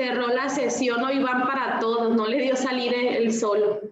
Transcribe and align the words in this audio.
Cerró 0.00 0.28
la 0.28 0.48
sesión 0.48 1.04
o 1.04 1.12
Iván 1.12 1.46
para 1.46 1.78
todos, 1.78 2.16
no 2.16 2.26
le 2.26 2.40
dio 2.40 2.56
salir 2.56 2.94
el 2.94 3.34
solo. 3.34 3.82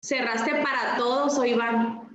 Cerraste 0.00 0.62
para 0.62 0.96
todos 0.96 1.36
o 1.36 1.44
Iván. 1.44 2.08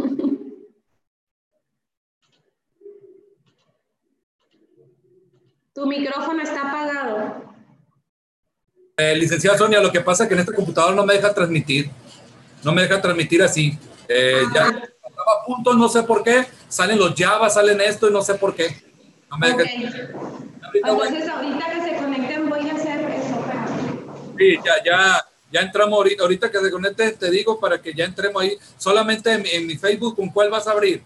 tu 5.74 5.86
micrófono 5.86 6.42
está 6.42 6.70
apagado. 6.70 7.44
Eh, 8.96 9.18
licenciada 9.18 9.58
Sonia, 9.58 9.82
lo 9.82 9.92
que 9.92 10.00
pasa 10.00 10.24
es 10.24 10.30
que 10.30 10.36
en 10.36 10.40
este 10.40 10.54
computador 10.54 10.96
no 10.96 11.06
me 11.06 11.16
deja 11.16 11.34
transmitir. 11.34 11.92
No 12.64 12.72
me 12.72 12.84
deja 12.84 13.02
transmitir 13.02 13.44
así. 13.44 13.78
Eh, 14.08 14.44
ya 14.56 14.68
estaba 14.70 15.42
a 15.42 15.46
punto, 15.46 15.74
no 15.74 15.90
sé 15.90 16.04
por 16.04 16.24
qué. 16.24 16.48
Salen 16.70 16.98
los 16.98 17.14
Java, 17.18 17.50
salen 17.50 17.82
esto 17.82 18.10
y 18.10 18.14
no 18.14 18.22
sé 18.22 18.36
por 18.36 18.56
qué. 18.56 18.90
No 19.32 19.38
me 19.38 19.54
deja. 19.54 19.64
Entonces, 20.74 21.28
ahorita 21.28 21.66
que 21.72 21.82
se 21.90 21.96
conecten, 21.96 22.50
voy 22.50 22.70
a 22.70 22.74
hacer 22.74 23.00
eso. 23.10 23.44
Sí, 24.38 24.58
ya, 24.64 24.84
ya, 24.86 25.26
ya 25.52 25.62
entramos 25.62 25.98
ahorita. 25.98 26.24
Ahorita 26.24 26.52
que 26.52 26.60
se 26.60 26.72
conecte, 26.72 27.12
te 27.14 27.32
digo 27.32 27.60
para 27.60 27.82
que 27.82 27.94
ya 27.94 28.06
entremos 28.06 28.42
ahí. 28.42 28.58
Solamente 28.78 29.32
en, 29.32 29.46
en 29.46 29.68
mi 29.68 29.78
Facebook, 29.78 30.16
¿con 30.16 30.30
cuál 30.30 30.50
vas 30.50 30.68
a 30.68 30.72
abrir? 30.72 31.02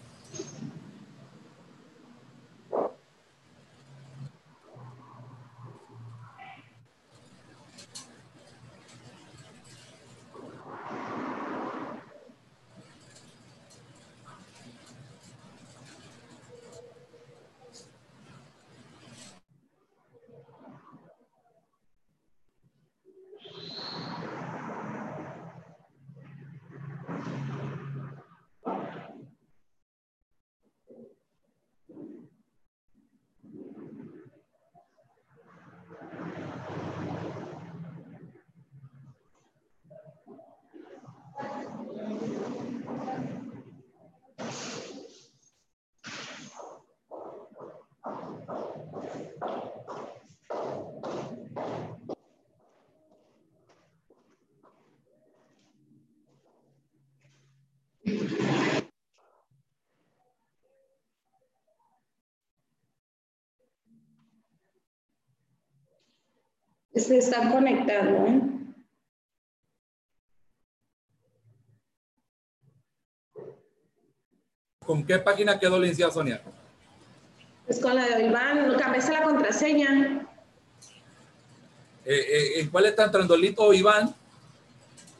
Se 66.96 67.18
están 67.18 67.52
conectando. 67.52 68.26
¿eh? 68.26 68.40
¿Con 74.84 75.04
qué 75.04 75.18
página 75.18 75.58
quedó 75.58 75.78
licenciada 75.78 76.12
Sonia? 76.12 76.40
Pues 77.66 77.80
con 77.80 77.94
la 77.94 78.06
de 78.06 78.26
Iván, 78.26 78.76
cambiaste 78.78 79.12
la 79.12 79.22
contraseña. 79.24 80.26
Eh, 82.04 82.60
eh, 82.60 82.68
¿Cuál 82.70 82.86
está 82.86 83.04
entrando, 83.04 83.36
Lito 83.36 83.64
o 83.64 83.74
Iván? 83.74 84.14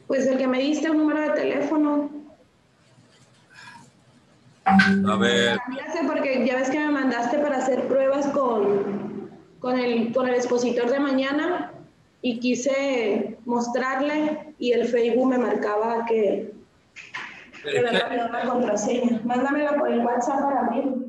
Pues 0.07 0.25
el 0.25 0.37
que 0.37 0.47
me 0.47 0.59
diste 0.59 0.89
un 0.89 0.97
número 0.97 1.21
de 1.21 1.29
teléfono. 1.29 2.09
A 4.63 5.15
ver. 5.17 5.59
Porque 6.07 6.45
ya 6.45 6.55
ves 6.55 6.69
que 6.69 6.79
me 6.79 6.91
mandaste 6.91 7.37
para 7.37 7.57
hacer 7.57 7.87
pruebas 7.87 8.27
con, 8.27 9.29
con, 9.59 9.77
el, 9.77 10.13
con 10.13 10.27
el 10.27 10.35
expositor 10.35 10.89
de 10.89 10.99
mañana 10.99 11.66
y 12.27 12.39
quise 12.39 13.37
mostrarle 13.45 14.53
y 14.59 14.73
el 14.73 14.85
Facebook 14.85 15.29
me 15.29 15.37
marcaba 15.37 16.05
que, 16.05 16.51
que 17.63 17.79
me 17.79 17.91
la 17.93 18.45
contraseña. 18.45 19.21
Mándamela 19.23 19.77
por 19.77 19.89
el 19.89 20.05
WhatsApp 20.05 20.41
para 20.41 20.63
mí. 20.63 21.06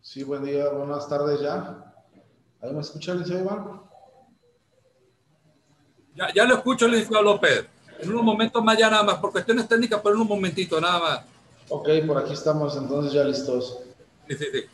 Sí, 0.00 0.22
buen 0.22 0.44
día, 0.44 0.68
buenas 0.68 1.08
tardes 1.08 1.40
ya. 1.40 1.92
¿Ahí 2.62 2.72
me 2.72 2.80
escucha, 2.80 3.14
licenciado 3.14 3.42
Iván? 3.42 3.80
Ya, 6.14 6.32
ya 6.32 6.44
lo 6.44 6.54
escucho, 6.54 6.86
licenciado 6.86 7.24
López. 7.24 7.66
En 7.98 8.10
unos 8.10 8.22
momentos 8.22 8.62
más 8.62 8.78
ya 8.78 8.88
nada 8.88 9.02
más, 9.02 9.16
por 9.16 9.32
cuestiones 9.32 9.66
técnicas, 9.66 10.00
pero 10.02 10.14
en 10.14 10.20
un 10.20 10.28
momentito 10.28 10.80
nada 10.80 11.00
más. 11.00 11.24
Ok, 11.68 11.88
por 12.06 12.18
aquí 12.18 12.32
estamos 12.32 12.76
entonces 12.76 13.12
ya 13.12 13.24
listos. 13.24 13.80
Sí, 14.28 14.36
sí, 14.36 14.46
sí. 14.52 14.73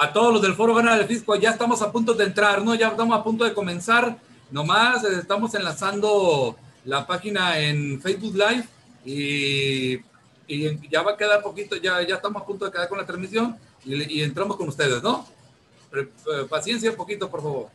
A 0.00 0.14
todos 0.14 0.32
los 0.32 0.40
del 0.40 0.54
Foro 0.54 0.74
Gana 0.74 0.96
del 0.96 1.06
Fisco, 1.06 1.36
ya 1.36 1.50
estamos 1.50 1.82
a 1.82 1.92
punto 1.92 2.14
de 2.14 2.24
entrar, 2.24 2.64
¿no? 2.64 2.74
Ya 2.74 2.88
estamos 2.88 3.18
a 3.18 3.22
punto 3.22 3.44
de 3.44 3.52
comenzar. 3.52 4.16
Nomás 4.50 5.04
eh, 5.04 5.18
estamos 5.20 5.54
enlazando 5.54 6.56
la 6.86 7.06
página 7.06 7.58
en 7.58 8.00
Facebook 8.00 8.34
Live 8.34 8.66
y, 9.04 10.00
ya 10.88 11.02
va 11.02 11.12
a 11.12 11.16
quedar 11.18 11.42
poquito, 11.42 11.76
ya, 11.76 12.00
ya 12.02 12.14
estamos 12.14 12.40
a 12.42 12.46
punto 12.46 12.64
de 12.64 12.72
quedar 12.72 12.88
con 12.88 12.96
la 12.96 13.04
transmisión 13.04 13.58
y, 13.84 14.20
y 14.20 14.22
entramos 14.22 14.56
con 14.56 14.68
ustedes, 14.68 15.02
¿no? 15.02 15.28
Eh, 15.94 16.08
paciencia 16.48 16.90
un 16.90 16.96
poquito, 16.96 17.28
por 17.28 17.42
favor. 17.42 17.68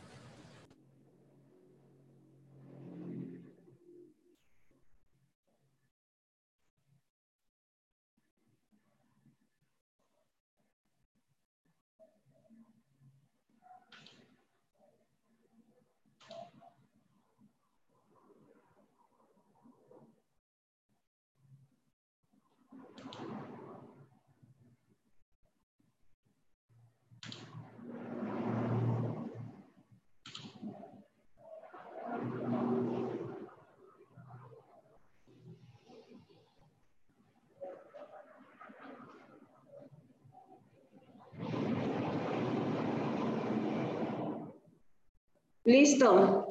Listo. 45.66 46.46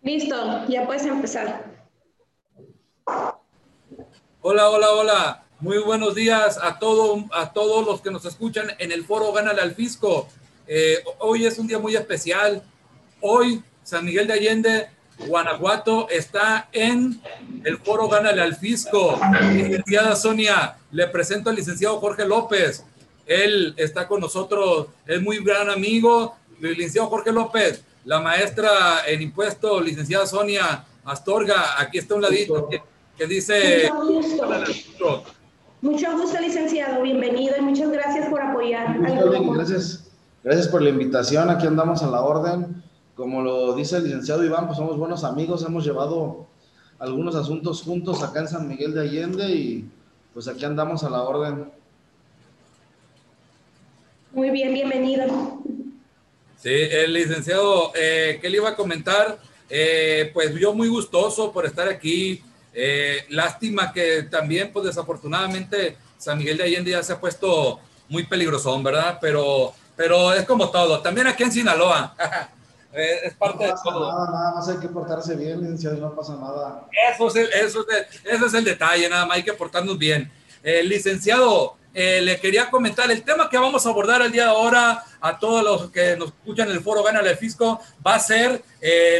Listo, 0.00 0.66
ya 0.68 0.86
puedes 0.86 1.04
empezar. 1.04 1.62
Hola, 4.40 4.70
hola, 4.70 4.90
hola. 4.92 5.44
Muy 5.60 5.76
buenos 5.76 6.14
días 6.14 6.58
a, 6.62 6.78
todo, 6.78 7.26
a 7.32 7.52
todos 7.52 7.84
los 7.84 8.00
que 8.00 8.10
nos 8.10 8.24
escuchan 8.24 8.68
en 8.78 8.92
el 8.92 9.04
foro 9.04 9.30
Gánale 9.32 9.60
al 9.60 9.74
Fisco. 9.74 10.26
Eh, 10.66 11.04
hoy 11.18 11.44
es 11.44 11.58
un 11.58 11.66
día 11.66 11.78
muy 11.78 11.94
especial 11.96 12.62
Hoy 13.20 13.62
San 13.88 14.04
Miguel 14.04 14.26
de 14.26 14.34
Allende, 14.34 14.86
Guanajuato, 15.26 16.08
está 16.10 16.68
en 16.72 17.20
el 17.64 17.78
foro 17.78 18.06
Gánale 18.06 18.42
al 18.42 18.54
Fisco. 18.54 19.18
Licenciada 19.50 20.14
Sonia, 20.14 20.76
le 20.90 21.06
presento 21.08 21.48
al 21.48 21.56
licenciado 21.56 21.98
Jorge 21.98 22.26
López. 22.26 22.84
Él 23.26 23.72
está 23.78 24.06
con 24.06 24.20
nosotros, 24.20 24.88
es 25.06 25.22
muy 25.22 25.42
gran 25.42 25.70
amigo. 25.70 26.36
licenciado 26.60 27.08
Jorge 27.08 27.32
López, 27.32 27.82
la 28.04 28.20
maestra 28.20 28.70
en 29.06 29.22
impuestos, 29.22 29.82
licenciada 29.82 30.26
Sonia 30.26 30.84
Astorga, 31.04 31.80
aquí 31.80 31.96
está 31.96 32.14
un 32.14 32.22
ladito 32.22 32.68
que, 33.16 33.26
dice... 33.26 33.90
Mucho 33.90 34.06
gusto. 34.06 35.24
Mucho 35.80 36.12
gusto, 36.18 36.40
licenciado. 36.40 37.02
Bienvenido 37.02 37.56
y 37.56 37.62
muchas 37.62 37.90
gracias 37.90 38.28
por 38.28 38.42
apoyar. 38.42 38.98
Gracias. 39.00 40.04
Gracias 40.44 40.68
por 40.68 40.82
la 40.82 40.90
invitación. 40.90 41.48
Aquí 41.48 41.66
andamos 41.66 42.02
a 42.02 42.08
la 42.08 42.20
orden 42.20 42.82
como 43.18 43.42
lo 43.42 43.74
dice 43.74 43.96
el 43.96 44.04
licenciado 44.04 44.44
Iván, 44.44 44.68
pues 44.68 44.78
somos 44.78 44.96
buenos 44.96 45.24
amigos, 45.24 45.64
hemos 45.66 45.84
llevado 45.84 46.46
algunos 47.00 47.34
asuntos 47.34 47.82
juntos 47.82 48.22
acá 48.22 48.38
en 48.38 48.48
San 48.48 48.68
Miguel 48.68 48.94
de 48.94 49.00
Allende 49.00 49.50
y 49.50 49.84
pues 50.32 50.46
aquí 50.46 50.64
andamos 50.64 51.02
a 51.02 51.10
la 51.10 51.22
orden. 51.24 51.68
Muy 54.30 54.50
bien, 54.50 54.72
bienvenido. 54.72 55.24
Sí, 56.56 56.70
el 56.70 57.12
licenciado, 57.12 57.90
eh, 57.96 58.38
¿qué 58.40 58.48
le 58.48 58.58
iba 58.58 58.68
a 58.68 58.76
comentar? 58.76 59.40
Eh, 59.68 60.30
pues 60.32 60.54
yo 60.54 60.72
muy 60.72 60.86
gustoso 60.86 61.52
por 61.52 61.66
estar 61.66 61.88
aquí. 61.88 62.40
Eh, 62.72 63.24
lástima 63.30 63.92
que 63.92 64.22
también, 64.30 64.70
pues 64.72 64.86
desafortunadamente, 64.86 65.96
San 66.18 66.38
Miguel 66.38 66.56
de 66.56 66.62
Allende 66.62 66.92
ya 66.92 67.02
se 67.02 67.14
ha 67.14 67.20
puesto 67.20 67.80
muy 68.08 68.26
peligroso, 68.26 68.80
¿verdad? 68.80 69.18
Pero, 69.20 69.72
pero 69.96 70.32
es 70.32 70.44
como 70.44 70.70
todo. 70.70 71.00
También 71.00 71.26
aquí 71.26 71.42
en 71.42 71.50
Sinaloa. 71.50 72.14
Eh, 72.92 73.20
es 73.24 73.34
parte 73.34 73.64
de 73.64 73.74
todo. 73.84 74.10
Nada, 74.10 74.30
nada 74.30 74.54
más 74.54 74.68
hay 74.68 74.78
que 74.78 74.88
portarse 74.88 75.36
bien, 75.36 75.60
licenciado, 75.60 75.96
no 75.96 76.14
pasa 76.14 76.36
nada. 76.36 76.86
Eso 77.14 77.28
es 77.28 77.36
el, 77.36 77.52
eso 77.52 77.86
es 77.88 78.44
es 78.44 78.54
el 78.54 78.64
detalle, 78.64 79.08
nada 79.08 79.26
más 79.26 79.36
hay 79.36 79.42
que 79.42 79.52
portarnos 79.52 79.98
bien. 79.98 80.30
Eh, 80.62 80.82
licenciado, 80.82 81.76
eh, 81.92 82.20
le 82.22 82.40
quería 82.40 82.70
comentar 82.70 83.10
el 83.10 83.22
tema 83.22 83.48
que 83.50 83.58
vamos 83.58 83.84
a 83.84 83.90
abordar 83.90 84.22
el 84.22 84.32
día 84.32 84.44
de 84.44 84.50
ahora 84.50 85.04
a 85.20 85.38
todos 85.38 85.62
los 85.62 85.90
que 85.90 86.16
nos 86.16 86.28
escuchan 86.28 86.68
en 86.68 86.74
el 86.74 86.80
foro 86.80 87.02
Gana 87.02 87.20
el 87.20 87.36
Fisco 87.36 87.80
va 88.06 88.14
a 88.14 88.20
ser 88.20 88.62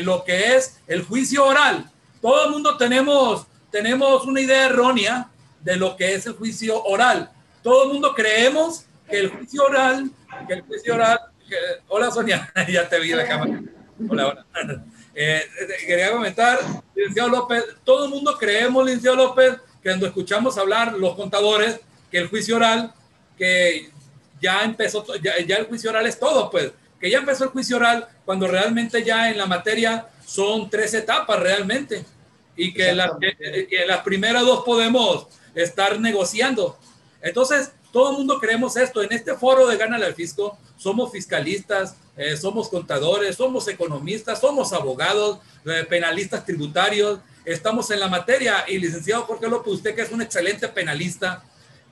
lo 0.03 0.25
que 0.25 0.57
es 0.57 0.79
el 0.87 1.03
juicio 1.03 1.45
oral. 1.45 1.91
Todo 2.21 2.47
el 2.47 2.51
mundo 2.51 2.77
tenemos, 2.77 3.47
tenemos 3.71 4.25
una 4.25 4.41
idea 4.41 4.67
errónea 4.67 5.31
de 5.61 5.77
lo 5.77 5.97
que 5.97 6.15
es 6.15 6.27
el 6.27 6.35
juicio 6.35 6.83
oral. 6.85 7.31
Todo 7.63 7.85
el 7.85 7.93
mundo 7.93 8.15
creemos 8.15 8.85
que 9.09 9.19
el 9.19 9.31
juicio 9.31 9.65
oral, 9.65 10.11
que 10.47 10.55
el 10.55 10.63
juicio 10.63 10.95
oral 10.95 11.19
hola 11.89 12.11
Sonia, 12.11 12.53
ya 12.69 12.89
te 12.89 12.99
vi 13.01 13.13
en 13.13 13.19
la 13.19 13.27
cámara. 13.27 13.61
Hola, 14.09 14.29
hola. 14.29 14.85
Eh, 15.15 15.43
quería 15.87 16.13
comentar, 16.13 16.59
licenciado 16.95 17.29
López, 17.29 17.65
todo 17.85 18.05
el 18.05 18.11
mundo 18.11 18.37
creemos, 18.39 18.85
licenciado 18.85 19.17
López, 19.17 19.57
que 19.83 19.89
cuando 19.89 20.07
escuchamos 20.07 20.57
hablar 20.59 20.93
los 20.95 21.17
contadores, 21.17 21.81
que 22.11 22.19
el 22.19 22.29
juicio 22.29 22.57
oral, 22.57 22.93
que 23.37 23.91
ya 24.41 24.63
empezó, 24.63 25.05
ya, 25.17 25.33
el 25.33 25.67
juicio 25.67 25.91
oral 25.91 26.07
es 26.07 26.19
todo, 26.19 26.51
pues, 26.51 26.71
que 27.01 27.11
ya 27.11 27.19
empezó 27.19 27.45
el 27.45 27.51
juicio 27.51 27.77
oral 27.77 28.09
cuando 28.25 28.47
realmente 28.47 29.03
ya 29.03 29.31
en 29.31 29.39
la 29.39 29.47
materia 29.47 30.07
son 30.25 30.71
tres 30.71 30.95
etapas 30.95 31.41
realmente 31.41 32.05
y 32.57 32.73
que, 32.73 32.97
que 33.69 33.87
las 33.87 34.01
primeras 34.03 34.43
dos 34.43 34.65
podemos 34.65 35.27
estar 35.55 35.99
negociando. 36.01 36.79
Entonces, 37.23 37.73
todo 37.93 38.11
el 38.11 38.19
mundo 38.19 38.39
creemos 38.39 38.77
esto. 38.77 39.03
En 39.03 39.13
este 39.13 39.35
foro 39.35 39.67
de 39.67 39.77
Gana 39.77 39.97
al 39.97 40.15
Fisco 40.15 40.59
somos 40.79 41.13
fiscalistas, 41.13 41.97
eh, 42.17 42.37
somos 42.37 42.69
contadores, 42.69 43.37
somos 43.37 43.69
economistas, 43.69 44.41
somos 44.41 44.73
abogados, 44.73 45.41
eh, 45.67 45.85
penalistas 45.89 46.47
tributarios. 46.47 47.21
Estamos 47.45 47.91
en 47.91 48.01
la 48.01 48.09
materia 48.09 48.65
y 48.67 48.79
licenciado 48.79 49.25
Jorge 49.25 49.49
López, 49.49 49.75
usted 49.75 49.95
que 49.95 50.03
es 50.03 50.13
un 50.13 50.23
excelente 50.23 50.69
penalista, 50.69 51.43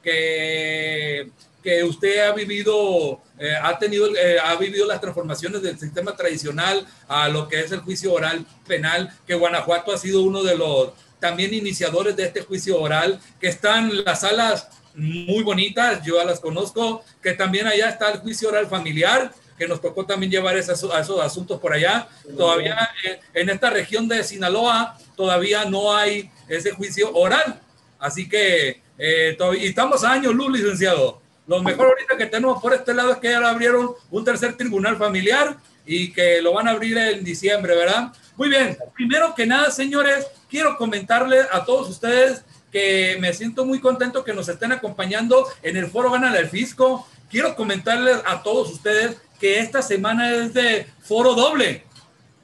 que, 0.02 1.30
que 1.62 1.82
usted 1.82 2.20
ha 2.28 2.32
vivido, 2.32 3.20
eh, 3.38 3.54
ha 3.60 3.76
tenido, 3.78 4.08
ha 4.44 4.54
vivido 4.54 4.86
las 4.86 5.00
transformaciones 5.00 5.62
del 5.62 5.78
sistema 5.78 6.14
tradicional 6.14 6.86
a 7.08 7.28
lo 7.28 7.48
que 7.48 7.60
es 7.60 7.72
el 7.72 7.80
juicio 7.80 8.12
oral 8.12 8.46
penal, 8.68 9.12
que 9.26 9.34
Guanajuato 9.34 9.92
ha 9.92 9.98
sido 9.98 10.22
uno 10.22 10.44
de 10.44 10.56
los 10.56 10.92
también 11.18 11.54
iniciadores 11.54 12.14
de 12.14 12.24
este 12.24 12.42
juicio 12.42 12.80
oral, 12.80 13.20
que 13.40 13.48
están 13.48 14.04
las 14.04 14.20
salas 14.20 14.68
muy 14.96 15.44
bonitas, 15.44 16.02
yo 16.04 16.22
las 16.24 16.40
conozco, 16.40 17.04
que 17.22 17.34
también 17.34 17.66
allá 17.66 17.90
está 17.90 18.10
el 18.10 18.18
juicio 18.18 18.48
oral 18.48 18.66
familiar, 18.66 19.32
que 19.58 19.68
nos 19.68 19.80
tocó 19.80 20.04
también 20.04 20.32
llevar 20.32 20.56
esos, 20.56 20.84
asuntos 20.92 21.60
por 21.60 21.72
allá. 21.72 22.08
Todavía 22.36 22.90
eh, 23.04 23.20
en 23.34 23.48
esta 23.48 23.70
región 23.70 24.08
de 24.08 24.24
Sinaloa 24.24 24.98
todavía 25.16 25.64
no 25.64 25.94
hay 25.94 26.30
ese 26.48 26.72
juicio 26.72 27.12
oral. 27.14 27.60
Así 27.98 28.28
que 28.28 28.82
eh, 28.98 29.36
estamos 29.60 30.04
a 30.04 30.12
años 30.12 30.34
luz, 30.34 30.50
licenciado. 30.50 31.20
Lo 31.46 31.62
mejor 31.62 31.86
ahorita 31.86 32.16
que 32.16 32.26
tenemos 32.26 32.60
por 32.60 32.74
este 32.74 32.92
lado 32.92 33.12
es 33.12 33.18
que 33.18 33.30
ya 33.30 33.48
abrieron 33.48 33.92
un 34.10 34.24
tercer 34.24 34.56
tribunal 34.56 34.96
familiar 34.96 35.56
y 35.86 36.12
que 36.12 36.42
lo 36.42 36.52
van 36.52 36.66
a 36.66 36.72
abrir 36.72 36.98
en 36.98 37.22
diciembre, 37.22 37.76
¿verdad? 37.76 38.12
Muy 38.36 38.48
bien, 38.48 38.76
primero 38.94 39.34
que 39.34 39.46
nada, 39.46 39.70
señores, 39.70 40.26
quiero 40.50 40.76
comentarles 40.76 41.46
a 41.52 41.64
todos 41.64 41.88
ustedes 41.88 42.44
que 42.76 43.16
me 43.20 43.32
siento 43.32 43.64
muy 43.64 43.80
contento 43.80 44.22
que 44.22 44.34
nos 44.34 44.50
estén 44.50 44.70
acompañando 44.70 45.48
en 45.62 45.78
el 45.78 45.86
foro 45.86 46.10
Gana 46.10 46.30
del 46.30 46.50
Fisco. 46.50 47.08
Quiero 47.30 47.56
comentarles 47.56 48.18
a 48.26 48.42
todos 48.42 48.70
ustedes 48.70 49.16
que 49.40 49.60
esta 49.60 49.80
semana 49.80 50.30
es 50.34 50.52
de 50.52 50.86
foro 51.00 51.32
doble. 51.32 51.86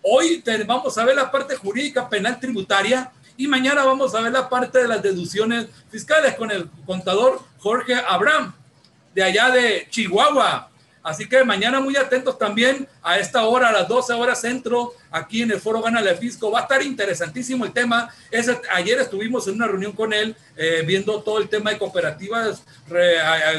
Hoy 0.00 0.42
vamos 0.66 0.96
a 0.96 1.04
ver 1.04 1.16
la 1.16 1.30
parte 1.30 1.54
jurídica 1.56 2.08
penal 2.08 2.40
tributaria 2.40 3.12
y 3.36 3.46
mañana 3.46 3.84
vamos 3.84 4.14
a 4.14 4.22
ver 4.22 4.32
la 4.32 4.48
parte 4.48 4.78
de 4.78 4.88
las 4.88 5.02
deducciones 5.02 5.66
fiscales 5.90 6.34
con 6.36 6.50
el 6.50 6.66
contador 6.86 7.42
Jorge 7.58 7.94
Abraham 7.94 8.54
de 9.14 9.24
allá 9.24 9.50
de 9.50 9.86
Chihuahua. 9.90 10.71
Así 11.02 11.28
que 11.28 11.42
mañana 11.42 11.80
muy 11.80 11.96
atentos 11.96 12.38
también 12.38 12.86
a 13.02 13.18
esta 13.18 13.44
hora, 13.44 13.68
a 13.68 13.72
las 13.72 13.88
12 13.88 14.12
horas 14.12 14.40
centro, 14.40 14.94
aquí 15.10 15.42
en 15.42 15.50
el 15.50 15.60
foro 15.60 15.82
Gana 15.82 16.00
el 16.00 16.16
Fisco. 16.16 16.50
Va 16.50 16.60
a 16.60 16.62
estar 16.62 16.82
interesantísimo 16.82 17.64
el 17.64 17.72
tema. 17.72 18.08
ayer 18.72 19.00
estuvimos 19.00 19.48
en 19.48 19.54
una 19.54 19.66
reunión 19.66 19.92
con 19.92 20.12
él 20.12 20.36
eh, 20.56 20.84
viendo 20.86 21.20
todo 21.22 21.38
el 21.38 21.48
tema 21.48 21.70
de 21.70 21.78
cooperativas 21.78 22.62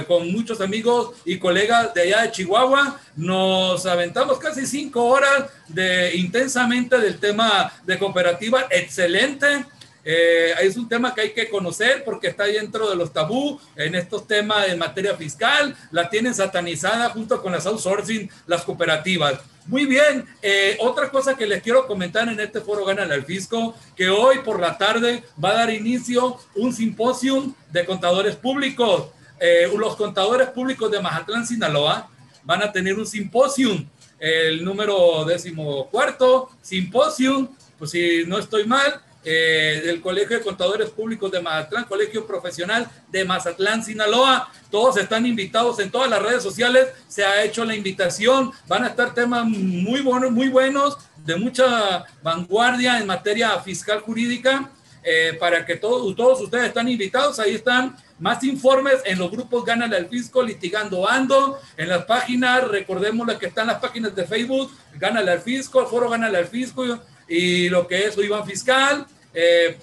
con 0.07 0.31
muchos 0.31 0.61
amigos 0.61 1.15
y 1.25 1.37
colegas 1.37 1.93
de 1.93 2.01
allá 2.03 2.21
de 2.21 2.31
Chihuahua. 2.31 2.99
Nos 3.15 3.85
aventamos 3.85 4.37
casi 4.37 4.65
cinco 4.65 5.05
horas 5.05 5.49
de 5.67 6.15
intensamente 6.15 6.97
del 6.97 7.19
tema 7.19 7.73
de 7.85 7.99
cooperativa. 7.99 8.67
Excelente. 8.69 9.65
Eh, 10.05 10.53
es 10.61 10.75
un 10.75 10.89
tema 10.89 11.13
que 11.13 11.21
hay 11.21 11.33
que 11.33 11.49
conocer 11.49 12.03
porque 12.03 12.27
está 12.27 12.43
dentro 12.43 12.89
de 12.89 12.95
los 12.95 13.13
tabú 13.13 13.59
en 13.75 13.95
estos 13.95 14.27
temas 14.27 14.67
en 14.67 14.79
materia 14.79 15.15
fiscal. 15.15 15.75
La 15.91 16.09
tienen 16.09 16.35
satanizada 16.35 17.09
junto 17.09 17.41
con 17.41 17.51
las 17.51 17.65
outsourcing, 17.65 18.29
las 18.47 18.63
cooperativas. 18.63 19.39
Muy 19.65 19.85
bien, 19.85 20.25
eh, 20.41 20.75
otra 20.81 21.09
cosa 21.09 21.37
que 21.37 21.47
les 21.47 21.63
quiero 21.63 21.87
comentar 21.87 22.27
en 22.27 22.37
este 22.37 22.59
foro 22.59 22.83
Gana 22.83 23.03
al 23.03 23.23
Fisco, 23.23 23.73
que 23.95 24.09
hoy 24.09 24.39
por 24.39 24.59
la 24.59 24.77
tarde 24.77 25.23
va 25.41 25.51
a 25.51 25.53
dar 25.53 25.69
inicio 25.69 26.37
un 26.55 26.73
simposium 26.73 27.53
de 27.71 27.85
contadores 27.85 28.35
públicos. 28.35 29.07
Eh, 29.39 29.69
los 29.73 29.95
contadores 29.95 30.49
públicos 30.49 30.91
de 30.91 31.01
Mazatlán, 31.01 31.47
Sinaloa, 31.47 32.09
van 32.43 32.61
a 32.61 32.73
tener 32.73 32.95
un 32.95 33.07
simposium, 33.07 33.87
el 34.19 34.65
número 34.65 35.23
décimo 35.23 35.87
cuarto, 35.89 36.49
simposium, 36.61 37.47
pues 37.79 37.91
si 37.91 38.23
no 38.25 38.39
estoy 38.39 38.65
mal, 38.65 39.01
eh, 39.25 39.81
del 39.85 40.01
Colegio 40.01 40.37
de 40.37 40.43
Contadores 40.43 40.89
Públicos 40.89 41.31
de 41.31 41.41
Mazatlán, 41.41 41.85
Colegio 41.85 42.25
Profesional 42.27 42.89
de 43.09 43.25
Mazatlán, 43.25 43.83
Sinaloa. 43.83 44.51
Todos 44.69 44.97
están 44.97 45.25
invitados 45.25 45.79
en 45.79 45.91
todas 45.91 46.09
las 46.09 46.21
redes 46.21 46.43
sociales. 46.43 46.87
Se 47.07 47.23
ha 47.23 47.43
hecho 47.43 47.63
la 47.65 47.75
invitación. 47.75 48.51
Van 48.67 48.83
a 48.83 48.87
estar 48.87 49.13
temas 49.13 49.45
muy 49.45 50.01
buenos, 50.01 50.31
muy 50.31 50.49
buenos, 50.49 50.97
de 51.25 51.35
mucha 51.35 52.05
vanguardia 52.21 52.99
en 52.99 53.07
materia 53.07 53.59
fiscal 53.59 54.01
jurídica. 54.01 54.69
Eh, 55.05 55.35
para 55.37 55.65
que 55.65 55.75
todos, 55.75 56.15
todos 56.15 56.39
ustedes 56.41 56.67
están 56.67 56.87
invitados. 56.87 57.37
Ahí 57.39 57.55
están 57.55 57.95
más 58.19 58.41
informes 58.43 59.01
en 59.03 59.19
los 59.19 59.29
grupos 59.29 59.65
Gánale 59.65 59.97
al 59.97 60.07
Fisco, 60.07 60.41
Litigando 60.41 61.09
Ando, 61.09 61.59
en 61.75 61.89
las 61.89 62.05
páginas, 62.05 62.65
recordemos 62.69 63.33
que 63.35 63.47
están 63.47 63.67
las 63.67 63.79
páginas 63.79 64.15
de 64.15 64.25
Facebook, 64.25 64.71
Gánale 64.95 65.31
al 65.31 65.41
Fisco, 65.41 65.81
el 65.81 65.87
foro 65.87 66.09
Gánale 66.09 66.37
al 66.37 66.47
Fisco 66.47 66.85
y 67.27 67.69
lo 67.69 67.87
que 67.87 68.05
es 68.05 68.13
su 68.13 68.21
IBAN 68.21 68.45
fiscal. 68.45 69.07
Eh, 69.33 69.77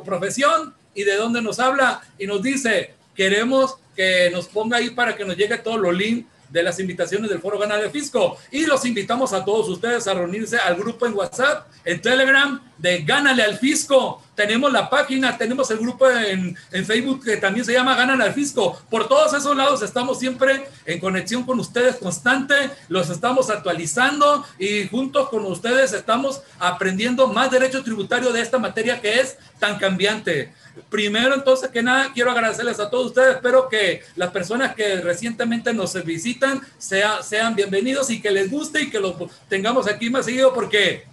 profesión 0.04 0.74
y 0.94 1.04
de 1.04 1.16
dónde 1.16 1.42
nos 1.42 1.60
habla 1.60 2.02
y 2.18 2.28
nos 2.28 2.42
dice, 2.42 2.94
queremos 3.16 3.78
que 3.96 4.30
nos 4.32 4.48
ponga 4.48 4.78
ahí 4.78 4.90
para 4.90 5.16
que 5.16 5.26
nos 5.26 5.38
llegue 5.38 5.58
todos 5.58 5.80
los 5.80 5.96
links 5.96 6.28
de 6.50 6.64
las 6.64 6.80
invitaciones 6.80 7.30
del 7.30 7.40
Foro 7.40 7.58
Ganal 7.58 7.82
de 7.82 7.90
Fisco. 7.90 8.38
Y 8.52 8.66
los 8.66 8.86
invitamos 8.86 9.34
a 9.34 9.44
todos 9.44 9.68
ustedes 9.70 10.08
a 10.08 10.14
reunirse 10.14 10.58
al 10.58 10.76
grupo 10.76 11.06
en 11.06 11.14
WhatsApp, 11.14 11.68
en 11.84 12.02
Telegram 12.02 12.62
de 12.78 13.00
Gánale 13.04 13.44
al 13.44 13.58
Fisco. 13.58 14.22
Tenemos 14.36 14.72
la 14.72 14.90
página, 14.90 15.38
tenemos 15.38 15.72
el 15.72 15.78
grupo 15.78 16.10
en, 16.10 16.58
en, 16.72 16.86
Facebook 16.86 17.24
que 17.24 17.38
también 17.38 17.66
se 17.66 17.72
llama 17.72 17.96
Gánale 17.96 18.26
al 18.26 18.34
Fisco. 18.34 18.80
Por 18.90 19.08
todos 19.08 19.34
esos 19.34 19.56
lados 19.56 19.82
estamos 19.82 20.20
siempre 20.20 20.68
en 20.86 21.00
conexión 21.00 21.44
con 21.44 21.60
ustedes 21.60 21.96
constante, 21.96 22.56
los 22.90 23.10
estamos 23.10 23.50
actualizando 23.50 24.46
y 24.60 24.88
juntos 24.90 25.30
con 25.30 25.46
ustedes 25.46 25.94
estamos 25.94 26.42
aprendiendo 26.60 27.28
más 27.28 27.50
derecho 27.50 27.84
tributario 27.84 28.34
de 28.34 28.42
esta 28.42 28.60
materia 28.60 29.00
que 29.00 29.22
es 29.22 29.38
tan 29.60 29.78
cambiante. 29.78 30.54
Primero, 30.90 31.34
entonces, 31.34 31.70
que 31.70 31.82
nada, 31.82 32.12
quiero 32.14 32.32
agradecerles 32.32 32.80
a 32.80 32.90
todos 32.90 33.08
ustedes. 33.08 33.36
Espero 33.36 33.70
que 33.70 34.02
las 34.18 34.32
personas 34.32 34.76
que 34.76 34.98
recientemente 34.98 35.74
nos 35.74 35.94
visitan 36.04 36.62
sea, 36.78 37.24
sean 37.24 37.56
bienvenidos 37.56 38.10
y 38.10 38.22
que 38.22 38.32
les 38.32 38.52
guste 38.52 38.82
y 38.82 38.90
que 38.90 39.00
lo 39.00 39.30
tengamos 39.48 39.88
aquí 39.88 40.10
más 40.10 40.26
seguido, 40.26 40.54
porque, 40.54 41.06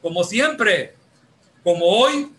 como 0.00 0.24
siempre, 0.24 0.94
como 1.62 1.84
hoy 1.84 2.30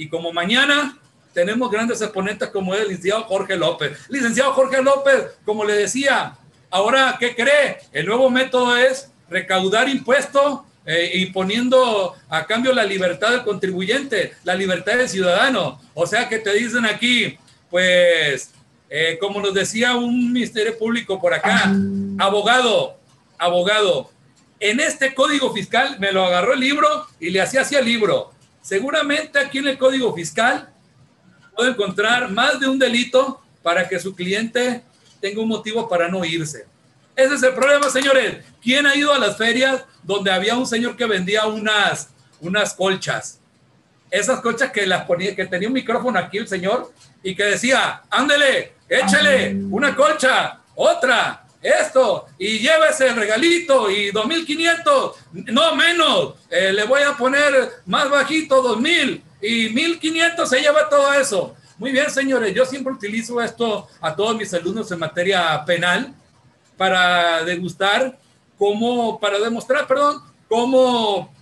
y 0.00 0.08
como 0.08 0.32
mañana, 0.32 0.96
tenemos 1.34 1.70
grandes 1.70 2.00
exponentes 2.00 2.48
como 2.48 2.74
el 2.74 2.88
licenciado 2.88 3.24
Jorge 3.24 3.54
López. 3.54 3.98
Licenciado 4.08 4.54
Jorge 4.54 4.82
López, 4.82 5.26
como 5.44 5.62
le 5.62 5.74
decía, 5.74 6.38
ahora, 6.70 7.18
¿qué 7.20 7.34
cree? 7.34 7.76
El 7.92 8.06
nuevo 8.06 8.30
método 8.30 8.78
es 8.78 9.10
recaudar 9.28 9.90
impuestos 9.90 10.60
eh, 10.86 11.10
y 11.12 11.26
poniendo 11.26 12.14
a 12.30 12.46
cambio 12.46 12.72
la 12.72 12.84
libertad 12.84 13.30
del 13.32 13.44
contribuyente, 13.44 14.32
la 14.42 14.54
libertad 14.54 14.96
del 14.96 15.08
ciudadano. 15.10 15.78
O 15.92 16.06
sea 16.06 16.30
que 16.30 16.38
te 16.38 16.54
dicen 16.54 16.86
aquí, 16.86 17.36
pues, 17.68 18.52
eh, 18.88 19.18
como 19.20 19.42
nos 19.42 19.52
decía 19.52 19.96
un 19.96 20.32
ministerio 20.32 20.78
público 20.78 21.20
por 21.20 21.34
acá, 21.34 21.70
abogado, 22.18 22.96
abogado, 23.36 24.10
en 24.60 24.80
este 24.80 25.14
código 25.14 25.52
fiscal 25.52 25.98
me 26.00 26.10
lo 26.10 26.24
agarró 26.24 26.54
el 26.54 26.60
libro 26.60 26.88
y 27.20 27.28
le 27.28 27.42
hacía 27.42 27.60
así 27.60 27.74
el 27.74 27.84
libro. 27.84 28.32
Seguramente 28.62 29.38
aquí 29.38 29.58
en 29.58 29.68
el 29.68 29.78
código 29.78 30.14
fiscal 30.14 30.68
puede 31.56 31.70
encontrar 31.70 32.30
más 32.30 32.60
de 32.60 32.68
un 32.68 32.78
delito 32.78 33.40
para 33.62 33.88
que 33.88 33.98
su 33.98 34.14
cliente 34.14 34.82
tenga 35.20 35.42
un 35.42 35.48
motivo 35.48 35.88
para 35.88 36.08
no 36.08 36.24
irse. 36.24 36.66
Ese 37.16 37.34
es 37.34 37.42
el 37.42 37.54
problema, 37.54 37.90
señores. 37.90 38.44
¿Quién 38.62 38.86
ha 38.86 38.94
ido 38.94 39.12
a 39.12 39.18
las 39.18 39.36
ferias 39.36 39.84
donde 40.02 40.30
había 40.30 40.56
un 40.56 40.66
señor 40.66 40.96
que 40.96 41.04
vendía 41.04 41.46
unas, 41.46 42.10
unas 42.40 42.74
colchas? 42.74 43.40
Esas 44.10 44.40
colchas 44.40 44.72
que 44.72 44.86
las 44.86 45.04
ponía, 45.04 45.36
que 45.36 45.46
tenía 45.46 45.68
un 45.68 45.74
micrófono 45.74 46.18
aquí 46.18 46.38
el 46.38 46.48
señor 46.48 46.92
y 47.22 47.34
que 47.34 47.44
decía, 47.44 48.02
ándele, 48.10 48.72
échele 48.88 49.54
una 49.70 49.94
colcha, 49.94 50.60
otra, 50.74 51.44
esto, 51.62 52.26
y 52.38 52.58
llévese 52.58 53.08
el 53.08 53.16
regalito 53.16 53.90
y 53.90 54.10
2.500, 54.10 55.14
no 55.32 55.74
menos, 55.74 56.34
eh, 56.48 56.72
le 56.72 56.84
voy 56.84 57.02
a 57.02 57.16
poner 57.16 57.70
más 57.86 58.08
bajito 58.08 58.62
2.000 58.76 59.20
y 59.42 59.68
1.500 59.68 60.46
se 60.46 60.60
lleva 60.60 60.88
todo 60.88 61.12
eso. 61.12 61.54
Muy 61.76 61.92
bien, 61.92 62.10
señores, 62.10 62.54
yo 62.54 62.64
siempre 62.64 62.92
utilizo 62.92 63.40
esto 63.40 63.88
a 64.00 64.14
todos 64.14 64.36
mis 64.36 64.52
alumnos 64.54 64.90
en 64.90 64.98
materia 64.98 65.62
penal 65.64 66.14
para 66.76 67.44
degustar 67.44 68.18
cómo, 68.58 69.18
para 69.18 69.38
demostrar, 69.38 69.86
perdón, 69.86 70.22
cómo 70.48 71.32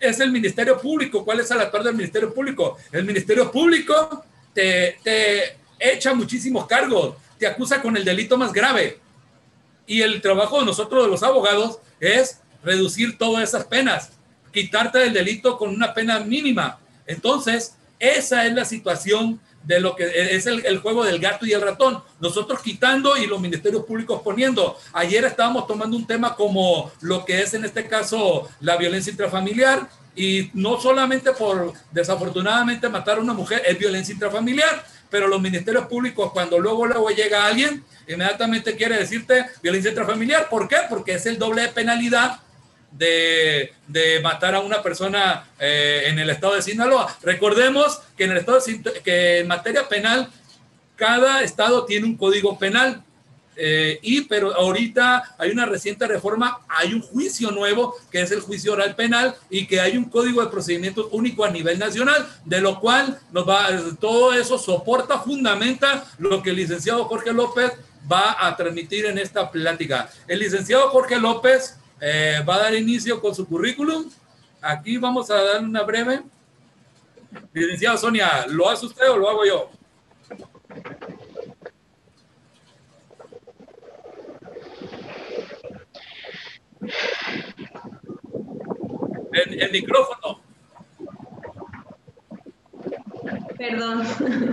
es 0.00 0.20
el 0.20 0.30
Ministerio 0.30 0.78
Público, 0.78 1.24
cuál 1.24 1.40
es 1.40 1.50
el 1.50 1.60
actuar 1.60 1.82
del 1.82 1.94
Ministerio 1.94 2.32
Público. 2.32 2.76
El 2.92 3.04
Ministerio 3.04 3.50
Público 3.50 4.24
te, 4.52 4.98
te 5.02 5.56
echa 5.78 6.14
muchísimos 6.14 6.66
cargos, 6.66 7.16
te 7.38 7.46
acusa 7.46 7.80
con 7.80 7.96
el 7.96 8.04
delito 8.04 8.36
más 8.36 8.52
grave. 8.52 9.00
Y 9.86 10.02
el 10.02 10.20
trabajo 10.20 10.60
de 10.60 10.66
nosotros, 10.66 11.04
de 11.04 11.10
los 11.10 11.22
abogados, 11.22 11.78
es 12.00 12.40
reducir 12.64 13.16
todas 13.16 13.48
esas 13.48 13.64
penas, 13.64 14.10
quitarte 14.52 14.98
del 14.98 15.12
delito 15.12 15.56
con 15.56 15.70
una 15.70 15.94
pena 15.94 16.20
mínima. 16.20 16.78
Entonces, 17.06 17.76
esa 17.98 18.46
es 18.46 18.54
la 18.54 18.64
situación 18.64 19.40
de 19.66 19.80
lo 19.80 19.96
que 19.96 20.36
es 20.36 20.46
el, 20.46 20.78
juego 20.78 21.04
del 21.04 21.18
gato 21.18 21.44
y 21.44 21.52
el 21.52 21.60
ratón. 21.60 22.02
Nosotros 22.20 22.60
quitando 22.62 23.16
y 23.16 23.26
los 23.26 23.40
ministerios 23.40 23.84
públicos 23.84 24.20
poniendo. 24.22 24.78
Ayer 24.92 25.24
estábamos 25.24 25.66
tomando 25.66 25.96
un 25.96 26.06
tema 26.06 26.36
como 26.36 26.90
lo 27.00 27.24
que 27.24 27.42
es 27.42 27.52
en 27.54 27.64
este 27.64 27.86
caso 27.88 28.48
la 28.60 28.76
violencia 28.76 29.10
intrafamiliar 29.10 29.88
y 30.14 30.50
no 30.54 30.80
solamente 30.80 31.32
por 31.32 31.72
desafortunadamente 31.90 32.88
matar 32.88 33.18
a 33.18 33.20
una 33.20 33.34
mujer 33.34 33.62
es 33.66 33.76
violencia 33.78 34.12
intrafamiliar, 34.12 34.84
pero 35.10 35.26
los 35.26 35.40
ministerios 35.40 35.86
públicos 35.86 36.30
cuando 36.32 36.58
luego 36.58 36.86
luego 36.86 37.10
llega 37.10 37.46
alguien 37.46 37.84
inmediatamente 38.08 38.76
quiere 38.76 38.98
decirte 38.98 39.46
violencia 39.62 39.90
intrafamiliar. 39.90 40.48
¿Por 40.48 40.68
qué? 40.68 40.76
Porque 40.88 41.14
es 41.14 41.26
el 41.26 41.38
doble 41.38 41.62
de 41.62 41.68
penalidad 41.68 42.40
de, 42.90 43.72
matar 44.22 44.54
a 44.54 44.60
una 44.60 44.82
persona 44.82 45.46
eh, 45.58 46.04
en 46.06 46.18
el 46.18 46.30
estado 46.30 46.54
de 46.54 46.62
Sinaloa. 46.62 47.16
Recordemos 47.22 48.00
que 48.16 48.24
en 48.24 48.32
el 48.32 48.38
estado 48.38 48.58
que 49.04 49.40
en 49.40 49.48
materia 49.48 49.88
penal 49.88 50.30
cada 50.96 51.42
estado 51.42 51.84
tiene 51.84 52.06
un 52.06 52.16
código 52.16 52.58
penal. 52.58 53.02
Eh, 53.58 53.98
y 54.02 54.20
pero 54.22 54.54
ahorita 54.54 55.34
hay 55.38 55.50
una 55.50 55.64
reciente 55.64 56.06
reforma, 56.06 56.60
hay 56.68 56.92
un 56.92 57.00
juicio 57.00 57.50
nuevo 57.50 57.94
que 58.10 58.20
es 58.20 58.30
el 58.30 58.40
juicio 58.40 58.74
oral 58.74 58.94
penal 58.94 59.34
y 59.48 59.66
que 59.66 59.80
hay 59.80 59.96
un 59.96 60.04
código 60.04 60.42
de 60.42 60.50
procedimientos 60.50 61.08
único 61.10 61.42
a 61.42 61.50
nivel 61.50 61.78
nacional, 61.78 62.26
de 62.44 62.60
lo 62.60 62.80
cual 62.80 63.18
nos 63.32 63.48
va, 63.48 63.68
todo 63.98 64.34
eso 64.34 64.58
soporta, 64.58 65.20
fundamenta 65.20 66.04
lo 66.18 66.42
que 66.42 66.50
el 66.50 66.56
licenciado 66.56 67.06
Jorge 67.06 67.32
López 67.32 67.72
va 68.10 68.46
a 68.46 68.56
transmitir 68.56 69.06
en 69.06 69.18
esta 69.18 69.50
plática. 69.50 70.08
El 70.26 70.38
licenciado 70.38 70.88
Jorge 70.90 71.18
López 71.18 71.78
eh, 72.00 72.42
va 72.48 72.56
a 72.56 72.62
dar 72.64 72.74
inicio 72.74 73.20
con 73.20 73.34
su 73.34 73.46
currículum. 73.46 74.10
Aquí 74.60 74.96
vamos 74.98 75.30
a 75.30 75.42
dar 75.42 75.62
una 75.62 75.82
breve. 75.82 76.22
Licenciado 77.52 77.98
Sonia, 77.98 78.46
¿lo 78.48 78.68
hace 78.68 78.86
usted 78.86 79.10
o 79.10 79.16
lo 79.16 79.28
hago 79.28 79.44
yo? 79.44 79.70
El, 89.32 89.62
el 89.62 89.72
micrófono. 89.72 90.45
Perdón. 93.58 94.02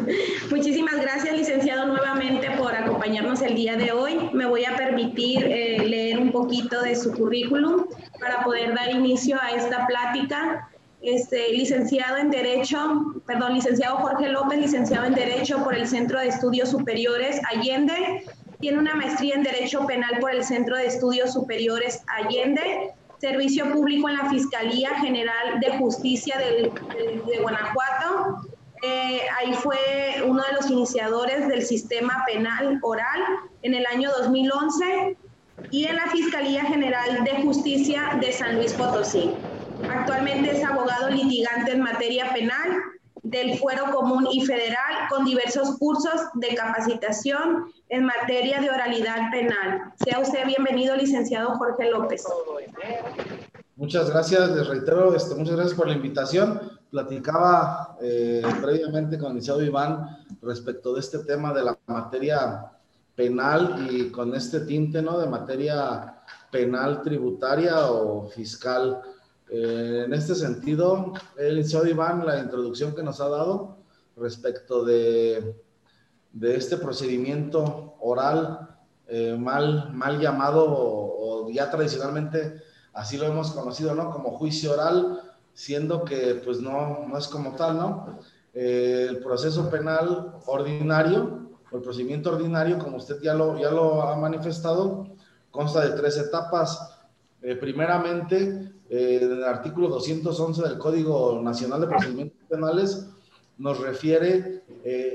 Muchísimas 0.50 1.02
gracias, 1.02 1.36
licenciado, 1.36 1.88
nuevamente 1.88 2.52
por 2.58 2.74
acompañarnos 2.74 3.42
el 3.42 3.56
día 3.56 3.76
de 3.76 3.92
hoy. 3.92 4.30
Me 4.34 4.46
voy 4.46 4.66
a 4.66 4.76
permitir 4.76 5.44
eh, 5.44 5.80
leer 5.86 6.20
un 6.20 6.32
poquito 6.32 6.82
de 6.82 6.96
su 6.96 7.12
currículum 7.14 7.86
para 8.20 8.44
poder 8.44 8.74
dar 8.74 8.92
inicio 8.92 9.38
a 9.42 9.52
esta 9.52 9.86
plática. 9.88 10.70
Este, 11.02 11.52
licenciado 11.52 12.16
en 12.16 12.32
Derecho, 12.32 13.22
perdón, 13.26 13.56
licenciado 13.56 13.98
Jorge 13.98 14.30
López, 14.30 14.58
licenciado 14.58 15.06
en 15.06 15.14
Derecho 15.14 15.62
por 15.62 15.76
el 15.76 15.86
Centro 15.86 16.20
de 16.20 16.28
Estudios 16.30 16.70
Superiores 16.70 17.42
Allende. 17.52 18.24
Tiene 18.62 18.78
una 18.78 18.96
maestría 18.96 19.36
en 19.36 19.44
Derecho 19.44 19.86
Penal 19.86 20.20
por 20.22 20.32
el 20.32 20.46
Centro 20.46 20.78
de 20.78 20.86
Estudios 20.88 21.34
Superiores 21.34 22.04
Allende 22.08 22.94
servicio 23.24 23.72
público 23.72 24.10
en 24.10 24.18
la 24.18 24.30
Fiscalía 24.30 24.90
General 25.00 25.58
de 25.62 25.78
Justicia 25.78 26.38
de 26.38 26.70
Guanajuato, 27.42 28.42
eh, 28.86 29.22
ahí 29.40 29.54
fue 29.54 29.78
uno 30.26 30.44
de 30.44 30.54
los 30.54 30.70
iniciadores 30.70 31.48
del 31.48 31.66
sistema 31.66 32.22
penal 32.28 32.80
oral 32.82 33.22
en 33.62 33.76
el 33.76 33.86
año 33.86 34.12
2011 34.18 35.16
y 35.72 35.86
en 35.86 35.96
la 35.96 36.08
Fiscalía 36.08 36.66
General 36.66 37.24
de 37.24 37.44
Justicia 37.44 38.18
de 38.20 38.34
San 38.34 38.58
Luis 38.58 38.74
Potosí. 38.74 39.32
Actualmente 39.90 40.58
es 40.58 40.66
abogado 40.66 41.10
litigante 41.10 41.72
en 41.72 41.82
materia 41.82 42.34
penal 42.34 42.82
del 43.24 43.58
Fuero 43.58 43.86
Común 43.96 44.28
y 44.30 44.46
Federal 44.46 45.08
con 45.10 45.24
diversos 45.24 45.78
cursos 45.78 46.20
de 46.34 46.54
capacitación 46.54 47.72
en 47.88 48.04
materia 48.04 48.60
de 48.60 48.70
oralidad 48.70 49.32
penal. 49.32 49.94
Sea 50.04 50.20
usted 50.20 50.46
bienvenido, 50.46 50.98
licenciado 50.98 51.56
Jorge 51.58 51.90
López. 51.90 52.26
Muchas 53.76 54.08
gracias, 54.12 54.52
les 54.52 54.68
reitero, 54.68 55.16
este, 55.16 55.34
muchas 55.34 55.56
gracias 55.56 55.76
por 55.76 55.88
la 55.88 55.96
invitación. 55.96 56.62
Platicaba 56.92 57.98
eh, 58.00 58.44
previamente 58.62 59.18
con 59.18 59.32
el 59.32 59.38
licenciado 59.38 59.64
Iván 59.64 60.24
respecto 60.44 60.94
de 60.94 61.00
este 61.00 61.20
tema 61.20 61.52
de 61.52 61.64
la 61.64 61.80
materia 61.88 62.72
penal 63.16 63.88
y 63.90 64.12
con 64.12 64.36
este 64.36 64.60
tinte, 64.60 65.02
¿no? 65.02 65.18
De 65.18 65.28
materia 65.28 66.22
penal 66.52 67.02
tributaria 67.02 67.90
o 67.90 68.28
fiscal. 68.28 69.02
Eh, 69.50 70.04
en 70.06 70.14
este 70.14 70.36
sentido, 70.36 71.12
el 71.36 71.56
licenciado 71.56 71.88
Iván, 71.88 72.28
la 72.28 72.38
introducción 72.38 72.94
que 72.94 73.02
nos 73.02 73.20
ha 73.22 73.30
dado 73.30 73.78
respecto 74.16 74.86
de, 74.86 75.60
de 76.32 76.56
este 76.56 76.78
procedimiento 76.78 77.96
oral 78.02 78.70
eh, 79.08 79.36
mal, 79.36 79.92
mal 79.94 80.20
llamado 80.20 80.64
o, 80.64 81.46
o 81.48 81.50
ya 81.50 81.72
tradicionalmente 81.72 82.62
así 82.94 83.18
lo 83.18 83.26
hemos 83.26 83.52
conocido, 83.52 83.94
¿no? 83.96 84.12
Como 84.12 84.32
juicio 84.32 84.74
oral, 84.74 85.22
siendo 85.54 86.04
que 86.04 86.42
pues 86.44 86.60
no, 86.60 87.06
no 87.08 87.18
es 87.18 87.28
como 87.28 87.56
tal, 87.56 87.78
¿no? 87.78 88.20
Eh, 88.54 89.08
el 89.10 89.18
proceso 89.18 89.70
penal 89.70 90.36
ordinario, 90.46 91.50
o 91.72 91.76
el 91.76 91.82
procedimiento 91.82 92.32
ordinario, 92.32 92.78
como 92.78 92.98
usted 92.98 93.20
ya 93.22 93.34
lo, 93.34 93.58
ya 93.58 93.72
lo 93.72 94.04
ha 94.04 94.16
manifestado, 94.16 95.08
consta 95.50 95.82
de 95.82 95.96
tres 95.96 96.18
etapas. 96.18 97.00
Eh, 97.42 97.56
primeramente, 97.56 98.72
eh, 98.90 99.20
el 99.22 99.44
artículo 99.44 99.90
211 99.90 100.62
del 100.62 100.78
Código 100.78 101.42
Nacional 101.42 101.82
de 101.82 101.88
Procedimientos 101.88 102.40
Penales 102.48 103.08
nos 103.58 103.80
refiere 103.80 104.64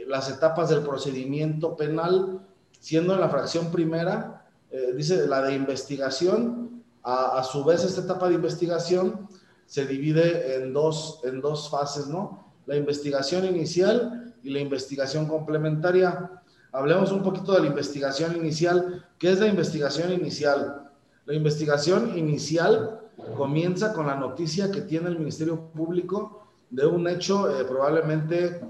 las 0.06 0.30
etapas 0.30 0.70
del 0.70 0.80
procedimiento 0.80 1.76
penal, 1.76 2.40
siendo 2.80 3.12
en 3.12 3.20
la 3.20 3.28
fracción 3.28 3.70
primera, 3.70 4.46
dice 4.94 5.26
la 5.26 5.42
de 5.42 5.54
investigación, 5.54 6.77
a, 7.02 7.42
su 7.44 7.64
vez, 7.64 7.84
esta 7.84 8.02
etapa 8.02 8.28
de 8.28 8.34
investigación 8.34 9.28
se 9.66 9.86
divide 9.86 10.56
en 10.56 10.72
dos, 10.72 11.20
en 11.24 11.40
dos 11.40 11.70
fases, 11.70 12.06
¿no? 12.06 12.52
La 12.66 12.76
investigación 12.76 13.44
inicial 13.44 14.34
y 14.42 14.50
la 14.50 14.60
investigación 14.60 15.26
complementaria. 15.26 16.42
Hablemos 16.72 17.12
un 17.12 17.22
poquito 17.22 17.52
de 17.52 17.60
la 17.60 17.66
investigación 17.66 18.36
inicial. 18.36 19.06
¿Qué 19.18 19.32
es 19.32 19.40
la 19.40 19.46
investigación 19.46 20.12
inicial? 20.12 20.90
La 21.24 21.34
investigación 21.34 22.18
inicial 22.18 23.00
comienza 23.36 23.92
con 23.92 24.06
la 24.06 24.16
noticia 24.16 24.70
que 24.70 24.82
tiene 24.82 25.08
el 25.08 25.18
Ministerio 25.18 25.70
Público 25.70 26.48
de 26.70 26.86
un 26.86 27.08
hecho 27.08 27.48
eh, 27.50 27.64
probablemente 27.64 28.60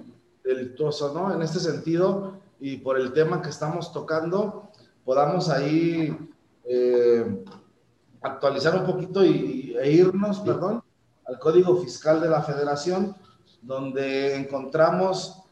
delictuoso, 0.44 1.12
¿no? 1.12 1.34
En 1.34 1.42
este 1.42 1.58
sentido, 1.58 2.38
y 2.60 2.78
por 2.78 2.98
el 2.98 3.12
tema 3.12 3.42
que 3.42 3.50
estamos 3.50 3.92
tocando, 3.92 4.70
podamos 5.04 5.48
ahí 5.48 6.16
eh, 6.64 7.44
actualizar 8.22 8.76
un 8.76 8.86
poquito 8.86 9.24
y, 9.24 9.76
e 9.80 9.92
irnos, 9.92 10.40
perdón, 10.40 10.82
al 11.26 11.38
Código 11.38 11.76
Fiscal 11.76 12.20
de 12.20 12.28
la 12.28 12.42
Federación, 12.42 13.14
donde 13.62 14.36
encontramos 14.36 15.42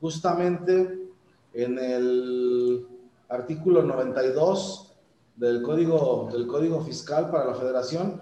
justamente 0.00 1.08
en 1.52 1.78
el 1.78 2.86
artículo 3.28 3.82
92 3.82 4.92
del 5.36 5.62
Código, 5.62 6.28
del 6.32 6.46
Código 6.46 6.80
Fiscal 6.80 7.30
para 7.30 7.46
la 7.46 7.54
Federación, 7.54 8.20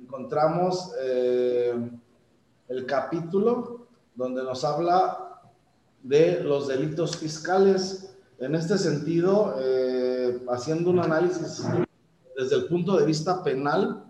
encontramos 0.00 0.92
eh, 1.02 1.74
el 2.68 2.86
capítulo 2.86 3.86
donde 4.14 4.42
nos 4.42 4.64
habla 4.64 5.40
de 6.02 6.40
los 6.40 6.68
delitos 6.68 7.16
fiscales. 7.16 8.16
En 8.38 8.54
este 8.54 8.78
sentido, 8.78 9.56
eh, 9.58 10.42
haciendo 10.48 10.90
un 10.90 11.00
análisis 11.00 11.64
desde 12.36 12.56
el 12.56 12.66
punto 12.66 12.96
de 12.96 13.06
vista 13.06 13.42
penal 13.42 14.04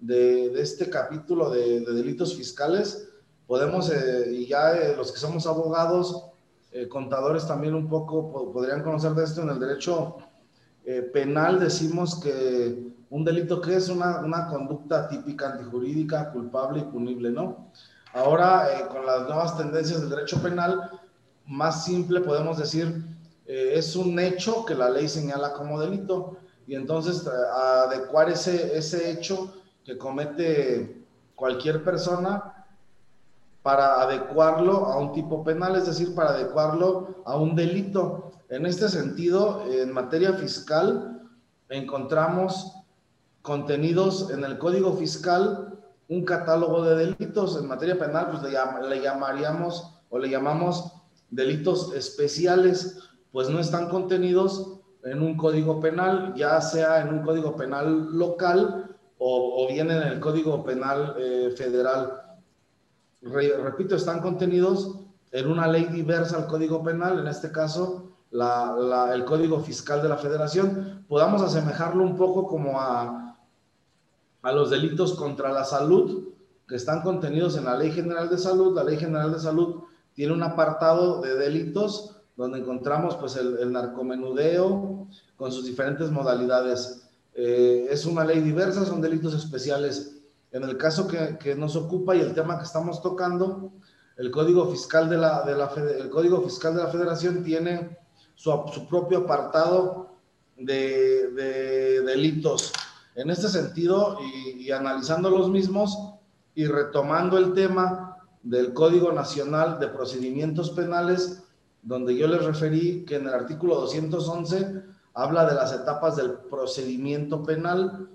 de, 0.00 0.60
este 0.60 0.90
capítulo 0.90 1.50
de, 1.50 1.80
delitos 1.80 2.36
fiscales, 2.36 3.08
podemos, 3.46 3.90
eh, 3.90 4.30
y 4.32 4.46
ya 4.46 4.76
eh, 4.76 4.96
los 4.96 5.12
que 5.12 5.18
somos 5.18 5.46
abogados, 5.46 6.24
eh, 6.72 6.88
contadores 6.88 7.46
también 7.46 7.74
un 7.74 7.88
poco 7.88 8.52
podrían 8.52 8.82
conocer 8.82 9.12
de 9.12 9.24
esto. 9.24 9.42
En 9.42 9.50
el 9.50 9.60
derecho 9.60 10.16
penal, 11.12 11.60
decimos 11.60 12.18
que 12.18 12.94
un 13.10 13.22
delito 13.22 13.60
que 13.60 13.76
es 13.76 13.90
una, 13.90 14.20
una 14.20 14.48
conducta 14.48 15.06
típica 15.06 15.52
antijurídica, 15.52 16.32
culpable 16.32 16.80
y 16.80 16.84
punible, 16.84 17.30
¿no? 17.30 17.70
Ahora, 18.14 18.88
con 18.90 19.04
las 19.04 19.28
nuevas 19.28 19.58
tendencias 19.58 20.00
del 20.00 20.08
derecho 20.08 20.40
penal, 20.40 20.90
más 21.44 21.84
simple 21.84 22.22
podemos 22.22 22.56
decir, 22.56 23.04
es 23.44 23.96
un 23.96 24.18
hecho 24.18 24.64
que 24.64 24.74
la 24.74 24.88
ley 24.88 25.08
señala 25.08 25.52
como 25.52 25.78
delito 25.78 26.38
y 26.68 26.74
entonces 26.74 27.26
adecuar 27.26 28.28
ese, 28.28 28.76
ese 28.76 29.10
hecho 29.10 29.54
que 29.84 29.96
comete 29.96 31.02
cualquier 31.34 31.82
persona 31.82 32.66
para 33.62 34.02
adecuarlo 34.02 34.84
a 34.84 34.98
un 34.98 35.12
tipo 35.12 35.42
penal, 35.42 35.76
es 35.76 35.86
decir, 35.86 36.14
para 36.14 36.30
adecuarlo 36.30 37.22
a 37.24 37.36
un 37.36 37.56
delito. 37.56 38.32
En 38.50 38.66
este 38.66 38.90
sentido, 38.90 39.64
en 39.66 39.92
materia 39.92 40.34
fiscal, 40.34 41.22
encontramos 41.70 42.74
contenidos 43.40 44.30
en 44.30 44.44
el 44.44 44.58
Código 44.58 44.92
Fiscal, 44.92 45.78
un 46.08 46.24
catálogo 46.24 46.82
de 46.82 46.96
delitos. 46.96 47.56
En 47.56 47.66
materia 47.66 47.98
penal, 47.98 48.28
pues 48.30 48.42
le, 48.42 48.50
le 48.88 49.02
llamaríamos 49.02 49.94
o 50.10 50.18
le 50.18 50.28
llamamos 50.28 50.92
delitos 51.30 51.94
especiales, 51.94 52.98
pues 53.32 53.48
no 53.48 53.58
están 53.58 53.88
contenidos 53.88 54.77
en 55.04 55.22
un 55.22 55.36
código 55.36 55.80
penal, 55.80 56.34
ya 56.34 56.60
sea 56.60 57.00
en 57.00 57.08
un 57.08 57.22
código 57.22 57.56
penal 57.56 58.12
local 58.12 58.96
o, 59.18 59.66
bien 59.68 59.90
en 59.90 60.02
el 60.02 60.20
código 60.20 60.64
penal 60.64 61.14
eh, 61.18 61.52
federal. 61.56 62.22
repito, 63.22 63.96
están 63.96 64.20
contenidos 64.20 64.94
en 65.32 65.50
una 65.50 65.66
ley 65.66 65.84
diversa 65.86 66.36
al 66.36 66.46
código 66.46 66.82
penal, 66.82 67.18
en 67.18 67.26
este 67.26 67.50
caso 67.50 68.04
el 68.30 69.24
código 69.24 69.60
fiscal 69.60 70.02
de 70.02 70.08
la 70.08 70.16
federación. 70.16 71.04
Podamos 71.08 71.42
asemejarlo 71.42 72.04
un 72.04 72.16
poco 72.16 72.46
como 72.46 72.80
a, 72.80 73.36
a 74.42 74.52
los 74.52 74.70
delitos 74.70 75.14
contra 75.14 75.52
la 75.52 75.64
salud 75.64 76.28
que 76.66 76.76
están 76.76 77.02
contenidos 77.02 77.56
en 77.56 77.64
la 77.64 77.76
ley 77.76 77.90
general 77.90 78.28
de 78.28 78.38
salud. 78.38 78.74
La 78.74 78.84
ley 78.84 78.98
general 78.98 79.32
de 79.32 79.40
salud 79.40 79.82
tiene 80.12 80.34
un 80.34 80.42
apartado 80.42 81.20
de 81.22 81.34
delitos 81.36 82.17
donde 82.38 82.60
encontramos 82.60 83.16
pues 83.16 83.34
el, 83.34 83.72
narcomenudeo 83.72 85.08
con 85.36 85.50
sus 85.50 85.66
diferentes 85.66 86.08
modalidades. 86.12 87.02
Eh, 87.34 87.88
es 87.90 88.06
una 88.06 88.24
ley 88.24 88.40
diversa, 88.40 88.86
son 88.86 89.00
delitos 89.00 89.34
especiales. 89.34 90.20
En 90.52 90.62
el 90.62 90.78
caso 90.78 91.08
que, 91.08 91.36
que, 91.36 91.56
nos 91.56 91.74
ocupa 91.74 92.14
y 92.14 92.20
el 92.20 92.34
tema 92.34 92.56
que 92.56 92.64
estamos 92.64 93.02
tocando, 93.02 93.72
el 94.16 94.30
Código 94.30 94.70
Fiscal 94.70 95.10
de 95.10 95.18
la, 95.18 95.42
de 95.42 95.56
la, 95.56 95.72
el 95.98 96.08
Código 96.10 96.40
Fiscal 96.42 96.76
de 96.76 96.84
la 96.84 96.90
Federación 96.90 97.42
tiene 97.42 97.98
su, 98.36 98.52
su 98.72 98.86
propio 98.86 99.18
apartado 99.18 100.12
de, 100.56 101.32
de, 101.32 102.02
delitos. 102.02 102.72
En 103.16 103.30
este 103.30 103.48
sentido, 103.48 104.16
y, 104.56 104.70
analizando 104.70 105.28
los 105.28 105.50
mismos 105.50 105.98
y 106.54 106.66
retomando 106.66 107.36
el 107.36 107.52
tema 107.52 108.16
del 108.44 108.72
Código 108.72 109.10
Nacional 109.10 109.80
de 109.80 109.88
Procedimientos 109.88 110.70
Penales, 110.70 111.42
donde 111.82 112.16
yo 112.16 112.26
les 112.26 112.44
referí 112.44 113.04
que 113.04 113.16
en 113.16 113.26
el 113.26 113.34
artículo 113.34 113.76
211 113.76 114.82
habla 115.14 115.46
de 115.46 115.54
las 115.54 115.72
etapas 115.72 116.16
del 116.16 116.32
procedimiento 116.32 117.42
penal 117.42 118.08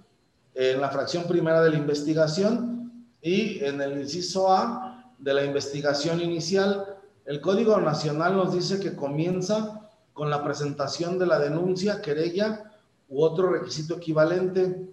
en 0.56 0.82
la 0.82 0.89
fracción 0.89 1.23
primera 1.23 1.62
de 1.62 1.71
la 1.71 1.78
investigación 1.78 3.08
y 3.21 3.63
en 3.63 3.82
el 3.82 3.99
inciso 3.99 4.52
A 4.52 5.13
de 5.17 5.34
la 5.34 5.43
investigación 5.43 6.21
inicial. 6.21 6.97
El 7.26 7.41
Código 7.41 7.80
Nacional 7.80 8.36
nos 8.36 8.54
dice 8.54 8.80
que 8.80 8.95
comienza 8.95 9.82
con 10.13 10.30
la 10.30 10.43
presentación 10.43 11.17
de 11.17 11.26
la 11.26 11.39
denuncia, 11.39 12.02
querella 12.02 12.71
u 13.10 13.23
otro 13.23 13.52
requisito 13.52 13.95
equivalente. 13.95 14.89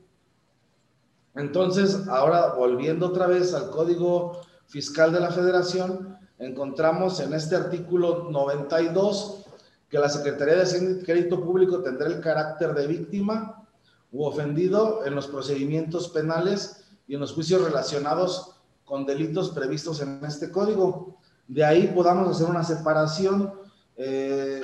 Entonces, 1.35 2.09
ahora 2.09 2.55
volviendo 2.55 3.09
otra 3.09 3.27
vez 3.27 3.53
al 3.55 3.71
Código 3.71 4.41
Fiscal 4.67 5.13
de 5.13 5.21
la 5.21 5.31
Federación, 5.31 6.17
encontramos 6.41 7.21
en 7.21 7.35
este 7.35 7.55
artículo 7.55 8.29
92 8.31 9.45
que 9.89 9.99
la 9.99 10.09
Secretaría 10.09 10.57
de 10.57 11.03
Crédito 11.05 11.45
Público 11.45 11.83
tendrá 11.83 12.07
el 12.07 12.21
carácter 12.21 12.75
de 12.75 12.87
víctima 12.87 13.69
u 14.11 14.25
ofendido 14.25 15.05
en 15.05 15.15
los 15.15 15.27
procedimientos 15.27 16.09
penales 16.09 16.85
y 17.07 17.15
en 17.15 17.21
los 17.21 17.33
juicios 17.33 17.63
relacionados 17.63 18.55
con 18.85 19.05
delitos 19.05 19.51
previstos 19.51 20.01
en 20.01 20.25
este 20.25 20.51
código. 20.51 21.19
De 21.47 21.65
ahí 21.65 21.93
podamos 21.95 22.35
hacer 22.35 22.49
una 22.49 22.65
separación. 22.65 23.53
Eh, 23.97 24.63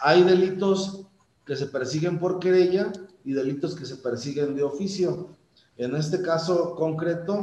hay 0.00 0.22
delitos 0.22 1.06
que 1.44 1.56
se 1.56 1.66
persiguen 1.66 2.18
por 2.18 2.38
querella 2.38 2.90
y 3.24 3.32
delitos 3.32 3.74
que 3.74 3.84
se 3.84 3.96
persiguen 3.96 4.54
de 4.54 4.62
oficio. 4.62 5.28
En 5.76 5.94
este 5.94 6.22
caso 6.22 6.74
concreto, 6.74 7.42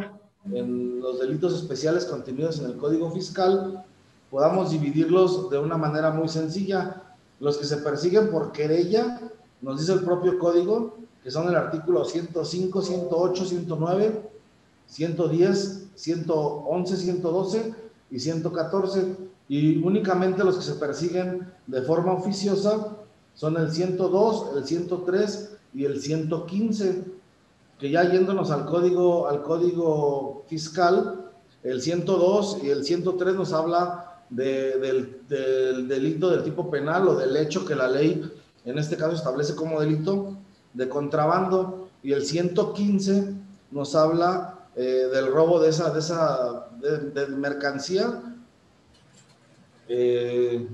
en 0.52 1.00
los 1.00 1.20
delitos 1.20 1.54
especiales 1.54 2.06
contenidos 2.06 2.60
en 2.60 2.66
el 2.66 2.78
Código 2.78 3.12
Fiscal, 3.12 3.84
podamos 4.30 4.72
dividirlos 4.72 5.50
de 5.50 5.60
una 5.60 5.78
manera 5.78 6.12
muy 6.12 6.28
sencilla. 6.28 7.02
Los 7.40 7.58
que 7.58 7.66
se 7.66 7.78
persiguen 7.78 8.30
por 8.30 8.52
querella, 8.52 9.20
nos 9.62 9.80
dice 9.80 9.94
el 9.94 10.02
propio 10.02 10.38
código, 10.40 10.96
que 11.24 11.32
son 11.32 11.48
el 11.48 11.56
artículo 11.56 12.06
105, 12.06 12.82
108, 12.82 13.46
109, 13.46 14.30
110, 14.88 15.88
111, 15.96 16.98
112 16.98 17.74
y 18.12 18.20
114. 18.20 19.16
Y 19.48 19.84
únicamente 19.84 20.44
los 20.44 20.58
que 20.58 20.64
se 20.64 20.74
persiguen 20.74 21.52
de 21.68 21.82
forma 21.82 22.14
oficiosa 22.14 22.96
son 23.34 23.58
el 23.58 23.72
102, 23.72 24.58
el 24.58 24.66
103 24.66 25.58
y 25.74 25.86
el 25.86 26.00
115, 26.00 27.04
que 27.80 27.90
ya 27.90 28.10
yéndonos 28.10 28.52
al 28.52 28.66
código, 28.66 29.28
al 29.28 29.42
código 29.42 30.46
fiscal, 30.48 31.32
el 31.64 31.82
102 31.82 32.60
y 32.64 32.70
el 32.70 32.84
103 32.84 33.36
nos 33.36 33.54
habla 33.54 34.24
del, 34.30 35.22
del 35.28 35.88
delito 35.88 36.30
del 36.30 36.44
tipo 36.44 36.70
penal 36.70 37.08
o 37.08 37.16
del 37.16 37.36
hecho 37.38 37.66
que 37.66 37.76
la 37.76 37.88
ley 37.88 38.32
en 38.66 38.80
este 38.80 38.98
caso 38.98 39.14
establece 39.14 39.56
como 39.56 39.80
delito 39.80 40.38
de 40.74 40.90
contrabando 40.90 41.88
y 42.04 42.14
el 42.14 42.26
115 42.26 43.34
nos 43.72 43.96
habla 43.96 44.68
eh, 44.76 45.08
del 45.14 45.28
robo 45.28 45.60
de 45.60 45.70
esa, 45.70 45.92
de 45.92 46.00
esa 46.00 46.68
de, 46.82 47.28
mercancía 47.28 48.22
eh, 49.88 50.68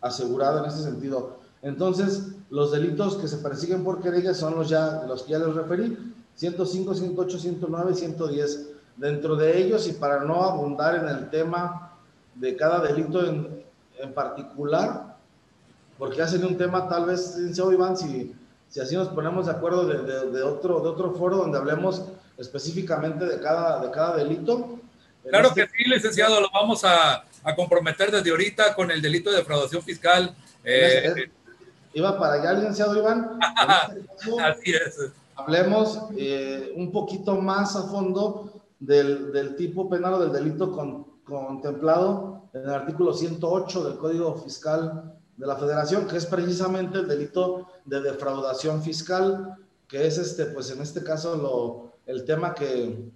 asegurada 0.00 0.60
en 0.64 0.70
ese 0.70 0.82
sentido. 0.82 1.38
Entonces, 1.62 2.32
los 2.50 2.72
delitos 2.72 3.16
que 3.16 3.28
se 3.28 3.38
persiguen 3.38 3.84
por 3.84 4.00
querella 4.00 4.34
son 4.34 4.54
los, 4.54 4.68
ya, 4.68 5.04
los 5.06 5.22
que 5.22 5.32
ya 5.32 5.38
les 5.38 5.54
referí, 5.54 6.14
105, 6.36 6.94
108, 6.94 7.38
109, 7.38 7.94
110. 7.94 8.70
Dentro 8.96 9.36
de 9.36 9.58
ellos, 9.58 9.86
y 9.88 9.92
para 9.92 10.20
no 10.24 10.42
abundar 10.42 10.94
en 10.96 11.08
el 11.08 11.28
tema 11.28 11.98
de 12.34 12.56
cada 12.56 12.80
delito 12.80 13.26
en, 13.26 13.62
en 13.98 14.14
particular, 14.14 15.16
porque 15.98 16.22
hacen 16.22 16.44
un 16.44 16.56
tema 16.56 16.88
tal 16.88 17.06
vez, 17.06 17.36
Iván, 17.58 17.96
si 17.96 18.34
si 18.68 18.80
así 18.80 18.94
nos 18.94 19.08
ponemos 19.08 19.46
de 19.46 19.52
acuerdo 19.52 19.86
de, 19.86 20.42
otro, 20.42 20.80
de 20.80 20.88
otro 20.88 21.12
foro 21.14 21.36
donde 21.36 21.58
hablemos 21.58 22.02
específicamente 22.36 23.24
de 23.24 23.40
cada, 23.40 23.80
de 23.80 23.90
cada 23.90 24.16
delito. 24.16 24.80
Claro 25.28 25.48
este 25.48 25.62
que 25.62 25.68
sí, 25.68 25.88
licenciado, 25.88 26.40
lo 26.40 26.50
vamos 26.52 26.84
a, 26.84 27.24
comprometer 27.54 28.10
desde 28.10 28.30
ahorita 28.30 28.74
con 28.74 28.90
el 28.90 29.00
delito 29.00 29.30
de 29.30 29.38
defraudación 29.38 29.82
fiscal. 29.82 30.34
Eh, 30.64 31.30
iba 31.96 32.18
para 32.18 32.34
allá, 32.34 32.52
licenciado 32.52 32.96
Iván. 32.96 33.38
Este 34.16 34.40
así 34.40 34.70
es. 34.72 35.12
Hablemos 35.34 36.02
eh, 36.16 36.72
un 36.76 36.92
poquito 36.92 37.36
más 37.36 37.74
a 37.74 37.84
fondo 37.84 38.62
del, 38.78 39.56
tipo 39.56 39.88
penal 39.88 40.14
o 40.14 40.18
del 40.18 40.32
delito 40.32 40.72
contemplado 41.24 42.48
en 42.52 42.62
el 42.62 42.70
artículo 42.70 43.14
108 43.14 43.84
del 43.84 43.98
Código 43.98 44.34
Fiscal 44.36 45.14
de 45.36 45.46
la 45.46 45.56
Federación, 45.56 46.06
que 46.06 46.18
es 46.18 46.26
precisamente 46.26 46.98
el 46.98 47.08
delito 47.08 47.66
de 47.86 48.00
defraudación 48.02 48.82
fiscal, 48.82 49.56
que 49.88 50.06
es 50.06 50.18
este, 50.18 50.46
pues 50.46 50.70
en 50.70 50.82
este 50.82 51.02
caso 51.02 51.36
lo, 51.36 51.92
el 52.06 52.24
tema 52.24 52.54
que, 52.54 53.10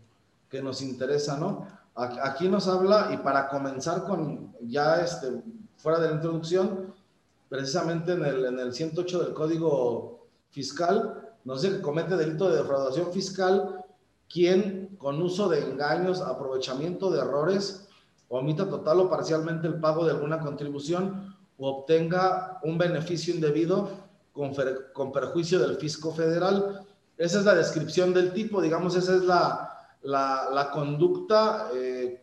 que 0.49 0.63
nos 0.63 0.81
interesa, 0.81 1.39
¿no? 1.39 1.67
Aquí 1.95 2.49
nos 2.49 2.67
habla, 2.67 3.11
y 3.13 3.19
para 3.19 3.49
comenzar 3.49 4.05
con 4.05 4.55
ya 4.63 5.01
este, 5.01 5.43
fuera 5.77 5.99
de 5.99 6.09
la 6.09 6.15
introducción, 6.15 6.95
precisamente 7.51 8.13
en 8.13 8.25
el, 8.25 8.45
en 8.47 8.59
el 8.61 8.73
108 8.73 9.25
del 9.25 9.35
Código 9.35 10.29
Fiscal, 10.49 11.35
nos 11.45 11.61
dice 11.61 11.77
que 11.77 11.83
comete 11.83 12.17
delito 12.17 12.49
de 12.49 12.59
defraudación 12.59 13.13
fiscal 13.13 13.85
quien 14.33 14.97
con 14.97 15.21
uso 15.21 15.49
de 15.49 15.59
engaños, 15.61 16.21
aprovechamiento 16.21 17.11
de 17.11 17.21
errores, 17.21 17.89
omita 18.29 18.69
total 18.69 19.01
o 19.01 19.11
parcialmente 19.11 19.67
el 19.67 19.81
pago 19.81 20.05
de 20.05 20.13
alguna 20.13 20.39
contribución 20.39 21.37
o 21.59 21.69
obtenga 21.69 22.61
un 22.63 22.79
beneficio 22.79 23.35
indebido 23.35 23.91
con, 24.33 24.53
con, 24.93 25.11
perjuicio 25.11 25.59
del 25.59 25.77
fisco 25.77 26.13
federal. 26.13 26.87
Esa 27.19 27.41
es 27.41 27.45
la 27.45 27.55
descripción 27.55 28.15
del 28.15 28.33
tipo, 28.33 28.63
digamos, 28.63 28.95
esa 28.95 29.17
es 29.17 29.23
la, 29.23 29.89
la, 30.03 30.71
conducta 30.73 31.69
eh, 31.75 32.23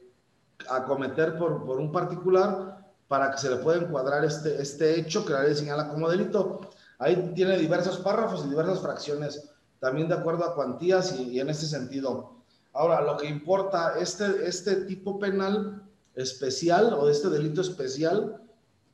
a 0.69 0.85
cometer 0.85 1.37
por, 1.37 1.65
por, 1.65 1.77
un 1.77 1.91
particular 1.91 2.76
para 3.07 3.31
que 3.31 3.37
se 3.37 3.49
le 3.49 3.57
pueda 3.57 3.81
encuadrar 3.81 4.25
este, 4.25 4.61
este 4.61 4.99
hecho 4.99 5.25
que 5.25 5.33
la 5.33 5.43
ley 5.43 5.55
señala 5.55 5.89
como 5.89 6.09
delito. 6.09 6.69
Ahí 6.99 7.31
tiene 7.35 7.57
diversos 7.57 7.97
párrafos 7.99 8.45
y 8.45 8.49
diversas 8.49 8.81
fracciones, 8.81 9.49
también 9.79 10.07
de 10.07 10.15
acuerdo 10.15 10.43
a 10.43 10.55
cuantías 10.55 11.17
y, 11.17 11.39
en 11.39 11.49
ese 11.49 11.67
sentido. 11.67 12.35
Ahora, 12.73 13.01
lo 13.01 13.17
que 13.17 13.27
importa, 13.27 13.97
este, 13.99 14.47
este 14.47 14.75
tipo 14.85 15.19
penal 15.19 15.83
especial 16.15 16.93
o 16.93 17.09
este 17.09 17.29
delito 17.29 17.61
especial, 17.61 18.41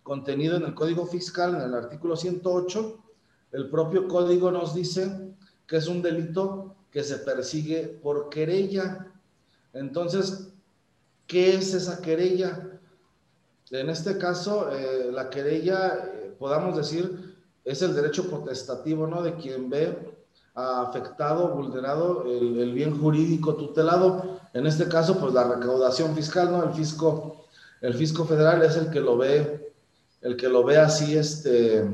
contenido 0.03 0.57
en 0.57 0.63
el 0.63 0.75
Código 0.75 1.05
Fiscal, 1.05 1.55
en 1.55 1.61
el 1.61 1.73
artículo 1.73 2.15
108, 2.15 2.99
el 3.53 3.69
propio 3.69 4.07
código 4.07 4.51
nos 4.51 4.73
dice 4.73 5.33
que 5.65 5.77
es 5.77 5.87
un 5.87 6.01
delito 6.01 6.75
que 6.91 7.03
se 7.03 7.17
persigue 7.17 7.99
por 8.01 8.29
querella. 8.29 9.07
Entonces, 9.73 10.49
¿qué 11.25 11.55
es 11.55 11.73
esa 11.73 12.01
querella? 12.01 12.72
En 13.71 13.89
este 13.89 14.17
caso, 14.17 14.71
eh, 14.71 15.09
la 15.11 15.29
querella, 15.29 16.11
eh, 16.13 16.35
podamos 16.37 16.75
decir, 16.77 17.35
es 17.63 17.81
el 17.81 17.95
derecho 17.95 18.29
potestativo, 18.29 19.07
¿no? 19.07 19.21
De 19.21 19.35
quien 19.35 19.69
ve 19.69 20.13
afectado, 20.55 21.49
vulnerado 21.49 22.25
el, 22.25 22.59
el, 22.59 22.73
bien 22.73 22.99
jurídico 22.99 23.55
tutelado. 23.55 24.39
En 24.53 24.67
este 24.67 24.87
caso, 24.87 25.19
pues 25.19 25.33
la 25.33 25.55
recaudación 25.55 26.13
fiscal, 26.13 26.51
¿no? 26.51 26.63
El 26.63 26.73
fisco, 26.73 27.45
el 27.81 27.95
fisco 27.95 28.25
federal 28.25 28.61
es 28.61 28.75
el 28.75 28.91
que 28.91 28.99
lo 28.99 29.17
ve 29.17 29.63
el 30.23 30.37
que 30.37 30.47
lo 30.47 30.63
vea 30.63 30.85
así, 30.85 31.17
este, 31.17 31.85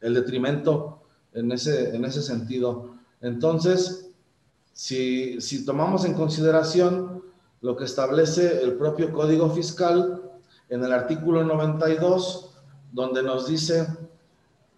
el 0.00 0.14
detrimento 0.14 1.02
en 1.34 1.52
ese, 1.52 1.94
en 1.94 2.04
ese 2.04 2.22
sentido. 2.22 2.94
Entonces, 3.20 4.10
si, 4.72 5.40
si 5.40 5.64
tomamos 5.64 6.04
en 6.04 6.14
consideración 6.14 7.22
lo 7.60 7.76
que 7.76 7.84
establece 7.84 8.62
el 8.62 8.74
propio 8.74 9.12
Código 9.12 9.50
Fiscal 9.50 10.21
en 10.72 10.82
el 10.82 10.90
artículo 10.90 11.44
92, 11.44 12.50
donde 12.92 13.22
nos 13.22 13.46
dice, 13.46 13.86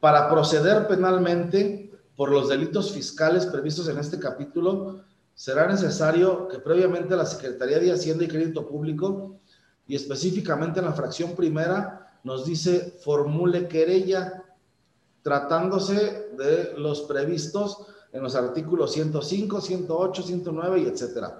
para 0.00 0.28
proceder 0.28 0.88
penalmente 0.88 1.88
por 2.16 2.32
los 2.32 2.48
delitos 2.48 2.90
fiscales 2.90 3.46
previstos 3.46 3.86
en 3.86 3.98
este 3.98 4.18
capítulo, 4.18 5.04
será 5.36 5.68
necesario 5.68 6.48
que 6.48 6.58
previamente 6.58 7.14
la 7.14 7.24
Secretaría 7.24 7.78
de 7.78 7.92
Hacienda 7.92 8.24
y 8.24 8.28
Crédito 8.28 8.66
Público, 8.66 9.36
y 9.86 9.94
específicamente 9.94 10.80
en 10.80 10.86
la 10.86 10.94
fracción 10.94 11.36
primera, 11.36 12.18
nos 12.24 12.44
dice 12.44 12.98
formule 13.04 13.68
querella, 13.68 14.42
tratándose 15.22 16.30
de 16.36 16.74
los 16.76 17.02
previstos 17.02 17.86
en 18.12 18.24
los 18.24 18.34
artículos 18.34 18.92
105, 18.94 19.60
108, 19.60 20.22
109 20.24 20.80
y 20.80 20.86
etcétera. 20.88 21.38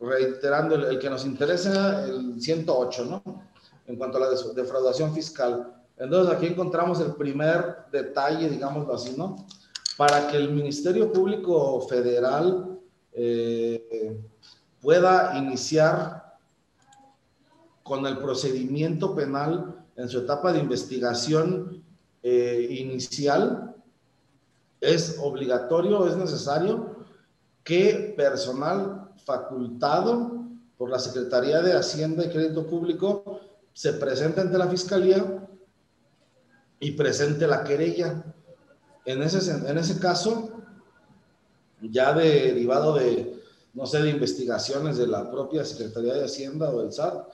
Reiterando, 0.00 0.74
el, 0.74 0.98
que 0.98 1.10
nos 1.10 1.26
interesa, 1.26 2.06
el 2.06 2.40
108, 2.40 3.04
¿no? 3.04 3.53
En 3.86 3.96
cuanto 3.96 4.18
a 4.18 4.20
la 4.22 4.30
defraudación 4.54 5.12
fiscal. 5.14 5.74
Entonces 5.96 6.34
aquí 6.34 6.46
encontramos 6.46 7.00
el 7.00 7.14
primer 7.14 7.86
detalle, 7.92 8.48
digámoslo 8.48 8.94
así, 8.94 9.14
¿no? 9.16 9.46
para 9.96 10.26
que 10.26 10.36
el 10.36 10.50
Ministerio 10.50 11.12
Público 11.12 11.80
Federal 11.82 12.78
eh, 13.12 14.20
pueda 14.80 15.38
iniciar 15.38 16.36
con 17.82 18.06
el 18.06 18.18
procedimiento 18.18 19.14
penal 19.14 19.84
en 19.96 20.08
su 20.08 20.20
etapa 20.20 20.52
de 20.52 20.58
investigación 20.58 21.84
eh, 22.22 22.66
inicial, 22.70 23.74
es 24.80 25.18
obligatorio, 25.22 26.06
es 26.08 26.16
necesario 26.16 26.96
que 27.62 28.14
personal 28.16 29.10
facultado 29.24 30.44
por 30.76 30.90
la 30.90 30.98
Secretaría 30.98 31.62
de 31.62 31.74
Hacienda 31.74 32.24
y 32.24 32.30
Crédito 32.30 32.66
Público 32.66 33.40
se 33.74 33.92
presente 33.94 34.40
ante 34.40 34.56
la 34.56 34.68
Fiscalía 34.68 35.46
y 36.78 36.92
presente 36.92 37.46
la 37.46 37.64
querella. 37.64 38.24
En 39.04 39.22
ese, 39.22 39.50
en 39.68 39.76
ese 39.76 39.98
caso, 39.98 40.50
ya 41.82 42.14
derivado 42.14 42.94
de, 42.94 43.42
no 43.74 43.84
sé, 43.84 44.00
de 44.00 44.10
investigaciones 44.10 44.96
de 44.96 45.08
la 45.08 45.30
propia 45.30 45.64
Secretaría 45.64 46.14
de 46.14 46.24
Hacienda 46.24 46.70
o 46.70 46.80
del 46.80 46.92
SAT, 46.92 47.26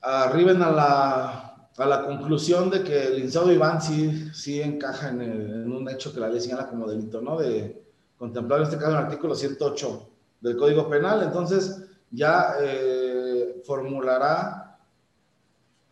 arriben 0.00 0.62
a 0.62 0.70
la, 0.70 1.68
a 1.76 1.86
la 1.86 2.06
conclusión 2.06 2.70
de 2.70 2.84
que 2.84 3.08
el 3.08 3.14
licenciado 3.16 3.52
Iván 3.52 3.82
sí, 3.82 4.30
sí 4.32 4.62
encaja 4.62 5.08
en, 5.08 5.20
en, 5.20 5.72
un 5.72 5.90
hecho 5.90 6.14
que 6.14 6.20
la 6.20 6.28
ley 6.28 6.40
señala 6.40 6.68
como 6.68 6.88
delito, 6.88 7.20
¿no? 7.20 7.36
De 7.36 7.84
contemplar 8.16 8.60
en 8.60 8.66
este 8.66 8.78
caso 8.78 8.92
el 8.92 8.98
artículo 8.98 9.34
108 9.34 10.08
del 10.40 10.56
Código 10.56 10.88
Penal. 10.88 11.24
Entonces, 11.24 11.82
ya 12.10 12.54
eh, 12.60 13.60
formulará 13.64 14.55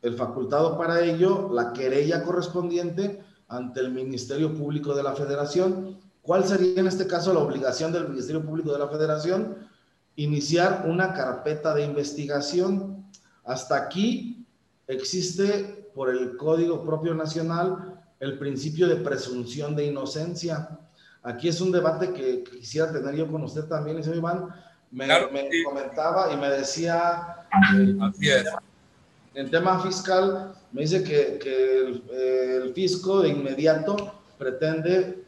el 0.04 0.14
facultado 0.16 0.76
para 0.76 1.00
ello 1.00 1.48
la 1.50 1.72
querella 1.72 2.22
correspondiente 2.22 3.24
ante 3.48 3.80
el 3.80 3.90
Ministerio 3.90 4.54
Público 4.54 4.94
de 4.94 5.02
la 5.02 5.14
Federación. 5.14 5.98
¿Cuál 6.20 6.44
sería 6.44 6.78
en 6.78 6.86
este 6.86 7.06
caso 7.06 7.32
la 7.32 7.40
obligación 7.40 7.90
del 7.90 8.08
Ministerio 8.08 8.44
Público 8.44 8.70
de 8.70 8.78
la 8.78 8.88
Federación? 8.88 9.66
Iniciar 10.16 10.84
una 10.86 11.14
carpeta 11.14 11.74
de 11.74 11.84
investigación. 11.84 13.06
Hasta 13.44 13.76
aquí 13.76 14.46
existe 14.86 15.90
por 15.94 16.10
el 16.10 16.36
Código 16.36 16.84
Propio 16.84 17.14
Nacional 17.14 18.02
el 18.20 18.38
principio 18.38 18.86
de 18.86 18.96
presunción 18.96 19.74
de 19.74 19.86
inocencia. 19.86 20.78
Aquí 21.22 21.48
es 21.48 21.62
un 21.62 21.72
debate 21.72 22.12
que 22.12 22.44
quisiera 22.44 22.92
tener 22.92 23.14
yo 23.14 23.26
con 23.26 23.42
usted 23.42 23.64
también, 23.64 24.02
señor 24.04 24.18
Iván. 24.18 24.48
Me, 24.90 25.06
me 25.06 25.48
comentaba 25.64 26.30
y 26.30 26.36
me 26.36 26.50
decía, 26.50 27.46
eh, 27.74 27.96
en 29.34 29.50
tema 29.50 29.80
fiscal, 29.80 30.54
me 30.72 30.82
dice 30.82 31.02
que, 31.02 31.38
el, 32.62 32.72
fisco 32.74 33.20
de 33.20 33.28
inmediato 33.28 33.96
pretende 34.36 35.24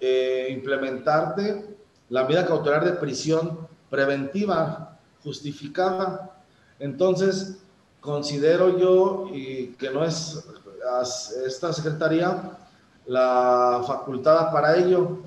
eh, 0.00 0.48
implementarte 0.50 1.76
la 2.08 2.24
medida 2.24 2.46
cautelar 2.46 2.84
de 2.84 2.92
prisión 2.92 3.68
preventiva 3.90 4.98
justificada. 5.22 6.40
Entonces, 6.78 7.58
considero 8.00 8.78
yo 8.78 9.28
y 9.30 9.74
que 9.78 9.90
no 9.90 10.04
es 10.04 10.42
esta 11.46 11.72
secretaría 11.72 12.56
la 13.06 13.82
facultada 13.86 14.50
para 14.50 14.76
ello. 14.76 15.18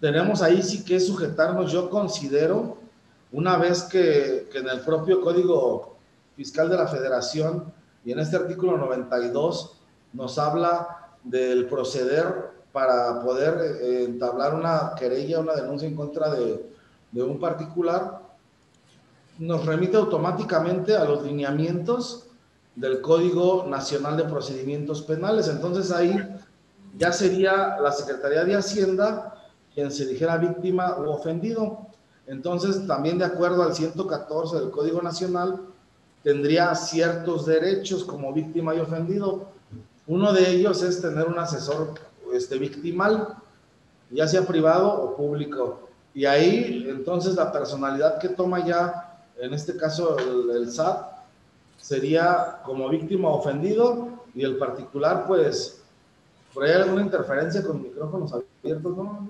Tenemos 0.00 0.42
ahí 0.42 0.62
sí 0.62 0.84
que 0.84 1.00
sujetarnos, 1.00 1.72
yo 1.72 1.90
considero, 1.90 2.78
una 3.32 3.56
vez 3.56 3.82
que 3.82 4.48
en 4.54 4.68
el 4.68 4.80
propio 4.80 5.20
Código 5.20 5.93
Fiscal 6.36 6.68
de 6.68 6.76
la 6.76 6.86
Federación 6.86 7.72
y 8.04 8.12
en 8.12 8.18
este 8.18 8.36
artículo 8.36 8.76
92 8.76 9.80
nos 10.12 10.38
habla 10.38 11.08
del 11.22 11.66
proceder 11.66 12.52
para 12.72 13.22
poder 13.22 13.80
eh, 13.80 14.04
entablar 14.04 14.54
una 14.54 14.92
querella, 14.98 15.40
una 15.40 15.54
denuncia 15.54 15.88
en 15.88 15.94
contra 15.94 16.30
de, 16.30 16.66
de 17.12 17.22
un 17.22 17.38
particular, 17.38 18.20
nos 19.38 19.64
remite 19.64 19.96
automáticamente 19.96 20.96
a 20.96 21.04
los 21.04 21.22
lineamientos 21.22 22.26
del 22.74 23.00
Código 23.00 23.66
Nacional 23.68 24.16
de 24.16 24.24
Procedimientos 24.24 25.02
Penales. 25.02 25.48
Entonces 25.48 25.90
ahí 25.90 26.16
ya 26.96 27.12
sería 27.12 27.78
la 27.80 27.92
Secretaría 27.92 28.44
de 28.44 28.56
Hacienda 28.56 29.34
quien 29.74 29.90
se 29.90 30.06
dijera 30.06 30.36
víctima 30.36 30.94
o 30.96 31.10
ofendido. 31.10 31.88
Entonces, 32.26 32.86
también 32.86 33.18
de 33.18 33.24
acuerdo 33.24 33.62
al 33.62 33.74
114 33.74 34.60
del 34.60 34.70
Código 34.70 35.02
Nacional, 35.02 35.60
tendría 36.24 36.74
ciertos 36.74 37.46
derechos 37.46 38.02
como 38.02 38.32
víctima 38.32 38.74
y 38.74 38.80
ofendido. 38.80 39.46
Uno 40.06 40.32
de 40.32 40.50
ellos 40.50 40.82
es 40.82 41.00
tener 41.00 41.26
un 41.26 41.38
asesor 41.38 41.94
este, 42.32 42.58
victimal, 42.58 43.36
ya 44.10 44.26
sea 44.26 44.46
privado 44.46 44.88
o 44.90 45.16
público. 45.16 45.88
Y 46.14 46.24
ahí, 46.24 46.86
entonces, 46.88 47.34
la 47.34 47.52
personalidad 47.52 48.18
que 48.18 48.30
toma 48.30 48.64
ya, 48.66 49.22
en 49.38 49.52
este 49.52 49.76
caso 49.76 50.16
el, 50.18 50.56
el 50.56 50.72
SAT, 50.72 51.12
sería 51.76 52.60
como 52.64 52.88
víctima 52.88 53.28
ofendido 53.28 54.24
y 54.34 54.42
el 54.44 54.56
particular, 54.56 55.26
pues, 55.26 55.82
ahí 56.62 56.72
alguna 56.72 57.02
interferencia 57.02 57.62
con 57.62 57.82
micrófonos 57.82 58.32
abiertos, 58.32 58.96
¿no? 58.96 59.28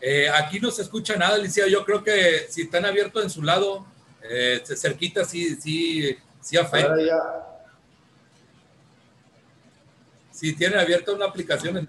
Eh, 0.00 0.28
aquí 0.28 0.60
no 0.60 0.70
se 0.70 0.82
escucha 0.82 1.16
nada, 1.16 1.36
Alicia. 1.36 1.66
Yo 1.66 1.84
creo 1.84 2.04
que 2.04 2.46
si 2.50 2.62
están 2.62 2.84
abiertos 2.84 3.24
en 3.24 3.30
su 3.30 3.42
lado, 3.42 3.86
eh, 4.28 4.62
cerquita, 4.64 5.24
sí, 5.24 5.56
sí, 5.56 6.16
sí 6.40 6.56
afecta. 6.56 6.94
Si 10.30 10.54
tienen 10.56 10.78
abierta 10.78 11.12
una 11.12 11.26
aplicación 11.26 11.76
en 11.76 11.88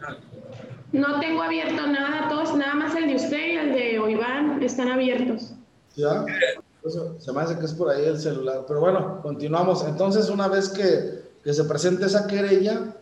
No 0.92 1.20
tengo 1.20 1.42
abierto 1.42 1.88
nada, 1.88 2.30
todos, 2.30 2.56
nada 2.56 2.76
más 2.76 2.96
el 2.96 3.08
de 3.08 3.16
usted 3.16 3.48
y 3.48 3.58
el 3.58 3.74
de 3.74 4.00
Oiván 4.00 4.62
están 4.62 4.90
abiertos. 4.90 5.54
¿Ya? 5.96 6.26
se 7.18 7.34
me 7.34 7.42
hace 7.42 7.58
que 7.58 7.66
es 7.66 7.74
por 7.74 7.90
ahí 7.90 8.06
el 8.06 8.20
celular. 8.20 8.66
Pero 8.68 8.80
bueno, 8.80 9.20
continuamos. 9.24 9.84
Entonces, 9.86 10.30
una 10.30 10.48
vez 10.48 10.70
que, 10.70 11.24
que 11.44 11.54
se 11.54 11.64
presente 11.64 12.06
esa 12.06 12.28
querella, 12.28 12.96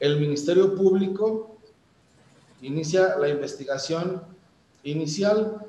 el 0.00 0.18
Ministerio 0.18 0.74
Público 0.74 1.56
inicia 2.62 3.16
la 3.18 3.28
investigación 3.28 4.22
inicial. 4.82 5.64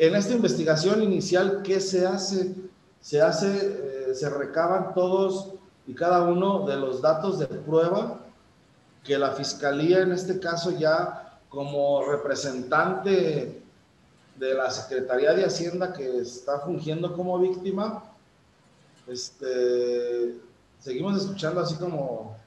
En 0.00 0.16
esta 0.16 0.32
investigación 0.32 1.02
inicial, 1.02 1.60
¿qué 1.62 1.78
se 1.78 2.06
hace? 2.06 2.54
Se 3.02 3.20
hace, 3.20 4.08
eh, 4.08 4.14
se 4.14 4.30
recaban 4.30 4.94
todos 4.94 5.48
y 5.86 5.92
cada 5.92 6.22
uno 6.22 6.66
de 6.66 6.74
los 6.76 7.02
datos 7.02 7.38
de 7.38 7.46
prueba 7.46 8.18
que 9.04 9.18
la 9.18 9.32
Fiscalía, 9.32 10.00
en 10.00 10.12
este 10.12 10.40
caso 10.40 10.70
ya 10.70 11.38
como 11.50 12.02
representante 12.10 13.62
de 14.36 14.54
la 14.54 14.70
Secretaría 14.70 15.34
de 15.34 15.44
Hacienda 15.44 15.92
que 15.92 16.16
está 16.16 16.60
fungiendo 16.60 17.14
como 17.14 17.38
víctima, 17.38 18.02
este, 19.06 20.34
seguimos 20.78 21.20
escuchando 21.20 21.60
así 21.60 21.74
como 21.74 22.38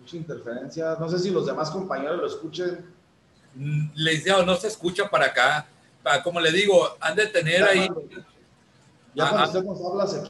mucha 0.00 0.16
interferencia. 0.16 0.96
No 0.98 1.08
sé 1.08 1.20
si 1.20 1.30
los 1.30 1.46
demás 1.46 1.70
compañeros 1.70 2.18
lo 2.18 2.26
escuchen. 2.26 2.84
Mm, 3.54 3.90
les 3.94 4.24
digo, 4.24 4.42
no 4.42 4.56
se 4.56 4.66
escucha 4.66 5.08
para 5.08 5.26
acá. 5.26 5.68
Como 6.22 6.40
le 6.40 6.52
digo, 6.52 6.96
han 7.00 7.16
de 7.16 7.26
tener 7.26 7.60
ya 7.60 7.66
ahí. 7.66 7.88
Cuando, 7.88 8.10
ya 9.14 9.28
cuando 9.28 9.38
ah, 9.38 9.46
usted 9.46 9.64
nos 9.64 9.84
habla, 9.84 10.06
se 10.06 10.22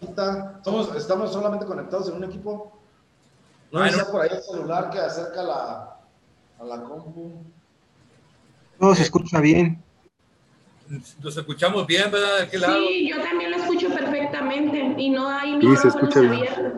quita. 0.00 0.60
Somos, 0.64 0.96
estamos 0.96 1.32
solamente 1.32 1.66
conectados 1.66 2.08
en 2.08 2.16
un 2.16 2.24
equipo. 2.24 2.72
No 3.70 3.82
ah, 3.82 3.88
por 4.10 4.22
ahí 4.22 4.30
el 4.32 4.42
celular 4.42 4.90
que 4.90 4.98
acerca 4.98 5.42
la, 5.42 5.96
a 6.58 6.64
la 6.64 6.82
compu. 6.82 7.44
No, 8.78 8.94
se 8.94 9.02
escucha 9.02 9.40
bien. 9.40 9.82
Nos 11.22 11.36
escuchamos 11.36 11.86
bien, 11.86 12.10
¿verdad? 12.10 12.48
¿De 12.50 12.58
lado? 12.58 12.74
Sí, 12.74 13.08
yo 13.08 13.22
también 13.22 13.52
lo 13.52 13.58
escucho 13.58 13.88
perfectamente 13.90 14.94
y 14.98 15.10
no 15.10 15.28
hay 15.28 15.60
sí, 15.60 15.76
se 15.76 15.88
escucha 15.88 16.18
abiertos. 16.18 16.72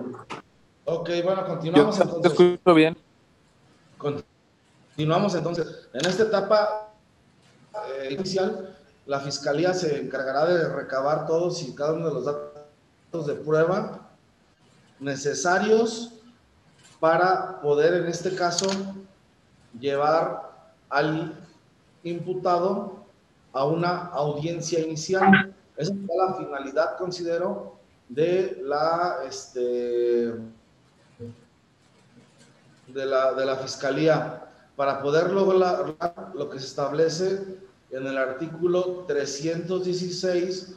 Ok, 0.84 1.10
bueno, 1.24 1.46
continuamos 1.46 1.96
Yo, 1.96 2.02
entonces. 2.02 2.22
Te 2.22 2.42
escucho 2.42 2.74
bien. 2.74 2.96
Continuamos 3.96 5.34
entonces. 5.34 5.88
En 5.94 6.04
esta 6.04 6.24
etapa 6.24 6.91
eh, 7.74 8.12
inicial, 8.12 8.76
la 9.06 9.20
Fiscalía 9.20 9.74
se 9.74 10.00
encargará 10.00 10.46
de 10.46 10.68
recabar 10.68 11.26
todos 11.26 11.62
y 11.62 11.74
cada 11.74 11.94
uno 11.94 12.08
de 12.08 12.14
los 12.14 12.24
datos 12.24 13.26
de 13.26 13.35
prueba 13.35 14.11
necesarios 15.00 16.12
para 17.00 17.61
poder, 17.61 17.94
en 17.94 18.06
este 18.06 18.35
caso, 18.35 18.68
llevar 19.78 20.50
al 20.88 21.35
imputado 22.04 23.04
a 23.52 23.64
una 23.64 24.06
audiencia 24.06 24.80
inicial. 24.80 25.52
Esa 25.76 25.92
es 25.92 25.98
la 26.16 26.35
finalidad, 26.35 26.96
considero, 26.96 27.76
de 28.08 28.61
la 28.62 29.18
este, 29.26 30.35
de 32.88 33.06
la, 33.06 33.32
de 33.32 33.46
la 33.46 33.56
Fiscalía 33.56 34.41
para 34.83 35.01
poder 35.01 35.31
lograr 35.31 36.33
lo 36.35 36.51
que 36.51 36.59
se 36.59 36.66
establece 36.66 37.57
en 37.92 38.05
el 38.05 38.18
artículo 38.18 39.05
316 39.07 40.75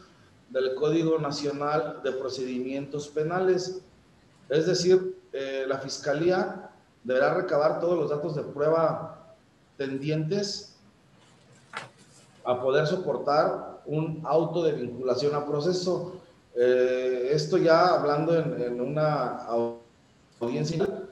del 0.52 0.76
Código 0.76 1.18
Nacional 1.18 2.02
de 2.04 2.12
Procedimientos 2.12 3.08
Penales. 3.08 3.82
Es 4.48 4.68
decir, 4.68 5.20
eh, 5.34 5.66
la 5.68 5.80
Fiscalía 5.80 6.70
deberá 7.04 7.34
recabar 7.34 7.80
todos 7.80 7.98
los 7.98 8.12
datos 8.12 8.36
de 8.36 8.44
prueba 8.44 9.36
tendientes 9.76 10.76
a 12.44 12.62
poder 12.62 12.86
soportar 12.86 13.82
un 13.88 14.22
auto 14.24 14.62
de 14.62 14.74
vinculación 14.74 15.34
a 15.34 15.48
proceso. 15.48 16.22
Eh, 16.56 17.30
esto 17.32 17.58
ya 17.58 17.88
hablando 17.88 18.38
en, 18.38 18.62
en 18.62 18.82
una 18.82 19.48
audiencia, 20.40 21.05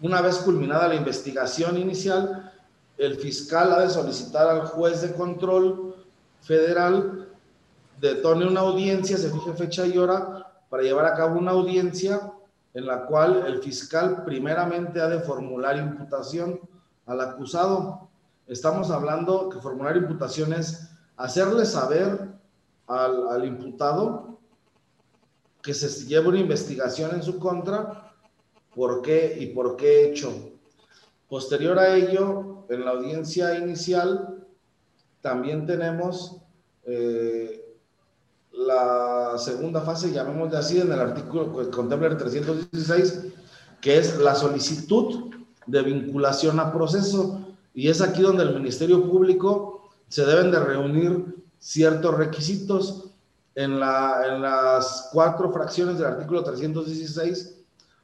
una 0.00 0.20
vez 0.20 0.38
culminada 0.38 0.88
la 0.88 0.94
investigación 0.94 1.76
inicial, 1.78 2.52
el 2.96 3.16
fiscal 3.16 3.72
ha 3.72 3.80
de 3.80 3.90
solicitar 3.90 4.48
al 4.48 4.66
juez 4.66 5.02
de 5.02 5.14
control 5.14 5.94
federal 6.40 7.28
detone 8.00 8.46
una 8.46 8.60
audiencia, 8.60 9.16
se 9.16 9.30
fije 9.30 9.52
fecha 9.54 9.86
y 9.86 9.98
hora 9.98 10.46
para 10.68 10.82
llevar 10.82 11.06
a 11.06 11.14
cabo 11.14 11.38
una 11.38 11.52
audiencia 11.52 12.32
en 12.74 12.86
la 12.86 13.06
cual 13.06 13.44
el 13.46 13.62
fiscal 13.62 14.24
primeramente 14.24 15.00
ha 15.00 15.08
de 15.08 15.20
formular 15.20 15.76
imputación 15.76 16.60
al 17.06 17.20
acusado. 17.20 18.08
Estamos 18.46 18.90
hablando 18.90 19.48
que 19.48 19.58
formular 19.58 19.96
imputación 19.96 20.52
es 20.52 20.90
hacerle 21.16 21.64
saber 21.64 22.28
al, 22.86 23.28
al 23.28 23.44
imputado 23.44 24.38
que 25.62 25.74
se 25.74 26.06
lleva 26.06 26.28
una 26.28 26.38
investigación 26.38 27.14
en 27.14 27.22
su 27.22 27.38
contra, 27.38 28.07
por 28.78 29.02
qué 29.02 29.36
y 29.40 29.46
por 29.46 29.76
qué 29.76 30.08
hecho. 30.08 30.32
Posterior 31.28 31.76
a 31.80 31.96
ello, 31.96 32.64
en 32.68 32.84
la 32.84 32.92
audiencia 32.92 33.58
inicial, 33.58 34.46
también 35.20 35.66
tenemos 35.66 36.36
eh, 36.84 37.74
la 38.52 39.34
segunda 39.36 39.80
fase, 39.80 40.12
llamémosle 40.12 40.56
así, 40.56 40.80
en 40.80 40.92
el 40.92 41.00
artículo 41.00 41.56
que 41.56 41.70
contempla 41.70 42.06
el 42.06 42.18
316, 42.18 43.24
que 43.80 43.98
es 43.98 44.16
la 44.20 44.36
solicitud 44.36 45.34
de 45.66 45.82
vinculación 45.82 46.60
a 46.60 46.72
proceso. 46.72 47.48
Y 47.74 47.88
es 47.88 48.00
aquí 48.00 48.22
donde 48.22 48.44
el 48.44 48.54
Ministerio 48.54 49.10
Público 49.10 49.90
se 50.06 50.24
deben 50.24 50.52
de 50.52 50.60
reunir 50.60 51.34
ciertos 51.58 52.16
requisitos. 52.16 53.06
En, 53.56 53.80
la, 53.80 54.22
en 54.24 54.40
las 54.40 55.08
cuatro 55.12 55.50
fracciones 55.50 55.98
del 55.98 56.06
artículo 56.06 56.44
316 56.44 57.57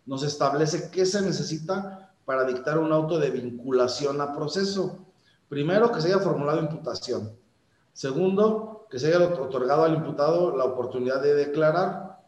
nos 0.06 0.22
establece 0.22 0.90
qué 0.90 1.06
se 1.06 1.22
necesita 1.22 2.12
para 2.24 2.44
dictar 2.44 2.78
un 2.78 2.92
auto 2.92 3.18
de 3.18 3.30
vinculación 3.30 4.20
a 4.20 4.34
proceso. 4.34 4.98
Primero, 5.48 5.92
que 5.92 6.00
se 6.00 6.08
haya 6.08 6.20
formulado 6.20 6.60
imputación. 6.60 7.32
Segundo, 7.92 8.86
que 8.90 8.98
se 8.98 9.08
haya 9.08 9.24
otorgado 9.24 9.84
al 9.84 9.94
imputado 9.94 10.56
la 10.56 10.64
oportunidad 10.64 11.22
de 11.22 11.34
declarar. 11.34 12.20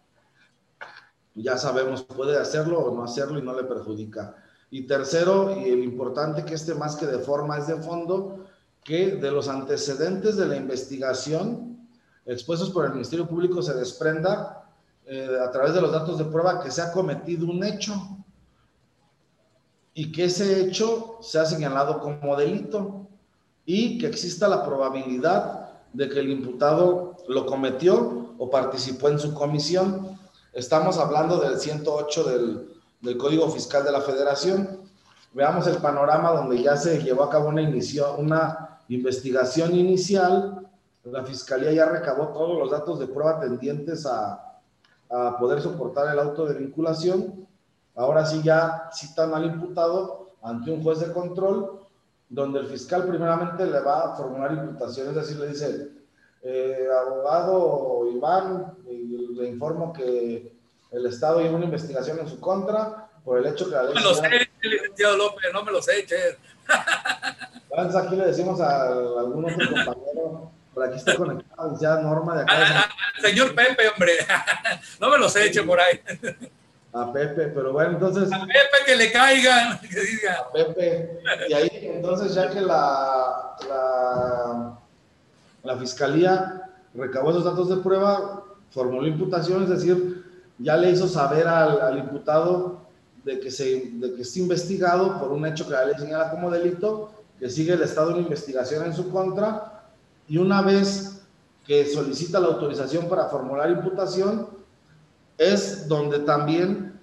Ya 1.35 1.59
sabemos, 1.59 2.03
puede 2.03 2.39
hacerlo 2.39 2.81
o 2.81 2.95
no 2.95 3.05
hacerlo 3.05 3.39
y 3.39 3.43
no 3.43 3.55
le 3.55 3.65
perjudica. 3.65 4.37
Y 4.71 4.87
tercero, 4.87 5.57
y 5.59 5.71
el 5.71 5.85
importante 5.85 6.45
que 6.45 6.55
este 6.55 6.75
más 6.75 6.97
que 6.97 7.07
de 7.07 7.19
forma 7.19 7.59
es 7.59 7.67
de 7.67 7.77
fondo, 7.77 8.47
que 8.83 9.17
de 9.17 9.31
los 9.31 9.49
antecedentes 9.49 10.37
de 10.37 10.47
la 10.47 10.57
investigación 10.57 11.89
expuestos 12.25 12.71
por 12.71 12.85
el 12.85 12.93
Ministerio 12.93 13.29
Público 13.29 13.63
se 13.63 13.75
desprenda 13.75 14.66
eh, 15.09 15.39
a 15.41 15.49
través 15.53 15.73
de 15.73 15.81
los 15.81 15.93
datos 15.93 16.19
de 16.19 16.25
prueba 16.25 16.61
que 16.61 16.69
se 16.69 16.83
ha 16.83 16.91
cometido 16.91 17.47
un 17.47 17.63
hecho 17.63 17.95
y 19.95 20.11
que 20.11 20.25
ese 20.25 20.63
hecho 20.63 21.19
se 21.21 21.39
ha 21.39 21.47
señalado 21.47 22.01
como 22.01 22.35
delito 22.35 23.07
y 23.65 23.99
que 23.99 24.09
exista 24.09 24.49
la 24.49 24.65
probabilidad 24.65 25.71
de 25.93 26.09
que 26.09 26.19
el 26.19 26.29
imputado 26.29 27.19
lo 27.29 27.47
cometió 27.47 28.35
o 28.37 28.51
participó 28.51 29.09
en 29.09 29.21
su 29.21 29.33
comisión. 29.33 30.19
Estamos 30.53 30.99
hablando 30.99 31.39
del 31.39 31.61
108 31.61 32.25
del, 32.25 32.69
del 33.01 33.17
Código 33.17 33.49
Fiscal 33.49 33.85
de 33.85 33.93
la 33.93 34.01
Federación. 34.01 34.81
Veamos 35.33 35.69
el 35.69 35.77
panorama 35.77 36.33
donde 36.33 36.61
ya 36.61 36.77
se 36.77 37.01
llevó 37.01 37.23
a 37.23 37.31
cabo 37.31 37.49
una, 37.49 37.63
inicio, 37.63 38.17
una 38.17 38.81
investigación 38.89 39.73
inicial. 39.77 40.69
La 41.05 41.25
Fiscalía 41.25 41.71
ya 41.71 41.87
recabó 41.87 42.29
todos 42.33 42.59
los 42.59 42.73
datos 42.73 42.99
de 42.99 43.07
prueba 43.07 43.39
tendientes 43.39 44.05
a, 44.05 44.46
a 45.11 45.39
poder 45.39 45.61
soportar 45.61 46.13
el 46.13 46.19
auto 46.19 46.47
de 46.47 46.55
vinculación 46.55 47.47
Ahora 47.97 48.27
sí 48.27 48.43
ya 48.45 48.91
citan 48.93 49.33
al 49.33 49.47
imputado 49.47 50.33
ante 50.43 50.71
un 50.71 50.83
juez 50.83 51.01
de 51.01 51.13
control, 51.13 51.81
donde 52.29 52.61
el 52.61 52.67
fiscal 52.67 53.07
primeramente 53.07 53.65
le 53.65 53.81
va 53.81 54.05
a 54.05 54.17
formular 54.17 54.53
imputaciones, 54.53 55.17
es 55.17 55.23
decir, 55.23 55.39
le 55.39 55.49
dice, 55.49 55.89
eh, 56.43 56.87
abogado 56.95 58.07
Iván, 58.13 58.77
le 58.87 59.49
informo 59.49 59.95
que 59.95 60.53
el 60.91 61.07
Estado 61.07 61.41
lleva 61.41 61.57
una 61.57 61.65
investigación 61.65 62.19
en 62.19 62.29
su 62.29 62.39
contra 62.39 63.09
por 63.25 63.39
el 63.39 63.47
hecho 63.47 63.65
que 63.65 63.75
la 63.75 63.85
ley... 63.85 63.95
No 63.95 64.01
me 64.01 64.07
lo 64.07 64.15
sé, 64.15 64.29
licenciado 64.61 65.17
López, 65.17 65.51
no 65.53 65.65
me 65.65 65.73
lo 65.73 65.81
sé, 65.81 66.05
che. 66.05 66.37
Entonces 67.71 67.97
aquí 67.97 68.17
le 68.17 68.27
decimos 68.27 68.61
a 68.61 68.89
algún 68.89 69.47
otro 69.47 69.57
compañero, 69.71 70.51
por 70.77 70.85
aquí 70.85 70.99
está 70.99 71.17
conectado, 71.17 71.79
ya 71.81 71.97
Norma 72.03 72.37
de 72.37 72.43
acá. 72.43 72.53
Ah, 72.55 72.85
ah, 72.87 73.21
señor 73.23 73.55
Pepe, 73.55 73.89
hombre, 73.89 74.13
no 75.01 75.09
me 75.09 75.17
lo 75.17 75.27
sé, 75.31 75.51
che, 75.51 75.63
por 75.63 75.81
ahí. 75.81 75.99
A 76.93 77.11
Pepe, 77.11 77.47
pero 77.47 77.73
bueno, 77.73 77.93
entonces. 77.93 78.31
A 78.31 78.41
Pepe 78.41 78.85
que 78.85 78.95
le 78.95 79.11
caigan, 79.11 79.81
que 79.81 80.01
diga. 80.01 80.35
A 80.35 80.53
Pepe. 80.53 81.19
Y 81.49 81.55
ahí, 81.55 81.71
entonces, 81.95 82.35
ya 82.35 82.51
que 82.51 82.61
la, 82.61 83.57
la, 83.67 84.79
la 85.63 85.77
fiscalía 85.79 86.71
recabó 86.93 87.31
esos 87.31 87.45
datos 87.45 87.71
de 87.71 87.77
prueba, 87.77 88.45
formuló 88.71 89.07
imputación, 89.07 89.63
es 89.63 89.71
decir, 89.71 90.27
ya 90.59 90.77
le 90.77 90.91
hizo 90.91 91.09
saber 91.09 91.49
al, 91.49 91.81
al 91.81 91.99
imputado 92.01 92.83
de 93.25 93.41
que, 93.41 93.51
se, 93.51 93.93
de 93.95 94.15
que 94.15 94.21
es 94.21 94.37
investigado 94.37 95.19
por 95.19 95.33
un 95.33 95.47
hecho 95.47 95.65
que 95.65 95.73
la 95.73 95.87
ley 95.87 95.95
señala 95.99 96.31
como 96.31 96.51
delito, 96.51 97.13
que 97.41 97.49
sigue 97.49 97.73
el 97.73 97.81
estado 97.81 98.09
de 98.09 98.13
una 98.17 98.23
investigación 98.25 98.85
en 98.85 98.93
su 98.93 99.11
contra, 99.11 99.76
y 100.29 100.39
una 100.39 100.63
vez 100.63 101.23
que 101.65 101.87
solicita 101.87 102.41
la 102.41 102.49
autorización 102.49 103.09
para 103.09 103.27
formular 103.27 103.71
imputación, 103.71 104.49
es 105.39 105.89
donde 105.89 106.21
también, 106.21 107.01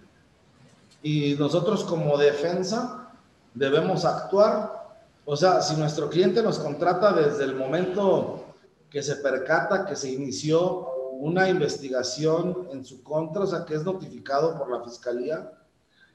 y 1.02 1.36
nosotros 1.36 1.84
como 1.84 2.18
defensa, 2.18 3.12
debemos 3.54 4.06
actuar. 4.06 4.98
O 5.26 5.36
sea, 5.36 5.62
si 5.62 5.76
nuestro 5.76 6.10
cliente 6.10 6.42
nos 6.42 6.60
contrata 6.60 7.14
desde 7.14 7.44
el 7.44 7.56
momento 7.56 8.46
que 8.90 9.02
se 9.02 9.18
percata 9.18 9.86
que 9.86 9.96
se 9.96 10.12
inició 10.12 10.90
una 11.14 11.50
investigación 11.50 12.68
en 12.72 12.84
su 12.84 13.04
contra, 13.04 13.44
o 13.44 13.48
sea, 13.48 13.66
que 13.66 13.76
es 13.76 13.84
notificado 13.84 14.58
por 14.58 14.70
la 14.70 14.84
fiscalía, 14.84 15.52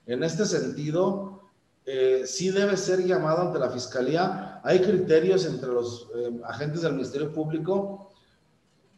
en 0.07 0.23
este 0.23 0.45
sentido, 0.45 1.43
eh, 1.85 2.23
sí 2.27 2.51
debe 2.51 2.77
ser 2.77 3.05
llamado 3.05 3.43
ante 3.43 3.59
la 3.59 3.71
fiscalía. 3.71 4.48
Hay 4.63 4.81
criterios 4.81 5.45
entre 5.47 5.69
los 5.69 6.09
eh, 6.15 6.41
agentes 6.45 6.83
del 6.83 6.95
Ministerio 6.95 7.33
Público, 7.33 8.11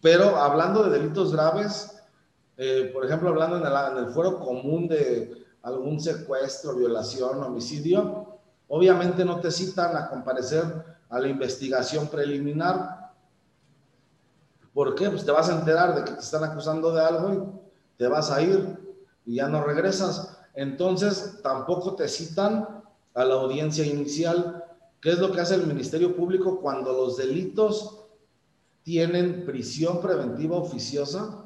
pero 0.01 0.37
hablando 0.37 0.83
de 0.85 0.99
delitos 0.99 1.33
graves, 1.33 2.03
eh, 2.57 2.91
por 2.93 3.05
ejemplo, 3.05 3.29
hablando 3.31 3.57
en 3.57 3.67
el, 3.67 3.73
en 3.73 4.05
el 4.05 4.13
fuero 4.13 4.39
común 4.39 4.89
de 4.89 5.47
algún 5.63 6.01
secuestro, 6.01 6.77
violación, 6.77 7.43
homicidio, 7.43 8.39
obviamente 8.69 9.25
no 9.25 9.41
te 9.41 9.51
citan 9.51 9.97
a 9.97 10.09
comparecer 10.09 10.65
a 11.09 11.19
la 11.19 11.29
investigación 11.29 12.09
preliminar. 12.09 13.13
¿Por 14.73 14.95
qué? 14.95 15.11
Pues 15.11 15.25
te 15.25 15.33
vas 15.33 15.49
a 15.51 15.59
enterar 15.59 15.95
de 15.95 16.05
que 16.05 16.13
te 16.13 16.21
están 16.21 16.45
acusando 16.45 16.93
de 16.93 17.05
algo 17.05 17.33
y 17.33 17.99
te 17.99 18.07
vas 18.07 18.31
a 18.31 18.41
ir 18.41 18.79
y 19.27 19.37
ya 19.37 19.49
no 19.49 19.63
regresas. 19.63 20.39
Entonces, 20.55 21.41
tampoco 21.43 21.95
te 21.95 22.09
citan 22.09 22.83
a 23.15 23.25
la 23.25 23.35
audiencia 23.35 23.85
inicial. 23.85 24.60
¿Qué 25.01 25.11
es 25.11 25.19
lo 25.19 25.33
que 25.33 25.41
hace 25.41 25.55
el 25.55 25.67
Ministerio 25.67 26.15
Público 26.15 26.61
cuando 26.61 26.93
los 26.93 27.17
delitos 27.17 28.05
tienen 28.83 29.45
prisión 29.45 30.01
preventiva 30.01 30.57
oficiosa? 30.57 31.41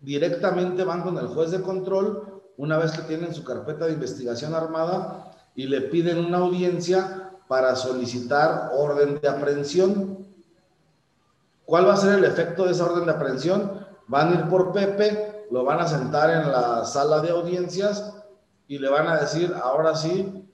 directamente 0.00 0.84
van 0.84 1.02
con 1.02 1.18
el 1.18 1.28
juez 1.28 1.50
de 1.50 1.62
control 1.62 2.42
una 2.56 2.78
vez 2.78 2.92
que 2.92 3.02
tienen 3.02 3.34
su 3.34 3.44
carpeta 3.44 3.86
de 3.86 3.92
investigación 3.92 4.54
armada 4.54 5.32
y 5.54 5.66
le 5.66 5.82
piden 5.82 6.24
una 6.24 6.38
audiencia 6.38 7.32
para 7.48 7.74
solicitar 7.76 8.70
orden 8.74 9.20
de 9.20 9.28
aprehensión. 9.28 10.26
¿Cuál 11.64 11.86
va 11.86 11.94
a 11.94 11.98
ser 11.98 12.18
el 12.18 12.24
efecto 12.24 12.64
de 12.64 12.72
esa 12.72 12.84
orden 12.84 13.06
de 13.06 13.12
aprehensión? 13.12 13.86
Van 14.06 14.28
a 14.28 14.34
ir 14.40 14.48
por 14.48 14.72
Pepe, 14.72 15.46
lo 15.50 15.64
van 15.64 15.80
a 15.80 15.88
sentar 15.88 16.30
en 16.30 16.50
la 16.50 16.84
sala 16.84 17.20
de 17.20 17.30
audiencias 17.30 18.14
y 18.66 18.78
le 18.78 18.88
van 18.88 19.08
a 19.08 19.20
decir, 19.20 19.54
ahora 19.62 19.94
sí, 19.94 20.47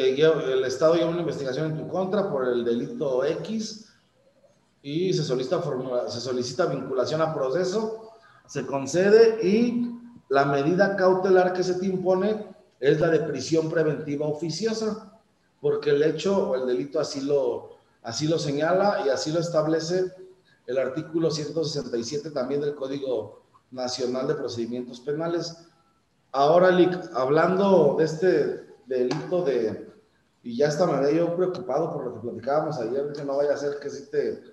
el 0.00 0.64
Estado 0.64 0.94
lleva 0.94 1.10
una 1.10 1.20
investigación 1.20 1.72
en 1.72 1.78
tu 1.78 1.88
contra 1.88 2.30
por 2.30 2.46
el 2.46 2.64
delito 2.64 3.24
X, 3.24 3.86
y 4.86 5.12
se 5.12 5.24
solicita, 5.24 5.60
se 6.06 6.20
solicita 6.20 6.66
vinculación 6.66 7.20
a 7.20 7.34
proceso, 7.34 8.12
se 8.46 8.64
concede 8.64 9.44
y 9.44 9.90
la 10.28 10.44
medida 10.44 10.94
cautelar 10.94 11.52
que 11.52 11.64
se 11.64 11.74
te 11.74 11.86
impone 11.86 12.54
es 12.78 13.00
la 13.00 13.08
de 13.08 13.18
prisión 13.18 13.68
preventiva 13.68 14.28
oficiosa, 14.28 15.20
porque 15.60 15.90
el 15.90 16.04
hecho 16.04 16.50
o 16.50 16.54
el 16.54 16.68
delito 16.68 17.00
así 17.00 17.20
lo, 17.22 17.78
así 18.04 18.28
lo 18.28 18.38
señala 18.38 19.02
y 19.04 19.08
así 19.08 19.32
lo 19.32 19.40
establece 19.40 20.12
el 20.68 20.78
artículo 20.78 21.32
167 21.32 22.30
también 22.30 22.60
del 22.60 22.76
Código 22.76 23.42
Nacional 23.72 24.28
de 24.28 24.34
Procedimientos 24.36 25.00
Penales. 25.00 25.66
Ahora, 26.30 26.68
hablando 27.14 27.96
de 27.98 28.04
este 28.04 28.66
delito 28.86 29.42
de, 29.42 29.85
y 30.46 30.56
ya 30.56 30.68
hasta 30.68 30.86
me 30.86 30.92
había 30.92 31.10
yo 31.10 31.34
preocupado 31.34 31.92
por 31.92 32.04
lo 32.04 32.14
que 32.14 32.20
platicábamos 32.20 32.78
ayer, 32.78 33.12
que 33.12 33.24
no 33.24 33.36
vaya 33.36 33.54
a 33.54 33.56
ser 33.56 33.80
que 33.80 33.90
si 33.90 34.08
te, 34.08 34.44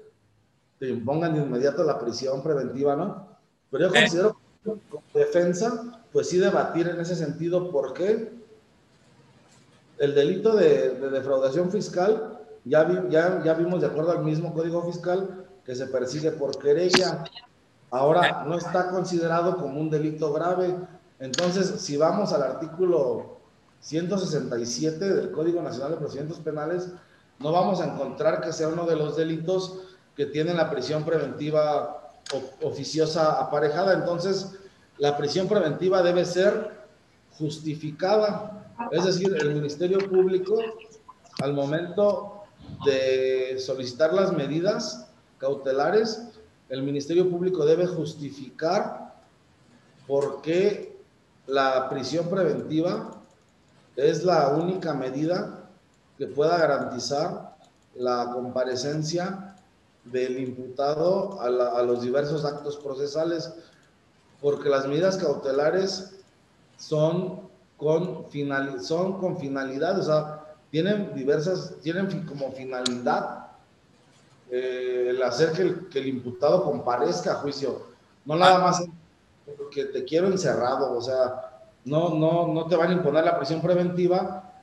te 0.80 0.90
impongan 0.90 1.36
de 1.36 1.42
inmediato 1.42 1.84
la 1.84 2.00
prisión 2.00 2.42
preventiva, 2.42 2.96
¿no? 2.96 3.28
Pero 3.70 3.86
yo 3.86 3.94
considero 3.94 4.36
como 4.66 5.04
defensa, 5.14 6.04
pues 6.12 6.30
sí 6.30 6.40
debatir 6.40 6.88
en 6.88 7.00
ese 7.00 7.16
sentido, 7.16 7.70
por 7.70 7.94
qué 7.94 8.34
el 10.00 10.16
delito 10.16 10.56
de, 10.56 10.96
defraudación 11.12 11.70
fiscal, 11.70 12.40
ya, 12.66 13.08
ya, 13.10 13.44
ya 13.44 13.54
vimos 13.54 13.80
de 13.82 13.86
acuerdo 13.86 14.14
al 14.14 14.24
mismo 14.24 14.52
código 14.52 14.92
fiscal 14.92 15.46
que 15.64 15.76
se 15.76 15.86
persigue 15.86 16.32
por 16.32 16.58
querella. 16.58 17.24
Ahora 17.92 18.46
no 18.48 18.58
está 18.58 18.90
considerado 18.90 19.58
como 19.58 19.80
un 19.80 19.92
delito 19.92 20.34
grave. 20.34 20.76
Entonces, 21.20 21.82
si 21.82 21.98
vamos 21.98 22.34
al 22.34 22.42
artículo 22.42 23.43
167 23.84 25.14
del 25.14 25.32
Código 25.32 25.62
Nacional 25.62 25.92
de 25.92 25.98
Procedimientos 25.98 26.40
Penales, 26.40 26.90
no 27.40 27.52
vamos 27.52 27.82
a 27.82 27.94
encontrar 27.94 28.42
que 28.42 28.54
sea 28.54 28.70
uno 28.70 28.86
de 28.86 28.96
los 28.96 29.18
delitos 29.18 29.80
que 30.16 30.26
tienen 30.26 30.56
la 30.56 30.72
prisión 30.72 31.04
preventiva 31.04 32.12
oficiosa 32.62 33.34
aparejada. 33.42 33.94
Entonces, 33.94 34.54
la 34.98 35.18
prisión 35.18 35.50
preventiva 35.50 36.02
debe 36.02 36.24
ser 36.24 36.72
justificada. 37.38 38.66
Es 38.92 39.04
decir, 39.04 39.36
el 39.38 39.54
Ministerio 39.54 40.00
Público, 40.10 40.58
al 41.42 41.54
momento 41.54 42.44
de 42.86 43.58
solicitar 43.60 44.14
las 44.14 44.32
medidas 44.32 45.10
cautelares, 45.40 46.30
el 46.70 46.84
Ministerio 46.84 47.30
Público 47.30 47.66
debe 47.66 47.86
justificar 47.86 49.14
por 50.08 50.42
qué 50.42 50.98
la 51.48 51.90
prisión 51.90 52.30
preventiva 52.30 53.23
es 53.96 54.24
la 54.24 54.50
única 54.50 54.94
medida 54.94 55.70
que 56.18 56.28
pueda 56.28 56.58
garantizar 56.58 57.56
la 57.96 58.32
comparecencia 58.34 59.56
del 60.04 60.40
imputado 60.40 61.40
a, 61.42 61.82
los 61.84 62.02
diversos 62.02 62.44
actos 62.44 62.78
procesales, 62.78 63.54
porque 64.42 64.70
las 64.70 64.88
medidas 64.88 65.18
cautelares 65.18 66.16
son 66.78 67.42
con, 67.78 68.26
final, 68.30 68.82
son 68.84 69.20
con 69.20 69.38
finalidad, 69.38 70.00
o 70.00 70.04
sea, 70.04 70.56
tienen 70.72 71.14
diversas, 71.14 71.76
tienen 71.82 72.26
como 72.26 72.52
finalidad 72.52 73.48
eh, 74.52 75.08
el 75.10 75.24
hacer 75.24 75.52
que 75.54 75.62
el, 75.62 75.90
que 75.90 76.00
el, 76.00 76.08
imputado 76.08 76.64
comparezca 76.64 77.34
a 77.34 77.36
juicio, 77.36 77.84
no 78.26 78.36
nada 78.36 78.60
más 78.60 78.84
porque 79.58 79.86
te 79.86 80.04
quiero 80.04 80.28
encerrado, 80.28 80.98
o 80.98 81.02
sea, 81.02 81.53
no, 81.86 82.16
no, 82.16 82.48
no 82.54 82.66
te 82.68 82.76
van 82.76 82.90
a 82.90 82.94
imponer 82.94 83.26
la 83.26 83.38
prisión 83.38 83.62
preventiva 83.62 84.62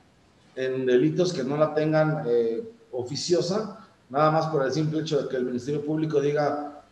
en 0.55 0.85
delitos 0.85 1.33
que 1.33 1.43
no 1.43 1.57
la 1.57 1.73
tengan 1.73 2.23
eh, 2.27 2.63
oficiosa, 2.91 3.79
nada 4.09 4.31
más 4.31 4.47
por 4.47 4.65
el 4.65 4.71
simple 4.71 4.99
hecho 4.99 5.21
de 5.21 5.29
que 5.29 5.37
el 5.37 5.45
Ministerio 5.45 5.85
Público 5.85 6.19
diga, 6.19 6.83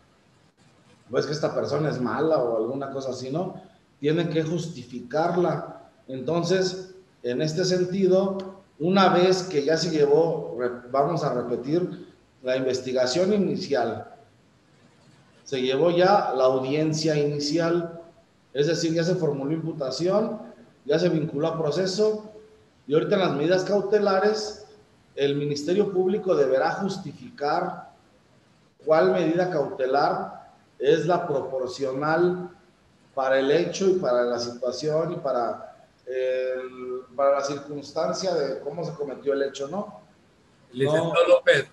pues 1.10 1.26
que 1.26 1.32
esta 1.32 1.54
persona 1.54 1.90
es 1.90 2.00
mala 2.00 2.38
o 2.38 2.56
alguna 2.56 2.90
cosa 2.90 3.10
así, 3.10 3.30
¿no? 3.30 3.60
Tienen 3.98 4.30
que 4.30 4.42
justificarla. 4.42 5.90
Entonces, 6.08 6.94
en 7.22 7.42
este 7.42 7.64
sentido, 7.64 8.38
una 8.78 9.10
vez 9.10 9.42
que 9.42 9.64
ya 9.64 9.76
se 9.76 9.90
llevó, 9.90 10.56
vamos 10.90 11.22
a 11.22 11.34
repetir, 11.34 12.08
la 12.42 12.56
investigación 12.56 13.34
inicial, 13.34 14.14
se 15.44 15.60
llevó 15.60 15.90
ya 15.90 16.32
la 16.34 16.44
audiencia 16.44 17.18
inicial, 17.18 17.99
es 18.52 18.66
decir, 18.66 18.92
ya 18.92 19.04
se 19.04 19.14
formuló 19.14 19.52
imputación, 19.52 20.40
ya 20.84 20.98
se 20.98 21.08
vinculó 21.08 21.48
a 21.48 21.58
proceso 21.58 22.30
y 22.86 22.94
ahorita 22.94 23.14
en 23.14 23.20
las 23.20 23.32
medidas 23.32 23.64
cautelares 23.64 24.66
el 25.14 25.36
Ministerio 25.36 25.92
Público 25.92 26.34
deberá 26.34 26.72
justificar 26.72 27.90
cuál 28.84 29.12
medida 29.12 29.50
cautelar 29.50 30.50
es 30.78 31.06
la 31.06 31.26
proporcional 31.26 32.50
para 33.14 33.38
el 33.38 33.50
hecho 33.50 33.88
y 33.88 33.94
para 33.94 34.22
la 34.22 34.38
situación 34.38 35.12
y 35.12 35.16
para, 35.16 35.76
para 37.14 37.32
la 37.32 37.44
circunstancia 37.44 38.34
de 38.34 38.60
cómo 38.60 38.84
se 38.84 38.94
cometió 38.94 39.34
el 39.34 39.42
hecho, 39.42 39.68
¿no? 39.68 40.00
Licenciado 40.72 41.26
López, 41.26 41.66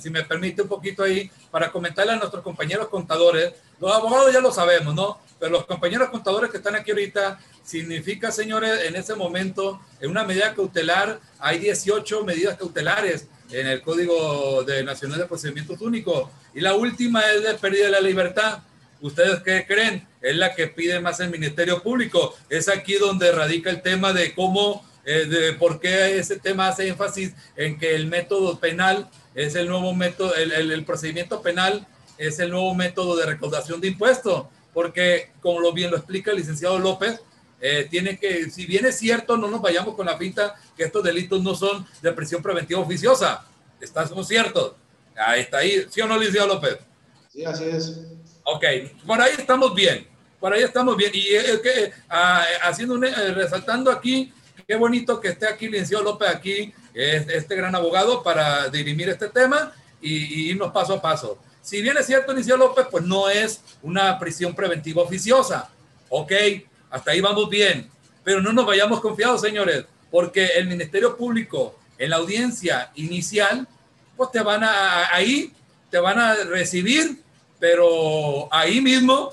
si 0.00 0.10
me 0.10 0.24
permite 0.24 0.62
un 0.62 0.68
poquito 0.68 1.02
ahí, 1.02 1.30
para 1.50 1.70
comentarle 1.70 2.12
a 2.12 2.16
nuestros 2.16 2.42
compañeros 2.42 2.88
contadores, 2.88 3.52
los 3.78 3.92
abogados 3.92 4.32
ya 4.32 4.40
lo 4.40 4.50
sabemos, 4.50 4.94
¿no? 4.94 5.18
Pero 5.38 5.52
los 5.52 5.66
compañeros 5.66 6.10
contadores 6.10 6.50
que 6.50 6.58
están 6.58 6.74
aquí 6.74 6.90
ahorita, 6.90 7.38
significa, 7.62 8.30
señores, 8.30 8.84
en 8.86 8.96
ese 8.96 9.14
momento, 9.14 9.80
en 10.00 10.10
una 10.10 10.24
medida 10.24 10.54
cautelar, 10.54 11.20
hay 11.38 11.58
18 11.58 12.24
medidas 12.24 12.56
cautelares 12.56 13.26
en 13.50 13.66
el 13.66 13.82
Código 13.82 14.62
de 14.64 14.84
Nacional 14.84 15.18
de 15.18 15.26
Procedimientos 15.26 15.80
Únicos. 15.80 16.30
Y 16.54 16.60
la 16.60 16.74
última 16.74 17.20
es 17.32 17.42
de 17.42 17.54
pérdida 17.54 17.86
de 17.86 17.92
la 17.92 18.00
libertad. 18.00 18.60
¿Ustedes 19.00 19.42
qué 19.42 19.66
creen? 19.66 20.06
Es 20.22 20.36
la 20.36 20.54
que 20.54 20.68
pide 20.68 21.00
más 21.00 21.20
el 21.20 21.30
Ministerio 21.30 21.82
Público. 21.82 22.34
Es 22.48 22.68
aquí 22.68 22.94
donde 22.94 23.32
radica 23.32 23.70
el 23.70 23.82
tema 23.82 24.12
de 24.12 24.34
cómo 24.34 24.84
eh, 25.06 25.26
de 25.26 25.52
por 25.52 25.80
qué 25.80 26.18
ese 26.18 26.38
tema 26.38 26.68
hace 26.68 26.88
énfasis 26.88 27.34
en 27.56 27.78
que 27.78 27.94
el 27.94 28.06
método 28.06 28.58
penal 28.58 29.10
es 29.34 29.54
el 29.54 29.68
nuevo 29.68 29.92
método, 29.94 30.34
el, 30.34 30.52
el, 30.52 30.84
procedimiento 30.86 31.42
penal 31.42 31.86
es 32.16 32.38
el 32.38 32.50
nuevo 32.50 32.74
método 32.74 33.16
de 33.16 33.26
recaudación 33.26 33.82
de 33.82 33.88
impuestos, 33.88 34.46
porque 34.74 35.30
como 35.40 35.60
lo 35.60 35.72
bien 35.72 35.90
lo 35.90 35.96
explica 35.96 36.32
el 36.32 36.36
licenciado 36.36 36.78
López, 36.78 37.20
eh, 37.60 37.86
tiene 37.90 38.18
que, 38.18 38.50
si 38.50 38.66
bien 38.66 38.84
es 38.84 38.98
cierto, 38.98 39.38
no 39.38 39.48
nos 39.48 39.62
vayamos 39.62 39.94
con 39.94 40.04
la 40.04 40.18
pinta 40.18 40.54
que 40.76 40.84
estos 40.84 41.02
delitos 41.02 41.42
no 41.42 41.54
son 41.54 41.86
de 42.02 42.12
prisión 42.12 42.42
preventiva 42.42 42.80
oficiosa. 42.80 43.46
¿Estamos 43.80 44.28
ciertos? 44.28 44.72
Ahí 45.16 45.40
está 45.40 45.58
ahí, 45.58 45.86
¿sí 45.88 46.00
o 46.00 46.06
no, 46.06 46.18
licenciado 46.18 46.48
López? 46.48 46.78
Sí, 47.32 47.44
así 47.44 47.64
es. 47.64 48.00
Ok, 48.42 48.64
por 49.06 49.22
ahí 49.22 49.32
estamos 49.38 49.74
bien, 49.74 50.06
por 50.38 50.52
ahí 50.52 50.62
estamos 50.62 50.96
bien. 50.96 51.12
Y 51.14 51.28
es 51.28 51.60
que, 51.60 51.92
ah, 52.10 52.44
haciendo 52.62 52.94
un, 52.96 53.04
eh, 53.04 53.32
resaltando 53.32 53.90
aquí 53.90 54.32
Qué 54.66 54.76
bonito 54.76 55.20
que 55.20 55.28
esté 55.28 55.46
aquí 55.46 55.68
licenciado 55.68 56.04
López, 56.04 56.28
aquí, 56.28 56.72
este 56.94 57.54
gran 57.54 57.74
abogado, 57.74 58.22
para 58.22 58.68
dirimir 58.68 59.08
este 59.10 59.28
tema 59.28 59.72
y, 60.00 60.50
irnos 60.50 60.72
paso 60.72 60.94
a 60.94 61.02
paso. 61.02 61.38
Si 61.64 61.80
bien 61.80 61.96
es 61.96 62.04
cierto, 62.06 62.32
licenciado 62.32 62.68
López, 62.68 62.86
pues 62.90 63.04
no 63.04 63.28
es 63.28 63.62
una 63.82 64.18
prisión 64.18 64.54
preventiva 64.54 65.02
oficiosa. 65.02 65.70
Ok, 66.10 66.32
hasta 66.90 67.10
ahí 67.10 67.20
vamos 67.20 67.48
bien. 67.48 67.90
Pero 68.22 68.42
no 68.42 68.52
nos 68.52 68.66
vayamos 68.66 69.00
confiados, 69.00 69.40
señores, 69.40 69.86
porque 70.10 70.46
el 70.56 70.68
Ministerio 70.68 71.16
Público 71.16 71.74
en 71.96 72.10
la 72.10 72.16
audiencia 72.16 72.90
inicial, 72.96 73.66
pues 74.16 74.30
te 74.30 74.40
van 74.40 74.62
a, 74.62 75.14
ahí, 75.14 75.52
te 75.90 75.98
van 75.98 76.18
a 76.18 76.34
recibir, 76.34 77.22
pero 77.58 78.48
ahí 78.52 78.80
mismo, 78.80 79.32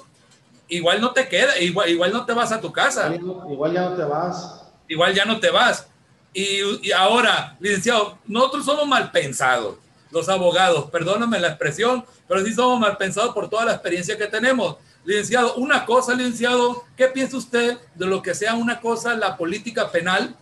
igual 0.69 1.01
no 1.01 1.11
te 1.11 1.27
queda, 1.27 1.59
igual, 1.59 1.89
igual 1.89 2.13
no 2.13 2.25
te 2.25 2.33
vas 2.33 2.51
a 2.51 2.61
tu 2.61 2.71
casa. 2.71 3.13
igual 3.13 3.73
ya 3.73 3.89
no 3.89 3.95
te 3.95 4.03
vas 4.03 4.61
igual 4.91 5.13
ya 5.13 5.25
no 5.25 5.39
te 5.39 5.49
vas. 5.49 5.87
Y, 6.33 6.91
ahora, 6.91 7.57
licenciado, 7.59 8.17
nosotros 8.25 8.65
somos 8.65 8.87
mal 8.87 9.11
pensados, 9.11 9.75
los 10.11 10.29
abogados, 10.29 10.89
perdóname 10.89 11.39
la 11.39 11.49
expresión, 11.49 12.05
pero 12.27 12.45
sí 12.45 12.53
somos 12.53 12.79
mal 12.79 12.97
pensados 12.97 13.33
por 13.33 13.49
toda 13.49 13.65
la 13.65 13.73
experiencia 13.73 14.17
que 14.17 14.27
tenemos. 14.27 14.77
Licenciado, 15.03 15.55
una 15.55 15.85
cosa, 15.85 16.13
licenciado, 16.13 16.85
¿qué 16.95 17.07
piensa 17.07 17.37
usted 17.37 17.77
de 17.95 18.05
lo 18.05 18.21
que 18.21 18.35
sea 18.35 18.55
una 18.55 18.79
cosa 18.79 19.15
la 19.15 19.37
política 19.37 19.91
penal 19.91 20.35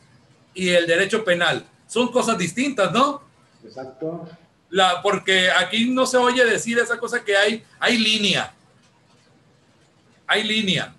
y 0.54 0.70
el 0.70 0.86
derecho 0.86 1.24
penal? 1.24 1.66
Son 1.88 2.12
cosas 2.12 2.38
distintas, 2.38 2.92
¿no? 2.92 3.22
Exacto. 3.64 4.28
La, 4.70 5.02
porque 5.02 5.50
aquí 5.50 5.90
no 5.90 6.06
se 6.06 6.18
oye 6.18 6.46
decir 6.46 6.78
esa 6.78 6.98
cosa 7.00 7.24
que 7.24 7.36
hay, 7.36 7.64
hay 7.80 7.98
línea. 7.98 8.54
Hay 10.28 10.44
línea. 10.44 10.94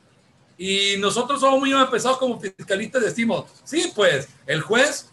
Y 0.56 0.96
nosotros 0.98 1.40
somos 1.40 1.60
muy 1.60 1.72
pesados 1.90 2.18
como 2.18 2.38
fiscalistas, 2.38 3.02
decimos, 3.02 3.44
sí, 3.64 3.92
pues 3.94 4.28
el 4.46 4.60
juez 4.60 5.08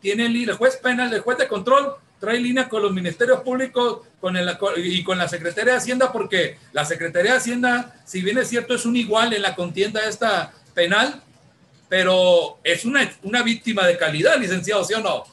tiene 0.00 0.26
el 0.26 0.52
juez 0.52 0.76
penal, 0.76 1.12
el 1.12 1.20
juez 1.20 1.38
de 1.38 1.48
control 1.48 1.96
trae 2.18 2.38
línea 2.38 2.68
con 2.68 2.82
los 2.82 2.92
ministerios 2.92 3.40
públicos 3.40 4.00
con 4.20 4.36
el, 4.36 4.56
y 4.76 5.04
con 5.04 5.18
la 5.18 5.28
Secretaría 5.28 5.72
de 5.72 5.78
Hacienda, 5.78 6.12
porque 6.12 6.58
la 6.72 6.84
Secretaría 6.84 7.32
de 7.32 7.38
Hacienda, 7.38 7.94
si 8.04 8.22
bien 8.22 8.38
es 8.38 8.48
cierto, 8.48 8.74
es 8.74 8.86
un 8.86 8.96
igual 8.96 9.32
en 9.32 9.42
la 9.42 9.54
contienda 9.54 10.06
esta 10.06 10.52
penal, 10.74 11.22
pero 11.88 12.58
es 12.64 12.84
una, 12.84 13.10
una 13.22 13.42
víctima 13.42 13.86
de 13.86 13.96
calidad, 13.96 14.36
licenciado, 14.38 14.84
¿sí 14.84 14.94
o 14.94 15.00
no? 15.00 15.24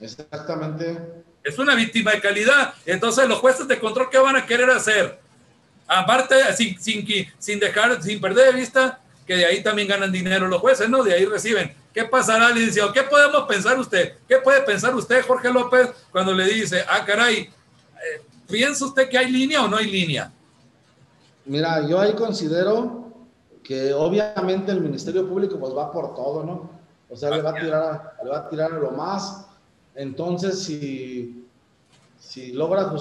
Exactamente. 0.00 0.98
Es 1.42 1.58
una 1.58 1.74
víctima 1.74 2.12
de 2.12 2.20
calidad. 2.20 2.74
Entonces, 2.84 3.28
los 3.28 3.38
jueces 3.38 3.66
de 3.66 3.78
control, 3.78 4.10
¿qué 4.10 4.18
van 4.18 4.36
a 4.36 4.46
querer 4.46 4.70
hacer? 4.70 5.18
Aparte, 5.86 6.34
sin, 6.56 6.80
sin, 6.80 7.06
sin 7.38 7.60
dejar, 7.60 8.02
sin 8.02 8.20
perder 8.20 8.52
de 8.52 8.60
vista 8.60 9.00
que 9.26 9.36
de 9.36 9.46
ahí 9.46 9.62
también 9.62 9.88
ganan 9.88 10.12
dinero 10.12 10.46
los 10.46 10.60
jueces, 10.60 10.88
¿no? 10.88 11.02
De 11.02 11.14
ahí 11.14 11.24
reciben. 11.24 11.74
¿Qué 11.96 12.04
pasará, 12.04 12.50
licenciado? 12.50 12.92
¿Qué 12.92 13.04
podemos 13.04 13.44
pensar 13.44 13.78
usted? 13.78 14.18
¿Qué 14.28 14.36
puede 14.44 14.60
pensar 14.60 14.94
usted, 14.94 15.24
Jorge 15.26 15.50
López, 15.50 15.88
cuando 16.12 16.34
le 16.34 16.44
dice, 16.44 16.84
ah, 16.86 17.02
caray, 17.06 17.38
eh, 17.38 18.22
¿piensa 18.46 18.84
usted 18.84 19.08
que 19.08 19.16
hay 19.16 19.32
línea 19.32 19.64
o 19.64 19.68
no 19.68 19.78
hay 19.78 19.90
línea? 19.90 20.30
Mira, 21.46 21.88
yo 21.88 21.98
ahí 21.98 22.12
considero 22.12 23.12
que 23.64 23.94
obviamente 23.94 24.72
el 24.72 24.82
Ministerio 24.82 25.26
Público 25.26 25.58
pues 25.58 25.74
va 25.74 25.90
por 25.90 26.14
todo, 26.14 26.44
¿no? 26.44 26.68
O 27.08 27.16
sea, 27.16 27.30
le 27.30 27.40
va 27.40 27.52
a 27.52 27.54
tirar, 27.54 28.16
le 28.22 28.28
va 28.28 28.38
a 28.40 28.48
tirar 28.50 28.72
lo 28.72 28.90
más. 28.90 29.46
Entonces, 29.94 30.64
si, 30.64 31.46
si 32.20 32.52
logra 32.52 32.92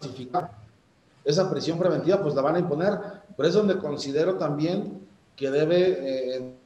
justificar 0.00 0.50
esa 1.24 1.50
prisión 1.50 1.78
preventiva, 1.78 2.20
pues 2.22 2.34
la 2.34 2.42
van 2.42 2.56
a 2.56 2.58
imponer. 2.58 2.92
Por 3.34 3.46
eso 3.46 3.62
es 3.62 3.66
donde 3.66 3.80
considero 3.80 4.34
también 4.34 5.08
que 5.34 5.50
debe 5.50 6.36
eh, 6.36 6.58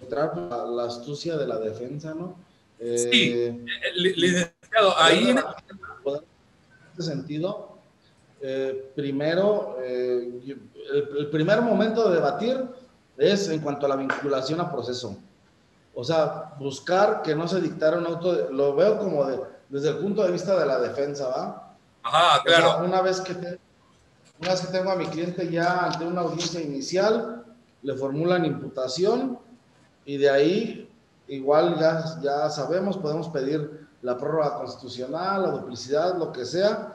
entrar 0.00 0.36
la, 0.36 0.84
astucia 0.84 1.36
de 1.36 1.46
la 1.46 1.58
defensa, 1.58 2.14
¿no? 2.14 2.36
sí, 2.78 3.32
eh, 3.34 3.66
licenciado, 3.96 4.96
ahí 4.96 5.30
en 5.30 5.38
este 6.92 7.02
sentido, 7.02 7.78
eh, 8.40 8.92
primero, 8.94 9.78
el, 9.84 10.60
el, 11.18 11.30
primer 11.30 11.60
momento 11.60 12.08
de 12.08 12.16
debatir 12.16 12.64
es 13.16 13.48
en 13.48 13.60
cuanto 13.60 13.86
a 13.86 13.88
la 13.88 13.96
vinculación 13.96 14.60
a 14.60 14.70
proceso. 14.70 15.16
O 15.94 16.04
sea, 16.04 16.54
buscar 16.60 17.22
que 17.22 17.34
no 17.34 17.48
se 17.48 17.60
dictara 17.60 17.98
un 17.98 18.06
auto, 18.06 18.50
lo 18.52 18.76
veo 18.76 18.98
como 18.98 19.24
de, 19.24 19.40
desde 19.68 19.90
el 19.90 19.96
punto 19.96 20.22
de 20.22 20.30
vista 20.30 20.56
de 20.58 20.64
la 20.64 20.78
defensa, 20.78 21.28
¿va? 21.28 21.74
Ajá, 22.04 22.42
claro. 22.44 22.84
una, 22.84 23.02
vez 23.02 23.20
que 23.20 23.32
una 23.32 24.50
vez 24.50 24.60
que 24.60 24.72
tengo 24.72 24.92
a 24.92 24.96
mi 24.96 25.06
cliente 25.06 25.50
ya 25.50 25.86
ante 25.86 26.06
una 26.06 26.20
audiencia 26.20 26.60
inicial, 26.60 27.44
le 27.82 27.94
formulan 27.94 28.44
imputación 28.44 29.38
y 30.08 30.16
de 30.16 30.30
ahí, 30.30 30.90
igual 31.26 31.78
ya, 31.78 32.02
ya 32.22 32.48
sabemos, 32.48 32.96
podemos 32.96 33.28
pedir 33.28 33.86
la 34.00 34.16
prórroga 34.16 34.56
constitucional, 34.56 35.42
la 35.42 35.50
duplicidad, 35.50 36.16
lo 36.16 36.32
que 36.32 36.46
sea, 36.46 36.94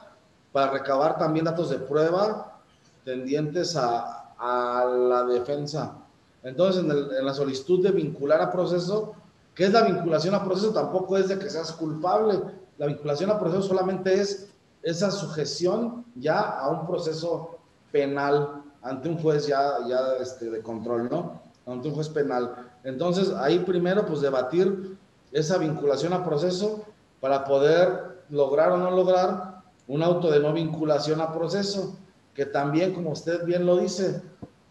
para 0.52 0.72
recabar 0.72 1.20
también 1.20 1.46
datos 1.46 1.70
de 1.70 1.78
prueba 1.78 2.60
tendientes 3.06 3.76
a, 3.76 4.34
a 4.40 4.86
la 4.86 5.26
defensa. 5.26 5.94
Entonces, 6.42 6.84
en, 6.84 7.24
la 7.24 7.36
solicitud 7.36 7.84
de 7.84 7.92
vincular 7.92 8.42
a 8.42 8.52
proceso, 8.52 9.14
¿qué 9.54 9.66
es 9.66 9.74
la 9.74 9.84
vinculación 9.84 10.34
a 10.34 10.44
proceso? 10.44 10.74
Tampoco 10.74 11.16
es 11.16 11.28
de 11.28 11.38
que 11.38 11.52
seas 11.52 11.72
culpable. 11.72 12.42
La 12.80 12.88
vinculación 12.88 13.30
a 13.30 13.40
proceso 13.40 13.62
solamente 13.62 14.12
es 14.20 14.50
esa 14.82 15.12
sujeción 15.12 16.04
ya 16.16 16.40
a 16.40 16.68
un 16.68 16.88
proceso 16.88 17.60
penal 17.92 18.64
ante 18.82 19.08
un 19.08 19.20
juez 19.22 19.46
ya, 19.46 19.88
ya 19.88 20.16
este, 20.20 20.50
de 20.50 20.64
control, 20.64 21.12
¿no? 21.12 21.44
Ante 21.68 21.90
un 21.90 21.94
juez 21.94 22.10
penal. 22.10 22.73
Entonces, 22.84 23.32
ahí 23.38 23.60
primero, 23.60 24.06
pues 24.06 24.22
debatir 24.22 24.98
esa 25.32 25.58
vinculación 25.58 26.14
a 26.14 26.24
proceso 26.24 26.84
para 27.20 27.44
poder 27.46 28.24
lograr 28.30 28.72
o 28.72 28.78
no 28.78 28.92
lograr 28.92 29.62
un 29.88 30.04
auto 30.04 30.32
de 30.32 30.40
no 30.40 30.54
vinculación 30.54 31.22
a 31.22 31.34
proceso, 31.34 31.98
que 32.34 32.46
también, 32.46 32.94
como 32.94 33.12
usted 33.12 33.46
bien 33.46 33.66
lo 33.66 33.78
dice, 33.78 34.22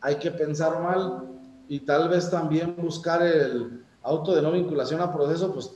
hay 0.01 0.17
que 0.17 0.31
pensar 0.31 0.81
mal 0.83 1.29
y 1.69 1.81
tal 1.81 2.09
vez 2.09 2.31
también 2.31 2.77
buscar 2.77 3.23
el 3.23 3.85
auto 4.03 4.35
de 4.35 4.43
no 4.43 4.53
vinculación 4.53 5.01
a 5.01 5.13
proceso, 5.13 5.53
pues 5.53 5.73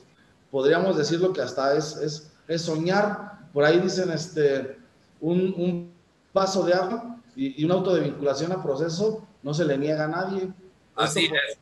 podríamos 0.51 0.97
decirlo 0.97 1.33
que 1.33 1.41
hasta 1.41 1.75
es, 1.75 1.95
es, 1.97 2.31
es 2.47 2.61
soñar. 2.61 3.39
Por 3.53 3.63
ahí 3.63 3.79
dicen 3.79 4.11
este, 4.11 4.77
un, 5.21 5.53
un 5.57 5.93
vaso 6.33 6.63
de 6.63 6.73
agua 6.73 7.17
y, 7.35 7.63
un 7.63 7.71
auto 7.71 7.93
de 7.93 8.01
vinculación 8.01 8.51
a 8.51 8.61
proceso 8.61 9.25
no 9.43 9.53
se 9.53 9.65
le 9.65 9.77
niega 9.77 10.05
a 10.05 10.07
nadie. 10.07 10.51
Así 10.95 11.25
es. 11.25 11.57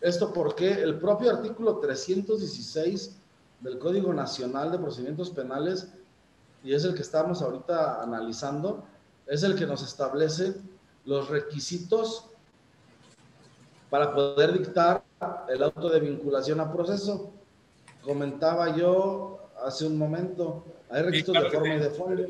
Esto 0.00 0.32
porque 0.32 0.70
el 0.72 0.98
propio 0.98 1.30
artículo 1.30 1.78
316 1.78 3.16
del 3.60 3.78
Código 3.78 4.12
Nacional 4.12 4.70
de 4.70 4.78
Procedimientos 4.78 5.30
Penales, 5.30 5.88
y 6.62 6.74
es 6.74 6.84
el 6.84 6.94
que 6.94 7.02
estamos 7.02 7.42
ahorita 7.42 8.02
analizando, 8.02 8.84
es 9.26 9.42
el 9.42 9.56
que 9.56 9.66
nos 9.66 9.82
establece 9.82 10.54
los 11.04 11.28
requisitos 11.28 12.26
para 13.90 14.12
poder 14.12 14.52
dictar 14.52 15.02
el 15.48 15.62
auto 15.62 15.88
de 15.88 16.00
vinculación 16.00 16.60
a 16.60 16.72
proceso. 16.72 17.32
Comentaba 18.02 18.76
yo 18.76 19.38
hace 19.64 19.86
un 19.86 19.96
momento, 19.96 20.64
hay 20.90 21.02
requisitos 21.02 21.34
de 21.34 21.50
forma 21.50 21.74
y 21.74 21.78
de 21.78 21.90
fondo. 21.90 22.22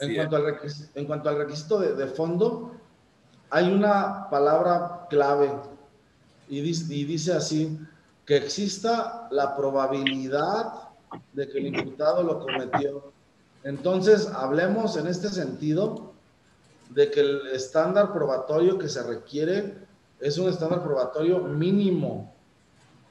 En 0.00 0.14
cuanto, 0.14 0.36
al 0.36 0.44
requisito, 0.44 0.88
en 0.94 1.06
cuanto, 1.06 1.28
al 1.28 1.38
requisito, 1.38 1.80
de, 1.80 2.06
fondo, 2.06 2.70
hay 3.50 3.72
una 3.72 4.30
palabra 4.30 5.06
clave 5.10 5.50
y 6.48 6.60
dice, 6.60 6.94
y 6.94 7.04
dice 7.04 7.32
así, 7.32 7.78
que 8.24 8.36
exista 8.36 9.28
la 9.30 9.56
probabilidad 9.56 10.72
de 11.32 11.48
que 11.48 11.58
el 11.58 11.68
imputado 11.68 12.22
lo 12.22 12.40
cometió. 12.40 13.12
Entonces, 13.64 14.28
hablemos 14.28 14.96
en 14.96 15.06
este 15.06 15.28
sentido 15.28 16.12
de 16.90 17.10
que 17.10 17.20
el 17.20 17.48
estándar 17.48 18.12
probatorio 18.12 18.78
que 18.78 18.88
se 18.88 19.02
requiere 19.02 19.74
es 20.20 20.38
un 20.38 20.48
estándar 20.48 20.82
probatorio 20.82 21.40
mínimo. 21.40 22.32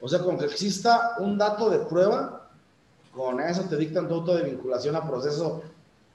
O 0.00 0.08
sea, 0.08 0.20
con 0.20 0.38
que 0.38 0.44
exista 0.44 1.16
un 1.18 1.38
dato 1.38 1.70
de 1.70 1.78
prueba, 1.78 2.48
con 3.12 3.40
eso 3.40 3.62
te 3.62 3.76
dictan 3.76 4.08
tu 4.08 4.14
auto 4.14 4.36
de 4.36 4.44
vinculación 4.44 4.94
a 4.94 5.06
proceso 5.06 5.62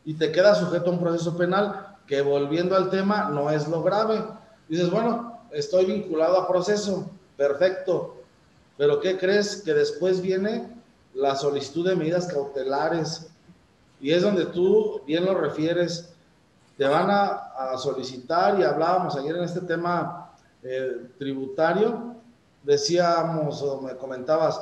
y 0.05 0.13
te 0.13 0.31
queda 0.31 0.55
sujeto 0.55 0.89
a 0.89 0.93
un 0.93 0.99
proceso 0.99 1.35
penal 1.35 1.97
que 2.07 2.21
volviendo 2.21 2.75
al 2.75 2.89
tema 2.89 3.29
no 3.29 3.49
es 3.49 3.67
lo 3.67 3.83
grave. 3.83 4.23
Dices, 4.67 4.89
bueno, 4.89 5.32
estoy 5.53 5.85
vinculado 5.85 6.37
a 6.37 6.47
proceso, 6.47 7.09
perfecto, 7.37 8.17
pero 8.77 8.99
¿qué 8.99 9.17
crees? 9.17 9.61
Que 9.63 9.73
después 9.73 10.21
viene 10.21 10.67
la 11.13 11.35
solicitud 11.35 11.87
de 11.87 11.95
medidas 11.95 12.27
cautelares. 12.27 13.27
Y 14.01 14.11
es 14.11 14.23
donde 14.23 14.45
tú 14.47 15.01
bien 15.05 15.25
lo 15.25 15.35
refieres, 15.35 16.09
te 16.77 16.85
van 16.85 17.09
a, 17.09 17.27
a 17.71 17.77
solicitar 17.77 18.59
y 18.59 18.63
hablábamos 18.63 19.15
ayer 19.15 19.35
en 19.35 19.43
este 19.43 19.61
tema 19.61 20.31
eh, 20.63 21.09
tributario, 21.17 22.15
decíamos 22.63 23.61
o 23.61 23.81
me 23.81 23.95
comentabas, 23.95 24.59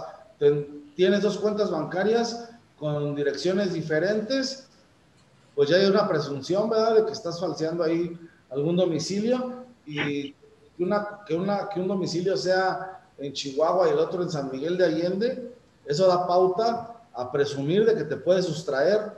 tienes 0.95 1.21
dos 1.21 1.37
cuentas 1.37 1.71
bancarias 1.71 2.49
con 2.77 3.15
direcciones 3.15 3.73
diferentes, 3.73 4.67
pues 5.55 5.69
ya 5.69 5.77
hay 5.77 5.85
una 5.85 6.07
presunción, 6.07 6.69
¿verdad?, 6.69 6.95
de 6.95 7.05
que 7.05 7.11
estás 7.11 7.39
falseando 7.39 7.83
ahí 7.83 8.17
algún 8.49 8.75
domicilio 8.75 9.63
y 9.85 10.33
que, 10.81 10.85
una, 10.85 11.19
que, 11.27 11.35
una, 11.35 11.69
que 11.69 11.79
un 11.79 11.87
domicilio 11.87 12.35
sea 12.35 13.03
en 13.19 13.33
Chihuahua 13.33 13.87
y 13.87 13.91
el 13.91 13.99
otro 13.99 14.23
en 14.23 14.31
San 14.31 14.49
Miguel 14.51 14.79
de 14.79 14.85
Allende, 14.85 15.53
eso 15.85 16.07
da 16.07 16.25
pauta 16.25 17.03
a 17.13 17.31
presumir 17.31 17.85
de 17.85 17.93
que 17.93 18.03
te 18.03 18.15
puedes 18.15 18.45
sustraer. 18.45 19.11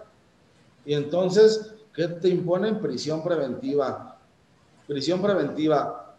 Y 0.86 0.94
entonces, 0.94 1.74
¿qué 1.94 2.10
te 2.10 2.28
imponen? 2.28 2.82
Prisión 2.82 3.24
preventiva. 3.24 4.18
Prisión 4.86 5.22
preventiva 5.22 6.18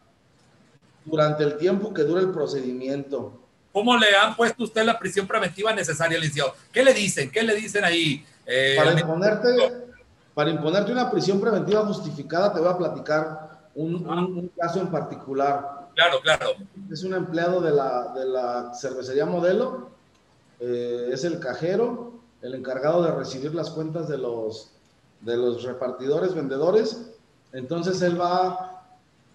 durante 1.05 1.45
el 1.45 1.59
tiempo 1.59 1.92
que 1.92 2.05
dura 2.05 2.22
el 2.22 2.30
procedimiento. 2.30 3.38
¿Cómo 3.70 3.99
le 3.99 4.16
han 4.16 4.34
puesto 4.36 4.64
usted 4.64 4.82
la 4.82 4.99
prisión 4.99 5.26
preventiva 5.26 5.74
necesaria, 5.74 6.16
licenciado? 6.16 6.55
¿Qué 6.72 6.82
le 6.82 6.95
dicen? 6.95 7.30
¿Qué 7.30 7.42
le 7.42 7.55
dicen 7.55 7.84
ahí? 7.84 8.24
Eh, 8.47 8.76
para, 8.78 8.99
imponerte, 8.99 9.51
para 10.32 10.49
imponerte 10.49 10.90
una 10.90 11.11
prisión 11.11 11.38
preventiva 11.38 11.84
justificada, 11.84 12.55
te 12.55 12.61
voy 12.61 12.70
a 12.70 12.78
platicar 12.78 13.53
un, 13.74 14.50
caso 14.56 14.80
en 14.80 14.88
particular. 14.88 15.88
Claro, 15.94 16.20
claro. 16.22 16.46
Es 16.90 17.04
un 17.04 17.14
empleado 17.14 17.60
de 17.60 17.70
la, 17.70 18.12
de 18.14 18.26
la 18.26 18.74
cervecería 18.74 19.26
Modelo, 19.26 19.88
eh, 20.60 21.10
es 21.12 21.24
el 21.24 21.38
cajero, 21.40 22.14
el 22.42 22.54
encargado 22.54 23.02
de 23.02 23.12
recibir 23.12 23.54
las 23.54 23.70
cuentas 23.70 24.08
de 24.08 24.18
los, 24.18 24.72
de 25.20 25.36
los 25.36 25.62
repartidores, 25.62 26.34
vendedores. 26.34 27.10
Entonces 27.52 28.02
él 28.02 28.20
va 28.20 28.82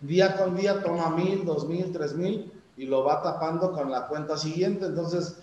día 0.01 0.37
con 0.37 0.55
día 0.55 0.81
toma 0.81 1.09
mil, 1.09 1.45
dos 1.45 1.67
mil, 1.67 1.91
tres 1.91 2.13
mil 2.13 2.51
y 2.77 2.85
lo 2.85 3.03
va 3.03 3.21
tapando 3.21 3.71
con 3.71 3.91
la 3.91 4.07
cuenta 4.07 4.37
siguiente. 4.37 4.85
Entonces, 4.85 5.37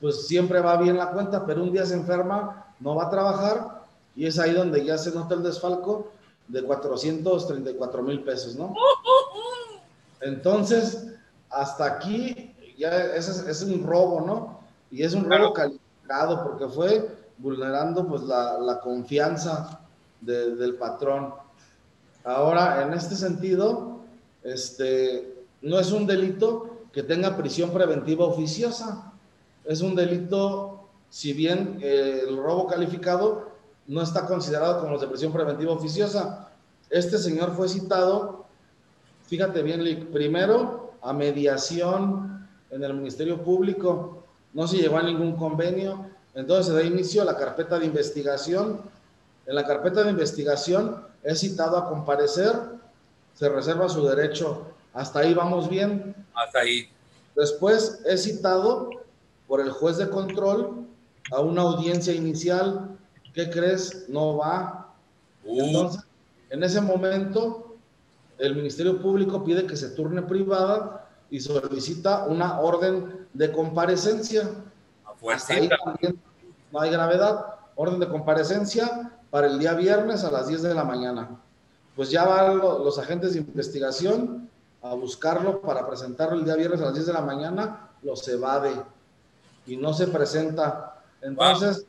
pues 0.00 0.26
siempre 0.26 0.60
va 0.60 0.76
bien 0.78 0.96
la 0.96 1.10
cuenta, 1.10 1.44
pero 1.44 1.62
un 1.62 1.72
día 1.72 1.84
se 1.84 1.94
enferma, 1.94 2.74
no 2.80 2.94
va 2.94 3.04
a 3.04 3.10
trabajar 3.10 3.82
y 4.16 4.26
es 4.26 4.38
ahí 4.38 4.52
donde 4.52 4.84
ya 4.84 4.96
se 4.96 5.12
nota 5.12 5.34
el 5.34 5.42
desfalco 5.42 6.10
de 6.50 6.62
434 6.64 8.02
mil 8.02 8.22
pesos, 8.22 8.56
¿no? 8.56 8.74
Entonces, 10.20 11.06
hasta 11.48 11.84
aquí 11.84 12.54
ya 12.76 13.04
es, 13.14 13.28
es, 13.28 13.62
un 13.62 13.86
robo, 13.86 14.20
¿no? 14.20 14.60
Y 14.90 15.02
es 15.02 15.14
un 15.14 15.30
robo 15.30 15.52
calificado 15.52 16.42
porque 16.44 16.66
fue 16.66 17.08
vulnerando 17.38 18.06
pues 18.06 18.22
la, 18.22 18.58
la 18.58 18.80
confianza 18.80 19.80
del 20.20 20.74
patrón. 20.74 21.32
Ahora, 22.24 22.82
en 22.82 22.92
este 22.92 23.14
sentido, 23.14 24.00
este, 24.42 25.44
no 25.62 25.78
es 25.78 25.92
un 25.92 26.06
delito 26.06 26.80
que 26.92 27.02
tenga 27.02 27.36
prisión 27.36 27.70
preventiva 27.70 28.26
oficiosa. 28.26 29.12
Es 29.64 29.80
un 29.80 29.94
delito, 29.94 30.88
si 31.08 31.32
bien 31.32 31.78
eh, 31.80 32.24
el 32.28 32.36
robo 32.36 32.66
calificado 32.66 33.49
no 33.90 34.02
está 34.02 34.26
considerado 34.26 34.78
como 34.80 34.92
los 34.92 35.00
de 35.00 35.08
prisión 35.08 35.32
preventiva 35.32 35.72
oficiosa. 35.72 36.48
Este 36.88 37.18
señor 37.18 37.54
fue 37.56 37.68
citado, 37.68 38.46
fíjate 39.26 39.62
bien, 39.62 40.08
primero 40.12 40.92
a 41.02 41.12
mediación 41.12 42.48
en 42.70 42.84
el 42.84 42.94
Ministerio 42.94 43.42
Público, 43.42 44.24
no 44.52 44.66
se 44.68 44.76
llevó 44.76 44.98
a 44.98 45.02
ningún 45.02 45.36
convenio, 45.36 46.06
entonces 46.34 46.66
se 46.66 46.72
da 46.72 46.82
inicio 46.82 47.22
a 47.22 47.24
la 47.24 47.36
carpeta 47.36 47.78
de 47.78 47.86
investigación. 47.86 48.80
En 49.46 49.54
la 49.54 49.66
carpeta 49.66 50.04
de 50.04 50.10
investigación 50.10 51.04
es 51.24 51.40
citado 51.40 51.76
a 51.76 51.88
comparecer 51.88 52.80
se 53.34 53.48
reserva 53.48 53.88
su 53.88 54.06
derecho. 54.06 54.66
Hasta 54.92 55.20
ahí 55.20 55.32
vamos 55.34 55.68
bien. 55.68 56.14
Hasta 56.34 56.60
ahí. 56.60 56.88
Después 57.34 58.00
es 58.04 58.24
citado 58.24 58.90
por 59.48 59.60
el 59.60 59.70
juez 59.70 59.96
de 59.96 60.10
control 60.10 60.86
a 61.32 61.40
una 61.40 61.62
audiencia 61.62 62.12
inicial. 62.12 62.98
¿Qué 63.34 63.50
crees? 63.50 64.06
No 64.08 64.36
va. 64.38 64.88
Uh, 65.44 65.60
Entonces, 65.62 66.02
en 66.50 66.62
ese 66.64 66.80
momento, 66.80 67.76
el 68.38 68.54
Ministerio 68.56 69.00
Público 69.00 69.44
pide 69.44 69.66
que 69.66 69.76
se 69.76 69.90
turne 69.90 70.22
privada 70.22 71.08
y 71.30 71.40
solicita 71.40 72.24
una 72.26 72.60
orden 72.60 73.26
de 73.32 73.52
comparecencia. 73.52 74.50
a 75.04 75.34
Hasta 75.34 75.54
ahí 75.54 75.68
también 75.84 76.20
no 76.72 76.80
hay 76.80 76.90
gravedad. 76.90 77.46
Orden 77.76 78.00
de 78.00 78.08
comparecencia 78.08 79.12
para 79.30 79.46
el 79.46 79.58
día 79.58 79.74
viernes 79.74 80.24
a 80.24 80.30
las 80.30 80.48
10 80.48 80.62
de 80.62 80.74
la 80.74 80.84
mañana. 80.84 81.40
Pues 81.94 82.10
ya 82.10 82.24
van 82.24 82.58
lo- 82.58 82.80
los 82.84 82.98
agentes 82.98 83.32
de 83.34 83.40
investigación 83.40 84.48
a 84.82 84.94
buscarlo 84.94 85.60
para 85.60 85.86
presentarlo 85.86 86.36
el 86.36 86.44
día 86.44 86.56
viernes 86.56 86.80
a 86.80 86.86
las 86.86 86.94
10 86.94 87.06
de 87.06 87.12
la 87.12 87.20
mañana, 87.20 87.90
los 88.02 88.26
evade 88.28 88.72
y 89.66 89.76
no 89.76 89.92
se 89.92 90.06
presenta. 90.08 90.96
Entonces, 91.20 91.84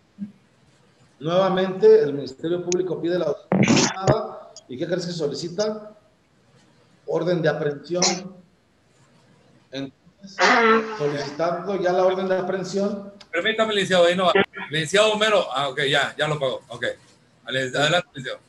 nuevamente 1.22 2.02
el 2.02 2.14
Ministerio 2.14 2.64
Público 2.64 3.00
pide 3.00 3.18
la 3.18 3.26
audiencia 3.26 4.06
y 4.68 4.78
¿qué 4.78 4.88
crees 4.88 5.06
que 5.06 5.12
solicita? 5.12 5.96
Orden 7.06 7.42
de 7.42 7.50
aprehensión. 7.50 8.04
Entonces, 9.72 10.38
solicitando 10.98 11.80
ya 11.80 11.94
la 11.94 12.06
orden 12.06 12.28
de 12.28 12.38
aprehensión, 12.38 13.12
Permítame, 13.32 13.74
licenciado, 13.74 14.06
ahí 14.06 14.16
no 14.16 14.26
va. 14.26 14.34
Licenciado 14.70 15.14
Homero, 15.14 15.46
ah, 15.54 15.70
ok, 15.70 15.84
ya, 15.90 16.14
ya 16.18 16.28
lo 16.28 16.38
pagó. 16.38 16.62
Ok. 16.68 16.86
Adelante, 17.46 18.10
licenciado. 18.14 18.40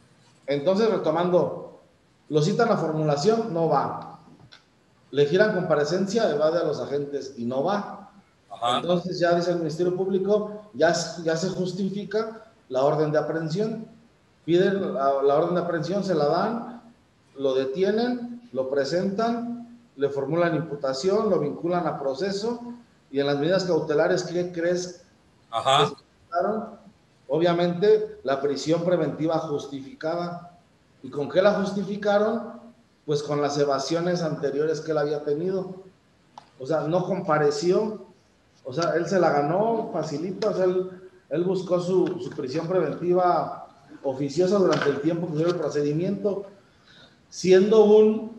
Entonces, 0.47 0.91
retomando, 0.91 1.81
lo 2.29 2.43
citan 2.43 2.69
a 2.71 2.77
formulación, 2.77 3.55
no 3.55 3.69
va. 3.69 4.19
Le 5.13 5.27
giran 5.27 5.55
comparecencia, 5.55 6.29
evade 6.31 6.59
a 6.59 6.65
los 6.65 6.81
agentes 6.81 7.35
y 7.37 7.45
no 7.45 7.63
va. 7.63 8.11
Ajá. 8.51 8.79
Entonces 8.79 9.21
ya 9.21 9.35
dice 9.35 9.53
el 9.53 9.59
Ministerio 9.59 9.97
Público, 9.97 10.71
ya, 10.75 10.93
ya 11.23 11.37
se 11.37 11.49
justifica 11.51 12.52
la 12.73 12.83
orden 12.85 13.13
de 13.13 13.19
aprehensión. 13.19 13.87
Piden 14.47 14.95
la, 14.95 15.23
la 15.23 15.35
orden 15.37 15.55
de 15.55 15.61
aprehensión, 15.61 16.03
se 16.03 16.15
la 16.15 16.27
dan, 16.27 16.83
lo 17.37 17.55
detienen, 17.55 18.49
lo 18.53 18.71
presentan, 18.71 19.79
le 19.97 20.09
formulan 20.09 20.57
imputación, 20.57 21.29
lo 21.29 21.39
vinculan 21.39 21.87
a 21.87 22.01
proceso 22.01 22.61
y 23.11 23.21
en 23.21 23.27
las 23.27 23.39
medidas 23.39 23.65
cautelares, 23.65 24.23
¿qué 24.25 24.51
crees 24.53 25.05
Ajá. 25.51 25.93
obviamente, 27.29 28.19
la 28.25 28.41
prisión 28.41 28.85
preventiva 28.85 29.39
justificada. 29.39 30.59
¿Y 31.03 31.11
con 31.11 31.29
qué 31.29 31.43
la 31.43 31.53
justificaron? 31.61 32.55
Pues 33.05 33.23
con 33.23 33.43
las 33.43 33.59
evasiones 33.59 34.23
anteriores 34.23 34.81
que 34.81 34.93
él 34.93 34.99
había 34.99 35.25
tenido. 35.25 35.75
O 36.59 36.67
sea, 36.67 36.83
no 36.83 37.05
compareció. 37.05 38.07
O 38.65 38.73
sea, 38.73 38.95
él 38.95 39.07
se 39.07 39.21
la 39.21 39.31
ganó 39.31 39.91
facilito. 39.93 40.49
O 40.49 40.55
sea, 40.55 40.65
él, 40.65 41.02
él 41.33 41.45
buscó 41.45 41.81
su, 41.81 42.31
prisión 42.37 42.69
preventiva 42.69 43.67
oficiosa 44.03 44.59
durante 44.59 44.91
el 44.91 45.01
tiempo 45.01 45.29
que 45.29 45.39
duró 45.39 45.49
el 45.49 45.57
procedimiento, 45.57 46.45
siendo 47.31 47.85
un 47.85 48.39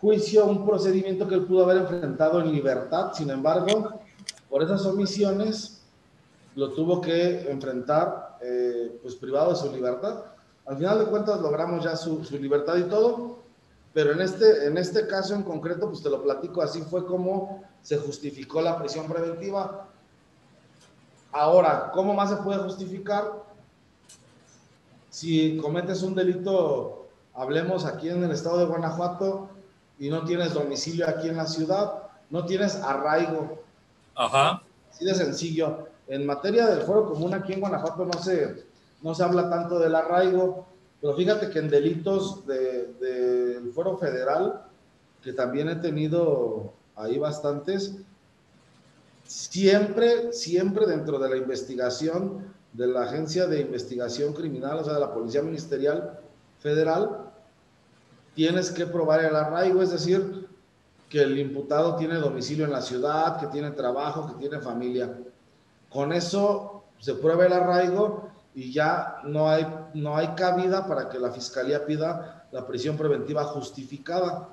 juicio, 0.00 0.46
un 0.46 0.64
procedimiento 0.64 1.26
que 1.26 1.34
él 1.34 1.44
pudo 1.44 1.64
haber 1.64 1.78
enfrentado 1.78 2.40
en 2.40 2.52
libertad. 2.52 3.12
Sin 3.14 3.30
embargo, 3.30 3.98
por 4.48 4.62
esas 4.62 4.86
omisiones, 4.86 5.82
lo 6.54 6.70
tuvo 6.70 7.00
que 7.00 7.50
enfrentar 7.50 8.38
eh, 8.40 8.96
pues 9.02 9.16
privado 9.16 9.50
de 9.50 9.56
su 9.56 9.72
libertad. 9.72 10.22
Al 10.66 10.76
final 10.76 11.00
de 11.00 11.06
cuentas 11.06 11.40
logramos 11.40 11.82
ya 11.82 11.96
su, 11.96 12.22
su, 12.22 12.38
libertad 12.38 12.76
y 12.76 12.84
todo, 12.84 13.40
pero 13.92 14.12
en 14.12 14.20
este, 14.20 14.66
en 14.66 14.78
este 14.78 15.08
caso 15.08 15.34
en 15.34 15.42
concreto, 15.42 15.88
pues 15.88 16.00
te 16.00 16.10
lo 16.10 16.22
platico, 16.22 16.62
así 16.62 16.80
fue 16.82 17.04
como 17.04 17.64
se 17.82 17.98
justificó 17.98 18.62
la 18.62 18.78
prisión 18.78 19.08
preventiva. 19.08 19.88
Ahora, 21.34 21.90
¿cómo 21.92 22.14
más 22.14 22.30
se 22.30 22.36
puede 22.36 22.60
justificar? 22.60 23.42
Si 25.10 25.56
cometes 25.58 26.04
un 26.04 26.14
delito, 26.14 27.08
hablemos 27.34 27.84
aquí 27.84 28.08
en 28.08 28.22
el 28.22 28.30
estado 28.30 28.58
de 28.58 28.66
Guanajuato, 28.66 29.48
y 29.98 30.10
no 30.10 30.24
tienes 30.24 30.54
domicilio 30.54 31.08
aquí 31.08 31.28
en 31.28 31.36
la 31.36 31.46
ciudad, 31.46 32.04
no 32.30 32.46
tienes 32.46 32.76
arraigo. 32.76 33.64
Ajá. 34.14 34.62
Así 34.92 35.04
de 35.04 35.14
sencillo 35.14 35.88
en 36.06 36.24
materia 36.24 36.66
del 36.66 36.82
foro 36.82 37.08
común 37.08 37.34
aquí 37.34 37.52
en 37.52 37.60
Guanajuato 37.60 38.04
no 38.04 38.22
se, 38.22 38.64
no 39.02 39.12
se 39.12 39.24
habla 39.24 39.50
tanto 39.50 39.80
del 39.80 39.96
arraigo, 39.96 40.66
pero 41.00 41.16
fíjate 41.16 41.50
que 41.50 41.58
en 41.58 41.68
delitos 41.68 42.46
del 42.46 42.96
de, 43.00 43.60
de 43.60 43.72
foro 43.72 43.96
federal, 43.96 44.66
que 45.20 45.32
también 45.32 45.68
he 45.68 45.76
tenido 45.76 46.72
ahí 46.94 47.18
bastantes, 47.18 47.96
siempre, 49.34 50.32
siempre 50.32 50.86
dentro 50.86 51.18
de 51.18 51.28
la 51.28 51.36
investigación 51.36 52.54
de 52.72 52.86
la 52.86 53.02
Agencia 53.02 53.46
de 53.46 53.60
Investigación 53.60 54.32
Criminal, 54.32 54.78
o 54.78 54.84
sea, 54.84 54.94
de 54.94 55.00
la 55.00 55.12
Policía 55.12 55.42
Ministerial 55.42 56.20
Federal, 56.60 57.32
tienes 58.34 58.70
que 58.70 58.86
probar 58.86 59.24
el 59.24 59.34
arraigo, 59.34 59.82
es 59.82 59.90
decir, 59.90 60.48
que 61.08 61.22
el 61.22 61.36
imputado 61.38 61.96
tiene 61.96 62.14
domicilio 62.16 62.64
en 62.64 62.72
la 62.72 62.80
ciudad, 62.80 63.40
que 63.40 63.48
tiene 63.48 63.72
trabajo, 63.72 64.26
que 64.26 64.34
tiene 64.34 64.60
familia. 64.60 65.12
Con 65.90 66.12
eso 66.12 66.84
se 67.00 67.14
prueba 67.14 67.46
el 67.46 67.52
arraigo 67.52 68.30
y 68.54 68.72
ya 68.72 69.16
no 69.24 69.48
hay, 69.48 69.66
no 69.94 70.16
hay 70.16 70.28
cabida 70.36 70.86
para 70.86 71.08
que 71.08 71.18
la 71.18 71.32
fiscalía 71.32 71.84
pida 71.84 72.46
la 72.52 72.66
prisión 72.66 72.96
preventiva 72.96 73.44
justificada, 73.44 74.48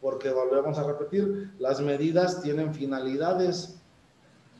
porque 0.00 0.30
volvemos 0.30 0.78
a 0.78 0.82
repetir, 0.84 1.52
las 1.58 1.80
medidas 1.80 2.42
tienen 2.42 2.74
finalidades. 2.74 3.79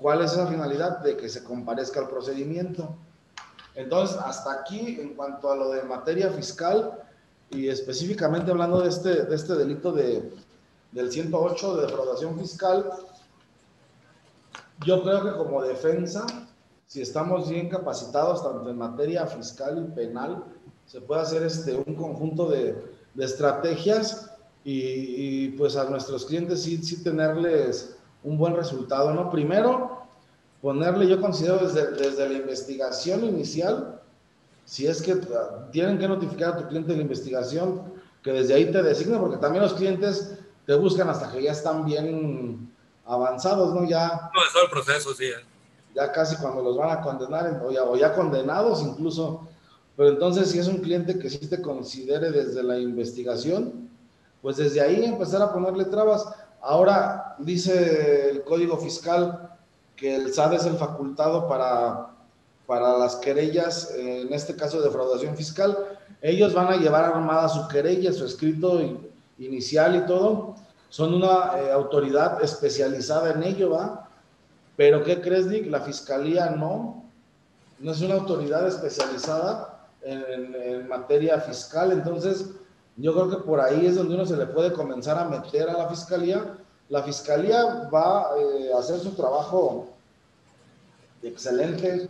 ¿Cuál 0.01 0.23
es 0.23 0.33
esa 0.33 0.47
finalidad? 0.47 1.01
De 1.01 1.17
que 1.17 1.29
se 1.29 1.45
comparezca 1.45 2.01
al 2.01 2.09
procedimiento. 2.09 2.97
Entonces, 3.75 4.17
hasta 4.17 4.53
aquí, 4.53 4.99
en 5.01 5.15
cuanto 5.15 5.53
a 5.53 5.57
lo 5.57 5.71
de 5.71 5.83
materia 5.83 6.31
fiscal, 6.31 6.99
y 7.51 7.69
específicamente 7.69 8.51
hablando 8.51 8.81
de 8.81 8.89
este, 8.89 9.25
de 9.25 9.37
este 9.37 9.55
delito 9.55 9.93
de, 9.93 10.33
del 10.93 11.13
108 11.13 11.77
de 11.77 11.83
defraudación 11.83 12.39
fiscal, 12.39 12.91
yo 14.87 15.03
creo 15.03 15.23
que 15.23 15.37
como 15.37 15.63
defensa, 15.63 16.25
si 16.87 17.03
estamos 17.03 17.51
bien 17.51 17.69
capacitados 17.69 18.43
tanto 18.43 18.71
en 18.71 18.79
materia 18.79 19.27
fiscal 19.27 19.87
y 19.87 19.95
penal, 19.95 20.45
se 20.87 21.01
puede 21.01 21.21
hacer 21.21 21.43
este, 21.43 21.75
un 21.75 21.95
conjunto 21.95 22.49
de, 22.49 22.83
de 23.15 23.25
estrategias 23.25 24.31
y, 24.65 24.79
y, 24.79 25.49
pues 25.51 25.77
a 25.77 25.85
nuestros 25.85 26.25
clientes 26.25 26.63
sí, 26.63 26.83
sí 26.83 27.03
tenerles 27.03 27.97
un 28.23 28.39
buen 28.39 28.55
resultado, 28.55 29.13
¿no? 29.13 29.31
Primero, 29.31 30.03
ponerle, 30.61 31.09
yo 31.09 31.21
considero 31.21 31.59
desde, 31.59 31.93
desde 31.93 32.29
la 32.29 32.39
investigación 32.39 33.25
inicial, 33.25 34.01
si 34.65 34.87
es 34.87 35.03
que 35.03 35.19
tienen 35.73 35.99
que 35.99 36.09
notificar 36.09 36.51
a 36.51 36.57
tu 36.59 36.69
cliente 36.69 36.91
de 36.91 36.97
la 36.97 37.03
investigación, 37.03 37.83
que 38.23 38.33
desde 38.33 38.55
ahí 38.55 38.71
te 38.71 38.83
designa, 38.83 39.19
porque 39.19 39.39
también 39.39 39.65
los 39.65 39.75
clientes 39.75 40.39
te 40.67 40.75
buscan 40.75 41.09
hasta 41.09 41.33
que 41.33 41.43
ya 41.43 41.53
están 41.53 41.85
bien 41.85 42.73
avanzados, 43.07 43.75
¿no? 43.75 43.85
Ya... 43.89 44.31
No, 44.35 44.45
es 44.45 44.53
todo 44.53 44.65
el 44.65 44.71
proceso, 44.71 45.15
sí. 45.15 45.31
Ya 45.95 46.13
casi 46.13 46.37
cuando 46.37 46.63
los 46.63 46.77
van 46.77 46.91
a 46.91 47.01
condenar, 47.01 47.63
o 47.65 47.73
ya, 47.73 47.83
o 47.83 47.97
ya 47.97 48.15
condenados 48.15 48.83
incluso. 48.83 49.49
Pero 49.97 50.11
entonces, 50.11 50.51
si 50.51 50.59
es 50.59 50.69
un 50.69 50.79
cliente 50.79 51.19
que 51.19 51.29
sí 51.29 51.49
te 51.49 51.61
considere 51.61 52.31
desde 52.31 52.63
la 52.63 52.79
investigación, 52.79 53.91
pues 54.41 54.57
desde 54.57 54.81
ahí 54.81 55.05
empezar 55.05 55.43
a 55.43 55.53
ponerle 55.53 55.87
trabas. 55.87 56.27
Ahora 56.63 57.37
dice 57.39 58.31
el 58.31 58.43
Código 58.45 58.77
Fiscal 58.77 59.51
que 59.97 60.15
el 60.15 60.33
SAD 60.33 60.55
es 60.55 60.65
el 60.67 60.77
facultado 60.77 61.49
para, 61.49 62.09
para 62.67 62.99
las 62.99 63.17
querellas, 63.17 63.93
en 63.97 64.33
este 64.33 64.57
caso 64.57 64.79
de 64.79 64.87
defraudación 64.87 65.37
fiscal. 65.37 65.77
Ellos 66.23 66.53
van 66.55 66.69
a 66.69 66.77
llevar 66.77 67.05
armada 67.05 67.49
su 67.49 67.67
querella, 67.69 68.13
su 68.13 68.25
escrito 68.25 68.81
inicial 69.39 69.97
y 69.97 70.07
todo. 70.07 70.55
Son 70.91 71.15
una 71.15 71.53
eh, 71.57 71.71
autoridad 71.73 72.43
especializada 72.43 73.33
en 73.33 73.43
ello, 73.43 73.71
¿va? 73.71 74.09
Pero 74.77 75.05
¿qué 75.05 75.21
crees, 75.21 75.47
Nick? 75.47 75.67
La 75.67 75.81
fiscalía 75.81 76.51
no. 76.51 77.05
No 77.79 77.93
es 77.93 78.01
una 78.03 78.15
autoridad 78.15 78.67
especializada 78.67 79.87
en, 80.03 80.25
en, 80.29 80.55
en 80.55 80.89
materia 80.89 81.41
fiscal. 81.41 81.93
Entonces, 81.93 82.51
yo 83.01 83.15
creo 83.15 83.31
que 83.31 83.37
por 83.39 83.61
ahí 83.61 83.87
es 83.87 83.97
donde 83.97 84.15
uno 84.15 84.27
se 84.27 84.37
le 84.37 84.47
puede 84.47 84.73
comenzar 84.73 85.19
a 85.19 85.29
meter 85.29 85.69
a 85.71 85.79
la 85.79 85.89
fiscalía. 85.89 86.59
La 86.89 87.03
fiscalía 87.03 87.89
va 87.93 88.31
eh, 88.39 88.73
a 88.75 88.79
hacer 88.79 89.01
su 89.01 89.11
trabajo 89.13 89.89
excelente, 91.23 92.09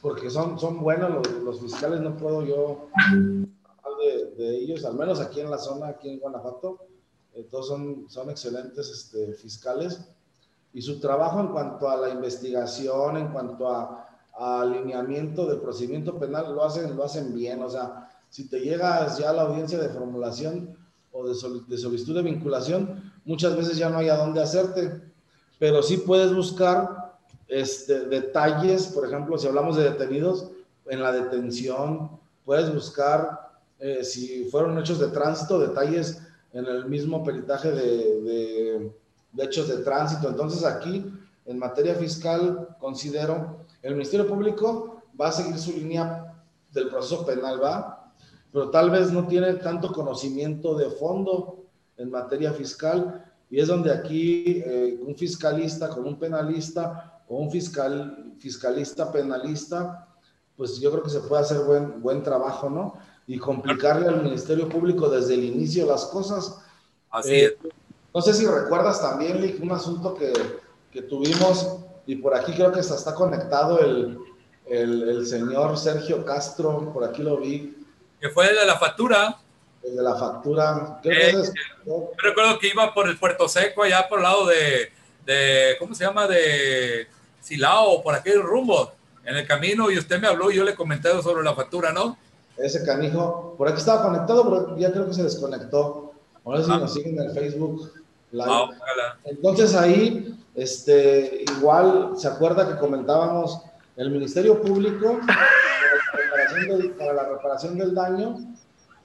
porque 0.00 0.30
son, 0.30 0.58
son 0.58 0.80
buenos 0.80 1.10
los, 1.10 1.30
los 1.42 1.60
fiscales, 1.60 2.00
no 2.00 2.16
puedo 2.16 2.42
yo 2.42 2.88
hablar 2.96 3.98
de, 4.00 4.44
de, 4.44 4.56
ellos, 4.58 4.84
al 4.84 4.94
menos 4.94 5.20
aquí 5.20 5.40
en 5.40 5.50
la 5.50 5.58
zona, 5.58 5.88
aquí 5.88 6.08
en 6.08 6.18
Guanajuato, 6.18 6.86
eh, 7.34 7.46
todos 7.50 7.68
son, 7.68 8.06
son 8.08 8.30
excelentes 8.30 8.90
este, 8.90 9.32
fiscales. 9.34 10.00
Y 10.72 10.82
su 10.82 11.00
trabajo 11.00 11.40
en 11.40 11.48
cuanto 11.48 11.88
a 11.88 11.96
la 11.96 12.10
investigación, 12.10 13.16
en 13.16 13.28
cuanto 13.28 13.70
a, 13.70 14.08
a 14.38 14.60
alineamiento 14.62 15.46
del 15.46 15.60
procedimiento 15.60 16.18
penal, 16.18 16.54
lo 16.54 16.64
hacen, 16.64 16.94
lo 16.94 17.04
hacen 17.04 17.34
bien. 17.34 17.62
O 17.62 17.70
sea, 17.70 18.10
si 18.36 18.46
te 18.50 18.60
llegas 18.60 19.16
ya 19.16 19.30
a 19.30 19.32
la 19.32 19.42
audiencia 19.44 19.78
de 19.78 19.88
formulación, 19.88 20.76
o 21.10 21.26
de, 21.26 21.34
solicitud 21.34 22.14
de 22.14 22.20
vinculación, 22.20 23.10
muchas 23.24 23.56
veces 23.56 23.78
ya 23.78 23.88
no 23.88 23.96
hay 23.96 24.10
a 24.10 24.18
dónde 24.18 24.42
hacerte, 24.42 25.00
pero 25.58 25.82
sí 25.82 25.96
puedes 25.96 26.34
buscar 26.34 27.16
este, 27.48 28.00
detalles, 28.00 28.88
por 28.88 29.06
ejemplo, 29.06 29.38
si 29.38 29.46
hablamos 29.46 29.78
de 29.78 29.84
detenidos, 29.84 30.50
en 30.84 31.02
la 31.02 31.12
detención, 31.12 32.10
puedes 32.44 32.70
buscar 32.74 33.52
eh, 33.78 34.04
si 34.04 34.44
fueron 34.50 34.78
hechos 34.78 34.98
de 34.98 35.08
tránsito, 35.08 35.58
detalles 35.58 36.20
en 36.52 36.66
el 36.66 36.84
mismo 36.84 37.24
peritaje 37.24 37.70
de, 37.70 38.92
de 39.32 39.44
hechos 39.44 39.68
de 39.68 39.78
tránsito. 39.78 40.28
Entonces 40.28 40.62
aquí, 40.62 41.10
en 41.46 41.58
materia 41.58 41.94
fiscal, 41.94 42.76
considero, 42.80 43.64
el 43.80 43.94
Ministerio 43.94 44.28
Público 44.28 45.00
va 45.18 45.28
a 45.28 45.32
seguir 45.32 45.58
su 45.58 45.72
línea 45.72 46.34
del 46.70 46.90
proceso 46.90 47.24
penal, 47.24 47.64
¿va? 47.64 48.02
Pero 48.56 48.70
tal 48.70 48.88
vez 48.88 49.12
no 49.12 49.26
tiene 49.26 49.52
tanto 49.56 49.92
conocimiento 49.92 50.74
de 50.76 50.88
fondo 50.88 51.66
en 51.98 52.10
materia 52.10 52.54
fiscal 52.54 53.22
y 53.50 53.60
es 53.60 53.68
donde 53.68 53.92
aquí 53.92 54.62
eh, 54.64 54.98
un 55.06 55.14
fiscalista 55.14 55.90
con 55.90 56.06
un 56.06 56.18
penalista 56.18 57.22
o 57.28 57.36
un 57.36 57.50
fiscal, 57.50 58.32
fiscalista 58.38 59.12
penalista, 59.12 60.08
pues 60.56 60.80
yo 60.80 60.90
creo 60.90 61.02
que 61.02 61.10
se 61.10 61.20
puede 61.20 61.42
hacer 61.42 61.58
buen, 61.64 62.00
buen 62.00 62.22
trabajo, 62.22 62.70
¿no? 62.70 62.94
Y 63.26 63.36
complicarle 63.36 64.08
al 64.08 64.22
Ministerio 64.22 64.70
Público 64.70 65.10
desde 65.10 65.34
el 65.34 65.44
inicio 65.44 65.84
las 65.84 66.06
cosas. 66.06 66.58
Así 67.10 67.34
es. 67.34 67.50
Eh, 67.50 67.58
no 68.14 68.22
sé 68.22 68.32
si 68.32 68.46
recuerdas 68.46 69.02
también, 69.02 69.42
Lick, 69.42 69.62
un 69.62 69.72
asunto 69.72 70.14
que, 70.14 70.32
que, 70.90 71.02
tuvimos, 71.02 71.76
y 72.06 72.16
por 72.16 72.34
aquí 72.34 72.54
creo 72.54 72.72
que 72.72 72.80
hasta 72.80 72.94
está 72.94 73.14
conectado 73.14 73.80
el, 73.80 74.16
el, 74.64 75.10
el 75.10 75.26
señor 75.26 75.76
Sergio 75.76 76.24
Castro, 76.24 76.90
por 76.94 77.04
aquí 77.04 77.22
lo 77.22 77.36
vi, 77.36 77.75
que 78.20 78.30
fue 78.30 78.48
el 78.48 78.56
de 78.56 78.66
la 78.66 78.78
factura. 78.78 79.36
El 79.82 79.96
de 79.96 80.02
la 80.02 80.16
factura. 80.16 81.00
Eh, 81.04 81.34
yo 81.84 82.10
recuerdo 82.18 82.58
que 82.58 82.68
iba 82.68 82.92
por 82.92 83.08
el 83.08 83.18
Puerto 83.18 83.48
Seco, 83.48 83.82
allá 83.82 84.08
por 84.08 84.18
el 84.18 84.24
lado 84.24 84.46
de, 84.46 84.90
de 85.24 85.76
¿cómo 85.78 85.94
se 85.94 86.04
llama? 86.04 86.26
De 86.26 87.06
Silao, 87.40 88.02
por 88.02 88.14
aquel 88.14 88.42
rumbo, 88.42 88.92
en 89.24 89.36
el 89.36 89.46
camino, 89.46 89.90
y 89.90 89.98
usted 89.98 90.20
me 90.20 90.28
habló 90.28 90.50
y 90.50 90.56
yo 90.56 90.64
le 90.64 90.74
comenté 90.74 91.10
sobre 91.22 91.44
la 91.44 91.54
factura, 91.54 91.92
¿no? 91.92 92.16
Ese 92.56 92.84
canijo, 92.84 93.54
por 93.58 93.68
aquí 93.68 93.78
estaba 93.78 94.02
conectado, 94.02 94.44
pero 94.44 94.78
ya 94.78 94.90
creo 94.90 95.06
que 95.06 95.14
se 95.14 95.22
desconectó. 95.22 96.12
Ahora 96.44 96.62
sí 96.62 96.70
ah. 96.72 96.78
nos 96.78 96.94
siguen 96.94 97.18
en 97.18 97.26
el 97.26 97.30
Facebook 97.32 97.92
ah, 98.40 98.70
Entonces 99.24 99.74
ahí, 99.74 100.38
este, 100.54 101.44
igual, 101.56 102.12
¿se 102.16 102.28
acuerda 102.28 102.66
que 102.68 102.78
comentábamos 102.78 103.60
el 103.96 104.10
Ministerio 104.10 104.60
Público 104.60 105.18
para 106.98 107.12
la 107.14 107.28
reparación 107.28 107.78
del 107.78 107.94
daño 107.94 108.36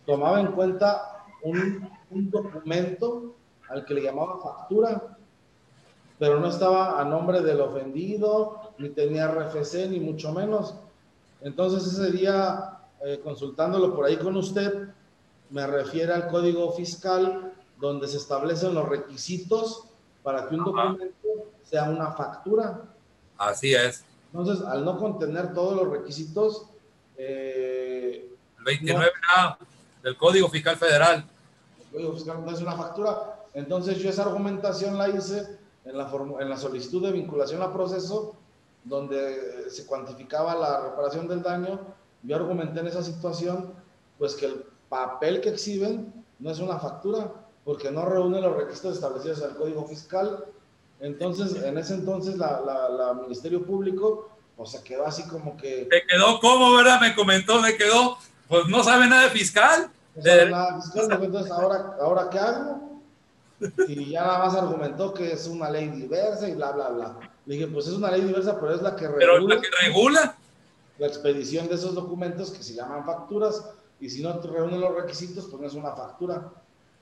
tomaba 0.06 0.40
en 0.40 0.48
cuenta 0.48 1.26
un, 1.44 1.90
un, 2.10 2.30
documento 2.30 3.36
al 3.70 3.86
que 3.86 3.94
le 3.94 4.04
llamaba 4.04 4.40
factura, 4.42 5.18
pero 6.20 6.40
no 6.40 6.50
estaba 6.50 7.00
a 7.00 7.06
nombre 7.06 7.42
del 7.42 7.62
ofendido, 7.62 8.74
ni 8.78 8.90
tenía 8.90 9.28
RFC, 9.28 9.90
ni 9.90 10.00
mucho 10.00 10.34
menos. 10.34 10.76
Entonces 11.42 11.94
ese 11.94 12.12
día, 12.12 12.80
eh, 13.04 13.20
consultándolo 13.24 13.96
por 13.96 14.06
ahí 14.06 14.18
con 14.18 14.36
usted, 14.36 14.90
me 15.50 15.66
refiere 15.68 16.14
al 16.14 16.28
código 16.28 16.72
fiscal 16.74 17.54
donde 17.80 18.08
se 18.08 18.18
establecen 18.18 18.76
los 18.76 18.88
requisitos 18.88 19.86
para 20.22 20.48
que 20.48 20.56
un 20.56 20.66
documento 20.66 21.28
sea 21.64 21.90
una 21.90 22.12
factura. 22.12 22.84
Así 23.38 23.74
es. 23.74 24.06
Entonces, 24.34 24.66
al 24.66 24.86
no 24.86 24.98
contener 24.98 25.54
todos 25.54 25.76
los 25.76 25.90
requisitos, 25.90 26.68
el 27.18 28.30
29A 28.66 29.58
del 30.04 30.18
Código 30.18 30.50
Fiscal 30.50 30.78
Federal. 30.78 31.26
El 31.80 31.88
Código 31.92 32.14
Fiscal 32.14 32.46
no 32.46 32.52
es 32.52 32.62
una 32.62 32.74
factura. 32.74 33.46
Entonces 33.54 33.98
yo 33.98 34.10
esa 34.10 34.24
argumentación 34.24 34.98
la 34.98 35.10
hice 35.10 35.60
en 35.84 35.98
la, 35.98 36.12
en 36.40 36.50
la 36.50 36.58
solicitud 36.58 37.04
de 37.04 37.12
vinculación 37.12 37.62
a 37.62 37.74
proceso, 37.74 38.36
donde 38.84 39.70
se 39.70 39.86
cuantificaba 39.86 40.56
la 40.56 40.82
reparación 40.82 41.28
del 41.28 41.42
daño. 41.42 41.80
Yo 42.24 42.36
argumenté 42.36 42.80
en 42.80 42.88
esa 42.88 43.04
situación, 43.04 43.74
pues 44.18 44.36
que 44.36 44.46
el 44.46 44.66
papel 44.90 45.42
que 45.42 45.50
exhiben 45.50 46.14
no 46.40 46.52
es 46.52 46.60
una 46.60 46.80
factura, 46.80 47.32
porque 47.64 47.92
no 47.92 48.06
reúne 48.06 48.42
los 48.42 48.56
requisitos 48.56 48.96
establecidos 48.96 49.42
en 49.42 49.52
el 49.52 49.56
Código 49.56 49.86
Fiscal. 49.86 50.46
Entonces, 51.02 51.62
en 51.64 51.78
ese 51.78 51.96
entonces, 51.96 52.38
la, 52.38 52.62
la, 52.62 52.90
la 52.90 53.14
Ministerio 53.16 53.66
Público 53.66 54.32
o 54.62 54.66
sea, 54.68 54.84
quedó 54.84 55.08
así 55.08 55.24
como 55.24 55.58
que... 55.58 55.88
¿Te 55.90 56.06
quedó 56.06 56.40
cómo, 56.40 56.76
verdad? 56.76 57.02
Me 57.02 57.16
comentó, 57.16 57.60
me 57.60 57.76
quedó, 57.76 58.20
pues 58.48 58.68
no 58.68 58.84
sabe 58.84 59.08
nada 59.08 59.24
de 59.24 59.30
fiscal. 59.32 59.90
No 60.16 60.22
sabe 60.22 60.52
nada 60.52 60.76
de 60.76 60.82
fiscal, 60.84 61.24
entonces, 61.24 61.52
¿ahora, 61.52 61.98
¿ahora 62.00 62.30
qué 62.30 62.38
hago? 62.38 63.02
Y 63.88 64.12
ya 64.12 64.22
nada 64.22 64.46
más 64.46 64.56
argumentó 64.56 65.16
que 65.16 65.32
es 65.32 65.48
una 65.48 65.68
ley 65.72 65.88
diversa 65.88 66.48
y 66.48 66.54
bla, 66.54 66.74
bla, 66.74 66.90
bla. 66.90 67.32
Le 67.48 67.56
dije, 67.56 67.68
pues 67.68 67.88
es 67.88 67.94
una 67.94 68.12
ley 68.12 68.22
diversa, 68.22 68.60
pero 68.60 68.76
es 68.76 68.84
la 68.84 68.96
que 68.96 69.08
regula... 69.08 69.20
Pero 69.20 69.38
es 69.38 69.44
la 69.46 69.62
que 69.62 69.68
regula. 69.84 70.38
La 71.00 71.08
expedición 71.08 71.68
de 71.68 71.74
esos 71.74 71.96
documentos 71.96 72.52
que 72.52 72.62
se 72.62 72.76
llaman 72.76 73.04
facturas 73.04 73.66
y 74.00 74.12
si 74.12 74.22
no 74.22 74.40
reúnen 74.42 74.80
los 74.80 74.94
requisitos, 74.94 75.48
pues 75.48 75.60
no 75.60 75.68
es 75.68 75.74
una 75.74 75.96
factura. 75.96 76.52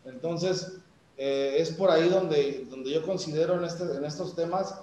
Entonces, 0.05 0.77
eh, 1.21 1.57
es 1.59 1.71
por 1.71 1.91
ahí 1.91 2.07
donde, 2.07 2.65
donde 2.69 2.91
yo 2.91 3.05
considero 3.05 3.55
en, 3.57 3.65
este, 3.65 3.83
en 3.83 4.05
estos 4.05 4.37
temas 4.37 4.73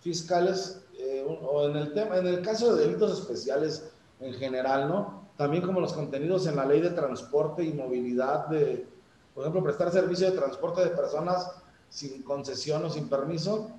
fiscales 0.00 0.82
o 1.28 1.68
en 1.68 1.76
el, 1.76 1.92
tema, 1.92 2.16
en 2.16 2.28
el 2.28 2.42
caso 2.42 2.76
de 2.76 2.86
delitos 2.86 3.18
especiales 3.18 3.90
en 4.20 4.32
general, 4.34 4.88
¿no? 4.88 5.28
También 5.36 5.64
como 5.64 5.80
los 5.80 5.92
contenidos 5.92 6.46
en 6.46 6.54
la 6.54 6.64
ley 6.64 6.80
de 6.80 6.90
transporte 6.90 7.64
y 7.64 7.72
movilidad, 7.72 8.46
de, 8.46 8.86
por 9.34 9.42
ejemplo, 9.42 9.64
prestar 9.64 9.90
servicio 9.90 10.30
de 10.30 10.38
transporte 10.38 10.82
de 10.82 10.90
personas 10.90 11.50
sin 11.88 12.22
concesión 12.22 12.84
o 12.84 12.90
sin 12.90 13.08
permiso, 13.08 13.70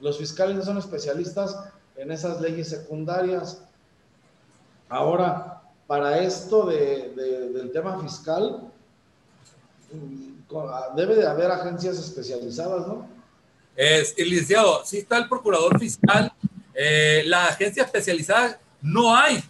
los 0.00 0.18
fiscales 0.18 0.56
no 0.56 0.64
son 0.64 0.78
especialistas 0.78 1.56
en 1.96 2.10
esas 2.10 2.40
leyes 2.40 2.68
secundarias. 2.68 3.62
Ahora, 4.88 5.62
para 5.86 6.18
esto 6.18 6.66
de, 6.66 7.12
del 7.54 7.70
tema 7.70 8.00
fiscal, 8.00 8.72
debe 10.96 11.16
de 11.16 11.26
haber 11.26 11.50
agencias 11.50 11.98
especializadas, 11.98 12.86
¿no? 12.86 13.08
Es, 13.76 14.16
licenciado, 14.16 14.84
sí 14.84 14.98
está 14.98 15.18
el 15.18 15.28
procurador 15.28 15.78
fiscal 15.80 16.32
eh, 16.74 17.22
la 17.26 17.46
agencia 17.46 17.84
especializada 17.84 18.58
no 18.82 19.16
hay. 19.16 19.42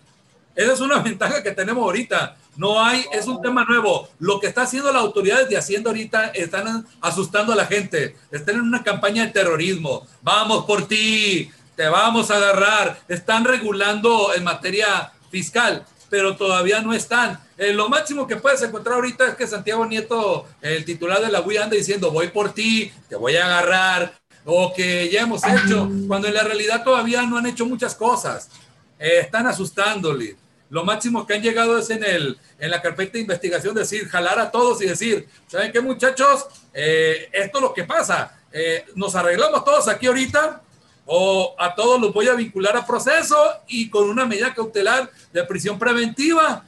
Esa 0.54 0.72
es 0.74 0.80
una 0.80 0.98
ventaja 1.02 1.42
que 1.42 1.52
tenemos 1.52 1.82
ahorita. 1.82 2.36
No 2.56 2.80
hay, 2.82 3.04
es 3.12 3.26
un 3.26 3.42
tema 3.42 3.64
nuevo. 3.64 4.08
Lo 4.20 4.38
que 4.38 4.46
está 4.46 4.62
haciendo 4.62 4.92
las 4.92 5.02
autoridades 5.02 5.48
de 5.48 5.56
Hacienda 5.56 5.90
ahorita 5.90 6.28
están 6.28 6.86
asustando 7.00 7.52
a 7.52 7.56
la 7.56 7.66
gente. 7.66 8.16
Están 8.30 8.56
en 8.56 8.60
una 8.60 8.84
campaña 8.84 9.26
de 9.26 9.32
terrorismo. 9.32 10.06
Vamos 10.22 10.64
por 10.64 10.86
ti, 10.86 11.50
te 11.74 11.88
vamos 11.88 12.30
a 12.30 12.36
agarrar. 12.36 13.00
Están 13.08 13.44
regulando 13.44 14.32
en 14.34 14.44
materia 14.44 15.12
fiscal, 15.32 15.84
pero 16.08 16.36
todavía 16.36 16.80
no 16.80 16.94
están. 16.94 17.40
Eh, 17.56 17.72
lo 17.72 17.88
máximo 17.88 18.26
que 18.26 18.36
puedes 18.36 18.62
encontrar 18.62 18.96
ahorita 18.96 19.28
es 19.28 19.34
que 19.36 19.46
Santiago 19.46 19.86
Nieto, 19.86 20.46
el 20.60 20.84
titular 20.84 21.20
de 21.20 21.30
la 21.30 21.40
UI, 21.40 21.58
anda 21.58 21.76
diciendo, 21.76 22.10
voy 22.10 22.28
por 22.28 22.52
ti, 22.52 22.92
te 23.08 23.16
voy 23.16 23.36
a 23.36 23.46
agarrar, 23.46 24.14
o 24.44 24.72
que 24.74 25.08
ya 25.08 25.22
hemos 25.22 25.42
hecho, 25.44 25.88
cuando 26.06 26.28
en 26.28 26.34
la 26.34 26.42
realidad 26.42 26.84
todavía 26.84 27.22
no 27.22 27.38
han 27.38 27.46
hecho 27.46 27.64
muchas 27.66 27.94
cosas. 27.94 28.50
Eh, 28.98 29.20
están 29.20 29.46
asustándole. 29.46 30.36
Lo 30.70 30.84
máximo 30.84 31.26
que 31.26 31.34
han 31.34 31.42
llegado 31.42 31.78
es 31.78 31.90
en, 31.90 32.04
el, 32.04 32.38
en 32.58 32.70
la 32.70 32.82
carpeta 32.82 33.12
de 33.12 33.20
investigación 33.20 33.74
decir, 33.74 34.08
jalar 34.08 34.38
a 34.38 34.50
todos 34.50 34.82
y 34.82 34.86
decir, 34.86 35.28
¿saben 35.46 35.72
qué 35.72 35.80
muchachos? 35.80 36.46
Eh, 36.72 37.28
esto 37.32 37.58
es 37.58 37.62
lo 37.62 37.72
que 37.72 37.84
pasa. 37.84 38.38
Eh, 38.52 38.84
nos 38.94 39.14
arreglamos 39.14 39.64
todos 39.64 39.88
aquí 39.88 40.06
ahorita 40.06 40.62
o 41.06 41.54
a 41.58 41.74
todos 41.74 42.00
los 42.00 42.12
voy 42.12 42.28
a 42.28 42.34
vincular 42.34 42.76
a 42.76 42.86
proceso 42.86 43.36
y 43.68 43.90
con 43.90 44.08
una 44.08 44.24
medida 44.24 44.54
cautelar 44.54 45.10
de 45.32 45.44
prisión 45.44 45.78
preventiva 45.78 46.64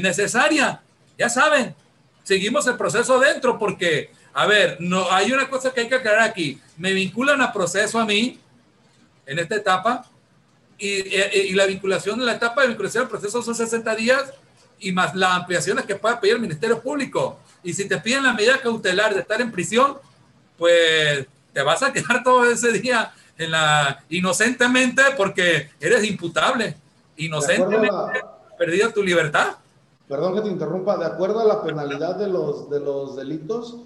necesaria. 0.00 0.80
Ya 1.18 1.28
saben, 1.28 1.74
seguimos 2.24 2.66
el 2.66 2.76
proceso 2.76 3.16
adentro 3.16 3.58
porque 3.58 4.10
a 4.32 4.46
ver, 4.46 4.76
no, 4.80 5.10
hay 5.10 5.32
una 5.32 5.48
cosa 5.48 5.72
que 5.72 5.80
hay 5.80 5.88
que 5.88 5.96
aclarar 5.96 6.22
aquí. 6.22 6.60
Me 6.76 6.92
vinculan 6.92 7.40
a 7.40 7.52
proceso 7.52 7.98
a 7.98 8.04
mí 8.04 8.38
en 9.26 9.38
esta 9.38 9.56
etapa 9.56 10.06
y, 10.78 11.52
la 11.52 11.66
vinculación 11.66 12.18
de 12.18 12.24
la 12.24 12.32
etapa 12.32 12.62
de 12.62 12.68
vinculación 12.68 13.04
al 13.04 13.10
proceso 13.10 13.42
son 13.42 13.54
60 13.54 13.94
días 13.96 14.32
y 14.78 14.92
más 14.92 15.14
las 15.14 15.32
ampliaciones 15.32 15.84
que 15.84 15.96
pueda 15.96 16.20
pedir 16.20 16.36
el 16.36 16.40
Ministerio 16.40 16.80
Público. 16.80 17.38
Y 17.62 17.74
si 17.74 17.86
te 17.86 17.98
piden 17.98 18.22
la 18.22 18.32
medida 18.32 18.60
cautelar 18.60 19.12
de 19.14 19.20
estar 19.20 19.40
en 19.40 19.50
prisión, 19.50 19.98
pues 20.56 21.26
te 21.52 21.62
vas 21.62 21.82
a 21.82 21.92
quedar 21.92 22.22
todo 22.24 22.50
ese 22.50 22.72
día 22.72 23.12
en 23.36 23.50
la 23.50 24.04
inocentemente 24.08 25.02
porque 25.16 25.70
eres 25.80 26.04
imputable, 26.04 26.76
inocentemente 27.16 28.20
perdida 28.60 28.92
tu 28.92 29.02
libertad. 29.02 29.56
Perdón 30.06 30.34
que 30.34 30.42
te 30.42 30.48
interrumpa, 30.48 30.98
de 30.98 31.06
acuerdo 31.06 31.40
a 31.40 31.44
la 31.46 31.62
penalidad 31.62 32.16
de 32.16 32.28
los, 32.28 32.68
de 32.68 32.78
los 32.78 33.16
delitos, 33.16 33.78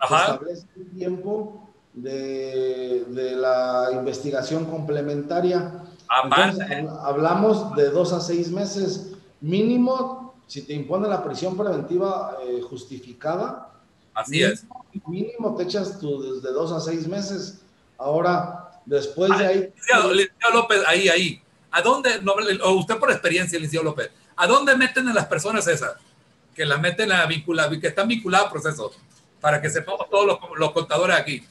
establece 0.00 0.66
el 0.76 0.90
tiempo 0.90 1.68
de, 1.94 3.06
de, 3.08 3.32
la 3.34 3.88
investigación 3.92 4.66
complementaria. 4.66 5.82
hablamos 7.02 7.74
de 7.74 7.90
dos 7.90 8.12
a 8.12 8.20
seis 8.20 8.52
meses 8.52 9.12
mínimo 9.40 10.34
si 10.46 10.62
te 10.62 10.74
impone 10.74 11.08
la 11.08 11.24
prisión 11.24 11.56
preventiva 11.56 12.36
eh, 12.46 12.60
justificada 12.62 13.70
Así 14.14 14.42
es. 14.42 14.66
Mínimo 15.06 15.56
te 15.56 15.64
echas 15.64 15.98
tú 15.98 16.20
desde 16.22 16.52
dos 16.52 16.72
a 16.72 16.80
seis 16.80 17.06
meses. 17.06 17.60
Ahora, 17.98 18.80
después 18.84 19.36
de 19.38 19.46
ahí. 19.46 19.72
Licenciado, 19.74 20.12
López, 20.52 20.82
ahí, 20.86 21.08
ahí. 21.08 21.42
¿A 21.70 21.82
dónde, 21.82 22.20
no, 22.22 22.32
o 22.64 22.72
usted 22.72 22.98
por 22.98 23.10
experiencia, 23.10 23.58
licenciado 23.58 23.84
López, 23.84 24.10
¿a 24.40 24.46
dónde 24.46 24.74
meten 24.74 25.06
a 25.08 25.14
las 25.14 25.26
personas 25.26 25.66
esas? 25.66 25.96
Que 26.54 26.64
las 26.64 26.80
meten 26.80 27.12
a 27.12 27.26
vincular, 27.26 27.70
que 27.78 27.88
están 27.88 28.08
vinculadas 28.08 28.46
al 28.46 28.52
proceso, 28.52 28.92
para 29.40 29.60
que 29.60 29.68
sepamos 29.68 30.08
todos 30.10 30.26
los, 30.26 30.38
los 30.58 30.72
contadores 30.72 31.16
aquí. 31.16 31.46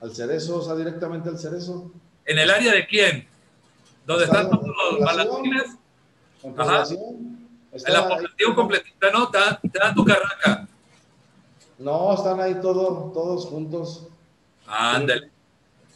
Al 0.00 0.14
cerezo, 0.14 0.58
o 0.58 0.62
sea, 0.62 0.74
directamente 0.74 1.28
al 1.28 1.38
cerezo. 1.38 1.90
¿En 2.24 2.38
el 2.38 2.50
área 2.50 2.72
de 2.72 2.86
quién? 2.86 3.26
¿Dónde 4.06 4.24
Está 4.24 4.42
están 4.42 4.60
todos 4.60 5.00
los? 5.00 5.66
En 6.44 6.60
Ajá. 6.60 6.84
Está 7.72 7.90
la 7.90 8.08
población 8.08 8.54
completita, 8.54 9.10
¿no? 9.10 9.30
Te 9.30 9.78
dan 9.78 9.94
tu 9.94 10.04
carraca. 10.04 10.68
No, 11.78 12.14
están 12.14 12.40
ahí 12.40 12.56
todo, 12.60 13.10
todos 13.12 13.46
juntos. 13.46 14.06
Ándale. 14.66 15.30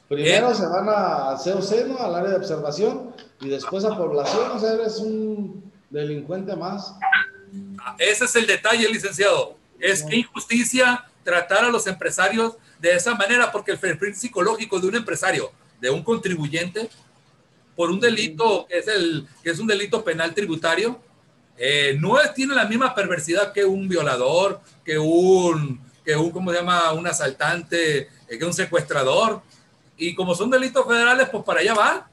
Primero 0.08 0.54
se 0.54 0.66
van 0.66 0.88
a 0.88 1.36
COC, 1.36 1.86
¿no? 1.86 1.98
Al 1.98 2.14
área 2.14 2.30
de 2.30 2.36
observación, 2.36 3.12
y 3.40 3.48
después 3.48 3.84
a 3.84 3.96
población, 3.96 4.52
o 4.52 4.58
sea, 4.58 4.72
eres 4.74 4.98
un 4.98 5.65
delincuente 5.90 6.54
más. 6.56 6.94
Ese 7.98 8.24
es 8.24 8.36
el 8.36 8.46
detalle, 8.46 8.88
licenciado. 8.88 9.56
Es 9.78 10.02
que 10.02 10.16
injusticia 10.16 11.04
tratar 11.22 11.64
a 11.64 11.70
los 11.70 11.86
empresarios 11.86 12.54
de 12.80 12.94
esa 12.94 13.14
manera, 13.14 13.50
porque 13.52 13.72
el 13.72 13.78
perfil 13.78 14.14
psicológico 14.14 14.80
de 14.80 14.88
un 14.88 14.96
empresario, 14.96 15.52
de 15.80 15.90
un 15.90 16.02
contribuyente, 16.02 16.88
por 17.74 17.90
un 17.90 18.00
delito 18.00 18.66
que 18.68 18.78
es, 18.78 18.88
el, 18.88 19.26
que 19.42 19.50
es 19.50 19.58
un 19.58 19.66
delito 19.66 20.02
penal 20.04 20.34
tributario, 20.34 20.98
eh, 21.58 21.96
no 21.98 22.18
es- 22.20 22.32
tiene 22.34 22.54
la 22.54 22.64
misma 22.66 22.94
perversidad 22.94 23.52
que 23.52 23.64
un 23.64 23.88
violador, 23.88 24.60
que 24.84 24.98
un, 24.98 25.80
que 26.04 26.16
un 26.16 26.30
¿cómo 26.30 26.50
se 26.52 26.58
llama? 26.58 26.92
Un 26.92 27.06
asaltante, 27.06 28.08
eh, 28.28 28.38
que 28.38 28.44
un 28.44 28.52
secuestrador. 28.54 29.42
Y 29.96 30.14
como 30.14 30.34
son 30.34 30.50
delitos 30.50 30.86
federales, 30.86 31.28
pues 31.30 31.44
para 31.44 31.60
allá 31.60 31.74
va. 31.74 32.10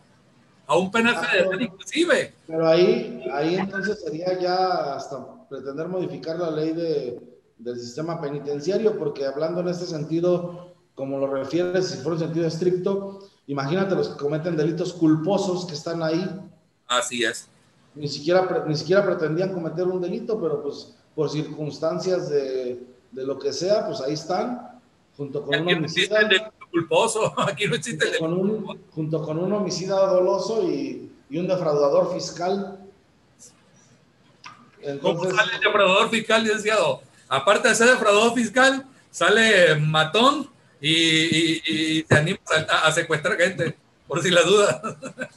A 0.74 0.78
un 0.78 0.92
penal 0.92 1.16
Ah, 1.18 1.24
federal 1.24 1.62
inclusive. 1.62 2.34
Pero 2.48 2.68
ahí, 2.68 3.24
ahí 3.32 3.56
entonces 3.56 4.02
sería 4.02 4.40
ya 4.40 4.96
hasta 4.96 5.48
pretender 5.48 5.88
modificar 5.88 6.38
la 6.40 6.50
ley 6.52 6.74
de, 6.74 7.22
del 7.58 7.80
sistema 7.80 8.20
penitenciario, 8.20 8.98
porque 8.98 9.26
hablando 9.26 9.62
en 9.62 9.68
este 9.70 9.86
sentido, 9.86 10.74
como 10.96 11.18
lo 11.20 11.28
refieres, 11.28 11.88
si 11.90 11.98
fuera 11.98 12.16
un 12.16 12.20
sentido 12.20 12.48
estricto, 12.48 13.20
imagínate 13.48 13.96
los 13.96 14.10
que 14.10 14.18
cometen 14.18 14.56
delitos 14.58 14.94
culposos 14.94 15.66
que 15.66 15.74
están 15.74 16.02
ahí, 16.04 16.24
Así 16.88 17.24
es. 17.24 17.48
ni 17.96 18.08
siquiera, 18.08 18.64
ni 18.68 18.76
siquiera 18.76 19.06
pretendían 19.06 19.54
cometer 19.54 19.86
un 19.88 20.02
delito, 20.02 20.40
pero 20.42 20.62
pues 20.64 20.94
por 21.16 21.30
circunstancias 21.30 22.30
de, 22.30 22.84
de 23.12 23.26
lo 23.26 23.38
que 23.38 23.54
sea, 23.54 23.86
pues 23.88 24.02
ahí 24.02 24.14
están, 24.14 24.80
junto 25.16 25.44
con 25.44 25.60
un 25.62 25.68
homicida, 25.74 26.20
el 26.20 26.30
culposo. 26.74 27.34
Aquí 27.48 27.68
no 27.68 27.76
existe 27.76 28.06
el 28.06 28.12
delito 28.12 28.26
con 28.26 28.34
un, 28.34 28.82
junto 28.92 29.24
con 29.24 29.38
un 29.38 29.54
homicida 29.54 29.96
doloso 30.08 30.68
y, 30.70 31.12
y 31.30 31.38
un 31.38 31.48
defraudador 31.48 32.14
fiscal. 32.14 32.80
¿Cómo 35.02 35.24
Entonces, 35.24 35.36
sale 35.36 35.56
el 35.56 35.62
defraudador 35.62 36.10
fiscal, 36.10 36.44
licenciado? 36.44 37.02
Aparte 37.30 37.70
de 37.70 37.76
ser 37.76 37.88
defraudador 37.88 38.34
fiscal, 38.34 38.86
sale 39.10 39.76
matón 39.76 40.50
y, 40.82 40.92
y, 40.92 41.62
y 41.66 42.04
te 42.04 42.16
anima 42.18 42.40
a, 42.70 42.88
a 42.88 42.92
secuestrar 42.92 43.38
gente, 43.38 43.78
por 44.08 44.22
si 44.22 44.30
la 44.30 44.42
duda. 44.44 44.82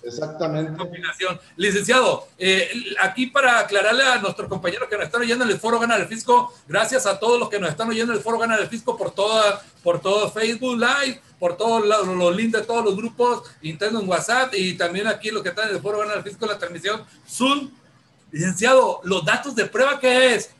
exactamente. 0.02 0.76
combinación. 0.76 1.38
Licenciado, 1.56 2.28
eh, 2.38 2.68
aquí 3.00 3.26
para 3.26 3.60
aclararle 3.60 4.02
a 4.02 4.18
nuestros 4.18 4.48
compañeros 4.48 4.88
que 4.88 4.96
nos 4.96 5.06
están 5.06 5.22
oyendo 5.22 5.44
en 5.44 5.50
el 5.50 5.58
Foro 5.58 5.78
Gana 5.78 5.98
del 5.98 6.08
Fisco, 6.08 6.52
gracias 6.66 7.06
a 7.06 7.18
todos 7.18 7.38
los 7.38 7.48
que 7.48 7.58
nos 7.58 7.70
están 7.70 7.88
oyendo 7.88 8.12
en 8.12 8.18
el 8.18 8.24
Foro 8.24 8.38
Gana 8.38 8.56
del 8.56 8.68
Fisco 8.68 8.96
por 8.96 9.12
toda, 9.12 9.62
por 9.82 10.00
todo 10.00 10.30
Facebook 10.30 10.76
Live, 10.76 11.20
por 11.38 11.56
todos 11.56 11.86
los, 11.86 12.06
los 12.08 12.36
links 12.36 12.52
de 12.52 12.62
todos 12.62 12.84
los 12.84 12.96
grupos 12.96 13.48
internos 13.62 14.02
en 14.02 14.08
WhatsApp 14.08 14.52
y 14.54 14.74
también 14.74 15.06
aquí 15.06 15.30
los 15.30 15.42
que 15.42 15.50
están 15.50 15.68
en 15.68 15.76
el 15.76 15.82
Foro 15.82 15.98
Gana 15.98 16.14
del 16.14 16.22
Fisco 16.22 16.44
en 16.44 16.50
la 16.50 16.58
transmisión 16.58 17.04
Zoom. 17.28 17.70
Licenciado, 18.32 19.00
los 19.04 19.24
datos 19.24 19.54
de 19.54 19.66
prueba, 19.66 20.00
¿qué 20.00 20.34
es? 20.34 20.50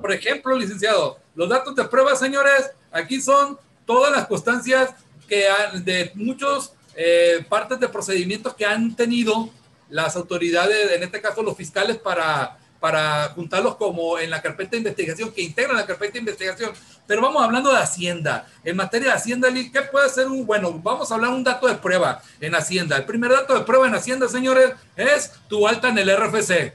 Por 0.00 0.12
ejemplo, 0.12 0.56
licenciado, 0.56 1.18
los 1.34 1.48
datos 1.48 1.76
de 1.76 1.84
prueba, 1.84 2.16
señores, 2.16 2.70
aquí 2.90 3.20
son 3.20 3.58
todas 3.86 4.10
las 4.10 4.26
constancias 4.26 4.94
que 5.28 5.46
de 5.84 6.10
muchos 6.14 6.72
eh, 6.94 7.44
partes 7.48 7.78
de 7.80 7.88
procedimientos 7.88 8.54
que 8.54 8.64
han 8.66 8.94
tenido 8.96 9.50
las 9.88 10.16
autoridades, 10.16 10.92
en 10.92 11.02
este 11.02 11.20
caso 11.20 11.42
los 11.42 11.56
fiscales, 11.56 11.96
para, 11.98 12.58
para 12.80 13.28
juntarlos 13.34 13.76
como 13.76 14.18
en 14.18 14.30
la 14.30 14.40
carpeta 14.40 14.70
de 14.72 14.78
investigación, 14.78 15.30
que 15.32 15.42
integran 15.42 15.76
la 15.76 15.86
carpeta 15.86 16.14
de 16.14 16.18
investigación. 16.20 16.72
Pero 17.06 17.20
vamos 17.20 17.42
hablando 17.42 17.70
de 17.72 17.78
Hacienda. 17.78 18.46
En 18.64 18.76
materia 18.76 19.08
de 19.10 19.14
Hacienda, 19.16 19.48
¿qué 19.52 19.82
puede 19.82 20.08
ser 20.08 20.28
un, 20.28 20.46
bueno, 20.46 20.72
vamos 20.82 21.10
a 21.10 21.14
hablar 21.14 21.30
un 21.30 21.44
dato 21.44 21.66
de 21.66 21.74
prueba 21.74 22.22
en 22.40 22.54
Hacienda. 22.54 22.96
El 22.96 23.04
primer 23.04 23.30
dato 23.32 23.54
de 23.58 23.64
prueba 23.64 23.86
en 23.86 23.94
Hacienda, 23.94 24.28
señores, 24.28 24.72
es 24.96 25.32
tu 25.48 25.66
alta 25.68 25.88
en 25.88 25.98
el 25.98 26.16
RFC. 26.16 26.72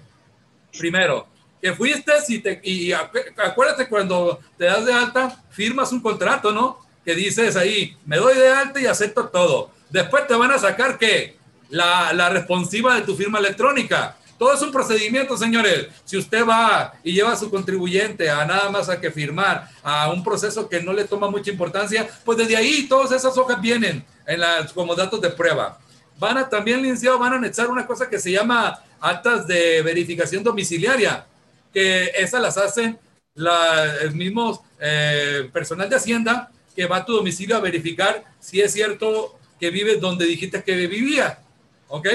Primero, 0.77 1.27
que 1.61 1.73
fuiste 1.73 2.11
y, 2.27 2.39
te, 2.39 2.59
y 2.63 2.89
acu- 2.89 3.33
acuérdate 3.37 3.87
cuando 3.87 4.39
te 4.57 4.65
das 4.65 4.85
de 4.85 4.93
alta, 4.93 5.41
firmas 5.49 5.91
un 5.91 6.01
contrato, 6.01 6.51
¿no? 6.51 6.79
Que 7.03 7.15
dices 7.15 7.55
ahí, 7.55 7.97
me 8.05 8.17
doy 8.17 8.35
de 8.35 8.49
alta 8.49 8.79
y 8.79 8.85
acepto 8.85 9.27
todo. 9.29 9.71
Después 9.89 10.27
te 10.27 10.35
van 10.35 10.51
a 10.51 10.59
sacar 10.59 10.97
que 10.97 11.37
la, 11.69 12.13
la 12.13 12.29
responsiva 12.29 12.95
de 12.95 13.01
tu 13.01 13.15
firma 13.15 13.39
electrónica. 13.39 14.17
Todo 14.37 14.53
es 14.53 14.61
un 14.61 14.71
procedimiento, 14.71 15.35
señores. 15.35 15.87
Si 16.05 16.15
usted 16.15 16.45
va 16.45 16.93
y 17.03 17.13
lleva 17.13 17.31
a 17.31 17.35
su 17.35 17.49
contribuyente 17.49 18.29
a 18.29 18.45
nada 18.45 18.69
más 18.69 18.87
a 18.87 19.01
que 19.01 19.09
firmar 19.09 19.67
a 19.81 20.11
un 20.11 20.23
proceso 20.23 20.69
que 20.69 20.81
no 20.81 20.93
le 20.93 21.05
toma 21.05 21.29
mucha 21.29 21.49
importancia, 21.49 22.07
pues 22.23 22.37
desde 22.37 22.55
ahí 22.55 22.87
todas 22.87 23.11
esas 23.11 23.35
hojas 23.37 23.59
vienen 23.59 24.05
en 24.27 24.39
las, 24.39 24.71
como 24.73 24.93
datos 24.93 25.19
de 25.21 25.31
prueba. 25.31 25.79
Van 26.19 26.37
a 26.37 26.49
también, 26.49 26.81
licenciado, 26.81 27.17
van 27.17 27.33
a 27.33 27.37
anexar 27.37 27.69
una 27.69 27.87
cosa 27.87 28.09
que 28.09 28.19
se 28.19 28.31
llama 28.31 28.79
actas 28.99 29.47
de 29.47 29.81
verificación 29.81 30.43
domiciliaria, 30.43 31.25
que 31.73 32.11
esas 32.15 32.41
las 32.41 32.57
hacen 32.57 32.99
la, 33.33 33.95
el 34.01 34.13
mismo 34.13 34.63
eh, 34.79 35.49
personal 35.53 35.89
de 35.89 35.95
Hacienda 35.95 36.51
que 36.75 36.85
va 36.85 36.97
a 36.97 37.05
tu 37.05 37.13
domicilio 37.13 37.55
a 37.55 37.59
verificar 37.59 38.23
si 38.39 38.61
es 38.61 38.71
cierto 38.71 39.39
que 39.59 39.69
vives 39.69 39.99
donde 39.99 40.25
dijiste 40.25 40.63
que 40.63 40.75
vivía. 40.87 41.39
¿Ok? 41.87 42.07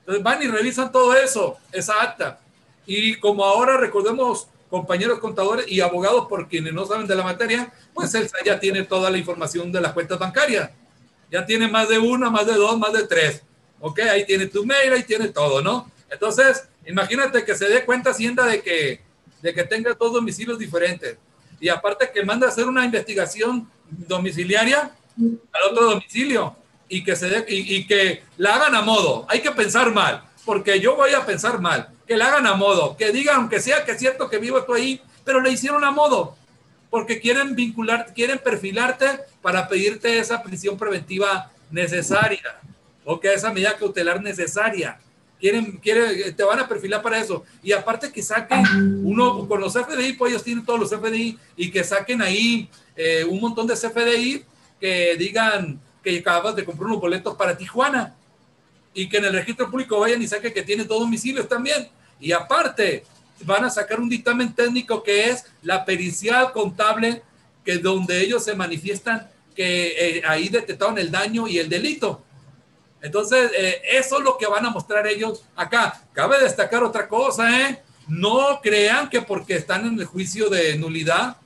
Entonces 0.00 0.22
van 0.22 0.42
y 0.42 0.46
revisan 0.46 0.90
todo 0.90 1.14
eso, 1.14 1.58
esa 1.72 2.00
acta. 2.00 2.40
Y 2.86 3.16
como 3.16 3.44
ahora 3.44 3.76
recordemos, 3.76 4.48
compañeros 4.70 5.18
contadores 5.18 5.66
y 5.68 5.80
abogados, 5.80 6.26
por 6.28 6.48
quienes 6.48 6.72
no 6.72 6.86
saben 6.86 7.06
de 7.06 7.14
la 7.14 7.24
materia, 7.24 7.72
pues 7.92 8.14
él 8.14 8.28
ya 8.44 8.58
tiene 8.58 8.84
toda 8.84 9.10
la 9.10 9.18
información 9.18 9.70
de 9.70 9.80
las 9.80 9.92
cuentas 9.92 10.18
bancarias. 10.18 10.70
Ya 11.30 11.44
tiene 11.44 11.68
más 11.68 11.88
de 11.88 11.98
una, 11.98 12.30
más 12.30 12.46
de 12.46 12.54
dos, 12.54 12.78
más 12.78 12.92
de 12.92 13.06
tres. 13.06 13.42
¿Ok? 13.80 14.00
Ahí 14.00 14.24
tiene 14.24 14.46
tu 14.46 14.64
mail, 14.64 14.92
ahí 14.92 15.02
tiene 15.02 15.28
todo, 15.28 15.60
¿no? 15.60 15.90
Entonces, 16.10 16.66
imagínate 16.86 17.44
que 17.44 17.54
se 17.54 17.68
dé 17.68 17.84
cuenta 17.84 18.10
Hacienda 18.10 18.46
de 18.46 18.62
que, 18.62 19.02
de 19.42 19.54
que 19.54 19.64
tenga 19.64 19.92
dos 19.92 20.12
domicilios 20.12 20.58
diferentes. 20.58 21.18
Y 21.60 21.68
aparte 21.68 22.10
que 22.12 22.24
manda 22.24 22.46
a 22.46 22.50
hacer 22.50 22.66
una 22.66 22.84
investigación 22.84 23.68
domiciliaria 23.90 24.90
al 25.52 25.70
otro 25.70 25.90
domicilio 25.90 26.56
y 26.88 27.04
que, 27.04 27.16
se 27.16 27.28
dé- 27.28 27.44
y, 27.48 27.76
y 27.76 27.86
que 27.86 28.22
la 28.36 28.54
hagan 28.56 28.74
a 28.74 28.82
modo. 28.82 29.26
Hay 29.28 29.40
que 29.40 29.50
pensar 29.52 29.92
mal, 29.92 30.22
porque 30.44 30.80
yo 30.80 30.96
voy 30.96 31.12
a 31.14 31.24
pensar 31.26 31.60
mal. 31.60 31.88
Que 32.06 32.16
la 32.16 32.28
hagan 32.28 32.46
a 32.46 32.54
modo, 32.54 32.96
que 32.96 33.12
digan, 33.12 33.36
aunque 33.36 33.60
sea 33.60 33.84
que 33.84 33.92
es 33.92 33.98
cierto 33.98 34.30
que 34.30 34.38
vivo 34.38 34.62
tú 34.64 34.72
ahí, 34.74 35.00
pero 35.24 35.40
le 35.42 35.50
hicieron 35.50 35.84
a 35.84 35.90
modo, 35.90 36.36
porque 36.88 37.20
quieren 37.20 37.54
vincular, 37.54 38.12
quieren 38.14 38.38
perfilarte 38.38 39.06
para 39.42 39.68
pedirte 39.68 40.18
esa 40.18 40.42
prisión 40.42 40.78
preventiva 40.78 41.50
necesaria 41.70 42.56
o 43.04 43.20
que 43.20 43.32
esa 43.34 43.52
medida 43.52 43.76
cautelar 43.76 44.22
necesaria. 44.22 44.98
Quieren, 45.40 45.76
quieren, 45.76 46.34
te 46.34 46.42
van 46.42 46.58
a 46.60 46.66
perfilar 46.68 47.00
para 47.00 47.18
eso. 47.18 47.44
Y 47.62 47.70
aparte 47.72 48.10
que 48.10 48.22
saquen 48.22 48.64
uno 49.04 49.46
con 49.46 49.60
los 49.60 49.72
CFDI, 49.74 50.14
pues 50.14 50.32
ellos 50.32 50.42
tienen 50.42 50.64
todos 50.64 50.80
los 50.80 50.90
CFDI 50.90 51.38
y 51.56 51.70
que 51.70 51.84
saquen 51.84 52.20
ahí 52.22 52.68
eh, 52.96 53.24
un 53.24 53.40
montón 53.40 53.66
de 53.66 53.74
CFDI 53.74 54.44
que 54.80 55.14
digan 55.16 55.78
que 56.02 56.18
acabas 56.18 56.56
de 56.56 56.64
comprar 56.64 56.88
unos 56.88 57.00
boletos 57.00 57.36
para 57.36 57.56
Tijuana 57.56 58.14
y 58.94 59.08
que 59.08 59.18
en 59.18 59.26
el 59.26 59.32
registro 59.32 59.70
público 59.70 60.00
vayan 60.00 60.20
y 60.22 60.26
saquen 60.26 60.52
que 60.52 60.62
tiene 60.62 60.84
dos 60.84 61.00
domicilios 61.00 61.48
también. 61.48 61.88
Y 62.20 62.32
aparte, 62.32 63.04
van 63.44 63.64
a 63.64 63.70
sacar 63.70 64.00
un 64.00 64.08
dictamen 64.08 64.52
técnico 64.52 65.02
que 65.02 65.30
es 65.30 65.46
la 65.62 65.84
pericial 65.84 66.52
contable, 66.52 67.22
que 67.64 67.78
donde 67.78 68.20
ellos 68.20 68.44
se 68.44 68.54
manifiestan 68.54 69.28
que 69.54 70.18
eh, 70.18 70.22
ahí 70.26 70.48
detectaron 70.48 70.98
el 70.98 71.10
daño 71.10 71.48
y 71.48 71.58
el 71.58 71.68
delito. 71.68 72.22
Entonces, 73.00 73.50
eh, 73.56 73.82
eso 73.92 74.18
es 74.18 74.24
lo 74.24 74.36
que 74.38 74.46
van 74.46 74.66
a 74.66 74.70
mostrar 74.70 75.06
ellos 75.06 75.44
acá. 75.54 76.02
Cabe 76.12 76.40
destacar 76.40 76.82
otra 76.82 77.08
cosa, 77.08 77.68
¿eh? 77.68 77.82
No 78.08 78.60
crean 78.62 79.10
que 79.10 79.22
porque 79.22 79.56
están 79.56 79.86
en 79.86 79.98
el 79.98 80.06
juicio 80.06 80.48
de 80.48 80.76
nulidad, 80.78 81.36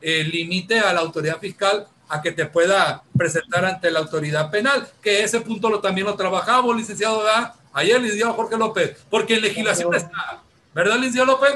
eh, 0.00 0.24
limite 0.24 0.80
a 0.80 0.92
la 0.92 1.00
autoridad 1.00 1.38
fiscal 1.38 1.86
a 2.12 2.20
que 2.20 2.30
te 2.30 2.44
pueda 2.44 3.02
presentar 3.16 3.64
ante 3.64 3.90
la 3.90 4.00
autoridad 4.00 4.50
penal, 4.50 4.86
que 5.00 5.24
ese 5.24 5.40
punto 5.40 5.70
lo, 5.70 5.80
también 5.80 6.06
lo 6.06 6.14
trabajamos, 6.14 6.76
licenciado, 6.76 7.20
¿verdad? 7.20 7.54
Ayer, 7.72 7.98
licenciado 8.02 8.34
Jorge 8.34 8.58
López, 8.58 8.98
porque 9.08 9.36
en 9.36 9.40
legislación 9.40 9.94
está, 9.94 10.42
¿verdad, 10.74 10.96
licenciado 10.96 11.28
López? 11.28 11.52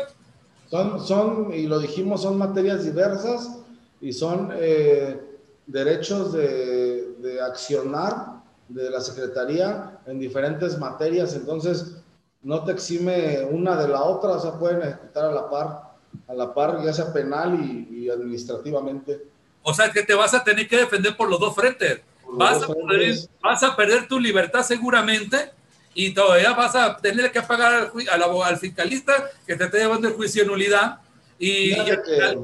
Son, 0.70 1.06
son, 1.06 1.52
y 1.52 1.66
lo 1.66 1.78
dijimos, 1.78 2.22
son 2.22 2.38
materias 2.38 2.84
diversas 2.84 3.58
y 4.00 4.14
son 4.14 4.50
eh, 4.54 5.20
derechos 5.66 6.32
de, 6.32 7.16
de 7.18 7.42
accionar 7.42 8.40
de 8.70 8.88
la 8.88 9.02
Secretaría 9.02 9.98
en 10.06 10.18
diferentes 10.18 10.78
materias, 10.78 11.34
entonces 11.34 11.96
no 12.42 12.64
te 12.64 12.72
exime 12.72 13.46
una 13.50 13.76
de 13.76 13.88
la 13.88 14.02
otra, 14.04 14.30
o 14.30 14.40
sea, 14.40 14.52
pueden 14.52 14.80
ejecutar 14.80 15.26
a 15.26 15.32
la 15.32 15.50
par, 15.50 15.82
a 16.28 16.32
la 16.32 16.54
par, 16.54 16.82
ya 16.82 16.94
sea 16.94 17.12
penal 17.12 17.60
y, 17.60 18.04
y 18.04 18.08
administrativamente. 18.08 19.35
O 19.68 19.74
sea, 19.74 19.90
que 19.90 20.04
te 20.04 20.14
vas 20.14 20.32
a 20.32 20.44
tener 20.44 20.68
que 20.68 20.76
defender 20.76 21.16
por 21.16 21.28
los 21.28 21.40
dos 21.40 21.52
frentes. 21.52 22.00
Los 22.28 22.38
Vas, 22.38 22.60
dos 22.60 22.70
a 22.70 22.74
perder, 22.86 23.16
vas 23.42 23.62
a 23.64 23.74
perder 23.74 24.06
tu 24.06 24.20
libertad 24.20 24.62
seguramente 24.62 25.50
y 25.92 26.14
todavía 26.14 26.52
vas 26.52 26.76
a 26.76 26.96
tener 26.98 27.32
que 27.32 27.42
pagar 27.42 27.74
al, 27.74 28.22
al 28.22 28.42
al 28.42 28.56
fiscalista 28.58 29.12
que 29.44 29.56
te 29.56 29.64
esté 29.64 29.78
llevando 29.78 30.06
el 30.06 30.14
juicio 30.14 30.42
en 30.42 30.48
nulidad. 30.48 31.00
Y, 31.36 31.72
Fíjate 31.72 32.00
que- 32.04 32.38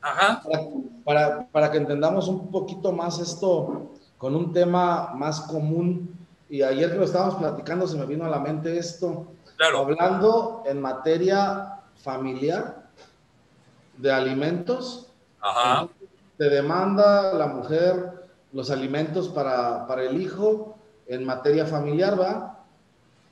ajá, 0.00 0.42
para, 0.44 0.62
para, 1.04 1.46
para 1.48 1.70
que 1.72 1.78
entendamos 1.78 2.28
un 2.28 2.48
poquito 2.52 2.92
más 2.92 3.18
esto 3.18 3.90
con 4.16 4.36
un 4.36 4.52
tema 4.52 5.10
más 5.14 5.40
común, 5.40 6.16
y 6.48 6.62
ayer 6.62 6.92
que 6.92 6.98
lo 6.98 7.04
estábamos 7.04 7.34
platicando 7.34 7.88
se 7.88 7.96
me 7.96 8.06
vino 8.06 8.24
a 8.26 8.28
la 8.28 8.38
mente 8.38 8.78
esto, 8.78 9.26
claro. 9.56 9.78
hablando 9.78 10.62
en 10.66 10.80
materia 10.80 11.80
familiar 12.02 12.84
de 13.96 14.12
alimentos, 14.12 15.08
Ajá. 15.40 15.88
Te 16.36 16.48
demanda 16.48 17.32
la 17.34 17.46
mujer 17.46 18.24
los 18.52 18.70
alimentos 18.70 19.28
para, 19.28 19.86
para 19.86 20.02
el 20.04 20.20
hijo 20.20 20.76
en 21.06 21.24
materia 21.24 21.66
familiar, 21.66 22.18
¿va? 22.20 22.64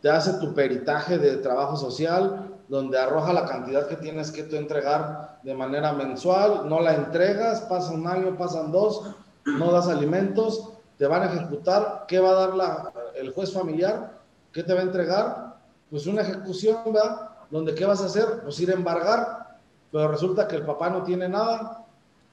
Te 0.00 0.10
hace 0.10 0.34
tu 0.34 0.52
peritaje 0.52 1.18
de 1.18 1.36
trabajo 1.36 1.76
social, 1.76 2.50
donde 2.68 2.98
arroja 2.98 3.32
la 3.32 3.46
cantidad 3.46 3.86
que 3.86 3.96
tienes 3.96 4.32
que 4.32 4.42
tú 4.42 4.56
entregar 4.56 5.38
de 5.42 5.54
manera 5.54 5.92
mensual, 5.92 6.68
no 6.68 6.80
la 6.80 6.94
entregas, 6.94 7.60
pasa 7.62 7.92
un 7.92 8.06
año, 8.06 8.36
pasan 8.36 8.72
dos, 8.72 9.14
no 9.44 9.70
das 9.70 9.88
alimentos, 9.88 10.70
te 10.98 11.06
van 11.06 11.22
a 11.22 11.32
ejecutar, 11.32 12.04
¿qué 12.08 12.18
va 12.20 12.30
a 12.30 12.34
dar 12.34 12.54
la, 12.54 12.92
el 13.14 13.32
juez 13.32 13.52
familiar? 13.52 14.18
¿Qué 14.52 14.62
te 14.62 14.74
va 14.74 14.80
a 14.80 14.84
entregar? 14.84 15.56
Pues 15.90 16.06
una 16.06 16.22
ejecución, 16.22 16.78
¿va? 16.94 17.46
Donde 17.50 17.74
¿qué 17.74 17.84
vas 17.84 18.02
a 18.02 18.06
hacer? 18.06 18.40
Pues 18.42 18.58
ir 18.60 18.70
a 18.70 18.74
embargar, 18.74 19.58
pero 19.90 20.08
resulta 20.08 20.48
que 20.48 20.56
el 20.56 20.64
papá 20.64 20.90
no 20.90 21.02
tiene 21.02 21.28
nada, 21.28 21.81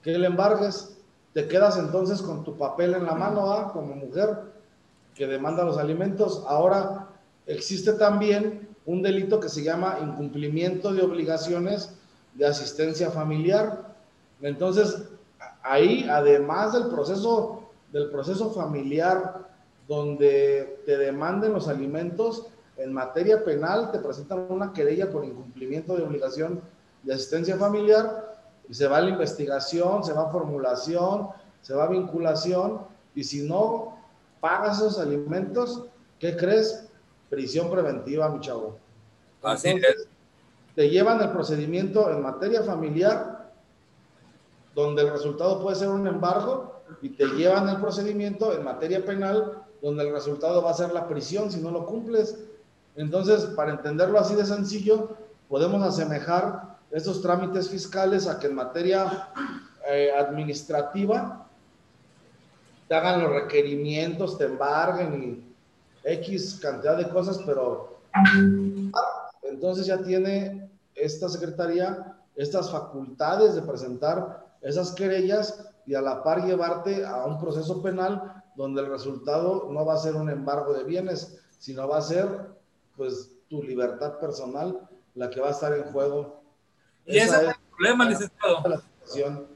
que 0.03 0.17
le 0.17 0.27
embargues, 0.27 0.97
te 1.33 1.47
quedas 1.47 1.77
entonces 1.77 2.21
con 2.21 2.43
tu 2.43 2.57
papel 2.57 2.95
en 2.95 3.05
la 3.05 3.15
mano, 3.15 3.47
¿va? 3.47 3.71
Como 3.71 3.95
mujer 3.95 4.37
que 5.15 5.27
demanda 5.27 5.63
los 5.63 5.77
alimentos. 5.77 6.43
Ahora 6.47 7.09
existe 7.45 7.93
también 7.93 8.67
un 8.85 9.01
delito 9.01 9.39
que 9.39 9.49
se 9.49 9.63
llama 9.63 9.99
incumplimiento 10.01 10.93
de 10.93 11.01
obligaciones 11.01 11.93
de 12.33 12.47
asistencia 12.47 13.11
familiar. 13.11 13.93
Entonces, 14.41 15.03
ahí, 15.61 16.07
además 16.09 16.73
del 16.73 16.87
proceso, 16.87 17.69
del 17.91 18.09
proceso 18.09 18.51
familiar, 18.51 19.47
donde 19.87 20.81
te 20.85 20.97
demanden 20.97 21.53
los 21.53 21.67
alimentos, 21.67 22.47
en 22.77 22.93
materia 22.93 23.43
penal 23.43 23.91
te 23.91 23.99
presentan 23.99 24.45
una 24.49 24.71
querella 24.71 25.11
por 25.11 25.25
incumplimiento 25.25 25.95
de 25.95 26.03
obligación 26.03 26.61
de 27.03 27.13
asistencia 27.13 27.57
familiar 27.57 28.28
y 28.69 28.73
se 28.73 28.87
va 28.87 28.97
a 28.97 29.01
la 29.01 29.09
investigación, 29.09 30.03
se 30.03 30.13
va 30.13 30.27
a 30.27 30.31
formulación, 30.31 31.29
se 31.61 31.73
va 31.73 31.85
a 31.85 31.89
vinculación 31.89 32.81
y 33.15 33.23
si 33.23 33.41
no 33.41 33.97
pagas 34.39 34.77
esos 34.77 34.99
alimentos, 34.99 35.85
¿qué 36.19 36.37
crees? 36.37 36.87
Prisión 37.29 37.69
preventiva, 37.69 38.29
mi 38.29 38.39
chavo. 38.39 38.77
Así 39.41 39.69
Entonces, 39.69 40.07
Te 40.75 40.89
llevan 40.89 41.21
el 41.21 41.31
procedimiento 41.31 42.11
en 42.11 42.21
materia 42.21 42.63
familiar, 42.63 43.51
donde 44.75 45.01
el 45.01 45.11
resultado 45.11 45.61
puede 45.61 45.75
ser 45.75 45.89
un 45.89 46.07
embargo, 46.07 46.81
y 47.01 47.09
te 47.09 47.25
llevan 47.27 47.67
el 47.69 47.77
procedimiento 47.77 48.53
en 48.53 48.63
materia 48.63 49.03
penal, 49.03 49.63
donde 49.81 50.07
el 50.07 50.13
resultado 50.13 50.61
va 50.61 50.71
a 50.71 50.75
ser 50.75 50.91
la 50.91 51.07
prisión 51.07 51.51
si 51.51 51.59
no 51.59 51.71
lo 51.71 51.85
cumples. 51.85 52.37
Entonces, 52.95 53.45
para 53.55 53.71
entenderlo 53.71 54.19
así 54.19 54.35
de 54.35 54.45
sencillo, 54.45 55.09
podemos 55.47 55.83
asemejar 55.83 56.78
estos 56.91 57.21
trámites 57.21 57.69
fiscales 57.69 58.27
a 58.27 58.39
que 58.39 58.47
en 58.47 58.55
materia 58.55 59.29
eh, 59.89 60.11
administrativa 60.17 61.47
te 62.87 62.95
hagan 62.95 63.21
los 63.21 63.31
requerimientos, 63.31 64.37
te 64.37 64.45
embarguen 64.45 65.23
y 65.23 65.49
X 66.03 66.59
cantidad 66.61 66.97
de 66.97 67.09
cosas, 67.09 67.39
pero 67.45 67.99
entonces 69.43 69.85
ya 69.85 70.01
tiene 70.01 70.69
esta 70.95 71.29
secretaría 71.29 72.15
estas 72.35 72.71
facultades 72.71 73.55
de 73.55 73.61
presentar 73.61 74.47
esas 74.61 74.93
querellas 74.93 75.65
y 75.85 75.95
a 75.95 76.01
la 76.01 76.23
par 76.23 76.45
llevarte 76.45 77.05
a 77.05 77.25
un 77.25 77.39
proceso 77.39 77.81
penal 77.81 78.43
donde 78.55 78.81
el 78.81 78.87
resultado 78.87 79.67
no 79.69 79.85
va 79.85 79.95
a 79.95 79.97
ser 79.97 80.15
un 80.15 80.29
embargo 80.29 80.73
de 80.73 80.83
bienes, 80.83 81.37
sino 81.57 81.87
va 81.87 81.97
a 81.97 82.01
ser 82.01 82.27
pues 82.95 83.31
tu 83.49 83.61
libertad 83.63 84.19
personal 84.19 84.87
la 85.15 85.29
que 85.29 85.41
va 85.41 85.47
a 85.47 85.51
estar 85.51 85.73
en 85.73 85.83
juego. 85.91 86.38
Y 87.09 87.17
ese 87.17 87.35
es 87.35 87.41
el 87.41 87.55
problema, 87.75 88.05
licenciado. 88.07 88.63
la 88.65 88.81
situación. 88.81 89.47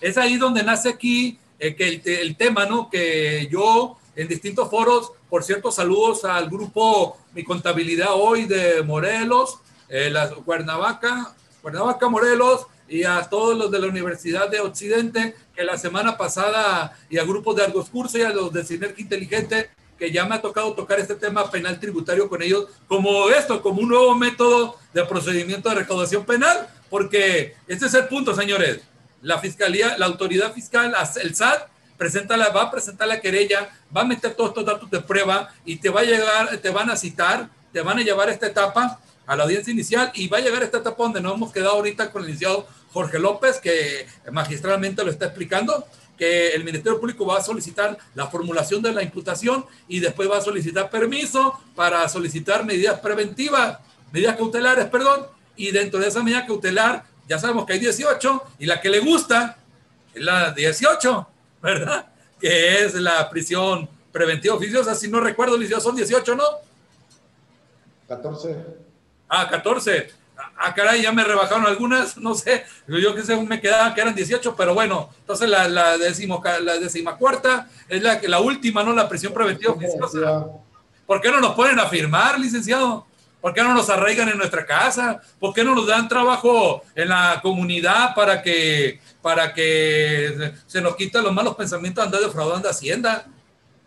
Es 0.00 0.18
ahí 0.18 0.36
donde 0.36 0.62
nace 0.62 0.88
aquí 0.90 1.38
eh, 1.58 1.74
que 1.74 1.88
el, 1.88 2.02
el 2.04 2.36
tema, 2.36 2.66
¿no? 2.66 2.90
Que 2.90 3.48
yo 3.50 3.96
en 4.16 4.28
distintos 4.28 4.70
foros, 4.70 5.12
por 5.28 5.42
cierto, 5.42 5.70
saludos 5.72 6.24
al 6.24 6.48
grupo 6.48 7.16
Mi 7.32 7.42
Contabilidad 7.42 8.10
Hoy 8.12 8.44
de 8.44 8.82
Morelos, 8.82 9.58
eh, 9.88 10.10
la 10.10 10.30
Cuernavaca, 10.30 11.34
Cuernavaca, 11.62 12.08
Morelos, 12.08 12.66
y 12.86 13.04
a 13.04 13.22
todos 13.22 13.56
los 13.56 13.70
de 13.70 13.78
la 13.80 13.88
Universidad 13.88 14.48
de 14.50 14.60
Occidente, 14.60 15.34
que 15.54 15.64
la 15.64 15.78
semana 15.78 16.16
pasada, 16.16 16.96
y 17.08 17.18
a 17.18 17.24
grupos 17.24 17.56
de 17.56 17.64
Argos 17.64 17.88
Curso 17.88 18.18
y 18.18 18.22
a 18.22 18.30
los 18.30 18.52
de 18.52 18.62
Sinergia 18.64 19.02
Inteligente, 19.02 19.70
que 19.98 20.10
ya 20.10 20.24
me 20.24 20.34
ha 20.34 20.42
tocado 20.42 20.72
tocar 20.74 20.98
este 21.00 21.14
tema 21.14 21.50
penal 21.50 21.78
tributario 21.78 22.28
con 22.28 22.42
ellos, 22.42 22.66
como 22.88 23.30
esto, 23.30 23.62
como 23.62 23.80
un 23.80 23.88
nuevo 23.88 24.14
método 24.14 24.76
de 24.92 25.04
procedimiento 25.04 25.68
de 25.68 25.76
recaudación 25.76 26.24
penal, 26.24 26.68
porque 26.90 27.54
este 27.66 27.86
es 27.86 27.94
el 27.94 28.08
punto, 28.08 28.34
señores. 28.34 28.80
La 29.22 29.38
fiscalía, 29.38 29.96
la 29.96 30.06
autoridad 30.06 30.52
fiscal, 30.52 30.94
el 31.22 31.34
SAT, 31.34 31.68
presenta 31.96 32.36
la, 32.36 32.50
va 32.50 32.62
a 32.62 32.70
presentar 32.70 33.08
la 33.08 33.20
querella, 33.20 33.70
va 33.94 34.02
a 34.02 34.04
meter 34.04 34.34
todos 34.34 34.50
estos 34.50 34.66
datos 34.66 34.90
de 34.90 35.00
prueba 35.00 35.52
y 35.64 35.76
te 35.76 35.88
va 35.88 36.00
a 36.00 36.04
llegar, 36.04 36.56
te 36.58 36.70
van 36.70 36.90
a 36.90 36.96
citar, 36.96 37.48
te 37.72 37.80
van 37.80 37.98
a 37.98 38.02
llevar 38.02 38.28
a 38.28 38.32
esta 38.32 38.46
etapa, 38.46 39.00
a 39.26 39.36
la 39.36 39.44
audiencia 39.44 39.72
inicial, 39.72 40.12
y 40.14 40.28
va 40.28 40.38
a 40.38 40.40
llegar 40.40 40.62
a 40.62 40.64
esta 40.64 40.78
etapa 40.78 41.02
donde 41.02 41.20
nos 41.20 41.34
hemos 41.34 41.52
quedado 41.52 41.72
ahorita 41.72 42.10
con 42.10 42.22
el 42.22 42.28
licenciado 42.28 42.66
Jorge 42.92 43.18
López, 43.18 43.58
que 43.58 44.06
magistralmente 44.30 45.04
lo 45.04 45.10
está 45.10 45.26
explicando, 45.26 45.86
que 46.16 46.48
el 46.48 46.64
Ministerio 46.64 47.00
Público 47.00 47.26
va 47.26 47.38
a 47.38 47.42
solicitar 47.42 47.96
la 48.14 48.26
formulación 48.28 48.82
de 48.82 48.92
la 48.92 49.02
imputación 49.02 49.64
y 49.88 50.00
después 50.00 50.30
va 50.30 50.38
a 50.38 50.40
solicitar 50.40 50.90
permiso 50.90 51.58
para 51.74 52.08
solicitar 52.08 52.64
medidas 52.64 53.00
preventivas, 53.00 53.78
medidas 54.12 54.36
cautelares, 54.36 54.86
perdón, 54.86 55.26
y 55.56 55.70
dentro 55.70 56.00
de 56.00 56.08
esa 56.08 56.22
medida 56.22 56.46
cautelar 56.46 57.04
ya 57.28 57.38
sabemos 57.38 57.64
que 57.64 57.74
hay 57.74 57.78
18 57.78 58.42
y 58.58 58.66
la 58.66 58.80
que 58.80 58.90
le 58.90 59.00
gusta 59.00 59.56
es 60.14 60.22
la 60.22 60.52
18, 60.52 61.26
¿verdad? 61.62 62.06
Que 62.40 62.84
es 62.84 62.94
la 62.94 63.28
prisión 63.30 63.88
preventiva 64.12 64.54
oficiosa, 64.54 64.94
si 64.94 65.08
no 65.08 65.20
recuerdo, 65.20 65.58
son 65.80 65.96
18, 65.96 66.34
¿no? 66.34 66.44
14. 68.06 68.56
Ah, 69.28 69.48
14. 69.48 70.10
Ah, 70.56 70.72
caray, 70.74 71.02
ya 71.02 71.12
me 71.12 71.24
rebajaron 71.24 71.66
algunas, 71.66 72.16
no 72.16 72.34
sé, 72.34 72.64
yo 72.86 73.14
que 73.14 73.22
sé, 73.22 73.36
me 73.36 73.60
quedaba 73.60 73.92
que 73.94 74.00
eran 74.00 74.14
18, 74.14 74.54
pero 74.56 74.74
bueno, 74.74 75.10
entonces 75.20 75.48
la, 75.48 75.68
la, 75.68 75.98
décimo, 75.98 76.42
la 76.62 76.78
decimacuarta 76.78 77.68
es 77.88 78.02
la, 78.02 78.20
la 78.22 78.40
última, 78.40 78.82
¿no? 78.84 78.92
La 78.92 79.08
prisión 79.08 79.32
preventiva 79.32 79.72
oficiosa. 79.72 80.46
¿Por 81.06 81.20
qué 81.20 81.30
no 81.30 81.40
nos 81.40 81.54
ponen 81.54 81.78
a 81.78 81.86
firmar, 81.86 82.38
licenciado? 82.38 83.06
¿Por 83.44 83.52
qué 83.52 83.62
no 83.62 83.74
nos 83.74 83.90
arraigan 83.90 84.30
en 84.30 84.38
nuestra 84.38 84.64
casa? 84.64 85.20
¿Por 85.38 85.52
qué 85.52 85.62
no 85.62 85.74
nos 85.74 85.86
dan 85.86 86.08
trabajo 86.08 86.82
en 86.94 87.10
la 87.10 87.40
comunidad 87.42 88.14
para 88.14 88.40
que, 88.40 89.00
para 89.20 89.52
que 89.52 90.54
se 90.66 90.80
nos 90.80 90.96
quiten 90.96 91.22
los 91.22 91.34
malos 91.34 91.54
pensamientos 91.54 92.02
de 92.02 92.06
andar 92.06 92.22
defraudando 92.22 92.70
Hacienda? 92.70 93.26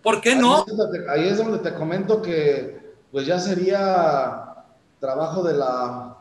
¿Por 0.04 0.22
qué 0.22 0.36
no? 0.36 0.58
Ahí 0.58 0.64
es, 0.68 0.78
donde 0.78 1.00
te, 1.00 1.10
ahí 1.10 1.28
es 1.28 1.38
donde 1.38 1.58
te 1.58 1.74
comento 1.74 2.22
que 2.22 2.78
pues 3.12 3.26
ya 3.26 3.40
sería 3.40 4.44
trabajo 5.00 5.42
de 5.42 5.56
la, 5.56 6.17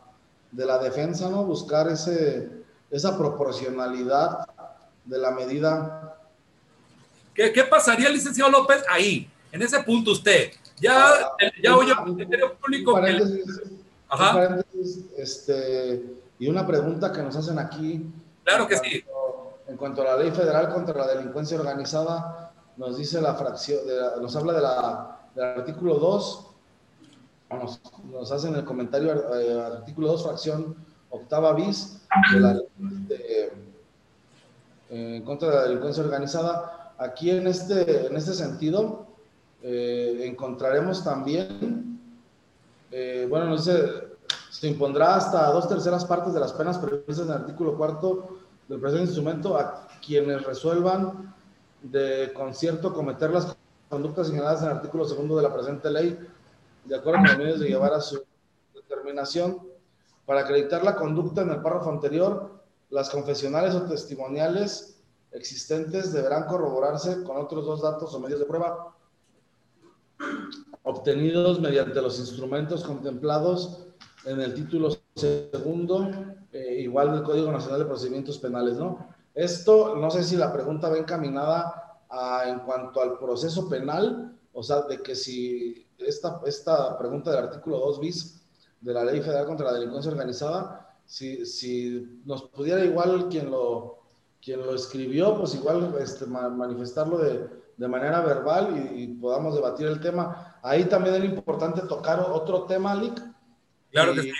de 0.53 0.67
la 0.67 0.79
defensa, 0.79 1.29
¿no? 1.29 1.45
Buscar 1.45 1.89
ese, 1.89 2.51
esa 2.91 3.17
proporcionalidad 3.17 4.47
de 5.05 5.19
la 5.19 5.31
medida. 5.31 6.17
¿Qué, 7.35 7.53
qué 7.53 7.65
pasaría, 7.65 8.09
licenciado 8.09 8.51
López, 8.51 8.83
ahí, 8.91 9.31
en 9.53 9.63
ese 9.63 9.83
punto 9.83 10.13
usted? 10.13 10.51
Ya, 10.81 11.07
Ah, 11.09 11.37
ya 11.63 11.77
oye 11.77 11.93
Público. 12.61 12.95
Un 12.95 13.01
paréntesis, 13.01 13.59
que, 13.61 13.69
ajá. 14.09 14.33
paréntesis, 14.35 15.05
este, 15.17 16.05
y 16.39 16.49
una 16.49 16.67
pregunta 16.67 17.13
que 17.13 17.23
nos 17.23 17.37
hacen 17.37 17.59
aquí. 17.59 18.07
Claro 18.45 18.67
que 18.69 18.75
en 18.75 18.81
sí. 18.83 19.05
En 19.69 19.77
cuanto 19.77 20.03
a 20.03 20.05
la 20.05 20.17
ley 20.19 20.31
federal 20.31 20.73
contra 20.73 20.95
la 20.97 21.07
delincuencia 21.15 21.59
organizada, 21.59 22.53
nos 22.77 22.99
dice 22.99 23.21
la 23.21 23.35
fracción, 23.35 23.87
de 23.87 23.97
la, 23.97 24.17
nos 24.17 24.37
habla 24.37 24.53
de 24.53 24.61
la, 24.61 25.19
del 25.35 25.45
artículo 25.45 25.95
2, 25.97 26.47
nos, 27.51 27.81
nos 28.11 28.33
hacen 28.33 28.55
el 28.55 28.65
comentario, 28.65 29.13
eh, 29.39 29.63
artículo 29.63 30.09
2, 30.09 30.25
fracción 30.25 30.77
octava 31.11 31.53
bis, 31.53 32.03
de 32.33 32.41
la, 32.41 32.61
de, 32.79 33.53
en 34.91 35.23
contra 35.23 35.49
la 35.49 35.63
delincuencia 35.65 36.03
organizada. 36.03 36.95
Aquí 36.99 37.31
en 37.31 37.47
este, 37.47 38.07
en 38.07 38.17
este 38.17 38.33
sentido, 38.35 39.07
eh, 39.63 40.23
encontraremos 40.25 41.05
también, 41.05 42.01
eh, 42.91 43.27
bueno, 43.29 43.47
no 43.47 43.59
sé, 43.59 44.17
se 44.51 44.69
impondrá 44.69 45.17
hasta 45.17 45.51
dos 45.51 45.69
terceras 45.69 46.05
partes 46.05 46.33
de 46.33 46.41
las 46.41 46.53
penas 46.53 46.79
previstas 46.79 47.21
en 47.21 47.27
el 47.27 47.41
artículo 47.41 47.77
cuarto 47.77 48.39
del 48.69 48.81
presente 48.81 49.05
instrumento 49.05 49.57
a 49.59 49.87
quienes 50.05 50.43
resuelvan 50.45 51.35
de 51.83 52.33
concierto 52.35 52.93
cometer 52.93 53.31
las 53.31 53.57
conductas 53.89 54.29
señaladas 54.29 54.63
en 54.63 54.71
el 54.71 54.77
artículo 54.77 55.05
segundo 55.05 55.37
de 55.37 55.43
la 55.43 55.53
presente 55.53 55.91
ley, 55.91 56.19
de 56.87 56.97
acuerdo 56.97 57.20
con 57.20 57.28
los 57.28 57.39
medios 57.39 57.61
de 57.61 57.68
llevar 57.68 57.93
a 57.93 58.01
su 58.01 58.22
determinación. 58.74 59.61
Para 60.24 60.41
acreditar 60.41 60.82
la 60.84 60.97
conducta 60.97 61.43
en 61.43 61.51
el 61.51 61.62
párrafo 61.62 61.91
anterior, 61.91 62.62
las 62.91 63.11
confesionales 63.11 63.74
o 63.74 63.82
testimoniales 63.82 65.01
existentes 65.32 66.12
deberán 66.12 66.47
corroborarse 66.47 67.22
con 67.22 67.37
otros 67.37 67.64
dos 67.66 67.82
datos 67.82 68.14
o 68.14 68.20
medios 68.20 68.41
de 68.41 68.47
prueba 68.47 68.95
obtenidos 70.82 71.61
mediante 71.61 72.01
los 72.01 72.18
instrumentos 72.18 72.84
contemplados 72.84 73.87
en 74.24 74.41
el 74.41 74.55
título 74.55 74.91
segundo, 75.14 76.11
eh, 76.53 76.80
igual 76.80 77.12
del 77.12 77.22
Código 77.22 77.51
Nacional 77.51 77.80
de 77.80 77.87
Procedimientos 77.87 78.39
Penales, 78.39 78.76
¿no? 78.76 79.14
Esto, 79.34 79.97
no 79.97 80.11
sé 80.11 80.22
si 80.24 80.37
la 80.37 80.53
pregunta 80.53 80.89
va 80.89 80.97
encaminada 80.97 81.82
en 82.47 82.61
cuanto 82.61 83.03
al 83.03 83.18
proceso 83.18 83.68
penal, 83.68 84.39
o 84.53 84.62
sea, 84.62 84.82
de 84.82 85.03
que 85.03 85.14
si 85.14 85.86
esta, 85.99 86.41
esta 86.47 86.99
pregunta 86.99 87.31
del 87.31 87.45
artículo 87.45 87.79
2 87.79 88.01
bis 88.01 88.43
de 88.81 88.93
la 88.93 89.05
Ley 89.05 89.21
Federal 89.21 89.47
contra 89.47 89.67
la 89.67 89.75
Delincuencia 89.75 90.11
Organizada, 90.11 90.97
si, 91.05 91.47
si 91.47 92.21
nos 92.25 92.43
pudiera 92.51 92.85
igual 92.85 93.29
quien 93.29 93.51
lo, 93.51 93.99
quien 94.43 94.61
lo 94.61 94.75
escribió, 94.75 95.37
pues 95.37 95.55
igual 95.55 95.95
este, 96.01 96.27
manifestarlo 96.27 97.19
de, 97.19 97.49
de 97.77 97.89
manera 97.89 98.21
verbal 98.21 98.93
y, 98.95 99.07
podamos 99.09 99.55
debatir 99.55 99.87
el 99.87 100.01
tema. 100.01 100.59
Ahí 100.63 100.85
también 100.85 101.17
es 101.17 101.25
importante 101.25 101.83
tocar 101.83 102.21
otro 102.21 102.65
tema, 102.65 102.95
Lick. 102.95 103.23
Claro 103.91 104.15
que 104.15 104.23
sí. 104.23 104.33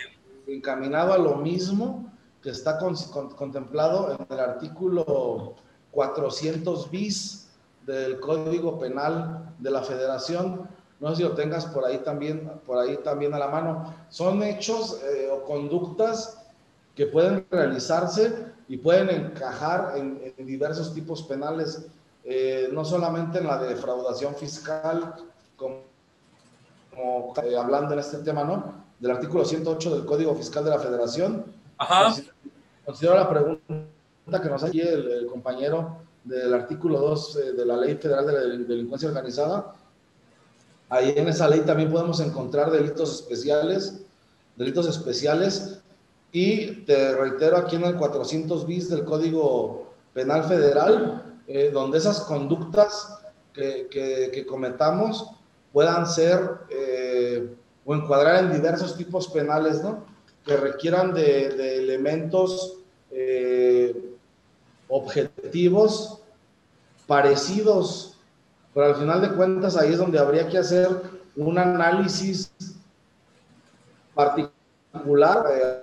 Encaminado 0.47 1.13
a 1.13 1.19
lo 1.19 1.37
mismo 1.37 2.13
que 2.43 2.51
está 2.51 2.79
contemplado 2.79 4.13
en 4.13 4.27
el 4.31 4.41
artículo 4.41 5.57
400 5.91 6.91
bis 6.91 7.51
del 7.85 8.21
Código 8.21 8.79
Penal 8.79 9.55
de 9.59 9.71
la 9.71 9.83
Federación. 9.83 10.69
No 11.01 11.11
sé 11.11 11.17
si 11.17 11.23
lo 11.23 11.33
tengas 11.33 11.67
por 11.67 11.85
ahí 11.85 11.99
también, 11.99 12.51
por 12.67 12.79
ahí 12.79 12.97
también 12.99 13.35
a 13.35 13.39
la 13.39 13.49
mano. 13.49 13.95
Son 14.09 14.43
hechos 14.43 15.01
eh, 15.05 15.29
o 15.31 15.45
conductas 15.45 16.43
que 16.95 17.07
pueden 17.07 17.47
realizarse 17.51 18.47
y 18.69 18.79
pueden 18.79 19.11
encajar 19.11 19.95
en, 19.97 20.35
diversos 20.39 20.95
tipos 20.95 21.23
penales, 21.23 21.87
eh, 22.25 22.69
no 22.73 22.85
solamente 22.85 23.39
en 23.39 23.47
la 23.47 23.59
defraudación 23.59 24.35
fiscal, 24.35 25.15
como, 25.57 25.83
eh, 27.45 27.57
hablando 27.57 27.93
en 27.93 28.01
este 28.01 28.19
tema, 28.19 28.43
¿no? 28.45 28.87
Del 28.99 29.11
artículo 29.11 29.45
108 29.45 29.97
del 29.97 30.07
Código 30.07 30.35
Fiscal 30.35 30.65
de 30.65 30.71
la 30.71 30.79
Federación, 30.79 31.45
Ajá. 31.79 32.15
Considero 32.85 33.17
la 33.17 33.29
pregunta 33.29 34.43
que 34.43 34.49
nos 34.49 34.63
hace 34.63 34.67
aquí 34.69 34.81
el, 34.81 35.27
compañero 35.27 35.99
del 36.25 36.55
artículo 36.55 36.99
2 37.01 37.37
eh, 37.37 37.53
de 37.53 37.67
la 37.67 37.77
Ley 37.77 37.97
Federal 37.97 38.27
de 38.27 38.33
la 38.33 38.41
Delincuencia 38.41 39.09
Organizada. 39.09 39.75
Ahí 40.89 41.15
en 41.17 41.29
esa 41.29 41.49
ley 41.49 41.61
también 41.61 41.91
podemos 41.91 42.21
encontrar 42.21 42.71
delitos 42.71 43.15
especiales, 43.15 44.01
delitos 44.57 44.87
especiales, 44.87 45.81
y 46.33 46.85
te 46.85 47.17
reitero 47.17 47.57
aquí 47.57 47.77
en 47.77 47.85
el 47.85 47.97
400 47.97 48.67
bis 48.67 48.91
del 48.91 49.05
Código 49.05 49.93
Penal 50.13 50.45
Federal, 50.45 51.41
eh, 51.47 51.71
donde 51.73 51.99
esas 51.99 52.21
conductas 52.21 53.19
que, 53.53 54.45
cometamos 54.49 55.31
puedan 55.73 56.07
ser 56.07 56.59
eh, 56.69 57.55
o 57.85 57.95
encuadrar 57.95 58.45
en 58.45 58.53
diversos 58.53 58.97
tipos 58.97 59.29
penales, 59.29 59.83
¿no? 59.83 60.05
que 60.45 60.57
requieran 60.57 61.13
de, 61.13 61.79
elementos 61.79 62.79
eh, 63.11 63.95
objetivos 64.89 66.21
parecidos, 67.07 68.16
pero 68.77 68.89
al 68.89 68.97
final 68.97 69.23
de 69.23 69.33
cuentas 69.33 69.75
ahí 69.79 69.95
es 69.95 69.99
donde 69.99 70.19
habría 70.19 70.51
que 70.51 70.59
hacer 70.59 70.87
un 71.35 71.57
análisis 71.57 72.53
particular, 74.15 75.47
eh, 75.51 75.81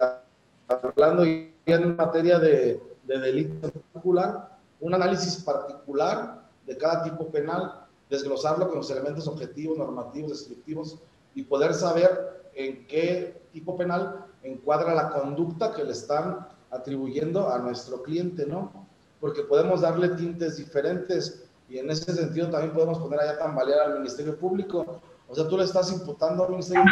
hablando 0.68 1.24
en 1.26 1.96
materia 1.96 2.38
de, 2.38 2.80
de 3.02 3.18
delito 3.18 3.72
particular, 3.72 4.60
un 4.80 4.94
análisis 4.94 5.38
particular 5.38 6.44
de 6.68 6.78
cada 6.78 7.02
tipo 7.02 7.30
penal, 7.30 7.84
desglosarlo 8.12 8.68
con 8.68 8.78
los 8.78 8.92
elementos 8.92 9.28
objetivos, 9.28 9.76
normativos, 9.76 10.30
descriptivos 10.30 11.00
y 11.34 11.42
poder 11.42 11.74
saber 11.74 12.44
en 12.54 12.86
qué 12.86 13.42
tipo 13.52 13.76
penal 13.76 14.24
encuadra 14.44 14.94
la 14.94 15.10
conducta 15.10 15.74
que 15.74 15.84
le 15.84 15.94
están 15.94 16.48
atribuyendo 16.70 17.52
a 17.52 17.58
nuestro 17.58 18.04
cliente, 18.04 18.46
¿no? 18.46 18.72
Porque 19.20 19.42
podemos 19.42 19.82
darle 19.82 20.10
tintes 20.10 20.58
diferentes 20.58 21.44
y 21.74 21.80
en 21.80 21.90
ese 21.90 22.14
sentido 22.14 22.52
también 22.52 22.72
podemos 22.72 23.00
poner 23.00 23.20
allá 23.20 23.40
tambalear 23.40 23.80
al 23.80 23.94
Ministerio 23.96 24.38
Público. 24.38 25.02
O 25.28 25.34
sea, 25.34 25.48
tú 25.48 25.58
le 25.58 25.64
estás 25.64 25.92
imputando 25.92 26.44
al 26.44 26.52
Ministerio 26.52 26.84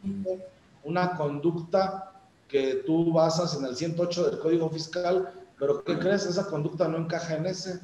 Público 0.00 0.38
una 0.84 1.16
conducta 1.16 2.12
que 2.46 2.82
tú 2.86 3.12
basas 3.12 3.56
en 3.56 3.64
el 3.64 3.74
108 3.74 4.30
del 4.30 4.38
Código 4.38 4.70
Fiscal, 4.70 5.32
pero 5.58 5.82
¿qué 5.82 5.98
crees? 5.98 6.26
Esa 6.26 6.46
conducta 6.46 6.86
no 6.86 6.98
encaja 6.98 7.34
en 7.34 7.46
ese, 7.46 7.80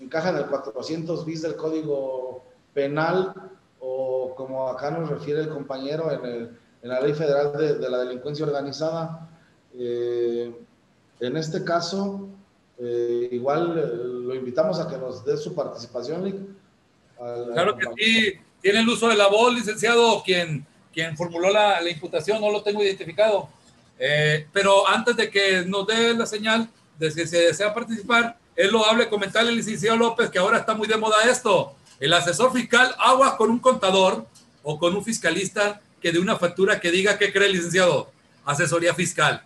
encaja 0.00 0.30
en 0.30 0.36
el 0.36 0.46
400 0.46 1.26
bis 1.26 1.42
del 1.42 1.56
Código 1.56 2.42
Penal 2.72 3.34
o 3.78 4.34
como 4.34 4.70
acá 4.70 4.90
nos 4.90 5.10
refiere 5.10 5.42
el 5.42 5.50
compañero 5.50 6.10
en 6.10 6.24
el 6.24 6.58
en 6.82 6.88
la 6.88 7.00
Ley 7.00 7.14
Federal 7.14 7.52
de, 7.52 7.88
la 7.88 7.98
Delincuencia 7.98 8.44
Organizada. 8.44 9.28
Eh, 9.74 10.52
en 11.20 11.36
este 11.36 11.62
caso, 11.62 12.28
eh, 12.82 13.28
igual 13.32 13.78
eh, 13.78 14.26
lo 14.26 14.34
invitamos 14.34 14.80
a 14.80 14.88
que 14.88 14.96
nos 14.98 15.24
dé 15.24 15.36
su 15.36 15.54
participación, 15.54 16.24
Lick. 16.24 16.36
Claro 17.52 17.76
que 17.76 17.86
sí. 17.96 18.34
Tiene 18.60 18.80
el 18.80 18.88
uso 18.88 19.08
de 19.08 19.16
la 19.16 19.28
voz, 19.28 19.54
licenciado, 19.54 20.22
quien, 20.24 20.66
quien 20.92 21.16
formuló 21.16 21.50
la, 21.50 21.80
la 21.80 21.90
imputación, 21.90 22.40
no 22.40 22.50
lo 22.50 22.62
tengo 22.62 22.82
identificado. 22.82 23.48
pero 24.52 24.88
antes 24.88 25.16
de 25.16 25.30
que 25.30 25.64
nos 25.64 25.86
dé 25.86 26.14
la 26.14 26.26
señal 26.26 26.68
de 26.98 27.12
que 27.12 27.26
se 27.26 27.38
desea 27.38 27.74
participar, 27.74 28.36
él 28.54 28.70
lo 28.70 28.84
hable, 28.84 29.08
comentarle 29.08 29.50
al 29.50 29.56
licenciado 29.56 29.96
López 29.96 30.30
que 30.30 30.38
ahora 30.38 30.58
está 30.58 30.74
muy 30.74 30.86
de 30.86 30.96
moda 30.96 31.16
esto. 31.28 31.74
El 31.98 32.12
asesor 32.12 32.52
fiscal 32.52 32.94
agua 32.98 33.36
con 33.36 33.50
un 33.50 33.58
contador 33.58 34.26
o 34.62 34.78
con 34.78 34.94
un 34.94 35.04
fiscalista 35.04 35.80
que 36.00 36.12
de 36.12 36.18
una 36.18 36.36
factura 36.36 36.80
que 36.80 36.90
diga 36.90 37.18
que 37.18 37.32
cree 37.32 37.46
el 37.46 37.52
licenciado, 37.54 38.10
asesoría 38.44 38.94
fiscal, 38.94 39.44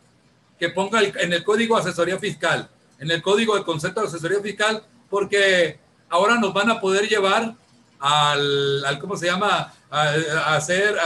que 0.58 0.70
ponga 0.70 1.02
en 1.02 1.32
el 1.32 1.44
código 1.44 1.76
asesoría 1.76 2.18
fiscal, 2.18 2.68
en 2.98 3.10
el 3.10 3.22
código 3.22 3.56
de 3.56 3.64
concepto 3.64 4.00
de 4.00 4.08
asesoría 4.08 4.40
fiscal, 4.40 4.82
porque 5.08 5.78
ahora 6.08 6.36
nos 6.36 6.52
van 6.52 6.70
a 6.70 6.80
poder 6.80 7.08
llevar 7.08 7.54
al, 7.98 8.98
¿cómo 9.00 9.16
se 9.16 9.26
llama? 9.26 9.72
A, 9.90 10.60
ser 10.60 10.96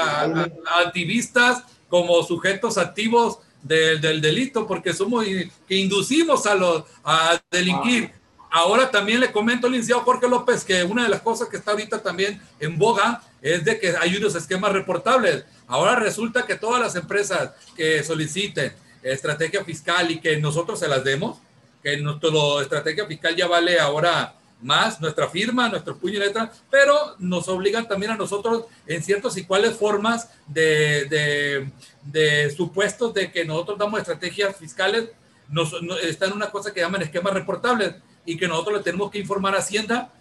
activistas 0.85 1.65
como 1.89 2.23
sujetos 2.23 2.79
activos 2.79 3.39
del, 3.62 4.01
del, 4.01 4.21
delito, 4.21 4.67
porque 4.67 4.93
somos 4.93 5.25
que 5.69 5.77
inducimos 5.77 6.47
a 6.47 6.55
los 6.55 6.85
a 7.05 7.41
delinquir. 7.51 8.12
Ahora 8.51 8.91
también 8.91 9.21
le 9.21 9.31
comento 9.31 9.67
al 9.67 9.73
licenciado 9.73 10.03
Jorge 10.03 10.29
López 10.29 10.65
que 10.65 10.83
una 10.83 11.05
de 11.05 11.09
las 11.09 11.21
cosas 11.21 11.49
que 11.49 11.57
está 11.57 11.71
ahorita 11.71 12.03
también 12.03 12.41
en 12.59 12.77
boga 12.79 13.23
es 13.41 13.65
de 13.65 13.79
que 13.79 13.95
hay 13.97 14.17
unos 14.17 14.35
esquemas 14.35 14.73
reportables. 14.73 15.45
Ahora 15.69 15.95
resulta 15.97 16.45
que 16.47 16.57
todas 16.57 16.81
las 16.81 16.97
empresas 16.97 17.53
que 17.77 18.03
soliciten 18.03 18.73
estrategia 19.03 19.65
fiscal 19.65 20.11
y 20.11 20.21
que 20.21 20.37
nosotros 20.39 20.79
se 20.79 20.89
las 20.89 21.05
demos, 21.05 21.39
que 21.82 21.97
nuestra 21.97 22.31
estrategia 22.62 23.07
fiscal 23.07 23.35
ya 23.36 23.47
vale 23.47 23.78
ahora 23.78 24.35
más, 24.62 25.01
nuestra 25.01 25.28
firma, 25.28 25.69
nuestro 25.69 25.97
puño 25.97 26.15
y 26.15 26.19
letra, 26.19 26.52
pero 26.70 27.16
nos 27.19 27.48
obligan 27.48 27.89
también 27.89 28.12
a 28.12 28.16
nosotros 28.16 28.65
en 28.86 29.02
ciertas 29.02 29.36
y 29.36 29.44
cuáles 29.44 29.77
formas 29.77 30.28
de, 30.47 31.07
de, 31.07 31.70
de 32.02 32.51
supuestos 32.51 33.15
de 33.15 33.32
que 33.32 33.44
nosotros 33.44 33.78
damos 33.78 34.01
estrategias 34.01 34.57
fiscales, 34.57 35.09
nos, 35.48 35.74
está 36.02 36.27
en 36.27 36.35
una 36.35 36.51
cosa 36.51 36.73
que 36.73 36.81
llaman 36.81 37.02
esquemas 37.02 37.32
reportables 37.32 37.94
y 38.27 38.36
que 38.36 38.47
nosotros 38.47 38.78
le 38.78 38.85
tenemos 38.85 39.11
que 39.11 39.19
informar 39.19 39.55
a 39.55 39.59
Hacienda 39.59 40.12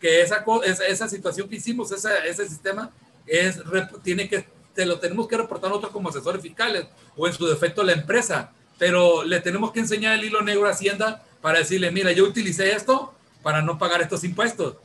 que 0.00 0.22
esa, 0.22 0.44
esa, 0.64 0.86
esa 0.86 1.08
situación 1.08 1.48
que 1.48 1.56
hicimos, 1.56 1.90
esa, 1.90 2.24
ese 2.24 2.48
sistema, 2.48 2.90
es, 3.26 3.60
tiene 4.02 4.28
que, 4.28 4.46
te 4.74 4.86
lo 4.86 5.00
tenemos 5.00 5.26
que 5.26 5.36
reportar 5.36 5.70
nosotros 5.70 5.92
como 5.92 6.08
asesores 6.08 6.40
fiscales 6.40 6.86
o 7.16 7.26
en 7.26 7.32
su 7.32 7.46
defecto 7.46 7.82
la 7.82 7.92
empresa, 7.92 8.52
pero 8.78 9.24
le 9.24 9.40
tenemos 9.40 9.72
que 9.72 9.80
enseñar 9.80 10.14
el 10.14 10.24
hilo 10.24 10.42
negro 10.42 10.66
a 10.66 10.70
Hacienda 10.70 11.24
para 11.40 11.58
decirle, 11.58 11.90
mira, 11.90 12.12
yo 12.12 12.24
utilicé 12.24 12.72
esto 12.72 13.14
para 13.42 13.62
no 13.62 13.78
pagar 13.78 14.00
estos 14.00 14.24
impuestos. 14.24 14.76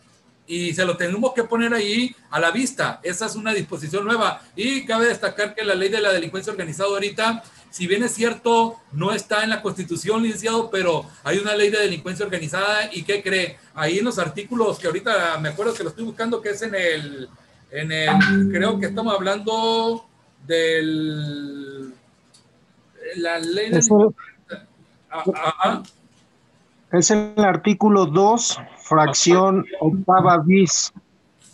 Y 0.45 0.73
se 0.73 0.85
lo 0.85 0.97
tenemos 0.97 1.33
que 1.33 1.43
poner 1.43 1.73
ahí 1.73 2.13
a 2.29 2.39
la 2.39 2.51
vista. 2.51 2.99
Esa 3.01 3.27
es 3.27 3.35
una 3.35 3.53
disposición 3.53 4.03
nueva. 4.03 4.41
Y 4.55 4.85
cabe 4.85 5.07
destacar 5.07 5.55
que 5.55 5.63
la 5.63 5.73
ley 5.73 5.87
de 5.87 6.01
la 6.01 6.11
delincuencia 6.11 6.51
organizada 6.51 6.89
ahorita 6.89 7.43
si 7.73 7.87
bien 7.87 8.03
es 8.03 8.11
cierto, 8.11 8.79
no 8.91 9.13
está 9.13 9.43
en 9.43 9.49
la 9.49 9.63
Constitución, 9.63 10.21
licenciado, 10.21 10.69
pero 10.69 11.09
hay 11.23 11.39
una 11.39 11.55
ley 11.55 11.71
de 11.71 11.79
delincuencia 11.79 12.23
organizada 12.23 12.93
y 12.93 13.01
¿qué 13.01 13.23
cree? 13.23 13.57
Ahí 13.73 13.97
en 13.97 14.05
los 14.05 14.19
artículos 14.19 14.77
que 14.77 14.85
ahorita 14.85 15.39
me 15.39 15.49
acuerdo 15.49 15.73
que 15.73 15.81
lo 15.81 15.89
estoy 15.89 16.03
buscando, 16.05 16.39
que 16.39 16.49
es 16.49 16.61
en 16.61 16.75
el, 16.75 17.29
en 17.71 17.91
el, 17.91 18.51
creo 18.51 18.79
que 18.79 18.85
estamos 18.85 19.11
hablando 19.11 20.05
del, 20.45 21.72
la 23.17 23.39
ley 23.39 23.69
de... 23.69 23.81
Es 26.91 27.09
el 27.09 27.33
artículo 27.37 28.05
2, 28.05 28.61
fracción 28.83 29.65
octava 29.79 30.37
bis, 30.37 30.93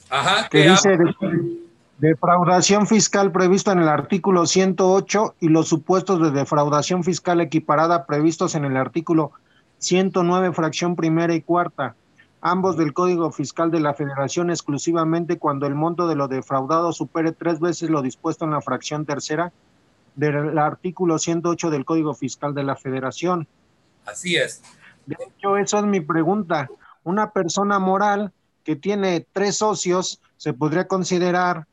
Ajá, 0.10 0.49
que 0.49 0.69
dice 0.69 0.98
defraudación 1.99 2.88
fiscal 2.88 3.31
prevista 3.31 3.72
en 3.72 3.80
el 3.80 3.90
artículo 3.90 4.45
108 4.45 5.36
y 5.40 5.49
los 5.49 5.68
supuestos 5.68 6.22
de 6.22 6.31
defraudación 6.31 7.03
fiscal 7.03 7.41
equiparada 7.41 8.06
previstos 8.06 8.56
en 8.56 8.65
el 8.65 8.76
artículo 8.77 9.31
109, 9.80 10.53
fracción 10.53 10.95
primera 10.95 11.34
y 11.34 11.41
cuarta, 11.41 11.95
ambos 12.41 12.77
del 12.77 12.94
Código 12.94 13.31
Fiscal 13.31 13.72
de 13.72 13.81
la 13.81 13.94
Federación 13.94 14.49
exclusivamente 14.49 15.38
cuando 15.38 15.68
el 15.68 15.76
monto 15.76 16.07
de 16.07 16.15
lo 16.15 16.27
defraudado 16.27 16.91
supere 16.91 17.31
tres 17.31 17.60
veces 17.60 17.90
lo 17.90 18.02
dispuesto 18.02 18.45
en 18.45 18.52
la 18.52 18.61
fracción 18.61 19.06
tercera 19.06 19.52
del 20.15 20.57
artículo 20.57 21.19
108 21.19 21.69
del 21.69 21.86
Código 21.86 22.14
Fiscal 22.14 22.53
de 22.53 22.64
la 22.64 22.76
Federación. 22.76 23.48
Así 24.06 24.36
es. 24.36 24.61
De 25.06 25.15
hecho, 25.15 25.57
eso 25.57 25.80
es 25.80 25.86
mi 25.86 26.02
pregunta. 26.02 26.69
Una 27.03 27.31
persona 27.31 27.80
moral 27.80 28.31
que 28.64 28.76
tiene 28.76 29.26
tres 29.34 29.57
socios 29.57 30.22
se 30.38 30.53
podría 30.53 30.88
considerar 30.88 31.65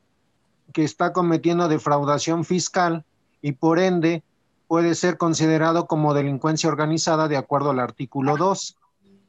que 0.72 0.84
está 0.84 1.12
cometiendo 1.12 1.68
defraudación 1.68 2.44
fiscal 2.44 3.04
y 3.42 3.52
por 3.52 3.78
ende 3.78 4.22
puede 4.68 4.94
ser 4.94 5.16
considerado 5.16 5.86
como 5.86 6.14
delincuencia 6.14 6.68
organizada 6.68 7.28
de 7.28 7.36
acuerdo 7.36 7.70
al 7.70 7.80
artículo 7.80 8.36
2. 8.36 8.76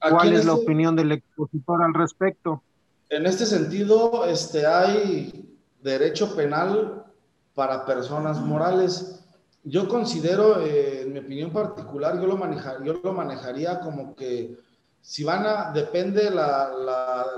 ¿Cuál 0.09 0.34
es 0.34 0.45
la 0.45 0.53
este 0.53 0.63
opinión 0.63 0.95
del 0.95 1.11
expositor 1.11 1.84
al 1.84 1.93
respecto? 1.93 2.63
En 3.09 3.25
este 3.25 3.45
sentido, 3.45 4.25
este, 4.25 4.65
hay 4.65 5.57
derecho 5.81 6.35
penal 6.35 7.05
para 7.57 7.88
personas 7.88 8.39
morales 8.39 9.17
yo 9.63 9.88
considero, 9.88 10.61
eh, 10.61 11.01
en 11.01 11.13
mi 11.13 11.19
opinión 11.19 11.51
particular, 11.51 12.21
yo 12.21 12.27
lo, 12.27 12.38
manejar, 12.38 12.84
yo 12.84 12.93
lo 13.03 13.13
manejaría 13.13 13.79
como 13.79 14.15
que 14.15 14.55
si 15.01 15.23
van 15.23 15.43
a, 15.45 15.71
depende 15.73 16.29
la, 16.29 16.69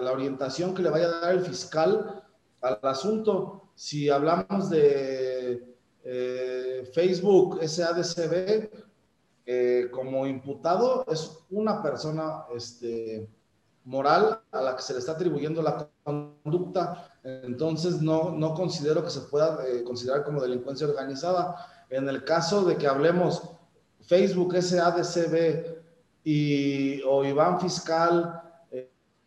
la, 0.01 0.11
orientación 0.11 0.75
que 0.75 0.81
le 0.81 0.89
vaya 0.89 1.05
a 1.05 1.19
dar 1.21 1.31
el 1.31 1.41
fiscal 1.41 2.21
al 2.59 2.79
asunto. 2.83 3.71
Si 3.75 4.09
hablamos 4.09 4.69
de 4.69 5.75
eh, 6.03 6.91
Facebook 6.93 7.59
SADCB 7.65 8.69
eh, 9.45 9.87
como 9.89 10.27
imputado, 10.27 11.05
es 11.07 11.45
una 11.49 11.81
persona 11.81 12.43
este, 12.53 13.29
moral 13.89 14.39
a 14.51 14.61
la 14.61 14.75
que 14.75 14.83
se 14.83 14.93
le 14.93 14.99
está 14.99 15.13
atribuyendo 15.13 15.63
la 15.63 15.89
conducta, 16.03 17.09
entonces 17.23 18.01
no, 18.01 18.31
no 18.31 18.53
considero 18.53 19.03
que 19.03 19.09
se 19.09 19.21
pueda 19.21 19.59
considerar 19.83 20.23
como 20.23 20.41
delincuencia 20.41 20.87
organizada 20.87 21.55
en 21.89 22.07
el 22.07 22.23
caso 22.23 22.63
de 22.65 22.77
que 22.77 22.87
hablemos 22.87 23.41
Facebook 24.01 24.55
SADCB 24.55 25.79
y, 26.23 27.01
o 27.01 27.25
Iván 27.25 27.59
Fiscal, 27.59 28.41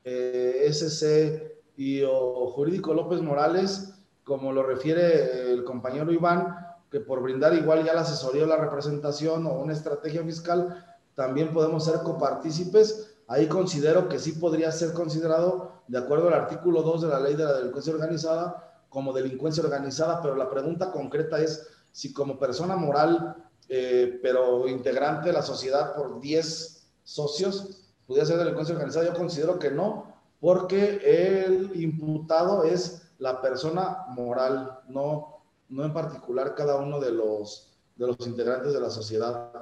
eh, 0.05 0.67
SC 0.69 1.61
y 1.77 2.03
o 2.03 2.49
Jurídico 2.53 2.95
López 2.95 3.21
Morales, 3.21 3.95
como 4.23 4.53
lo 4.53 4.63
refiere 4.63 5.53
el 5.53 5.65
compañero 5.65 6.13
Iván, 6.13 6.57
que 6.91 7.01
por 7.01 7.21
brindar 7.21 7.55
igual 7.55 7.85
ya 7.85 7.95
la 7.95 8.03
asesoría 8.03 8.45
o 8.45 8.47
la 8.47 8.57
representación 8.57 9.47
o 9.47 9.55
una 9.55 9.73
estrategia 9.73 10.23
fiscal, 10.23 10.85
también 11.15 11.53
podemos 11.53 11.85
ser 11.85 12.01
copartícipes. 12.03 13.12
Ahí 13.29 13.47
considero 13.47 14.09
que 14.09 14.19
sí 14.19 14.33
podría 14.33 14.73
ser 14.73 14.93
considerado, 14.93 15.83
de 15.89 15.99
acuerdo 15.99 16.29
al 16.29 16.35
artículo 16.35 16.83
2 16.83 17.03
de 17.03 17.09
la 17.09 17.21
ley 17.21 17.35
de 17.35 17.45
la 17.45 17.55
delincuencia 17.55 17.93
organizada, 17.93 18.85
como 18.89 19.13
delincuencia 19.13 19.63
organizada, 19.63 20.21
pero 20.21 20.37
la 20.37 20.51
pregunta 20.51 20.91
concreta 20.93 21.41
es, 21.41 21.67
si 21.93 22.13
como 22.13 22.39
persona 22.39 22.77
moral, 22.77 23.37
eh, 23.69 24.19
pero 24.23 24.69
integrante 24.69 25.29
de 25.29 25.33
la 25.33 25.43
sociedad 25.43 25.95
por 25.95 26.21
10 26.21 26.87
socios, 27.05 27.89
pudiera 28.07 28.27
ser 28.27 28.39
delincuencia 28.39 28.75
organizada, 28.75 29.07
yo 29.07 29.15
considero 29.15 29.59
que 29.59 29.71
no, 29.71 30.15
porque 30.41 31.01
el 31.05 31.71
imputado 31.81 32.65
es 32.65 33.03
la 33.19 33.41
persona 33.41 34.05
moral, 34.09 34.81
no, 34.89 35.43
no 35.69 35.85
en 35.85 35.93
particular 35.93 36.55
cada 36.55 36.77
uno 36.77 37.01
de 37.01 37.13
los, 37.13 37.71
de 37.97 38.09
los 38.09 38.27
integrantes 38.27 38.73
de 38.73 38.81
la 38.81 38.91
sociedad. 38.91 39.53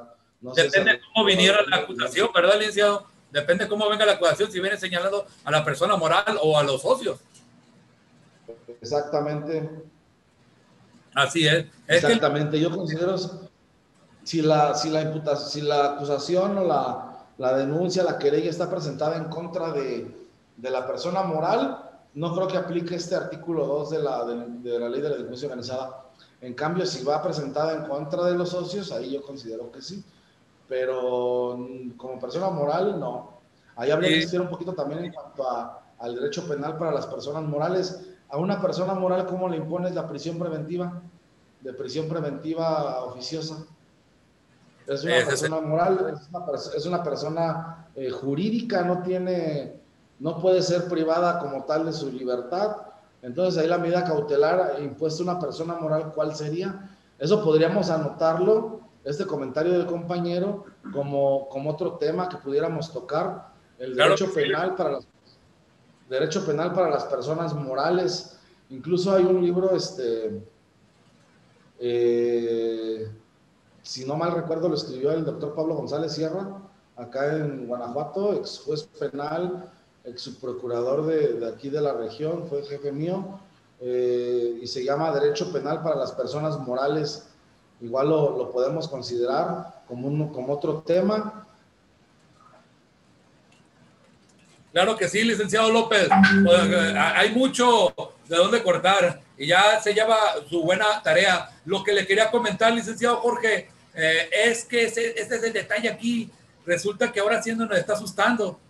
Depende 0.41 1.01
cómo 1.13 1.27
viniera 1.27 1.61
la 1.69 1.77
acusación, 1.77 2.31
¿verdad, 2.35 2.57
licenciado? 2.57 3.10
Depende 3.31 3.69
cómo 3.69 3.89
venga 3.89 4.05
la 4.05 4.13
acusación, 4.13 4.51
si 4.51 4.61
viene 4.61 4.77
señalado 4.77 5.27
a 5.45 5.51
la 5.51 5.65
persona 5.65 5.97
moral 5.97 6.39
o 6.43 6.59
a 6.59 6.63
los 6.65 6.83
socios. 6.83 7.19
Exactamente. 8.81 9.71
Así 11.15 11.47
es. 11.47 11.67
Exactamente. 11.87 12.59
Yo 12.59 12.71
considero 12.71 13.17
si 14.25 14.43
la, 14.43 14.75
si 14.75 14.91
la, 14.91 15.03
imputación, 15.03 15.51
si 15.51 15.61
la 15.61 15.85
acusación 15.93 16.59
o 16.59 16.65
la, 16.65 17.27
la, 17.39 17.57
denuncia, 17.57 18.03
la 18.03 18.19
querella 18.19 18.51
está 18.51 18.71
presentada 18.71 19.17
en 19.17 19.25
contra 19.25 19.73
de, 19.73 20.15
de, 20.57 20.71
la 20.71 20.87
persona 20.87 21.23
moral, 21.23 21.91
no 22.15 22.35
creo 22.35 22.49
que 22.49 22.57
aplique 22.57 22.95
este 22.97 23.15
artículo 23.15 23.67
2 23.67 23.91
de 23.91 24.03
la, 24.03 24.25
de, 24.25 24.79
la 24.79 24.89
ley 24.89 25.01
de 25.01 25.09
la 25.09 25.15
delincuencia 25.15 25.47
organizada. 25.49 26.05
En 26.41 26.55
cambio, 26.55 26.87
si 26.87 27.05
va 27.05 27.23
presentada 27.23 27.75
en 27.75 27.85
contra 27.85 28.25
de 28.25 28.35
los 28.35 28.51
socios, 28.51 28.93
ahí 28.93 29.13
yo 29.13 29.23
considero 29.23 29.71
que 29.71 29.83
sí. 29.83 30.03
Pero 30.71 31.59
mm, 31.59 31.91
como 31.97 32.19
persona 32.19 32.49
moral, 32.49 32.99
no. 32.99 33.41
Ahí 33.77 33.91
habría 33.91 34.27
que 34.27 34.39
un 34.39 34.49
poquito 34.49 34.73
también 34.73 35.05
en 35.05 35.13
cuanto 35.13 35.47
a, 35.51 35.83
al 35.99 36.15
derecho 36.15 36.47
penal 36.49 36.79
para 36.79 36.93
las 36.93 37.07
personas 37.07 37.43
morales 37.43 38.07
a 38.31 38.39
una 38.39 38.61
persona 38.61 38.95
moral, 38.95 39.27
¿cómo 39.27 39.49
le 39.49 39.57
impones 39.57 39.95
la 39.95 40.09
prisión 40.09 40.39
preventiva? 40.39 41.03
De 41.61 41.73
prisión 41.73 42.09
preventiva 42.09 43.05
oficiosa. 43.05 43.67
Es 44.87 45.03
una 45.05 45.25
persona 45.27 45.61
moral, 45.61 46.15
es 46.77 46.87
una, 46.87 47.03
persona 47.03 47.87
eh, 47.95 48.11
jurídica, 48.11 48.83
no 48.83 49.03
tiene, 49.03 49.81
no 50.21 50.41
puede 50.41 50.63
ser 50.63 50.89
privada 50.89 51.39
como 51.41 51.65
tal 51.65 51.87
de 51.87 51.93
su 51.93 52.11
libertad. 52.11 52.77
Entonces 53.23 53.61
ahí 53.61 53.69
la 53.69 53.79
medida 53.79 54.05
cautelar 54.05 54.77
impuesta 54.81 55.23
a 55.23 55.31
una 55.31 55.41
persona 55.41 55.75
moral, 55.75 56.13
¿cuál 56.15 56.35
sería? 56.35 56.89
Eso 57.19 57.43
podríamos 57.43 57.91
anotarlo, 57.91 58.81
este 59.05 59.27
comentario 59.27 59.73
del 59.73 59.87
compañero, 59.87 60.65
como, 60.93 61.49
como 61.49 61.71
otro 61.71 61.95
tema 61.95 62.29
que 62.29 62.37
pudiéramos 62.37 62.93
tocar, 62.93 63.51
el 63.79 63.97
derecho 63.97 64.33
penal 64.33 64.75
para 64.75 64.93
las 64.93 65.07
derecho 66.11 66.45
penal 66.45 66.75
para 66.75 66.91
las 66.91 67.05
personas 67.05 67.55
morales. 67.55 68.37
Incluso 68.69 69.15
hay 69.15 69.25
un 69.25 69.41
libro, 69.41 69.75
este, 69.77 70.43
eh, 71.79 73.09
si 73.83 74.05
no 74.05 74.17
mal 74.17 74.33
recuerdo, 74.33 74.69
lo 74.69 74.75
escribió 74.75 75.13
el 75.13 75.25
doctor 75.25 75.55
Pablo 75.55 75.77
González 75.77 76.13
Sierra, 76.13 76.59
acá 76.97 77.37
en 77.37 77.67
Guanajuato, 77.69 78.35
ex 78.35 78.59
juez 78.59 78.83
penal, 78.99 79.71
ex 80.05 80.21
subprocurador 80.21 81.07
de, 81.07 81.35
de 81.35 81.49
aquí 81.49 81.71
de 81.71 81.81
la 81.81 81.95
región, 81.95 82.47
fue 82.49 82.65
jefe 82.65 82.91
mío, 82.91 83.39
eh, 83.81 84.59
y 84.61 84.67
se 84.67 84.85
llama 84.85 85.13
Derecho 85.13 85.53
Penal 85.53 85.83
para 85.83 85.97
las 85.97 86.13
Personas 86.13 86.59
Morales. 86.59 87.30
Igual 87.81 88.09
lo, 88.09 88.37
lo 88.37 88.51
podemos 88.51 88.89
considerar 88.89 89.83
como, 89.87 90.09
un, 90.09 90.33
como 90.33 90.53
otro 90.53 90.83
tema 90.83 91.47
Claro 94.73 94.97
que 94.97 95.09
sí, 95.09 95.25
licenciado 95.25 95.71
López. 95.71 96.09
Pues, 96.45 96.61
eh, 96.71 96.95
hay 96.97 97.31
mucho 97.31 97.93
de 98.29 98.37
dónde 98.37 98.63
cortar 98.63 99.21
y 99.37 99.47
ya 99.47 99.81
se 99.81 99.93
lleva 99.93 100.17
su 100.49 100.63
buena 100.63 101.03
tarea. 101.03 101.51
Lo 101.65 101.83
que 101.83 101.93
le 101.93 102.07
quería 102.07 102.31
comentar, 102.31 102.73
licenciado 102.73 103.17
Jorge, 103.17 103.69
eh, 103.95 104.31
es 104.33 104.65
que 104.65 104.85
ese, 104.85 105.21
este 105.21 105.37
es 105.37 105.43
el 105.43 105.53
detalle 105.53 105.89
aquí. 105.89 106.31
Resulta 106.65 107.11
que 107.11 107.21
ahora 107.21 107.43
sí 107.43 107.53
nos 107.53 107.71
está 107.77 107.95
asustando. 107.95 108.61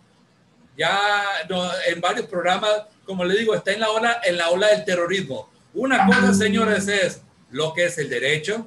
Ya 0.77 0.99
en 1.87 2.01
varios 2.01 2.27
programas, 2.27 2.85
como 3.05 3.25
le 3.25 3.37
digo, 3.37 3.55
está 3.55 3.73
en 3.73 3.81
la 3.81 3.91
ola, 3.91 4.21
en 4.25 4.39
la 4.39 4.49
ola 4.49 4.69
del 4.69 4.85
terrorismo. 4.85 5.51
Una 5.75 6.07
cosa, 6.07 6.33
señores, 6.33 6.89
es 6.89 7.21
lo 7.51 7.75
que 7.75 7.85
es 7.85 7.99
el 7.99 8.09
derecho. 8.09 8.67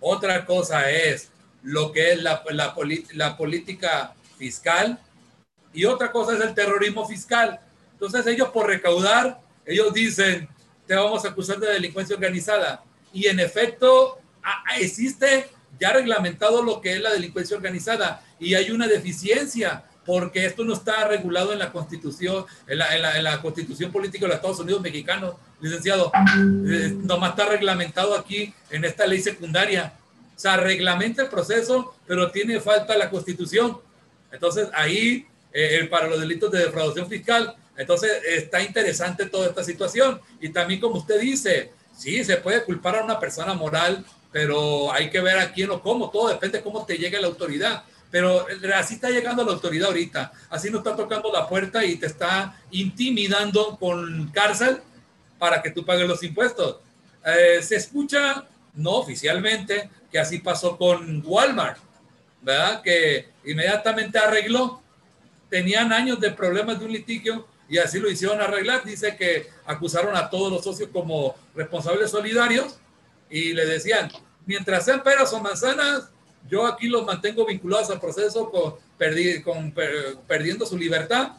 Otra 0.00 0.44
cosa 0.44 0.90
es 0.90 1.30
lo 1.62 1.92
que 1.92 2.12
es 2.12 2.22
la, 2.22 2.42
la, 2.50 2.74
la 3.14 3.36
política 3.36 4.14
fiscal 4.38 5.00
y 5.72 5.84
otra 5.84 6.12
cosa 6.12 6.34
es 6.34 6.40
el 6.40 6.54
terrorismo 6.54 7.06
fiscal. 7.06 7.60
Entonces 7.92 8.26
ellos 8.26 8.48
por 8.48 8.66
recaudar, 8.66 9.40
ellos 9.64 9.92
dicen, 9.92 10.48
te 10.86 10.94
vamos 10.94 11.24
a 11.24 11.28
acusar 11.28 11.58
de 11.58 11.72
delincuencia 11.72 12.14
organizada. 12.14 12.82
Y 13.12 13.26
en 13.26 13.40
efecto, 13.40 14.20
existe 14.78 15.48
ya 15.78 15.92
reglamentado 15.92 16.62
lo 16.62 16.80
que 16.80 16.94
es 16.94 17.00
la 17.00 17.12
delincuencia 17.12 17.56
organizada 17.56 18.22
y 18.38 18.54
hay 18.54 18.70
una 18.70 18.86
deficiencia 18.86 19.84
porque 20.06 20.46
esto 20.46 20.64
no 20.64 20.72
está 20.72 21.08
regulado 21.08 21.52
en 21.52 21.58
la 21.58 21.72
constitución, 21.72 22.46
en 22.66 22.78
la, 22.78 23.16
en 23.16 23.24
la, 23.24 23.42
constitución 23.42 23.90
política 23.90 24.24
de 24.24 24.28
los 24.28 24.36
Estados 24.36 24.60
Unidos 24.60 24.80
mexicanos, 24.80 25.34
licenciado. 25.60 26.12
Eh, 26.14 26.96
nomás 27.02 27.30
está 27.30 27.46
reglamentado 27.46 28.14
aquí 28.14 28.54
en 28.70 28.84
esta 28.84 29.06
ley 29.06 29.20
secundaria 29.20 29.92
O 30.34 30.38
sea, 30.38 30.56
reglamenta 30.56 31.22
el 31.22 31.28
proceso, 31.28 31.96
pero 32.06 32.30
tiene 32.30 32.60
falta 32.60 32.96
la 32.96 33.10
constitución. 33.10 33.78
Entonces, 34.30 34.68
ahí, 34.74 35.26
eh, 35.52 35.86
para 35.90 36.06
los 36.06 36.20
delitos 36.20 36.50
de 36.52 36.60
defraudación 36.60 37.08
fiscal, 37.08 37.56
entonces 37.76 38.10
está 38.28 38.62
interesante 38.62 39.26
toda 39.26 39.48
esta 39.48 39.64
situación. 39.64 40.20
Y 40.40 40.50
también, 40.50 40.80
como 40.80 40.98
usted 40.98 41.20
dice, 41.20 41.72
sí, 41.96 42.24
se 42.24 42.36
puede 42.36 42.64
culpar 42.64 42.96
a 42.96 43.04
una 43.04 43.18
persona 43.18 43.54
moral, 43.54 44.04
pero 44.30 44.92
hay 44.92 45.10
que 45.10 45.20
ver 45.20 45.38
a 45.38 45.52
quién 45.52 45.70
o 45.70 45.82
cómo. 45.82 46.10
Todo 46.10 46.28
depende 46.28 46.58
de 46.58 46.64
cómo 46.64 46.84
te 46.84 46.96
llegue 46.96 47.20
la 47.20 47.26
autoridad. 47.26 47.84
Pero 48.10 48.46
así 48.74 48.94
está 48.94 49.10
llegando 49.10 49.44
la 49.44 49.52
autoridad 49.52 49.88
ahorita. 49.88 50.32
Así 50.50 50.70
no 50.70 50.78
está 50.78 50.94
tocando 50.94 51.32
la 51.32 51.48
puerta 51.48 51.84
y 51.84 51.96
te 51.96 52.06
está 52.06 52.58
intimidando 52.70 53.76
con 53.78 54.30
cárcel 54.32 54.80
para 55.38 55.62
que 55.62 55.70
tú 55.70 55.84
pagues 55.84 56.08
los 56.08 56.22
impuestos. 56.22 56.78
Eh, 57.24 57.60
se 57.62 57.76
escucha, 57.76 58.46
no 58.74 58.92
oficialmente, 58.92 59.90
que 60.10 60.18
así 60.18 60.38
pasó 60.38 60.78
con 60.78 61.22
Walmart, 61.26 61.78
¿verdad? 62.40 62.82
Que 62.82 63.28
inmediatamente 63.44 64.18
arregló. 64.18 64.80
Tenían 65.50 65.92
años 65.92 66.20
de 66.20 66.30
problemas 66.30 66.78
de 66.78 66.86
un 66.86 66.92
litigio 66.92 67.46
y 67.68 67.78
así 67.78 67.98
lo 67.98 68.10
hicieron 68.10 68.40
arreglar. 68.40 68.84
Dice 68.84 69.16
que 69.16 69.50
acusaron 69.66 70.16
a 70.16 70.30
todos 70.30 70.52
los 70.52 70.62
socios 70.62 70.90
como 70.92 71.34
responsables 71.54 72.10
solidarios 72.10 72.78
y 73.28 73.52
le 73.52 73.66
decían, 73.66 74.10
mientras 74.44 74.84
sean 74.84 75.02
peras 75.02 75.32
o 75.32 75.40
manzanas, 75.40 76.08
yo 76.48 76.66
aquí 76.66 76.88
los 76.88 77.04
mantengo 77.04 77.46
vinculados 77.46 77.90
al 77.90 78.00
proceso 78.00 78.50
con, 78.50 78.74
con 79.44 79.74
perdiendo 80.26 80.66
su 80.66 80.76
libertad 80.76 81.32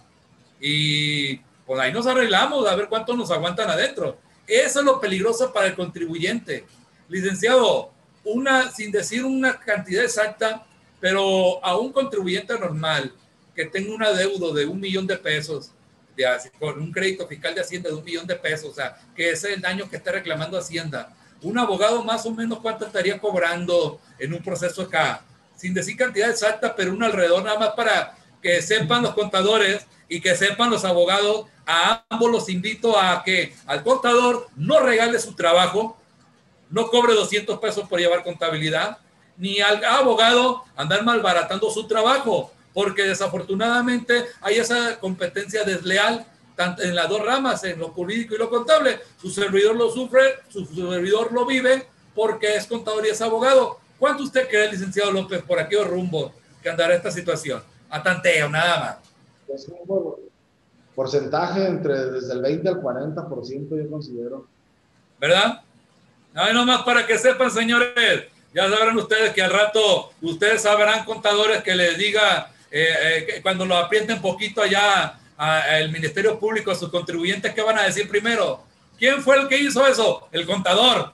y 0.59 1.37
pues 1.65 1.79
ahí 1.79 1.91
nos 1.91 2.07
arreglamos 2.07 2.67
a 2.67 2.75
ver 2.75 2.87
cuánto 2.87 3.15
nos 3.15 3.31
aguantan 3.31 3.69
adentro. 3.69 4.17
Eso 4.47 4.79
es 4.79 4.85
lo 4.85 4.99
peligroso 4.99 5.51
para 5.51 5.67
el 5.67 5.75
contribuyente. 5.75 6.65
Licenciado, 7.09 7.91
una, 8.23 8.71
sin 8.71 8.91
decir 8.91 9.25
una 9.25 9.59
cantidad 9.59 10.03
exacta, 10.03 10.65
pero 10.99 11.63
a 11.63 11.77
un 11.77 11.91
contribuyente 11.91 12.57
normal 12.57 13.13
que 13.55 13.65
tenga 13.65 13.93
un 13.93 14.03
adeudo 14.03 14.53
de 14.53 14.65
un 14.65 14.79
millón 14.79 15.05
de 15.05 15.17
pesos, 15.17 15.71
de, 16.15 16.25
con 16.59 16.81
un 16.81 16.91
crédito 16.91 17.27
fiscal 17.27 17.53
de 17.53 17.61
Hacienda 17.61 17.89
de 17.89 17.95
un 17.95 18.03
millón 18.03 18.27
de 18.27 18.35
pesos, 18.35 18.69
o 18.71 18.73
sea, 18.73 18.97
que 19.15 19.31
ese 19.31 19.49
es 19.49 19.55
el 19.55 19.61
daño 19.61 19.89
que 19.89 19.97
está 19.97 20.11
reclamando 20.11 20.57
Hacienda, 20.57 21.15
un 21.41 21.57
abogado 21.57 22.03
más 22.03 22.25
o 22.25 22.31
menos 22.31 22.59
cuánto 22.59 22.85
estaría 22.85 23.19
cobrando 23.19 23.99
en 24.19 24.33
un 24.33 24.41
proceso 24.41 24.81
acá, 24.81 25.23
sin 25.55 25.73
decir 25.73 25.97
cantidad 25.97 26.29
exacta, 26.29 26.75
pero 26.75 26.93
un 26.93 27.03
alrededor 27.03 27.43
nada 27.43 27.59
más 27.59 27.69
para 27.69 28.15
que 28.41 28.61
sepan 28.61 29.03
los 29.03 29.13
contadores 29.13 29.85
y 30.09 30.21
que 30.21 30.35
sepan 30.35 30.69
los 30.69 30.85
abogados. 30.85 31.45
A 31.65 32.05
ambos 32.09 32.31
los 32.31 32.49
invito 32.49 32.97
a 32.97 33.23
que 33.23 33.53
al 33.65 33.83
contador 33.83 34.47
no 34.55 34.79
regale 34.79 35.19
su 35.19 35.33
trabajo, 35.33 35.97
no 36.69 36.87
cobre 36.87 37.13
200 37.13 37.59
pesos 37.59 37.87
por 37.89 37.99
llevar 37.99 38.23
contabilidad, 38.23 38.99
ni 39.35 39.59
al 39.59 39.83
abogado 39.83 40.63
andar 40.75 41.03
malbaratando 41.03 41.69
su 41.69 41.87
trabajo, 41.87 42.51
porque 42.73 43.03
desafortunadamente 43.03 44.25
hay 44.41 44.55
esa 44.59 44.99
competencia 44.99 45.63
desleal 45.63 46.25
en 46.79 46.95
las 46.95 47.09
dos 47.09 47.23
ramas, 47.23 47.63
en 47.63 47.79
lo 47.79 47.89
jurídico 47.89 48.35
y 48.35 48.37
lo 48.37 48.49
contable. 48.49 48.99
Su 49.21 49.29
servidor 49.29 49.75
lo 49.75 49.89
sufre, 49.91 50.39
su 50.49 50.65
servidor 50.65 51.31
lo 51.31 51.45
vive 51.45 51.87
porque 52.15 52.55
es 52.55 52.65
contador 52.65 53.05
y 53.05 53.09
es 53.09 53.21
abogado. 53.21 53.79
¿Cuánto 53.99 54.23
usted 54.23 54.47
cree, 54.47 54.71
licenciado 54.71 55.11
López, 55.11 55.41
por 55.43 55.59
aquí 55.59 55.75
o 55.75 55.83
rumbo 55.83 56.33
que 56.61 56.69
andará 56.69 56.95
esta 56.95 57.11
situación? 57.11 57.61
A 57.89 58.01
tanteo, 58.01 58.49
nada 58.49 58.79
más. 58.79 58.97
Es 59.53 59.67
un 59.67 60.15
porcentaje 60.95 61.65
entre 61.65 62.11
desde 62.11 62.33
el 62.33 62.41
20 62.41 62.69
al 62.69 62.81
40%, 62.81 63.83
yo 63.83 63.89
considero. 63.89 64.47
¿Verdad? 65.19 65.61
No, 66.33 66.53
nomás 66.53 66.83
para 66.83 67.05
que 67.05 67.17
sepan, 67.17 67.49
señores, 67.49 68.25
ya 68.53 68.69
sabrán 68.69 68.97
ustedes 68.97 69.33
que 69.33 69.41
al 69.41 69.51
rato 69.51 70.11
ustedes 70.21 70.61
sabrán 70.61 71.05
contadores 71.05 71.63
que 71.63 71.75
les 71.75 71.97
diga 71.97 72.51
eh, 72.69 73.27
eh, 73.29 73.39
cuando 73.41 73.65
lo 73.65 73.77
aprieten 73.77 74.21
poquito 74.21 74.61
allá 74.61 75.19
al 75.37 75.91
Ministerio 75.91 76.39
Público, 76.39 76.71
a 76.71 76.75
sus 76.75 76.89
contribuyentes, 76.89 77.53
¿qué 77.53 77.61
van 77.61 77.77
a 77.77 77.83
decir 77.83 78.09
primero? 78.09 78.63
¿Quién 78.97 79.21
fue 79.21 79.37
el 79.37 79.47
que 79.47 79.57
hizo 79.57 79.85
eso? 79.85 80.27
El 80.31 80.45
contador. 80.45 81.13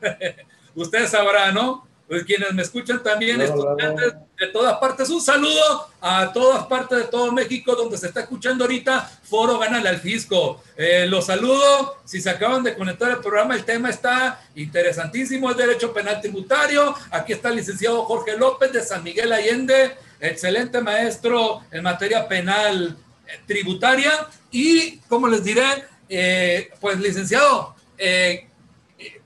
Ustedes 0.74 1.10
sabrán, 1.10 1.54
¿no? 1.54 1.86
Pues 2.06 2.24
quienes 2.24 2.52
me 2.52 2.62
escuchan 2.62 3.02
también, 3.02 3.40
estudiantes 3.40 4.14
de 4.38 4.46
todas 4.48 4.76
partes, 4.78 5.08
un 5.08 5.22
saludo 5.22 5.88
a 6.02 6.32
todas 6.32 6.66
partes 6.66 6.98
de 6.98 7.04
todo 7.04 7.32
México 7.32 7.74
donde 7.74 7.96
se 7.96 8.08
está 8.08 8.20
escuchando 8.20 8.64
ahorita 8.64 9.10
Foro 9.22 9.58
Gánale 9.58 9.88
al 9.88 10.00
Fisco. 10.00 10.62
Eh, 10.76 11.06
los 11.08 11.26
saludo, 11.26 11.96
si 12.04 12.20
se 12.20 12.28
acaban 12.28 12.62
de 12.62 12.74
conectar 12.74 13.10
al 13.10 13.20
programa, 13.20 13.54
el 13.54 13.64
tema 13.64 13.88
está 13.88 14.42
interesantísimo, 14.54 15.50
el 15.50 15.56
derecho 15.56 15.94
penal 15.94 16.20
tributario. 16.20 16.94
Aquí 17.10 17.32
está 17.32 17.48
el 17.48 17.56
licenciado 17.56 18.04
Jorge 18.04 18.36
López 18.36 18.72
de 18.72 18.82
San 18.82 19.02
Miguel 19.02 19.32
Allende, 19.32 19.96
excelente 20.20 20.82
maestro 20.82 21.62
en 21.70 21.82
materia 21.82 22.28
penal 22.28 22.98
tributaria 23.46 24.12
y, 24.50 24.98
como 25.08 25.28
les 25.28 25.44
diré, 25.44 25.84
eh, 26.08 26.70
pues 26.80 26.98
licenciado, 27.00 27.74
eh, 27.98 28.48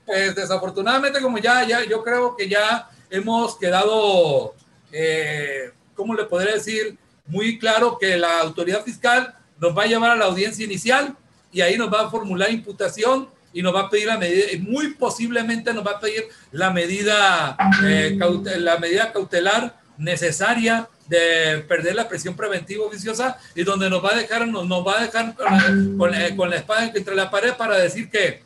pues 0.05 0.35
desafortunadamente 0.35 1.21
como 1.21 1.37
ya, 1.37 1.63
ya, 1.65 1.83
yo 1.85 2.03
creo 2.03 2.35
que 2.35 2.47
ya 2.47 2.89
hemos 3.09 3.57
quedado, 3.57 4.55
eh, 4.91 5.71
¿cómo 5.93 6.13
le 6.13 6.25
podría 6.25 6.53
decir? 6.53 6.97
Muy 7.27 7.59
claro 7.59 7.97
que 7.99 8.17
la 8.17 8.41
autoridad 8.41 8.83
fiscal 8.83 9.35
nos 9.59 9.77
va 9.77 9.83
a 9.83 9.87
llevar 9.87 10.11
a 10.11 10.15
la 10.15 10.25
audiencia 10.25 10.65
inicial 10.65 11.15
y 11.51 11.61
ahí 11.61 11.77
nos 11.77 11.93
va 11.93 12.01
a 12.01 12.09
formular 12.09 12.51
imputación 12.51 13.29
y 13.51 13.61
nos 13.61 13.73
va 13.73 13.81
a 13.81 13.89
pedir 13.89 14.07
la 14.07 14.17
medida, 14.17 14.45
muy 14.61 14.93
posiblemente 14.93 15.73
nos 15.73 15.85
va 15.85 15.91
a 15.91 15.99
pedir 15.99 16.27
la 16.51 16.71
medida, 16.71 17.57
la 18.57 18.77
medida 18.77 19.11
cautelar 19.11 19.79
necesaria 19.97 20.87
de 21.09 21.65
perder 21.67 21.95
la 21.95 22.07
presión 22.07 22.35
preventiva 22.35 22.87
viciosa 22.89 23.37
y 23.55 23.63
donde 23.63 23.89
nos 23.89 24.03
va 24.03 24.11
a 24.11 24.17
dejar, 24.17 24.47
nos, 24.47 24.67
nos 24.67 24.85
va 24.85 24.99
a 24.99 25.01
dejar 25.01 25.35
con 25.35 26.11
la, 26.11 26.35
con, 26.35 26.49
la 26.49 26.57
espada 26.57 26.91
entre 26.93 27.15
la 27.15 27.31
pared 27.31 27.55
para 27.55 27.77
decir 27.77 28.09
que, 28.09 28.43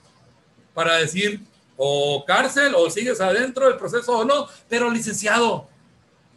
para 0.73 0.95
decir 0.95 1.41
o 1.75 2.23
cárcel 2.25 2.73
o 2.75 2.89
sigues 2.89 3.19
adentro 3.19 3.67
del 3.67 3.77
proceso 3.77 4.17
o 4.17 4.23
no, 4.23 4.47
pero 4.69 4.89
licenciado, 4.89 5.67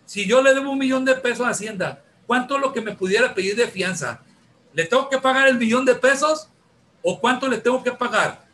si 0.04 0.26
yo 0.26 0.42
le 0.42 0.52
debo 0.52 0.72
un 0.72 0.78
millón 0.78 1.04
de 1.04 1.14
pesos 1.14 1.46
a 1.46 1.50
Hacienda, 1.50 2.02
¿cuánto 2.26 2.56
es 2.56 2.60
lo 2.60 2.72
que 2.72 2.80
me 2.80 2.92
pudiera 2.92 3.32
pedir 3.32 3.54
de 3.54 3.68
fianza? 3.68 4.20
¿Le 4.72 4.84
tengo 4.84 5.08
que 5.08 5.18
pagar 5.18 5.46
el 5.46 5.58
millón 5.58 5.84
de 5.84 5.94
pesos 5.94 6.48
o 7.02 7.20
cuánto 7.20 7.46
le 7.46 7.58
tengo 7.58 7.84
que 7.84 7.92
pagar? 7.92 8.45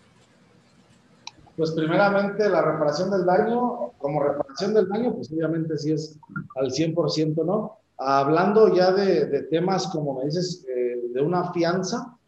Pues 1.63 1.71
primeramente 1.71 2.49
la 2.49 2.61
reparación 2.61 3.09
del 3.13 3.25
daño, 3.25 3.93
como 3.99 4.21
reparación 4.21 4.75
del 4.75 4.89
daño, 4.89 5.15
pues 5.15 5.31
obviamente 5.31 5.79
sí 5.79 5.93
es 5.93 6.19
al 6.57 6.73
100%, 6.73 7.45
¿no? 7.45 7.79
Hablando 7.99 8.75
ya 8.75 8.91
de, 8.91 9.27
de 9.27 9.45
temas, 9.45 9.87
como 9.87 10.19
me 10.19 10.25
dices, 10.25 10.67
eh, 10.69 11.01
de 11.15 11.23
una 11.23 11.53
fianza, 11.53 12.19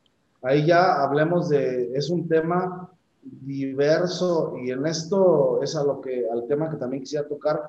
ahí 0.41 0.65
ya 0.65 1.03
hablemos 1.03 1.49
de, 1.49 1.91
es 1.97 2.11
un 2.11 2.29
tema 2.29 2.89
diverso 3.23 4.55
y 4.57 4.71
en 4.71 4.87
esto 4.87 5.61
es 5.65 5.75
a 5.75 5.83
lo 5.83 6.01
que, 6.01 6.31
al 6.31 6.47
tema 6.47 6.71
que 6.71 6.77
también 6.77 7.03
quisiera 7.03 7.27
tocar 7.27 7.61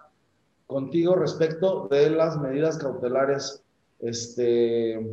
contigo 0.67 1.15
respecto 1.15 1.87
de 1.89 2.11
las 2.11 2.39
medidas 2.39 2.77
cautelares. 2.77 3.63
Este, 4.01 5.03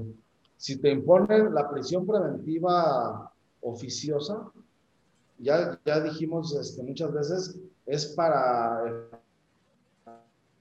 si 0.59 0.77
te 0.77 0.91
imponen 0.91 1.55
la 1.55 1.71
prisión 1.71 2.07
preventiva 2.07 3.33
oficiosa, 3.63 4.53
ya, 5.39 5.79
ya 5.85 6.01
dijimos 6.01 6.55
este, 6.55 6.83
muchas 6.83 7.13
veces, 7.13 7.59
es 7.87 8.07
para 8.15 9.09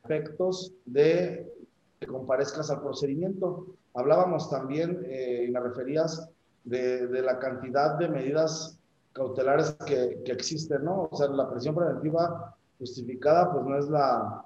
efectos 0.04 0.74
de 0.86 1.52
que 2.00 2.08
comparezcas 2.08 2.70
al 2.72 2.82
procedimiento. 2.82 3.68
Hablábamos 3.94 4.50
también, 4.50 5.04
eh, 5.06 5.46
y 5.48 5.52
me 5.52 5.60
referías, 5.60 6.30
de, 6.64 7.08
la 7.22 7.40
cantidad 7.40 7.98
de 7.98 8.08
medidas 8.08 8.78
cautelares 9.14 9.72
que, 9.86 10.22
que, 10.24 10.32
existen, 10.32 10.86
¿no? 10.86 11.10
O 11.12 11.16
sea, 11.16 11.28
la 11.28 11.50
presión 11.50 11.76
preventiva 11.76 12.56
justificada, 12.80 13.52
pues 13.52 13.66
no 13.66 13.78
es 13.78 13.90
la, 13.90 14.46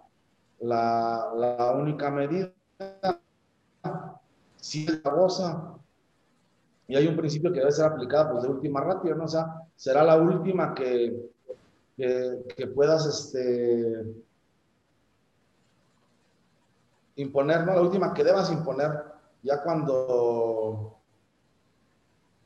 la, 0.60 1.32
la 1.36 1.72
única 1.74 2.10
medida. 2.10 2.52
Si 4.58 4.86
es 4.86 5.04
gravosa, 5.04 5.75
y 6.88 6.96
hay 6.96 7.08
un 7.08 7.16
principio 7.16 7.52
que 7.52 7.60
debe 7.60 7.72
ser 7.72 7.86
aplicado 7.86 8.34
pues 8.34 8.44
de 8.44 8.50
última 8.50 8.82
ratio, 8.82 9.16
¿no? 9.16 9.26
O 9.26 9.28
sea, 9.28 9.62
será 9.76 10.04
la 10.04 10.18
última 10.18 10.74
que, 10.74 11.32
que, 11.98 12.68
puedas 12.74 13.06
este, 13.08 14.06
imponer, 17.16 17.66
¿no? 17.66 17.74
La 17.74 17.82
última 17.82 18.14
que 18.14 18.24
debas 18.24 18.52
imponer 18.52 18.92
ya 19.42 19.64
cuando, 19.64 21.00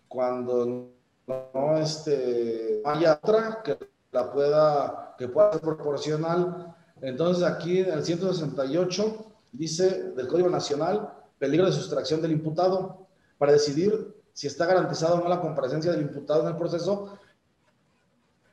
cuando 0.07 0.89
no, 1.27 1.77
este, 1.77 2.81
haya 2.85 3.19
otra 3.21 3.61
que 3.61 3.77
la 4.11 4.31
pueda, 4.31 5.15
que 5.17 5.27
pueda 5.27 5.53
ser 5.53 5.61
proporcional. 5.61 6.75
Entonces 7.01 7.43
aquí 7.43 7.79
en 7.79 7.91
el 7.91 8.03
168 8.03 9.25
dice 9.51 10.11
del 10.11 10.27
Código 10.27 10.49
Nacional, 10.49 11.13
peligro 11.37 11.65
de 11.65 11.73
sustracción 11.73 12.21
del 12.21 12.31
imputado, 12.31 13.07
para 13.37 13.53
decidir 13.53 14.18
si 14.39 14.47
está 14.47 14.65
garantizado 14.65 15.15
o 15.15 15.17
no 15.19 15.27
la 15.27 15.41
comparecencia 15.41 15.91
del 15.91 15.99
imputado 15.99 16.43
en 16.43 16.47
el 16.47 16.55
proceso, 16.55 17.19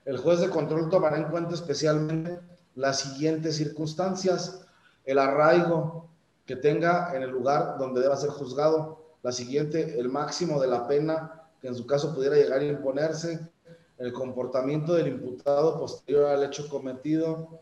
el 0.04 0.18
juez 0.18 0.40
de 0.40 0.50
control 0.50 0.90
tomará 0.90 1.16
en 1.16 1.30
cuenta 1.30 1.54
especialmente 1.54 2.40
las 2.74 2.98
siguientes 2.98 3.54
circunstancias. 3.54 4.66
El 5.04 5.20
arraigo 5.20 6.10
que 6.44 6.56
tenga 6.56 7.14
en 7.14 7.22
el 7.22 7.30
lugar 7.30 7.78
donde 7.78 8.00
deba 8.00 8.16
ser 8.16 8.30
juzgado. 8.30 9.14
La 9.22 9.30
siguiente, 9.30 9.96
el 9.96 10.08
máximo 10.08 10.60
de 10.60 10.66
la 10.66 10.88
pena 10.88 11.44
que 11.60 11.68
en 11.68 11.76
su 11.76 11.86
caso 11.86 12.12
pudiera 12.12 12.34
llegar 12.34 12.62
a 12.62 12.64
imponerse. 12.64 13.48
El 13.96 14.12
comportamiento 14.12 14.92
del 14.92 15.06
imputado 15.06 15.78
posterior 15.78 16.24
al 16.24 16.42
hecho 16.42 16.68
cometido. 16.68 17.60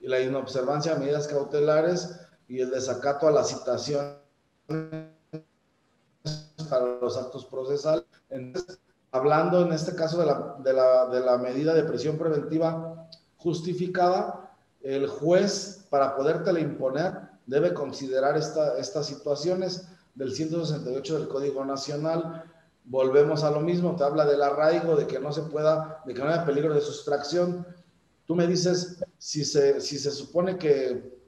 Y 0.00 0.08
la 0.08 0.18
inobservancia 0.18 0.94
de 0.94 1.00
medidas 1.00 1.28
cautelares 1.28 2.20
y 2.48 2.60
el 2.60 2.70
desacato 2.70 3.28
a 3.28 3.32
la 3.32 3.44
citación 3.44 4.16
para 6.70 6.98
los 7.00 7.16
actos 7.16 7.44
procesales. 7.44 8.04
hablando 9.12 9.62
en 9.62 9.72
este 9.72 9.94
caso 9.96 10.18
de 10.18 10.72
la, 10.72 11.38
medida 11.38 11.74
de 11.74 11.82
prisión 11.82 12.16
preventiva 12.16 13.08
justificada, 13.36 14.54
el 14.80 15.08
juez, 15.08 15.86
para 15.90 16.16
podértela 16.16 16.60
imponer, 16.60 17.20
debe 17.46 17.74
considerar 17.74 18.36
esta, 18.36 18.78
estas 18.78 19.06
situaciones 19.06 19.88
del 20.14 20.32
168 20.32 21.18
del 21.18 21.28
Código 21.28 21.64
Nacional. 21.64 22.44
Volvemos 22.84 23.42
a 23.42 23.50
lo 23.50 23.60
mismo, 23.60 23.96
te 23.96 24.04
habla 24.04 24.24
del 24.24 24.42
arraigo, 24.42 24.94
de 24.94 25.06
que 25.06 25.18
no 25.18 25.32
se 25.32 25.42
pueda, 25.42 26.02
de 26.06 26.14
que 26.14 26.22
no 26.22 26.28
haya 26.28 26.46
peligro 26.46 26.72
de 26.72 26.80
sustracción. 26.80 27.66
Tú 28.26 28.34
me 28.36 28.46
dices, 28.46 29.02
si 29.18 29.44
se, 29.44 29.80
supone 29.80 30.56
que, 30.56 31.18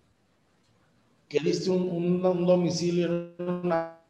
diste 1.28 1.70
un, 1.70 1.90
un, 1.90 2.24
un 2.24 2.46
domicilio 2.46 3.06
en 3.06 3.34
una 3.64 4.01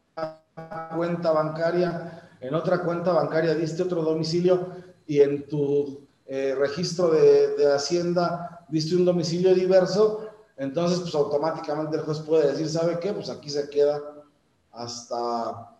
cuenta 0.95 1.31
bancaria, 1.31 2.29
en 2.39 2.53
otra 2.53 2.83
cuenta 2.83 3.11
bancaria 3.11 3.55
diste 3.55 3.83
otro 3.83 4.03
domicilio 4.03 4.67
y 5.07 5.21
en 5.21 5.47
tu 5.47 6.01
eh, 6.25 6.55
registro 6.57 7.09
de, 7.09 7.55
de, 7.55 7.73
Hacienda 7.73 8.65
diste 8.69 8.95
un 8.95 9.05
domicilio 9.05 9.53
diverso, 9.53 10.29
entonces 10.57 10.99
pues 10.99 11.15
automáticamente 11.15 11.97
el 11.97 12.03
juez 12.03 12.19
puede 12.19 12.51
decir, 12.51 12.69
¿sabe 12.69 12.99
qué? 12.99 13.13
Pues 13.13 13.29
aquí 13.29 13.49
se 13.49 13.69
queda 13.69 14.01
hasta, 14.71 15.75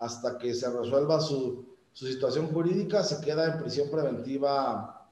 hasta 0.00 0.38
que 0.38 0.54
se 0.54 0.70
resuelva 0.70 1.20
su, 1.20 1.64
su 1.92 2.06
situación 2.06 2.48
jurídica, 2.52 3.02
se 3.02 3.20
queda 3.20 3.46
en 3.46 3.58
prisión 3.58 3.90
preventiva 3.90 5.08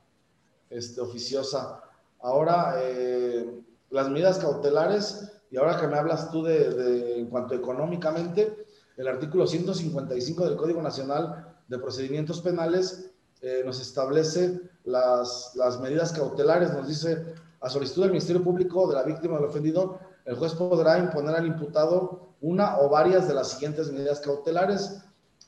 este, 0.70 1.01
oficiosa. 1.01 1.82
Ahora, 2.20 2.74
eh, 2.82 3.62
las 3.90 4.09
medidas 4.10 4.39
cautelares, 4.39 5.32
y 5.51 5.56
ahora 5.56 5.80
que 5.80 5.86
me 5.86 5.98
hablas 5.98 6.30
tú 6.30 6.43
de, 6.43 6.70
de 6.70 7.20
en 7.20 7.26
cuanto 7.26 7.55
económicamente, 7.55 8.66
el 8.98 9.06
artículo 9.06 9.46
155 9.46 10.44
del 10.44 10.56
Código 10.56 10.82
Nacional 10.82 11.54
de 11.68 11.78
Procedimientos 11.78 12.40
Penales 12.40 13.12
eh, 13.40 13.62
nos 13.64 13.80
establece 13.80 14.60
las, 14.84 15.54
medidas 15.80 16.12
cautelares, 16.12 16.72
nos 16.72 16.88
dice, 16.88 17.34
a 17.60 17.70
solicitud 17.70 18.02
del 18.02 18.10
Ministerio 18.10 18.42
Público 18.42 18.88
de 18.88 18.96
la 18.96 19.04
víctima 19.04 19.36
del 19.36 19.44
ofendido, 19.44 20.00
el 20.24 20.34
juez 20.34 20.52
podrá 20.54 20.98
imponer 20.98 21.36
al 21.36 21.46
imputado 21.46 22.34
una 22.40 22.78
o 22.80 22.88
varias 22.88 23.28
de 23.28 23.34
las 23.34 23.52
siguientes 23.52 23.92
medidas 23.92 24.20
cautelares. 24.20 25.00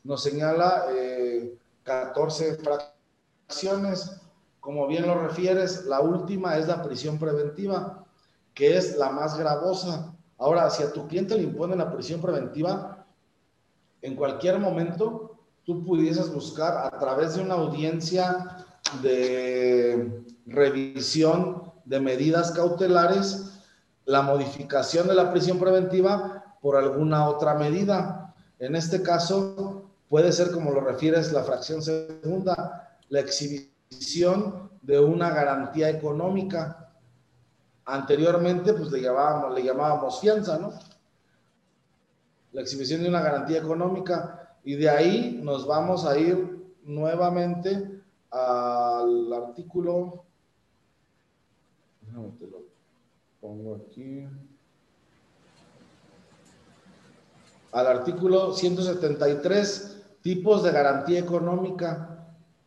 Nos 0.05 0.23
señala 0.23 0.87
eh, 0.97 1.59
14 1.83 2.59
fracciones. 3.49 4.21
Como 4.61 4.87
bien 4.87 5.09
lo 5.09 5.21
refieres, 5.21 5.87
la 5.87 6.01
última 6.01 6.57
es 6.57 6.69
la 6.69 6.83
prisión 6.83 7.19
preventiva, 7.19 8.07
que 8.55 8.77
es 8.77 8.97
la 8.97 9.11
más 9.11 9.37
gravosa. 9.37 10.15
Ahora, 10.39 10.71
si 10.71 10.85
a 10.85 10.93
tu 10.93 11.09
cliente 11.09 11.35
le 11.35 11.43
imponen 11.43 11.79
la 11.79 11.93
prisión 11.93 12.21
preventiva, 12.21 12.90
en 14.03 14.17
cualquier 14.17 14.59
momento 14.59 15.39
tú 15.65 15.85
pudieses 15.85 16.33
buscar 16.33 16.87
a 16.87 16.99
través 16.99 17.37
de 17.37 17.43
una 17.43 17.55
audiencia 17.55 18.65
de 19.03 20.25
revisión 20.47 21.73
de 21.85 22.01
medidas 22.01 22.53
cautelares 22.53 23.51
la 24.11 24.23
modificación 24.23 25.07
de 25.07 25.15
la 25.15 25.31
prisión 25.31 25.59
preventiva 25.59 26.57
por 26.61 26.77
alguna 26.77 27.29
otra 27.29 27.55
medida. 27.55 28.35
En 28.59 28.75
este 28.75 29.03
caso, 29.03 29.91
puede 30.09 30.33
ser, 30.33 30.51
como 30.51 30.73
lo 30.73 30.81
refieres, 30.81 31.33
la 31.33 31.45
fracción 31.45 31.81
segunda, 31.81 32.99
la 33.09 33.21
exhibición 33.21 34.71
de 34.83 34.99
una 34.99 35.31
garantía 35.31 35.89
económica. 35.89 36.93
Anteriormente, 37.85 38.73
pues 38.75 38.91
le 38.91 39.01
llamábamos, 39.01 39.55
le 39.55 39.63
llamábamos 39.63 40.21
fianza, 40.21 40.59
¿no? 40.59 40.73
La 42.53 42.61
exhibición 42.61 43.03
de 43.03 43.09
una 43.09 43.21
garantía 43.21 43.59
económica 43.59 44.57
y 44.65 44.75
de 44.77 44.89
ahí 44.89 45.41
nos 45.43 45.67
vamos 45.67 46.05
a 46.05 46.19
ir 46.19 46.75
nuevamente 46.85 48.03
al 48.31 49.33
artículo, 49.33 50.25
te 52.39 52.47
lo 52.47 52.63
pongo 53.41 53.77
aquí, 53.77 54.27
al 57.73 57.87
artículo 57.87 58.53
173, 58.53 60.03
tipos 60.23 60.63
de 60.63 60.73
garantía 60.73 61.21
económica 61.21 62.11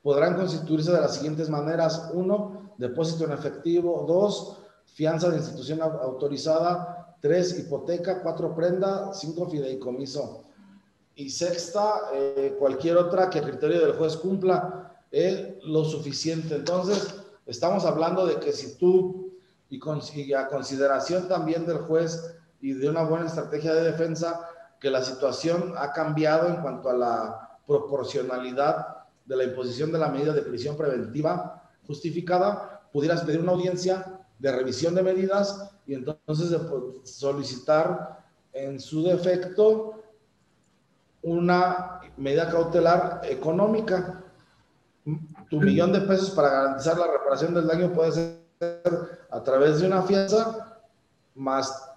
podrán 0.01 0.35
constituirse 0.35 0.91
de 0.91 1.01
las 1.01 1.15
siguientes 1.15 1.49
maneras. 1.49 2.11
Uno, 2.13 2.73
depósito 2.77 3.25
en 3.25 3.31
efectivo. 3.31 4.05
Dos, 4.07 4.59
fianza 4.85 5.29
de 5.29 5.37
institución 5.37 5.81
autorizada 5.81 6.92
Tres, 7.23 7.57
hipoteca. 7.57 8.21
Cuatro, 8.21 8.53
prenda. 8.53 9.13
Cinco, 9.13 9.47
fideicomiso. 9.47 10.43
Y 11.15 11.29
sexta, 11.29 12.09
eh, 12.13 12.57
cualquier 12.59 12.97
otra 12.97 13.29
que 13.29 13.39
el 13.39 13.45
criterio 13.45 13.79
del 13.79 13.93
juez 13.93 14.17
cumpla 14.17 14.91
eh, 15.09 15.57
lo 15.63 15.85
suficiente. 15.85 16.55
Entonces, 16.55 17.15
estamos 17.45 17.85
hablando 17.85 18.25
de 18.25 18.41
que 18.41 18.51
si 18.51 18.77
tú, 18.77 19.31
y, 19.69 19.79
con, 19.79 20.01
y 20.13 20.33
a 20.33 20.49
consideración 20.49 21.29
también 21.29 21.65
del 21.65 21.77
juez 21.77 22.35
y 22.59 22.73
de 22.73 22.89
una 22.89 23.03
buena 23.03 23.27
estrategia 23.27 23.73
de 23.73 23.85
defensa, 23.85 24.45
que 24.81 24.89
la 24.89 25.01
situación 25.01 25.75
ha 25.77 25.93
cambiado 25.93 26.49
en 26.49 26.57
cuanto 26.57 26.89
a 26.89 26.93
la 26.93 27.59
proporcionalidad 27.65 29.05
de 29.23 29.37
la 29.37 29.45
imposición 29.45 29.93
de 29.93 29.99
la 29.99 30.09
medida 30.09 30.33
de 30.33 30.41
prisión 30.41 30.75
preventiva 30.75 31.71
justificada, 31.87 32.81
pudieras 32.91 33.21
pedir 33.21 33.39
una 33.39 33.53
audiencia 33.53 34.19
de 34.39 34.51
revisión 34.51 34.93
de 34.93 35.03
medidas 35.03 35.72
y 35.85 35.93
entonces 35.93 36.49
de 36.49 36.59
solicitar 37.03 38.23
en 38.53 38.79
su 38.79 39.03
defecto 39.03 40.03
una 41.21 42.01
medida 42.17 42.49
cautelar 42.49 43.21
económica. 43.23 44.23
Tu 45.49 45.59
millón 45.59 45.91
de 45.91 46.01
pesos 46.01 46.31
para 46.31 46.49
garantizar 46.49 46.97
la 46.97 47.07
reparación 47.07 47.53
del 47.53 47.67
daño 47.67 47.91
puede 47.91 48.11
ser 48.11 48.43
a 49.29 49.43
través 49.43 49.79
de 49.79 49.87
una 49.87 50.03
fianza 50.03 50.81
más 51.35 51.89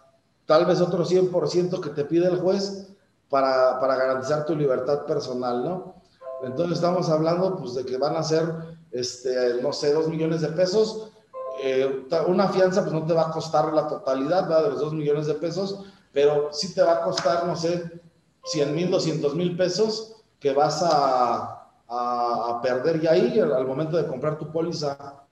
tal 0.47 0.65
vez 0.65 0.81
otro 0.81 1.05
100% 1.05 1.81
que 1.81 1.91
te 1.91 2.05
pide 2.05 2.27
el 2.27 2.39
juez 2.39 2.89
para, 3.29 3.79
para, 3.81 3.97
garantizar 3.97 4.47
tu 4.47 4.55
libertad 4.55 5.05
personal, 5.05 5.65
¿no? 5.65 5.97
Entonces 6.43 6.77
estamos 6.77 7.09
hablando 7.11 7.57
pues 7.57 7.75
de 7.75 7.85
que 7.85 7.97
van 7.97 8.17
a 8.17 8.23
ser, 8.23 8.45
este, 8.93 9.61
no 9.63 9.73
sé, 9.73 9.93
dos 9.93 10.09
millones 10.09 10.43
de 10.43 10.49
pesos 10.49 11.13
eh, 11.63 12.07
una 12.27 12.49
fianza 12.49 12.83
pues 12.83 12.93
no 12.93 13.07
te 13.07 13.15
va 13.15 13.29
a 13.29 13.31
costar 13.31 13.73
la 13.73 13.87
totalidad 13.89 14.45
de 14.63 14.71
los 14.71 14.81
2 14.81 14.93
millones 14.93 15.27
de 15.27 15.35
pesos, 15.35 15.85
pero 16.13 16.53
sí 16.53 16.75
te 16.75 16.83
va 16.83 16.95
a 16.95 17.03
costar, 17.03 17.47
no 17.47 17.57
sé, 17.57 18.01
100 18.45 18.75
mil, 18.75 18.91
200 18.91 19.35
mil 19.35 19.57
pesos 19.57 20.17
que 20.39 20.53
vas 20.53 20.83
a, 20.83 21.69
a, 21.89 22.61
perder 22.63 23.01
ya 23.01 23.13
ahí 23.13 23.39
al, 23.39 23.67
momento 23.67 23.97
de 23.97 24.07
comprar 24.07 24.39
tu 24.39 24.51
póliza, 24.53 25.25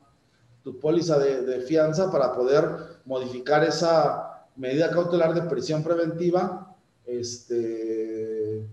tu 0.62 0.78
póliza 0.80 1.18
de, 1.18 1.42
de, 1.42 1.60
fianza 1.60 2.10
para 2.10 2.32
poder 2.32 3.00
modificar 3.04 3.62
esa 3.64 4.46
medida 4.56 4.90
cautelar 4.90 5.34
de 5.34 5.42
prisión 5.42 5.82
preventiva 5.82 6.74
este, 7.04 8.66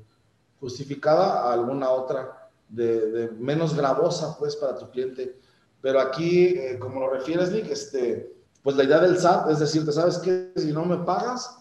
justificada 0.60 1.44
a 1.44 1.54
alguna 1.54 1.90
otra 1.90 2.50
de 2.70 3.30
menos 3.38 3.76
gravosa 3.76 4.38
pues 4.40 4.56
para 4.56 4.78
tu 4.78 4.90
cliente. 4.90 5.38
Pero 5.82 6.00
aquí, 6.00 6.48
eh, 6.48 6.78
como 6.80 7.00
lo 7.00 7.10
refieres, 7.10 7.52
Nick, 7.52 7.70
este, 7.72 8.34
pues 8.64 8.76
la 8.76 8.84
idea 8.84 9.00
del 9.00 9.18
SAT 9.18 9.50
es 9.50 9.60
decirte, 9.60 9.92
¿sabes 9.92 10.20
qué? 10.20 10.52
Si 10.56 10.72
no 10.72 10.86
me 10.86 10.98
pagas, 10.98 11.58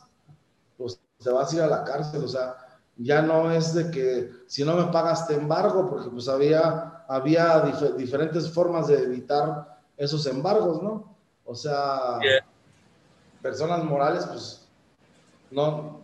pues 0.77 1.01
te 1.23 1.31
vas 1.31 1.53
a 1.53 1.57
ir 1.57 1.63
a 1.63 1.67
la 1.67 1.85
cárcel. 1.85 2.25
O 2.25 2.29
sea, 2.29 2.57
ya 2.97 3.23
no 3.23 3.51
es 3.51 3.73
de 3.75 3.91
que 3.91 4.31
si 4.47 4.65
no 4.65 4.77
me 4.77 4.93
pagas 4.93 5.27
te 5.27 5.35
embargo, 5.35 5.89
porque 5.89 6.11
pues 6.11 6.29
había, 6.29 7.05
había 7.09 7.61
dif 7.61 7.97
diferentes 7.97 8.51
formas 8.51 8.89
de 8.89 9.03
evitar 9.03 9.79
esos 9.97 10.27
embargos, 10.27 10.83
¿no? 10.83 11.17
O 11.45 11.55
sea, 11.55 12.19
yeah. 12.21 12.45
personas 13.43 13.83
morales, 13.85 14.25
pues, 14.27 14.69
no, 15.51 16.01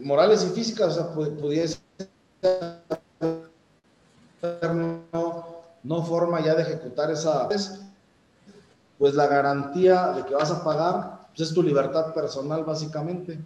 morales 0.00 0.44
y 0.44 0.48
físicas, 0.48 0.96
o 0.96 1.02
sea, 1.02 1.12
pudiese 1.14 1.78
no, 5.82 6.04
forma 6.04 6.40
ya 6.40 6.54
de 6.54 6.62
ejecutar 6.62 7.10
esa, 7.10 7.48
pues 8.98 9.14
la 9.14 9.26
garantía 9.26 10.12
de 10.12 10.24
que 10.24 10.34
vas 10.34 10.50
a 10.50 10.62
pagar 10.62 11.22
pues 11.34 11.48
es 11.48 11.54
tu 11.54 11.62
libertad 11.62 12.12
personal 12.12 12.64
básicamente. 12.64 13.38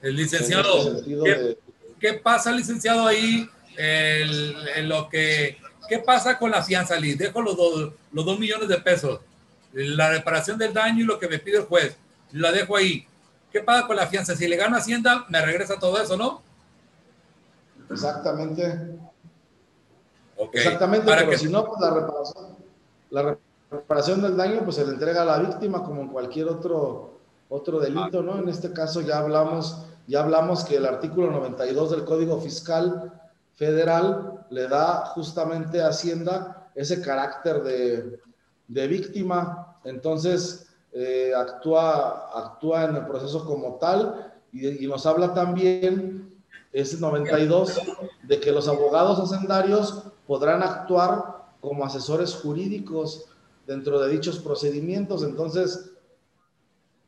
El 0.00 0.16
licenciado, 0.16 1.02
¿qué, 1.04 1.16
de... 1.16 1.58
¿qué, 1.98 2.14
pasa 2.14 2.52
licenciado 2.52 3.06
ahí 3.06 3.48
en, 3.76 4.54
en 4.76 4.88
lo 4.88 5.08
que 5.10 5.58
¿Qué 5.90 5.98
pasa 5.98 6.38
con 6.38 6.52
la 6.52 6.62
fianza, 6.62 6.94
Liz? 6.94 7.18
Dejo 7.18 7.42
los 7.42 7.56
dos, 7.56 7.92
los 8.12 8.24
dos 8.24 8.38
millones 8.38 8.68
de 8.68 8.78
pesos, 8.78 9.18
la 9.72 10.08
reparación 10.08 10.56
del 10.56 10.72
daño 10.72 11.00
y 11.00 11.04
lo 11.04 11.18
que 11.18 11.26
me 11.26 11.40
pide 11.40 11.56
el 11.56 11.64
juez. 11.64 11.96
La 12.30 12.52
dejo 12.52 12.76
ahí. 12.76 13.08
¿Qué 13.50 13.58
pasa 13.58 13.88
con 13.88 13.96
la 13.96 14.06
fianza? 14.06 14.36
Si 14.36 14.46
le 14.46 14.56
gano 14.56 14.76
Hacienda, 14.76 15.26
me 15.28 15.44
regresa 15.44 15.80
todo 15.80 16.00
eso, 16.00 16.16
¿no? 16.16 16.42
Exactamente. 17.90 19.00
Exactamente, 20.52 21.06
pero 21.06 21.38
si 21.38 21.48
no, 21.48 21.66
pues 21.66 21.80
la 21.80 21.90
reparación, 21.90 22.46
la 23.10 23.38
reparación 23.70 24.22
del 24.22 24.36
daño, 24.36 24.60
pues 24.64 24.76
se 24.76 24.84
le 24.84 24.92
entrega 24.92 25.22
a 25.22 25.26
la 25.26 25.38
víctima 25.38 25.82
como 25.82 26.02
en 26.02 26.08
cualquier 26.08 26.48
otro, 26.48 27.18
otro 27.48 27.78
delito, 27.78 28.22
¿no? 28.22 28.38
En 28.38 28.48
este 28.48 28.72
caso 28.72 29.00
ya 29.00 29.18
hablamos, 29.18 29.84
ya 30.06 30.20
hablamos 30.20 30.64
que 30.64 30.76
el 30.76 30.86
artículo 30.86 31.30
92 31.30 31.90
del 31.90 32.04
Código 32.04 32.40
Fiscal 32.40 33.12
Federal 33.54 34.46
le 34.50 34.68
da 34.68 35.06
justamente 35.06 35.82
a 35.82 35.88
Hacienda 35.88 36.70
ese 36.74 37.02
carácter 37.02 37.62
de, 37.62 38.20
de 38.68 38.86
víctima, 38.86 39.76
entonces 39.84 40.68
eh, 40.92 41.32
actúa, 41.36 42.30
actúa 42.34 42.84
en 42.84 42.96
el 42.96 43.06
proceso 43.06 43.44
como 43.44 43.74
tal 43.74 44.32
y, 44.52 44.84
y 44.84 44.88
nos 44.88 45.06
habla 45.06 45.34
también 45.34 46.32
ese 46.72 46.98
92 46.98 47.80
de 48.22 48.40
que 48.40 48.52
los 48.52 48.68
abogados 48.68 49.18
hacendarios 49.18 50.04
podrán 50.30 50.62
actuar 50.62 51.42
como 51.60 51.84
asesores 51.84 52.36
jurídicos 52.36 53.24
dentro 53.66 53.98
de 53.98 54.12
dichos 54.12 54.38
procedimientos. 54.38 55.24
Entonces, 55.24 55.90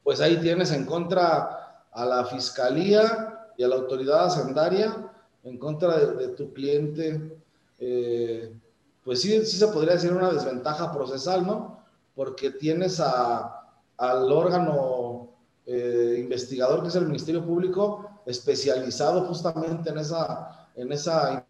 pues 0.03 0.21
ahí 0.21 0.39
tienes 0.39 0.73
en 0.73 0.85
contra 0.85 1.85
a 1.93 2.05
la 2.05 2.25
fiscalía 2.25 3.47
y 3.57 3.63
a 3.63 3.69
la 3.69 3.77
autoridad 3.77 4.25
hacendaria, 4.25 5.09
en 5.45 5.57
contra 5.57 5.99
de, 5.99 6.29
tu 6.31 6.53
cliente. 6.53 7.39
Eh, 7.79 8.59
pues 9.05 9.23
sí, 9.23 9.47
sí 9.47 9.57
se 9.57 9.69
podría 9.69 9.93
decir 9.93 10.13
una 10.13 10.33
desventaja 10.33 10.93
procesal, 10.93 11.47
¿no? 11.47 11.79
Porque 12.17 12.51
tienes 12.51 12.99
a, 12.99 13.69
al 13.99 14.33
órgano 14.33 15.29
eh, 15.65 16.17
investigador 16.19 16.83
que 16.83 16.89
es 16.89 16.97
el 16.97 17.07
Ministerio 17.07 17.47
Público 17.47 18.21
especializado 18.27 19.27
justamente 19.27 19.91
en 19.91 19.99
esa, 19.99 20.69
en 20.75 20.91
esa 20.91 21.47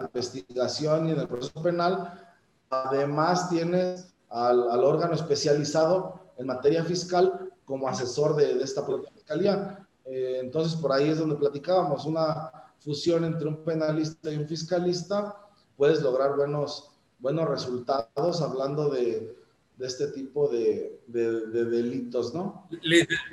investigación 0.00 1.08
y 1.08 1.12
en 1.12 1.20
el 1.20 1.28
proceso 1.28 1.62
penal. 1.62 2.26
Además, 2.70 3.48
tienes 3.48 4.14
al, 4.30 4.70
al 4.70 4.84
órgano 4.84 5.14
especializado 5.14 6.20
en 6.36 6.46
materia 6.46 6.84
fiscal 6.84 7.52
como 7.64 7.88
asesor 7.88 8.36
de, 8.36 8.54
de 8.54 8.64
esta 8.64 8.84
propia 8.84 9.10
fiscalía. 9.12 9.86
Eh, 10.04 10.38
entonces, 10.42 10.76
por 10.76 10.92
ahí 10.92 11.08
es 11.08 11.18
donde 11.18 11.36
platicábamos, 11.36 12.04
una 12.04 12.50
fusión 12.80 13.24
entre 13.24 13.48
un 13.48 13.64
penalista 13.64 14.30
y 14.30 14.36
un 14.36 14.46
fiscalista, 14.46 15.36
puedes 15.76 16.02
lograr 16.02 16.36
buenos, 16.36 16.90
buenos 17.18 17.48
resultados 17.48 18.42
hablando 18.42 18.90
de, 18.90 19.34
de 19.76 19.86
este 19.86 20.08
tipo 20.08 20.48
de, 20.48 21.00
de, 21.06 21.46
de, 21.46 21.64
delitos, 21.64 22.34
¿no? 22.34 22.68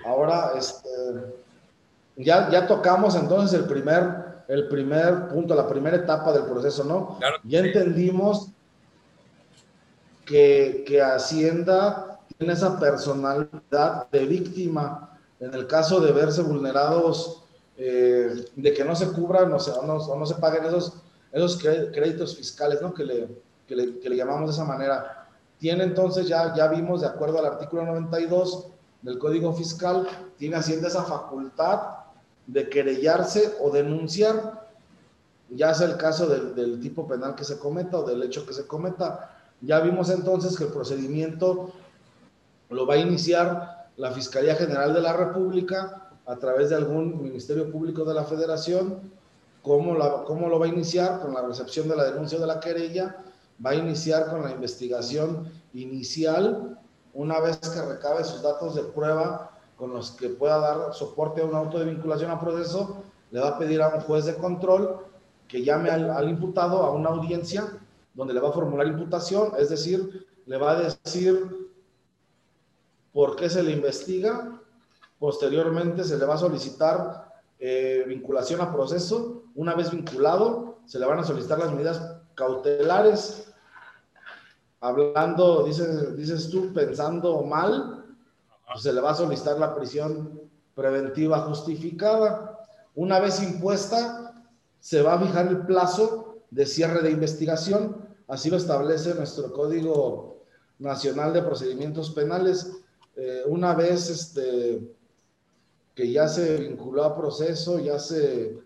Ahora, 0.05 0.53
este, 0.57 0.89
ya, 2.15 2.49
ya 2.49 2.67
tocamos 2.67 3.15
entonces 3.15 3.59
el 3.59 3.65
primer 3.65 4.30
el 4.51 4.67
primer 4.67 5.29
punto, 5.29 5.55
la 5.55 5.65
primera 5.65 5.95
etapa 5.95 6.33
del 6.33 6.43
proceso, 6.43 6.83
¿no? 6.83 7.17
Ya 7.45 7.59
entendimos 7.59 8.49
que, 10.25 10.83
que, 10.85 11.01
Hacienda 11.01 12.19
tiene 12.37 12.51
esa 12.51 12.77
personalidad 12.77 14.09
de 14.11 14.25
víctima 14.25 15.17
en 15.39 15.53
el 15.53 15.67
caso 15.67 16.01
de 16.01 16.11
verse 16.11 16.41
vulnerados, 16.41 17.45
eh, 17.77 18.45
de 18.53 18.73
que 18.73 18.83
no 18.83 18.93
se 18.93 19.13
cubran 19.13 19.53
o, 19.53 19.59
sea, 19.59 19.75
o, 19.75 19.85
no, 19.87 19.95
o 19.95 20.19
no, 20.19 20.25
se 20.25 20.35
paguen 20.35 20.65
esos, 20.65 21.01
esos 21.31 21.57
créditos 21.57 22.35
fiscales, 22.35 22.81
¿no? 22.81 22.93
Que 22.93 23.05
le, 23.05 23.29
que 23.65 23.73
le, 23.73 23.99
que 23.99 24.09
le 24.09 24.17
llamamos 24.17 24.49
de 24.49 24.53
esa 24.53 24.65
manera. 24.65 25.29
Tiene 25.59 25.85
entonces, 25.85 26.27
ya, 26.27 26.53
ya 26.53 26.67
vimos, 26.67 26.99
de 26.99 27.07
acuerdo 27.07 27.39
al 27.39 27.45
artículo 27.45 27.85
92 27.85 28.67
del 29.01 29.17
Código 29.17 29.53
Fiscal, 29.53 30.05
tiene 30.37 30.57
Hacienda 30.57 30.89
esa 30.89 31.03
facultad 31.05 32.00
de 32.47 32.69
querellarse 32.69 33.55
o 33.61 33.69
denunciar, 33.69 34.67
ya 35.49 35.73
sea 35.73 35.87
el 35.87 35.97
caso 35.97 36.27
del, 36.27 36.55
del, 36.55 36.79
tipo 36.79 37.07
penal 37.07 37.35
que 37.35 37.43
se 37.43 37.59
cometa 37.59 37.99
o 37.99 38.03
del 38.03 38.23
hecho 38.23 38.45
que 38.45 38.53
se 38.53 38.67
cometa. 38.67 39.37
Ya 39.61 39.79
vimos 39.79 40.09
entonces 40.09 40.57
que 40.57 40.65
el 40.65 40.71
procedimiento 40.71 41.71
lo 42.69 42.85
va 42.87 42.95
a 42.95 42.97
iniciar 42.97 43.89
la 43.97 44.11
Fiscalía 44.11 44.55
General 44.55 44.93
de 44.93 45.01
la 45.01 45.13
República 45.13 46.09
a 46.25 46.35
través 46.37 46.69
de 46.69 46.75
algún 46.75 47.21
Ministerio 47.21 47.71
Público 47.71 48.05
de 48.05 48.13
la 48.13 48.23
Federación. 48.23 49.11
¿Cómo, 49.61 49.95
la, 49.95 50.23
¿Cómo 50.23 50.49
lo 50.49 50.59
va 50.59 50.65
a 50.65 50.69
iniciar? 50.69 51.19
Con 51.19 51.33
la 51.33 51.41
recepción 51.41 51.87
de 51.87 51.95
la 51.95 52.05
denuncia 52.05 52.39
de 52.39 52.47
la 52.47 52.59
querella. 52.59 53.17
Va 53.63 53.71
a 53.71 53.75
iniciar 53.75 54.29
con 54.29 54.41
la 54.41 54.51
investigación 54.51 55.51
inicial. 55.73 56.79
Una 57.13 57.39
vez 57.39 57.57
que 57.57 57.81
recabe 57.81 58.23
sus 58.23 58.41
datos 58.41 58.75
de 58.75 58.83
prueba, 58.83 59.50
con 59.81 59.93
los 59.93 60.11
que 60.11 60.29
pueda 60.29 60.59
dar 60.59 60.93
soporte 60.93 61.41
a 61.41 61.45
un 61.45 61.55
auto 61.55 61.79
de 61.79 61.85
vinculación 61.85 62.29
a 62.29 62.39
proceso, 62.39 63.03
le 63.31 63.39
va 63.39 63.47
a 63.47 63.57
pedir 63.57 63.81
a 63.81 63.87
un 63.87 64.01
juez 64.01 64.25
de 64.25 64.35
control 64.35 64.99
que 65.47 65.63
llame 65.63 65.89
al, 65.89 66.29
imputado 66.29 66.83
a 66.83 66.91
una 66.91 67.09
audiencia 67.09 67.79
donde 68.13 68.35
le 68.35 68.41
va 68.41 68.49
a 68.49 68.51
formular 68.51 68.85
imputación, 68.85 69.53
es 69.57 69.69
decir, 69.69 70.27
le 70.45 70.57
va 70.57 70.73
a 70.73 70.81
decir 70.83 71.67
por 73.11 73.35
qué 73.35 73.49
se 73.49 73.63
le 73.63 73.71
investiga, 73.71 74.61
posteriormente 75.17 76.03
se 76.03 76.19
le 76.19 76.25
va 76.25 76.35
a 76.35 76.37
solicitar 76.37 77.41
eh, 77.57 78.03
vinculación 78.07 78.61
a 78.61 78.71
proceso, 78.71 79.45
una 79.55 79.73
vez 79.73 79.89
vinculado, 79.89 80.77
se 80.85 80.99
le 80.99 81.07
van 81.07 81.17
a 81.17 81.23
solicitar 81.23 81.57
las 81.57 81.73
medidas 81.73 82.17
cautelares, 82.35 83.51
hablando, 84.79 85.63
dices, 85.63 86.15
dices 86.15 86.51
tú, 86.51 86.71
pensando 86.71 87.41
mal, 87.41 88.00
se 88.77 88.93
le 88.93 89.01
va 89.01 89.11
a 89.11 89.15
solicitar 89.15 89.59
la 89.59 89.75
prisión 89.75 90.41
preventiva 90.75 91.39
justificada. 91.41 92.59
Una 92.95 93.19
vez 93.19 93.41
impuesta, 93.41 94.45
se 94.79 95.01
va 95.01 95.13
a 95.13 95.19
fijar 95.19 95.47
el 95.47 95.65
plazo 95.65 96.43
de 96.49 96.65
cierre 96.65 97.01
de 97.01 97.11
investigación, 97.11 98.07
así 98.27 98.49
lo 98.49 98.57
establece 98.57 99.13
nuestro 99.13 99.53
Código 99.53 100.43
Nacional 100.79 101.33
de 101.33 101.43
Procedimientos 101.43 102.11
Penales. 102.11 102.71
Eh, 103.15 103.43
una 103.45 103.73
vez 103.73 104.09
este, 104.09 104.95
que 105.95 106.11
ya 106.11 106.27
se 106.27 106.57
vinculó 106.57 107.03
a 107.03 107.15
proceso, 107.15 107.79
ya 107.79 107.99
se, 107.99 108.57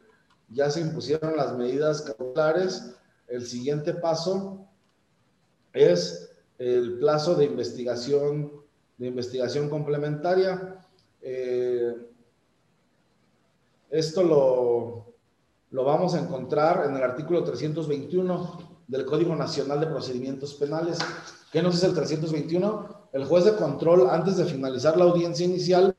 ya 0.50 0.70
se 0.70 0.82
impusieron 0.82 1.36
las 1.36 1.56
medidas 1.58 2.02
cautelares, 2.02 2.96
el 3.28 3.46
siguiente 3.46 3.94
paso 3.94 4.68
es 5.74 6.32
el 6.58 7.00
plazo 7.00 7.36
de 7.36 7.46
investigación 7.46 8.65
de 8.98 9.08
investigación 9.08 9.70
complementaria. 9.70 10.80
Eh, 11.22 11.96
esto 13.90 14.24
lo, 14.24 15.14
lo 15.72 15.84
vamos 15.84 16.14
a 16.14 16.20
encontrar 16.20 16.86
en 16.86 16.96
el 16.96 17.04
artículo 17.04 17.44
321 17.44 18.76
del 18.88 19.06
Código 19.06 19.36
Nacional 19.36 19.80
de 19.80 19.88
Procedimientos 19.88 20.54
Penales. 20.54 21.00
¿Qué 21.52 21.62
nos 21.62 21.74
dice 21.74 21.88
el 21.88 21.94
321? 21.94 23.10
El 23.14 23.26
juez 23.26 23.46
de 23.46 23.56
control, 23.56 24.10
antes 24.10 24.38
de 24.38 24.46
finalizar 24.46 24.98
la 24.98 25.06
audiencia 25.06 25.46
inicial, 25.46 25.96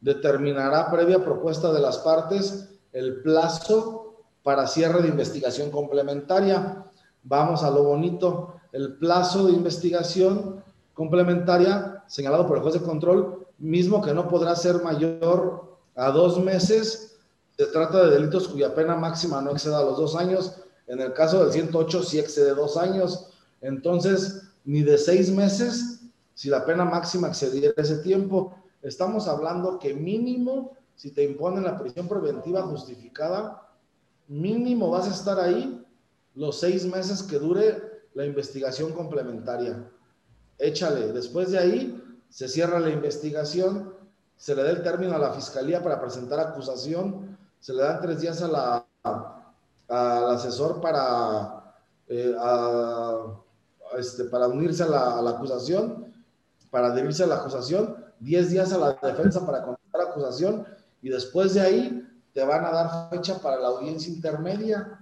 determinará 0.00 0.90
previa 0.90 1.24
propuesta 1.24 1.72
de 1.72 1.80
las 1.80 1.98
partes 1.98 2.68
el 2.92 3.22
plazo 3.22 4.24
para 4.42 4.66
cierre 4.66 5.02
de 5.02 5.08
investigación 5.08 5.70
complementaria. 5.70 6.84
Vamos 7.22 7.62
a 7.62 7.70
lo 7.70 7.84
bonito. 7.84 8.54
El 8.72 8.96
plazo 8.98 9.46
de 9.46 9.52
investigación 9.52 10.64
complementaria 11.00 12.04
señalado 12.06 12.46
por 12.46 12.58
el 12.58 12.62
juez 12.62 12.74
de 12.74 12.82
control, 12.82 13.46
mismo 13.56 14.02
que 14.02 14.12
no 14.12 14.28
podrá 14.28 14.54
ser 14.54 14.82
mayor 14.82 15.78
a 15.96 16.10
dos 16.10 16.38
meses. 16.38 17.16
Se 17.56 17.64
trata 17.68 18.04
de 18.04 18.10
delitos 18.10 18.46
cuya 18.46 18.74
pena 18.74 18.96
máxima 18.96 19.40
no 19.40 19.52
exceda 19.52 19.82
los 19.82 19.96
dos 19.96 20.14
años. 20.14 20.56
En 20.86 21.00
el 21.00 21.14
caso 21.14 21.42
del 21.42 21.54
108 21.54 22.02
sí 22.02 22.18
excede 22.18 22.54
dos 22.54 22.76
años. 22.76 23.30
Entonces, 23.62 24.42
ni 24.66 24.82
de 24.82 24.98
seis 24.98 25.30
meses 25.30 26.02
si 26.34 26.50
la 26.50 26.66
pena 26.66 26.84
máxima 26.84 27.28
excediera 27.28 27.72
ese 27.78 28.00
tiempo. 28.00 28.54
Estamos 28.82 29.26
hablando 29.26 29.78
que 29.78 29.94
mínimo, 29.94 30.76
si 30.96 31.12
te 31.12 31.24
imponen 31.24 31.64
la 31.64 31.78
prisión 31.78 32.08
preventiva 32.08 32.60
justificada, 32.60 33.70
mínimo 34.28 34.90
vas 34.90 35.08
a 35.08 35.14
estar 35.14 35.40
ahí 35.40 35.82
los 36.34 36.60
seis 36.60 36.84
meses 36.84 37.22
que 37.22 37.38
dure 37.38 38.02
la 38.12 38.26
investigación 38.26 38.92
complementaria 38.92 39.82
échale. 40.60 41.12
Después 41.12 41.50
de 41.50 41.58
ahí 41.58 42.18
se 42.28 42.48
cierra 42.48 42.78
la 42.78 42.90
investigación, 42.90 43.92
se 44.36 44.54
le 44.54 44.62
da 44.62 44.70
el 44.70 44.82
término 44.82 45.14
a 45.14 45.18
la 45.18 45.32
fiscalía 45.32 45.82
para 45.82 46.00
presentar 46.00 46.38
acusación, 46.38 47.36
se 47.58 47.74
le 47.74 47.82
dan 47.82 48.00
tres 48.00 48.20
días 48.20 48.40
a 48.42 48.48
la, 48.48 48.86
al 49.88 50.30
asesor 50.30 50.80
para, 50.80 51.74
eh, 52.08 52.34
este, 53.98 54.24
para 54.24 54.48
unirse 54.48 54.82
a 54.82 54.86
la, 54.86 55.30
acusación, 55.30 56.12
para 56.70 56.88
adherirse 56.88 57.24
a 57.24 57.26
la 57.26 57.36
acusación, 57.36 57.96
diez 58.20 58.50
días 58.50 58.72
a 58.72 58.78
la 58.78 58.92
defensa 58.92 59.44
para 59.44 59.62
contestar 59.62 60.02
acusación 60.02 60.66
y 61.02 61.08
después 61.08 61.54
de 61.54 61.60
ahí 61.60 62.08
te 62.32 62.44
van 62.44 62.64
a 62.64 62.70
dar 62.70 63.10
fecha 63.10 63.38
para 63.38 63.58
la 63.58 63.68
audiencia 63.68 64.12
intermedia. 64.12 64.96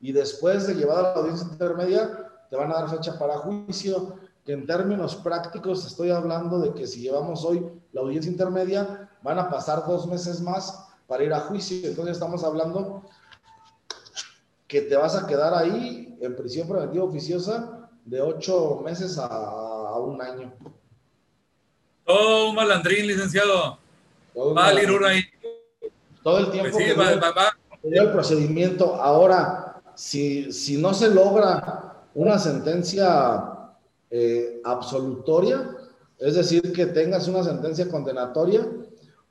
y 0.00 0.12
después 0.12 0.68
de 0.68 0.74
llevar 0.74 0.98
a 0.98 1.02
la 1.02 1.14
audiencia 1.14 1.48
intermedia, 1.50 2.30
te 2.48 2.56
van 2.56 2.70
a 2.70 2.74
dar 2.74 2.88
fecha 2.88 3.18
para 3.18 3.38
juicio, 3.38 4.14
que 4.48 4.54
en 4.54 4.64
términos 4.64 5.14
prácticos 5.14 5.84
estoy 5.84 6.08
hablando 6.08 6.58
de 6.58 6.72
que 6.72 6.86
si 6.86 7.02
llevamos 7.02 7.44
hoy 7.44 7.70
la 7.92 8.00
audiencia 8.00 8.32
intermedia, 8.32 9.10
van 9.22 9.38
a 9.38 9.50
pasar 9.50 9.86
dos 9.86 10.06
meses 10.06 10.40
más 10.40 10.88
para 11.06 11.22
ir 11.22 11.34
a 11.34 11.40
juicio. 11.40 11.86
Entonces 11.86 12.14
estamos 12.14 12.42
hablando 12.42 13.04
que 14.66 14.80
te 14.80 14.96
vas 14.96 15.14
a 15.16 15.26
quedar 15.26 15.52
ahí 15.52 16.16
en 16.22 16.34
prisión 16.34 16.66
preventiva 16.66 17.04
oficiosa 17.04 17.90
de 18.06 18.22
ocho 18.22 18.80
meses 18.82 19.18
a, 19.18 19.98
un 19.98 20.22
año. 20.22 20.50
Todo 22.06 22.48
un 22.48 22.54
malandrín, 22.54 23.06
licenciado. 23.06 23.78
Todo 24.32 24.54
va 24.54 24.68
a 24.68 24.82
ir 24.82 24.90
uno 24.90 25.08
ahí. 25.08 25.24
Todo 26.22 26.38
el 26.38 26.50
tiempo. 26.50 26.70
Pues 26.72 26.86
sí, 26.86 26.94
va, 26.94 27.32
va, 27.32 27.58
El 27.82 28.12
procedimiento. 28.12 28.94
Ahora, 28.94 29.82
si, 29.94 30.50
si 30.54 30.78
no 30.78 30.94
se 30.94 31.10
logra 31.10 32.06
una 32.14 32.38
sentencia 32.38 33.56
eh, 34.10 34.60
absolutoria, 34.64 35.76
es 36.18 36.34
decir, 36.34 36.72
que 36.72 36.86
tengas 36.86 37.28
una 37.28 37.44
sentencia 37.44 37.88
condenatoria, 37.88 38.66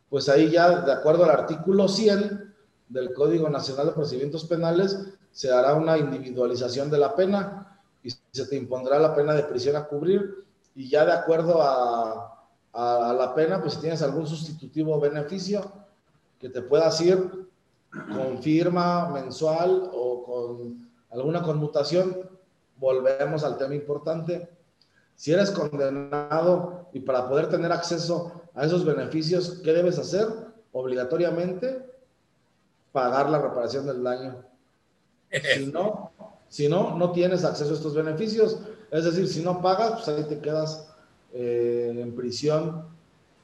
pues 0.10 0.30
ahí 0.30 0.52
ya, 0.52 0.82
de 0.82 0.91
acuerdo 0.91 1.26
al 1.26 1.32
artículo 1.32 1.88
100 1.88 2.54
del 2.88 3.14
Código 3.14 3.49
Nacional 3.49 3.88
de 3.88 3.94
Procedimientos 3.94 4.45
Penales, 4.45 4.98
se 5.32 5.52
hará 5.52 5.76
una 5.76 5.98
individualización 5.98 6.90
de 6.90 6.98
la 6.98 7.16
pena 7.16 7.80
y 8.02 8.10
se 8.10 8.45
te 8.48 8.56
impondrá 8.56 8.99
la 8.99 9.14
pena 9.14 9.34
de 9.34 9.44
prisión 9.44 9.76
a 9.76 9.86
cubrir 9.86 10.45
y 10.74 10.90
ya 10.90 11.06
de 11.06 11.12
acuerdo 11.12 11.62
a, 11.62 12.34
la 12.74 13.34
pena, 13.34 13.60
pues 13.60 13.74
si 13.74 13.82
tienes 13.82 14.04
algún 14.04 14.28
sustitutivo 14.28 14.95
o 14.95 14.99
beneficio 14.99 15.72
que 16.40 16.49
te 16.49 16.62
puedas 16.62 17.02
ir 17.02 17.48
con 17.90 18.38
firma 18.44 19.10
mensual 19.10 19.90
o 19.91 20.24
con 20.24 20.88
alguna 21.10 21.41
conmutación, 21.41 22.30
volvemos 22.78 23.44
al 23.44 23.58
tema 23.58 23.74
importante. 23.74 24.48
Si 25.18 25.34
eres 25.34 25.49
condenado 25.49 26.88
y 26.94 26.99
para 26.99 27.27
poder 27.27 27.49
tener 27.49 27.72
acceso 27.72 28.44
a 28.53 28.65
esos 28.65 28.85
beneficios, 28.85 29.60
¿qué 29.64 29.73
debes 29.73 29.98
hacer? 29.98 30.27
Obligatoriamente 30.72 31.84
pagar 32.91 33.30
la 33.30 33.41
reparación 33.41 33.85
del 33.85 34.02
daño. 34.02 34.44
Si 35.56 35.65
no, 35.65 36.11
si 36.48 36.69
no, 36.69 36.95
no 36.98 37.11
tienes 37.11 37.44
acceso 37.44 37.72
a 37.72 37.73
estos 37.73 37.94
beneficios. 37.94 38.60
Es 38.91 39.03
decir, 39.03 39.27
si 39.27 39.41
no 39.41 39.61
pagas, 39.61 39.94
pues 39.94 40.07
ahí 40.07 40.23
te 40.23 40.39
quedas 40.39 40.88
eh, 41.34 41.94
en 41.98 42.15
prisión 42.15 42.85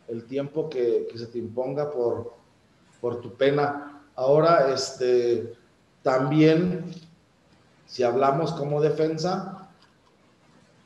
el 0.07 0.23
tiempo 0.25 0.69
que, 0.69 1.07
se 1.13 1.25
te 1.25 1.39
imponga 1.39 1.91
por, 1.91 2.33
por 3.01 3.19
tu 3.19 3.33
pena. 3.33 4.01
Ahora, 4.15 4.71
este, 4.71 5.53
también, 6.03 6.85
si 7.85 8.03
hablamos 8.03 8.53
como 8.53 8.79
defensa, 8.79 9.52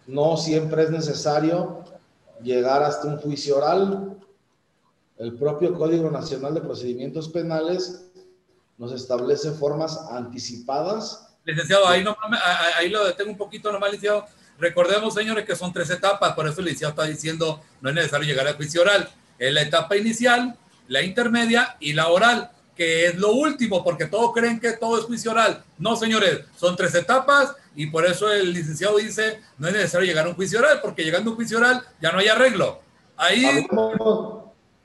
no 0.07 0.38
siempre 0.38 0.84
es 0.84 0.89
necesario 0.89 1.84
llegar 2.41 2.81
hasta 2.81 3.07
un 3.07 3.17
juicio 3.17 3.57
oral. 3.57 4.17
El 5.17 5.34
propio 5.34 5.73
Código 5.73 6.09
Nacional 6.09 6.53
de 6.53 6.61
Procedimientos 6.61 7.29
Penales 7.29 8.05
nos 8.77 8.91
establece 8.91 9.51
formas 9.51 9.99
anticipadas. 10.11 11.35
Licenciado, 11.43 11.88
ahí, 11.88 12.03
no, 12.03 12.15
ahí 12.75 12.89
lo 12.89 13.05
detengo 13.05 13.31
un 13.31 13.38
poquito 13.38 13.71
nomás, 13.71 13.91
licenciado. 13.91 14.25
Recordemos, 14.59 15.13
señores, 15.13 15.45
que 15.45 15.55
son 15.55 15.71
tres 15.71 15.89
etapas, 15.89 16.34
por 16.34 16.47
eso 16.47 16.59
el 16.59 16.65
licenciado 16.65 16.91
está 16.91 17.03
diciendo 17.03 17.61
no 17.81 17.89
es 17.89 17.95
necesario 17.95 18.27
llegar 18.27 18.47
al 18.47 18.55
juicio 18.55 18.81
oral. 18.81 19.09
Es 19.38 19.53
la 19.53 19.61
etapa 19.61 19.95
inicial, 19.95 20.57
la 20.88 21.01
intermedia 21.03 21.75
y 21.79 21.93
la 21.93 22.07
oral, 22.07 22.51
que 22.77 23.07
es 23.07 23.15
lo 23.15 23.33
último, 23.33 23.83
porque 23.83 24.05
todos 24.05 24.31
creen 24.33 24.59
que 24.59 24.73
todo 24.73 24.99
es 24.99 25.05
juicio 25.05 25.31
oral. 25.31 25.63
No, 25.79 25.95
señores, 25.95 26.41
son 26.55 26.75
tres 26.75 26.93
etapas 26.95 27.55
y 27.75 27.87
por 27.87 28.05
eso 28.05 28.31
el 28.31 28.53
licenciado 28.53 28.97
dice 28.97 29.39
no 29.57 29.67
es 29.67 29.73
necesario 29.73 30.07
llegar 30.07 30.27
a 30.27 30.29
un 30.29 30.35
juicio 30.35 30.59
oral, 30.59 30.79
porque 30.81 31.03
llegando 31.03 31.29
a 31.29 31.31
un 31.31 31.37
juicio 31.37 31.57
oral 31.57 31.81
ya 31.99 32.11
no 32.11 32.19
hay 32.19 32.27
arreglo. 32.27 32.79
Ahí... 33.17 33.67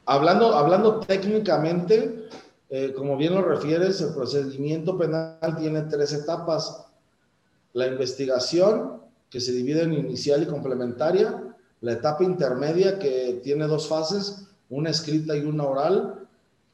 hablando, 0.06 0.54
hablando 0.56 1.00
técnicamente, 1.00 2.28
eh, 2.70 2.94
como 2.96 3.18
bien 3.18 3.34
lo 3.34 3.42
refieres, 3.42 4.00
el 4.00 4.14
procedimiento 4.14 4.96
penal 4.96 5.56
tiene 5.58 5.82
tres 5.82 6.14
etapas. 6.14 6.86
La 7.74 7.86
investigación, 7.86 9.02
que 9.28 9.40
se 9.40 9.52
divide 9.52 9.82
en 9.82 9.92
inicial 9.92 10.42
y 10.42 10.46
complementaria. 10.46 11.42
La 11.82 11.92
etapa 11.92 12.24
intermedia, 12.24 12.98
que 12.98 13.40
tiene 13.42 13.66
dos 13.66 13.88
fases, 13.88 14.46
una 14.70 14.90
escrita 14.90 15.36
y 15.36 15.40
una 15.40 15.64
oral, 15.64 16.21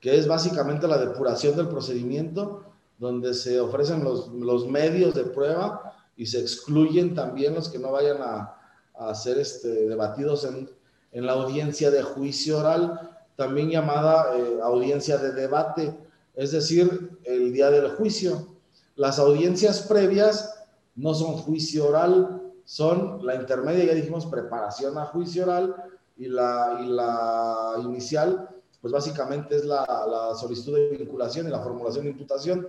que 0.00 0.16
es 0.16 0.26
básicamente 0.26 0.86
la 0.86 0.98
depuración 0.98 1.56
del 1.56 1.68
procedimiento, 1.68 2.64
donde 2.98 3.34
se 3.34 3.60
ofrecen 3.60 4.02
los, 4.04 4.28
los 4.28 4.66
medios 4.66 5.14
de 5.14 5.24
prueba 5.24 5.94
y 6.16 6.26
se 6.26 6.40
excluyen 6.40 7.14
también 7.14 7.54
los 7.54 7.68
que 7.68 7.78
no 7.78 7.92
vayan 7.92 8.18
a, 8.22 8.56
a 8.94 9.14
ser 9.14 9.38
este, 9.38 9.88
debatidos 9.88 10.44
en, 10.44 10.68
en 11.12 11.26
la 11.26 11.32
audiencia 11.32 11.90
de 11.90 12.02
juicio 12.02 12.58
oral 12.58 13.18
también 13.38 13.70
llamada 13.70 14.36
eh, 14.36 14.58
audiencia 14.64 15.16
de 15.16 15.32
debate, 15.32 15.96
es 16.34 16.50
decir, 16.50 17.20
el 17.22 17.52
día 17.52 17.70
del 17.70 17.90
juicio. 17.90 18.48
Las 18.96 19.20
audiencias 19.20 19.82
previas 19.82 20.66
no 20.96 21.14
son 21.14 21.34
juicio 21.34 21.86
oral, 21.86 22.42
son 22.64 23.24
la 23.24 23.36
intermedia, 23.36 23.84
ya 23.84 23.94
dijimos, 23.94 24.26
preparación 24.26 24.98
a 24.98 25.06
juicio 25.06 25.44
oral, 25.44 25.76
y 26.16 26.26
la, 26.26 26.80
y 26.82 26.88
la 26.88 27.74
inicial, 27.84 28.48
pues 28.88 29.04
básicamente 29.04 29.54
es 29.54 29.66
la, 29.66 29.84
la 30.08 30.34
solicitud 30.34 30.74
de 30.74 30.96
vinculación 30.96 31.46
y 31.46 31.50
la 31.50 31.60
formulación 31.60 32.04
de 32.04 32.12
imputación. 32.12 32.66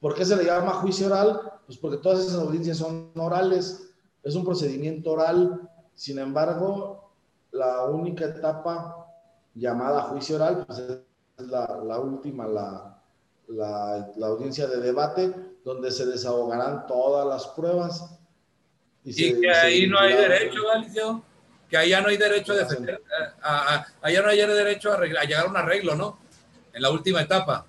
¿Por 0.00 0.14
qué 0.14 0.24
se 0.24 0.34
le 0.34 0.44
llama 0.44 0.72
juicio 0.72 1.06
oral? 1.06 1.38
Pues 1.66 1.76
porque 1.76 1.98
todas 1.98 2.20
esas 2.20 2.40
audiencias 2.40 2.78
son 2.78 3.10
orales, 3.14 3.90
es 4.22 4.34
un 4.34 4.44
procedimiento 4.44 5.10
oral, 5.10 5.68
sin 5.94 6.18
embargo, 6.18 7.12
la 7.50 7.84
única 7.84 8.24
etapa 8.24 9.06
llamada 9.54 10.04
juicio 10.04 10.36
oral, 10.36 10.64
pues 10.66 10.78
es 10.78 11.46
la, 11.46 12.00
última, 12.00 12.46
la, 12.46 12.98
la, 13.48 14.26
audiencia 14.26 14.66
de 14.66 14.78
debate, 14.78 15.34
donde 15.62 15.90
se 15.90 16.06
desahogarán 16.06 16.86
todas 16.86 17.26
las 17.26 17.48
pruebas. 17.48 18.18
Y, 19.04 19.38
que 19.38 19.50
ahí 19.50 19.86
no 19.86 19.98
hay 19.98 20.14
derecho, 20.14 20.62
Galicio, 20.72 21.22
que 21.70 21.76
allá 21.76 22.00
no 22.00 22.08
hay 22.08 22.16
derecho 22.16 22.52
a 22.52 22.56
defender, 22.56 23.00
allá 23.40 24.22
no 24.22 24.28
hay 24.28 24.38
derecho 24.38 24.92
a, 24.92 25.06
llegar 25.06 25.46
a 25.46 25.48
un 25.48 25.56
arreglo, 25.56 25.94
¿no? 25.94 26.18
En 26.72 26.82
la 26.82 26.90
última 26.90 27.22
etapa. 27.22 27.64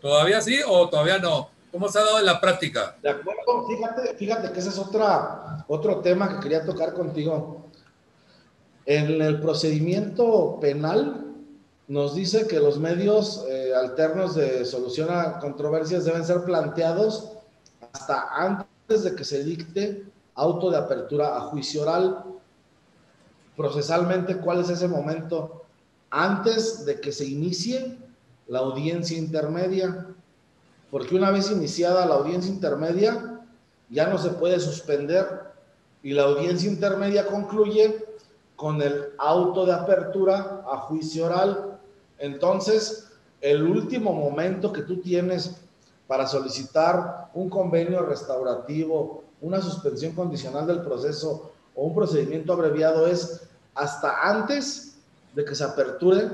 ¿Todavía 0.00 0.40
sí 0.40 0.60
o 0.66 0.88
todavía 0.88 1.18
no? 1.18 1.50
¿Cómo 1.72 1.88
se 1.88 1.98
ha 1.98 2.02
dado 2.02 2.18
en 2.18 2.26
la 2.26 2.40
práctica? 2.40 2.96
De 3.02 3.10
acuerdo, 3.10 3.66
fíjate, 3.68 4.14
fíjate 4.16 4.52
que 4.52 4.58
ese 4.58 4.68
es 4.68 4.78
otra, 4.78 5.64
otro 5.68 6.00
tema 6.00 6.28
que 6.28 6.40
quería 6.40 6.64
tocar 6.64 6.92
contigo. 6.92 7.66
En 8.84 9.20
el 9.22 9.40
procedimiento 9.40 10.58
penal 10.60 11.26
nos 11.86 12.14
dice 12.14 12.46
que 12.46 12.58
los 12.58 12.78
medios 12.78 13.44
eh, 13.48 13.72
alternos 13.74 14.34
de 14.34 14.64
solución 14.64 15.08
a 15.10 15.38
controversias 15.38 16.04
deben 16.04 16.24
ser 16.24 16.44
planteados 16.44 17.32
hasta 17.92 18.28
antes 18.34 19.04
de 19.04 19.14
que 19.14 19.24
se 19.24 19.44
dicte 19.44 20.04
auto 20.34 20.70
de 20.70 20.78
apertura 20.78 21.36
a 21.36 21.40
juicio 21.42 21.82
oral. 21.82 22.24
Procesalmente, 23.60 24.38
¿cuál 24.38 24.60
es 24.60 24.70
ese 24.70 24.88
momento? 24.88 25.64
Antes 26.08 26.86
de 26.86 26.98
que 26.98 27.12
se 27.12 27.26
inicie 27.26 27.98
la 28.48 28.60
audiencia 28.60 29.18
intermedia. 29.18 30.06
Porque 30.90 31.14
una 31.14 31.30
vez 31.30 31.50
iniciada 31.50 32.06
la 32.06 32.14
audiencia 32.14 32.50
intermedia, 32.50 33.42
ya 33.90 34.06
no 34.06 34.16
se 34.16 34.30
puede 34.30 34.58
suspender 34.60 35.26
y 36.02 36.14
la 36.14 36.22
audiencia 36.22 36.70
intermedia 36.70 37.26
concluye 37.26 38.02
con 38.56 38.80
el 38.80 39.10
auto 39.18 39.66
de 39.66 39.74
apertura 39.74 40.64
a 40.66 40.78
juicio 40.78 41.26
oral. 41.26 41.78
Entonces, 42.18 43.10
el 43.42 43.62
último 43.64 44.14
momento 44.14 44.72
que 44.72 44.84
tú 44.84 45.02
tienes 45.02 45.54
para 46.06 46.26
solicitar 46.26 47.28
un 47.34 47.50
convenio 47.50 48.06
restaurativo, 48.06 49.22
una 49.42 49.60
suspensión 49.60 50.14
condicional 50.14 50.66
del 50.66 50.80
proceso 50.80 51.52
o 51.74 51.84
un 51.84 51.94
procedimiento 51.94 52.54
abreviado 52.54 53.06
es 53.06 53.49
hasta 53.74 54.28
antes 54.28 54.98
de 55.34 55.44
que 55.44 55.54
se 55.54 55.64
aperture 55.64 56.30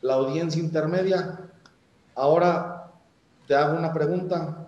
la 0.00 0.14
audiencia 0.14 0.62
intermedia. 0.62 1.40
Ahora 2.14 2.90
te 3.46 3.54
hago 3.54 3.76
una 3.78 3.92
pregunta. 3.92 4.66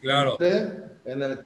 Claro. 0.00 0.36
En 0.40 1.22
el 1.22 1.44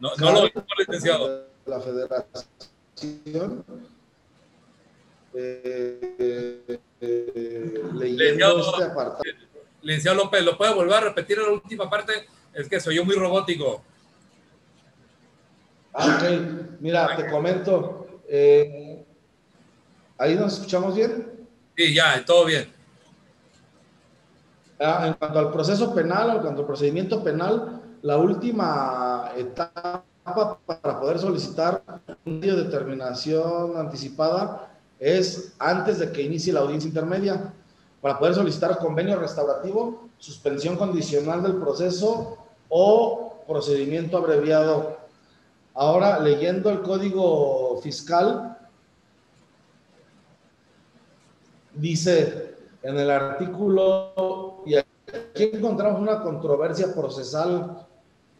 no, 0.00 0.14
no 0.16 0.32
lo 0.32 0.42
mismo, 0.42 0.64
licenciado. 0.78 1.46
La 1.66 1.80
federación. 1.80 3.64
Eh, 5.34 6.80
eh, 7.00 7.82
leyendo 7.94 8.60
este 8.60 8.84
apartado. 8.84 9.22
Licenciado 9.82 10.16
López, 10.16 10.42
¿lo 10.42 10.56
puede 10.56 10.74
volver 10.74 10.94
a 10.94 11.00
repetir 11.00 11.38
en 11.38 11.44
la 11.44 11.52
última 11.52 11.88
parte? 11.88 12.26
Es 12.58 12.68
que 12.68 12.80
soy 12.80 12.96
yo 12.96 13.04
muy 13.04 13.14
robótico. 13.14 13.80
Ah, 15.94 16.18
ok. 16.18 16.80
Mira, 16.80 17.14
te 17.14 17.30
comento. 17.30 18.20
Eh, 18.28 19.06
¿Ahí 20.18 20.34
nos 20.34 20.54
escuchamos 20.54 20.96
bien? 20.96 21.46
Sí, 21.76 21.94
ya, 21.94 22.24
todo 22.24 22.46
bien. 22.46 22.68
Ah, 24.80 25.04
en 25.06 25.14
cuanto 25.14 25.38
al 25.38 25.52
proceso 25.52 25.94
penal, 25.94 26.34
en 26.34 26.42
cuanto 26.42 26.62
al 26.62 26.66
procedimiento 26.66 27.22
penal, 27.22 27.80
la 28.02 28.16
última 28.16 29.30
etapa 29.36 30.02
para 30.66 30.98
poder 30.98 31.20
solicitar 31.20 31.80
un 32.24 32.40
medio 32.40 32.56
de 32.56 32.64
determinación 32.64 33.76
anticipada 33.76 34.68
es 34.98 35.54
antes 35.60 36.00
de 36.00 36.10
que 36.10 36.22
inicie 36.22 36.52
la 36.52 36.60
audiencia 36.60 36.88
intermedia, 36.88 37.52
para 38.00 38.18
poder 38.18 38.34
solicitar 38.34 38.78
convenio 38.78 39.16
restaurativo, 39.16 40.08
suspensión 40.18 40.76
condicional 40.76 41.40
del 41.44 41.54
proceso 41.54 42.47
o 42.68 43.42
procedimiento 43.46 44.18
abreviado. 44.18 44.98
Ahora, 45.74 46.18
leyendo 46.18 46.70
el 46.70 46.82
código 46.82 47.80
fiscal, 47.82 48.58
dice 51.74 52.56
en 52.82 52.98
el 52.98 53.10
artículo, 53.10 54.62
y 54.66 54.74
aquí 54.74 55.50
encontramos 55.52 56.00
una 56.00 56.20
controversia 56.22 56.94
procesal, 56.94 57.86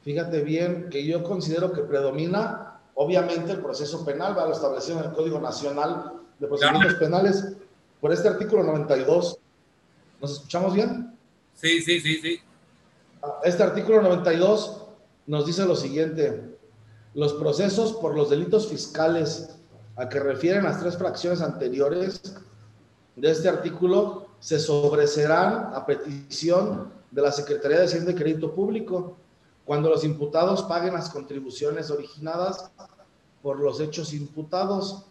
fíjate 0.03 0.43
bien, 0.43 0.89
que 0.91 1.05
yo 1.05 1.23
considero 1.23 1.73
que 1.73 1.83
predomina, 1.83 2.81
obviamente, 2.95 3.53
el 3.53 3.61
proceso 3.61 4.05
penal, 4.05 4.37
va 4.37 4.45
a 4.45 4.47
lo 4.47 4.53
establecido 4.53 4.99
en 4.99 5.05
el 5.07 5.13
Código 5.13 5.41
Nacional 5.41 6.13
de 6.39 6.47
Procedimientos 6.47 6.95
Penales, 6.95 7.57
por 8.01 8.13
este 8.13 8.29
artículo 8.29 8.63
92. 8.63 9.39
¿Nos 10.21 10.33
escuchamos 10.33 10.75
bien? 10.75 11.17
Sí, 11.55 11.81
sí, 11.81 12.01
sí, 12.01 12.21
sí. 12.21 12.41
Este 13.43 13.63
artículo 13.63 14.03
92 14.03 14.85
nos 15.27 15.47
dice 15.47 15.65
lo 15.65 15.77
siguiente. 15.77 16.57
Los 17.15 17.35
procesos 17.35 17.95
por 17.95 18.15
los 18.15 18.31
delitos 18.31 18.69
fiscales 18.69 19.57
a 19.97 20.09
que 20.09 20.21
refieren 20.21 20.65
las 20.65 20.81
tres 20.81 20.97
fracciones 20.97 21.41
anteriores 21.41 22.21
de 23.17 23.31
este 23.31 23.49
artículo 23.49 24.29
se 24.39 24.61
sobreserán 24.61 25.71
a 25.75 25.85
petición 25.85 26.93
de 27.11 27.23
la 27.23 27.33
Secretaría 27.33 27.79
de 27.79 27.87
Hacienda 27.87 28.13
y 28.13 28.15
Crédito 28.15 28.55
Público 28.55 29.17
cuando 29.65 29.91
los 29.91 30.05
imputados 30.05 30.63
paguen 30.63 30.95
las 30.95 31.11
contribuciones 31.11 31.91
originadas 31.91 32.71
por 33.43 33.59
los 33.59 33.81
hechos 33.81 34.13
imputados, 34.15 35.07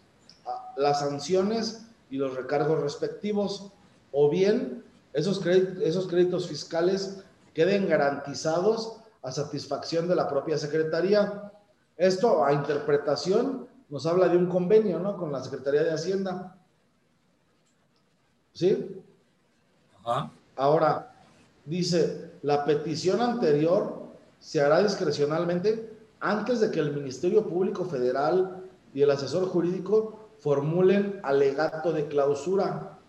las 0.76 1.00
sanciones 1.00 1.86
y 2.10 2.16
los 2.16 2.34
recargos 2.34 2.80
respectivos, 2.80 3.70
o 4.12 4.30
bien 4.30 4.82
esos 5.12 5.44
esos 5.46 6.06
créditos 6.06 6.48
fiscales 6.48 7.22
queden 7.58 7.88
garantizados 7.88 9.00
a 9.20 9.32
satisfacción 9.32 10.06
de 10.06 10.14
la 10.14 10.28
propia 10.28 10.56
Secretaría. 10.56 11.50
Esto, 11.96 12.44
a 12.44 12.52
interpretación, 12.52 13.66
nos 13.88 14.06
habla 14.06 14.28
de 14.28 14.36
un 14.36 14.46
convenio 14.46 15.00
¿no? 15.00 15.16
con 15.16 15.32
la 15.32 15.42
Secretaría 15.42 15.82
de 15.82 15.90
Hacienda. 15.90 16.56
¿Sí? 18.52 19.02
Ahora, 20.54 21.12
dice, 21.64 22.30
la 22.42 22.64
petición 22.64 23.20
anterior 23.20 24.04
se 24.38 24.60
hará 24.60 24.80
discrecionalmente 24.80 25.98
antes 26.20 26.60
de 26.60 26.70
que 26.70 26.78
el 26.78 26.92
Ministerio 26.92 27.44
Público 27.44 27.84
Federal 27.86 28.62
y 28.94 29.02
el 29.02 29.10
asesor 29.10 29.48
jurídico 29.48 30.28
formulen 30.38 31.18
alegato 31.24 31.92
de 31.92 32.06
clausura 32.06 33.00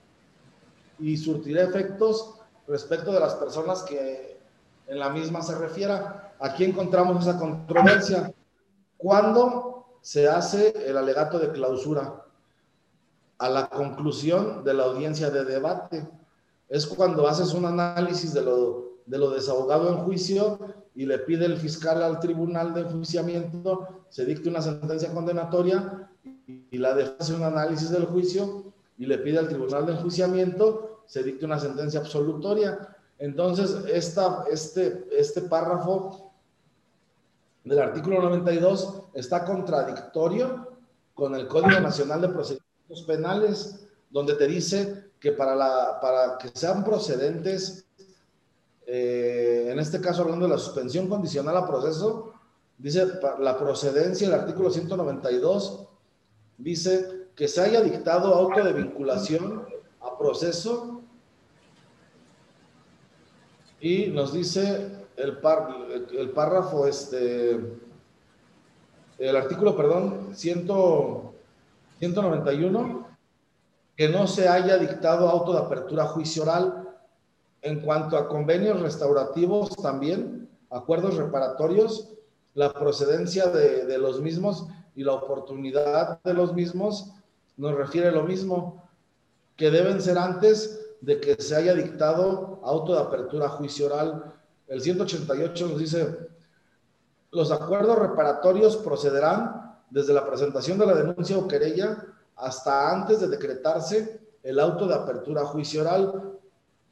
y 0.98 1.18
surtirá 1.18 1.66
efectos 1.66 2.34
respecto 2.68 3.12
de 3.12 3.20
las 3.20 3.36
personas 3.36 3.84
que 3.84 4.39
en 4.90 5.00
la 5.00 5.10
misma 5.10 5.42
se 5.42 5.56
refiera. 5.56 6.34
Aquí 6.42 6.66
encontramos 6.66 7.26
esa 7.26 7.40
controversia. 7.40 8.34
¿Cuándo 8.98 9.86
se 10.02 10.28
hace 10.28 10.74
el 10.86 10.98
alegato 10.98 11.40
de 11.40 11.52
clausura? 11.52 12.26
a 13.40 13.50
la 13.50 13.70
conclusión 13.70 14.64
de 14.64 14.74
la 14.74 14.84
audiencia 14.84 15.32
de 15.32 15.46
debate. 15.46 16.08
Es 16.68 16.86
cuando 16.86 17.28
haces 17.28 17.54
un 17.54 17.66
análisis 17.66 18.34
de 18.34 18.44
lo, 18.44 19.00
de 19.06 19.18
desahogado 19.18 19.90
en 19.90 19.98
juicio 20.00 20.60
y 20.94 21.06
le 21.06 21.20
pide 21.20 21.46
el 21.46 21.58
fiscal 21.58 22.04
al 22.04 22.20
tribunal 22.20 22.74
de 22.74 22.82
enjuiciamiento, 22.82 24.04
se 24.10 24.26
dicte 24.26 24.50
una 24.50 24.62
sentencia 24.62 25.12
condenatoria 25.12 26.10
y, 26.46 26.78
la 26.78 26.94
la 26.94 27.16
hace 27.18 27.34
un 27.34 27.44
análisis 27.44 27.90
del 27.90 28.06
juicio 28.06 28.74
y 28.98 29.06
le 29.06 29.18
pide 29.20 29.40
al 29.40 29.48
tribunal 29.48 29.86
de 29.86 29.94
enjuiciamiento, 29.94 31.04
se 31.06 31.24
dicte 31.24 31.46
una 31.46 31.60
sentencia 31.60 32.02
absolutoria. 32.02 32.98
Entonces, 33.20 33.76
este, 33.88 35.06
este 35.12 35.42
párrafo 35.42 36.32
del 37.66 37.80
artículo 37.80 38.22
92 38.22 39.04
está 39.14 39.44
contradictorio 39.44 40.70
con 41.14 41.36
el 41.36 41.48
Código 41.48 41.82
Nacional 41.82 42.22
de 42.22 42.30
Procedimientos 42.30 43.04
penales, 43.06 43.88
donde 44.10 44.36
te 44.36 44.48
dice 44.48 45.12
que 45.20 45.34
para, 45.34 45.54
la, 45.54 46.00
para 46.02 46.38
que 46.38 46.50
sean 46.54 46.84
procedentes, 46.86 47.86
eh, 48.88 49.68
en 49.70 49.78
este 49.80 50.00
caso 50.00 50.22
hablando 50.22 50.48
de 50.48 50.54
la 50.54 50.58
suspensión 50.58 51.10
condicional 51.10 51.58
a 51.58 51.68
proceso, 51.68 52.34
dice 52.78 53.06
la 53.40 53.58
procedencia, 53.58 54.28
el 54.28 54.34
artículo 54.34 54.72
192, 54.72 55.88
dice 56.58 57.28
que 57.36 57.50
se 57.50 57.62
haya 57.62 57.82
dictado 57.82 58.34
auto 58.34 58.64
de 58.64 58.72
vinculación 58.72 59.66
a 60.00 60.18
proceso 60.18 60.99
y 63.82 64.08
nos 64.08 64.34
dice 64.34 64.92
el, 65.16 65.38
el 66.18 66.30
párrafo, 66.32 66.88
este, 66.88 67.60
el 69.18 69.36
artículo, 69.36 69.76
perdón, 69.76 70.30
100 70.34 70.68
191, 72.00 73.08
que 73.96 74.08
no 74.08 74.28
se 74.28 74.48
haya 74.48 74.78
dictado 74.78 75.28
auto 75.28 75.52
de 75.54 75.60
apertura 75.60 76.06
juicio 76.06 76.44
oral. 76.44 76.86
En 77.62 77.82
cuanto 77.82 78.18
a 78.18 78.30
convenios 78.30 78.80
restaurativos 78.80 79.76
también, 79.76 80.50
acuerdos 80.70 81.18
reparatorios, 81.18 82.14
la 82.54 82.72
procedencia 82.74 83.48
de, 83.48 83.86
de 83.86 83.98
los 83.98 84.22
mismos 84.22 84.68
y 84.96 85.04
la 85.04 85.14
oportunidad 85.14 86.22
de 86.24 86.34
los 86.34 86.54
mismos 86.54 87.12
nos 87.58 87.76
refiere 87.76 88.12
lo 88.12 88.24
mismo, 88.24 88.90
que 89.58 89.70
deben 89.70 90.02
ser 90.02 90.18
antes 90.18 90.89
de 91.02 91.20
que 91.20 91.42
se 91.42 91.56
haya 91.56 91.74
dictado 91.74 92.60
auto 92.64 92.94
de 92.94 93.02
apertura 93.02 93.50
juicio 93.50 93.88
oral. 93.88 94.34
El 94.68 94.82
188 94.82 95.68
nos 95.68 95.80
dice, 95.80 96.30
los 97.32 97.52
acuerdos 97.52 97.98
reparatorios 97.98 98.78
procederán 98.78 99.78
desde 99.90 100.14
la 100.14 100.28
presentación 100.28 100.78
de 100.78 100.86
la 100.86 100.96
denuncia 100.96 101.38
o 101.38 101.48
querella 101.48 102.06
hasta 102.36 102.92
antes 102.92 103.20
de 103.20 103.28
decretarse 103.28 104.20
el 104.44 104.60
auto 104.60 104.88
de 104.88 104.96
apertura 104.96 105.46
juicio 105.46 105.82
oral. 105.82 106.38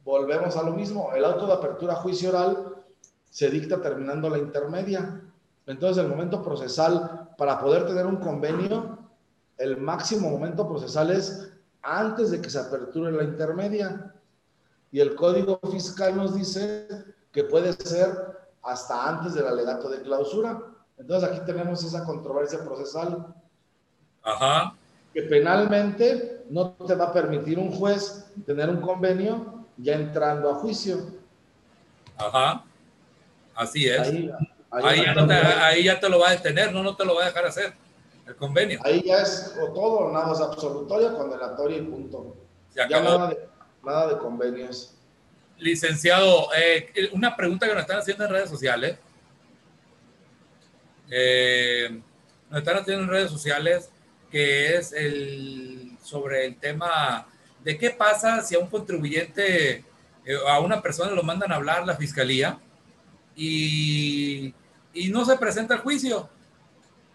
Volvemos 0.04 0.56
a 0.58 0.64
lo 0.64 0.72
mismo, 0.72 1.12
el 1.16 1.26
auto 1.26 1.48
de 1.48 1.54
apertura 1.54 1.96
juicio 1.96 2.30
oral 2.30 2.76
se 3.30 3.50
dicta 3.50 3.82
terminando 3.82 4.30
la 4.30 4.38
intermedia. 4.38 5.22
Entonces, 5.66 6.04
el 6.04 6.10
momento 6.10 6.42
procesal 6.42 7.30
para 7.38 7.60
poder 7.60 7.86
tener 7.86 8.06
un 8.06 8.18
convenio, 8.18 8.98
el 9.58 9.78
máximo 9.78 10.30
momento 10.30 10.68
procesal 10.68 11.12
es 11.12 11.52
antes 11.88 12.32
de 12.32 12.42
que 12.42 12.50
se 12.50 12.60
aperture 12.60 13.12
la 13.12 13.24
intermedia. 13.24 14.14
Y 14.92 15.00
el 15.00 15.16
código 15.16 15.60
fiscal 15.72 16.18
nos 16.18 16.36
dice 16.36 16.88
que 17.32 17.46
puede 17.46 17.74
ser 17.74 18.12
hasta 18.62 19.08
antes 19.08 19.34
del 19.34 19.48
alegato 19.48 19.90
de 19.90 20.02
clausura. 20.02 20.62
Entonces 20.98 21.30
aquí 21.30 21.40
tenemos 21.46 21.84
esa 21.84 22.04
controversia 22.04 22.64
procesal. 22.64 23.34
Ajá. 24.22 24.76
Que 25.14 25.24
penalmente 25.24 26.46
no 26.50 26.72
te 26.72 26.96
va 26.96 27.06
a 27.06 27.14
permitir 27.14 27.58
un 27.58 27.72
juez 27.72 28.26
tener 28.46 28.70
un 28.70 28.82
convenio 28.82 29.66
ya 29.78 29.94
entrando 29.94 30.52
a 30.52 30.56
juicio. 30.56 30.98
Ajá. 32.18 32.64
Así 33.56 33.88
es. 33.88 34.02
Ahí, 34.70 35.04
ya, 35.06 36.00
te, 36.00 36.10
lo 36.10 36.20
va 36.20 36.30
a 36.30 36.32
detener, 36.32 36.74
no, 36.74 36.84
no 36.84 36.96
te 36.96 37.06
lo 37.06 37.16
va 37.16 37.24
a 37.24 37.26
dejar 37.28 37.46
hacer 37.46 37.74
el 38.28 38.36
convenio. 38.36 38.80
Ahí 38.84 39.04
ya 39.04 39.22
es 39.22 39.56
o 39.62 39.72
todo 39.74 40.12
nada, 40.12 40.34
es 40.34 40.42
absolutoria, 40.42 41.14
condenatoria 41.14 41.78
y 41.78 41.82
punto. 41.82 42.36
Ya 42.76 42.88
nada 42.88 43.30
de, 43.30 43.50
nada 43.84 44.08
de 44.08 44.18
convenios. 44.18 44.94
Licenciado, 45.58 46.50
eh, 46.56 47.10
una 47.14 47.36
pregunta 47.36 47.68
que 47.68 47.74
nos 47.74 47.82
están 47.82 48.00
haciendo 48.00 48.26
en 48.26 48.32
redes 48.32 48.50
sociales 48.50 48.98
eh, 51.10 52.02
nos 52.50 52.60
están 52.60 52.78
haciendo 52.78 53.04
en 53.04 53.10
redes 53.10 53.32
sociales, 53.32 53.90
que 54.32 54.76
es 54.76 54.94
el, 54.94 55.98
sobre 56.04 56.46
el 56.46 56.58
tema 56.58 57.28
de 57.64 57.78
qué 57.78 57.92
pasa 57.92 58.42
si 58.42 58.56
a 58.56 58.60
un 58.60 58.68
contribuyente, 58.68 59.84
eh, 60.26 60.38
a 60.48 60.60
una 60.60 60.82
persona 60.82 61.12
lo 61.12 61.24
mandan 61.24 61.52
a 61.52 61.56
hablar 61.56 61.86
la 61.86 61.96
fiscalía 61.96 62.60
y, 63.36 64.54
y 64.94 65.10
no 65.10 65.26
se 65.26 65.38
presenta 65.38 65.76
el 65.76 65.82
juicio. 65.82 66.30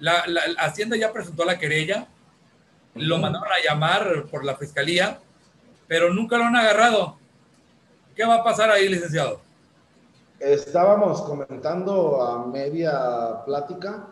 La, 0.02 0.24
la, 0.26 0.42
Hacienda 0.58 0.96
ya 0.96 1.12
presentó 1.12 1.44
la 1.44 1.60
querella, 1.60 2.08
lo 2.96 3.18
mandaron 3.18 3.46
a 3.46 3.62
llamar 3.64 4.26
por 4.28 4.44
la 4.44 4.56
fiscalía, 4.56 5.20
pero 5.86 6.12
nunca 6.12 6.36
lo 6.36 6.44
han 6.44 6.56
agarrado. 6.56 7.16
¿Qué 8.16 8.24
va 8.24 8.36
a 8.36 8.44
pasar 8.44 8.68
ahí, 8.70 8.88
licenciado? 8.88 9.40
estábamos 10.40 11.22
comentando 11.22 12.20
a 12.20 12.46
media 12.48 13.44
plática, 13.46 14.08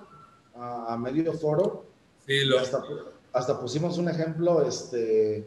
a, 0.55 0.97
medio 0.97 1.33
foro, 1.33 1.87
sí, 2.25 2.45
lo... 2.45 2.61
hasta, 2.61 2.85
hasta, 3.33 3.59
pusimos 3.59 3.99
un 3.99 4.11
ejemplo, 4.11 4.65
este, 4.65 5.45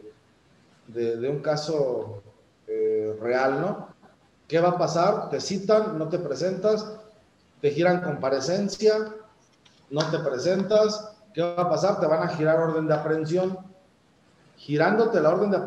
de, 0.88 1.26
un 1.26 1.38
caso 1.40 2.22
eh, 2.66 3.16
real, 3.18 3.62
¿no? 3.62 3.88
¿Qué 4.46 4.60
va 4.60 4.72
a 4.72 4.78
pasar? 4.78 5.30
Te 5.30 5.40
citan, 5.40 5.96
no 5.96 6.10
te 6.10 6.18
presentas, 6.18 6.86
te 7.62 7.70
giran 7.70 8.02
comparecencia, 8.02 9.14
no 9.94 10.10
te 10.10 10.18
presentas, 10.18 11.12
¿qué 11.32 11.40
va 11.40 11.62
a 11.62 11.70
pasar? 11.70 12.00
Te 12.00 12.06
van 12.06 12.24
a 12.24 12.28
girar 12.28 12.58
orden 12.58 12.88
de 12.88 12.94
aprehensión. 12.94 13.56
Girándote 14.56 15.20
la 15.20 15.30
orden 15.30 15.52
de 15.52 15.58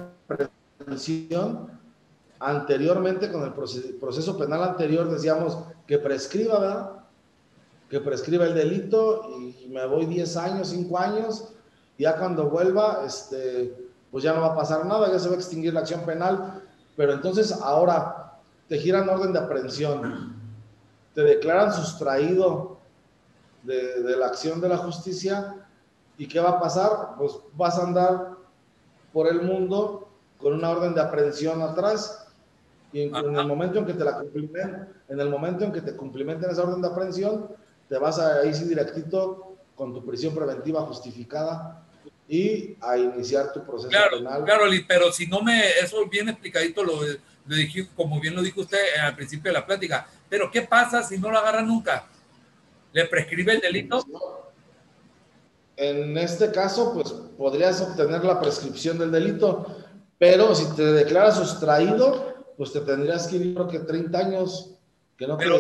aprehensión, 0.82 1.72
anteriormente 2.38 3.32
con 3.32 3.44
el 3.44 3.54
proceso 3.54 4.38
penal 4.38 4.64
anterior 4.64 5.10
decíamos 5.10 5.58
que 5.88 5.98
prescriba, 5.98 6.60
¿verdad? 6.60 6.92
Que 7.90 8.02
prescriba 8.02 8.46
el 8.46 8.54
delito 8.54 9.30
y 9.40 9.70
me 9.70 9.86
voy 9.86 10.06
10 10.06 10.36
años, 10.36 10.68
5 10.68 10.98
años, 11.00 11.54
ya 11.98 12.18
cuando 12.18 12.50
vuelva, 12.50 13.04
este, 13.06 13.74
pues 14.12 14.26
ya 14.26 14.34
no 14.34 14.42
va 14.42 14.48
a 14.48 14.56
pasar 14.56 14.86
nada, 14.86 15.10
ya 15.10 15.20
se 15.20 15.30
va 15.30 15.36
a 15.36 15.38
extinguir 15.38 15.74
la 15.74 15.80
acción 15.80 16.02
penal, 16.02 16.62
pero 16.98 17.14
entonces 17.14 17.54
ahora 17.54 18.40
te 18.68 18.78
giran 18.78 19.08
orden 19.08 19.32
de 19.32 19.40
aprehensión, 19.40 20.36
te 21.16 21.22
declaran 21.22 21.72
sustraído 21.72 22.77
de, 23.68 24.02
de 24.02 24.18
la 24.18 24.28
acción 24.28 24.62
de 24.62 24.70
la 24.70 24.78
justicia 24.78 25.56
y 26.18 26.28
¿qué 26.28 26.40
va 26.40 26.52
a 26.52 26.60
pasar? 26.60 27.16
Pues 27.18 27.34
vas 27.54 27.78
a 27.78 27.84
andar 27.84 28.38
por 29.14 29.28
el 29.28 29.42
mundo 29.42 30.10
con 30.38 30.54
una 30.54 30.70
orden 30.70 30.96
de 30.96 31.02
aprehensión 31.02 31.62
atrás 31.62 32.28
y 32.94 33.02
en, 33.02 33.16
el 33.16 33.46
momento 33.46 33.80
en 33.80 33.86
que 33.86 33.94
te 33.94 34.04
la 34.04 34.18
cumplimenten, 34.18 34.88
en 35.10 35.20
el 35.20 35.30
momento 35.30 35.66
en 35.66 35.72
que 35.74 35.82
te 35.82 35.96
cumplimenten 35.96 36.50
esa 36.50 36.64
orden 36.64 36.82
de 36.82 36.88
aprehensión, 36.88 37.48
te 37.90 37.98
vas 37.98 38.18
a 38.18 38.46
ir 38.46 38.56
directito 38.56 39.58
con 39.76 39.94
tu 39.94 40.06
prisión 40.06 40.34
preventiva 40.34 40.82
justificada 40.82 41.84
y 42.28 42.76
a 42.82 42.98
iniciar 42.98 43.54
tu 43.54 43.64
proceso 43.66 43.90
claro, 43.90 44.18
penal. 44.18 44.44
Claro, 44.46 44.64
pero 44.88 45.12
si 45.12 45.28
no 45.28 45.42
me, 45.42 45.70
eso 45.82 46.06
bien 46.08 46.30
explicadito 46.30 46.84
lo, 46.84 47.02
lo 47.04 47.56
dije, 47.56 47.88
como 47.96 48.20
bien 48.20 48.36
lo 48.36 48.42
dijo 48.42 48.62
usted 48.62 48.80
al 49.02 49.16
principio 49.16 49.52
de 49.52 49.60
la 49.60 49.66
plática, 49.66 50.08
pero 50.30 50.50
¿qué 50.50 50.62
pasa 50.62 51.04
si 51.04 51.18
no 51.18 51.30
lo 51.30 51.38
agarra 51.38 51.62
nunca? 51.62 52.08
¿Le 52.94 53.06
prescribe 53.06 53.54
el 53.54 53.62
delito? 53.62 54.06
En 55.76 56.18
este 56.18 56.52
caso, 56.52 56.94
pues 56.94 57.12
podrías 57.38 57.82
obtener 57.82 58.24
la 58.24 58.40
prescripción 58.40 58.98
del 58.98 59.12
delito, 59.12 59.78
pero 60.18 60.56
si 60.56 60.66
te 60.76 60.84
declaras 60.84 61.36
sustraído, 61.38 62.54
pues 62.58 62.74
te 62.74 62.82
tendrías 62.82 63.28
que 63.28 63.36
ir, 63.36 63.54
creo 63.54 63.68
que 63.68 63.80
30 63.80 64.18
años. 64.18 64.72
Que 65.16 65.28
no 65.28 65.38
Pero 65.38 65.58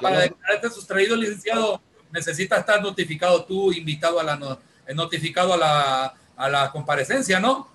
para, 0.00 0.20
declararte 0.20 0.70
sustraído, 0.70 1.16
licenciado, 1.16 1.80
necesitas 2.12 2.60
estar 2.60 2.80
notificado 2.80 3.44
tú, 3.44 3.72
invitado 3.72 4.20
a 4.20 4.22
la, 4.22 4.58
eh, 4.86 4.94
notificado 4.94 5.54
a 5.54 5.56
la, 5.56 6.14
a 6.36 6.48
la 6.48 6.70
comparecencia, 6.70 7.40
¿no? 7.40 7.68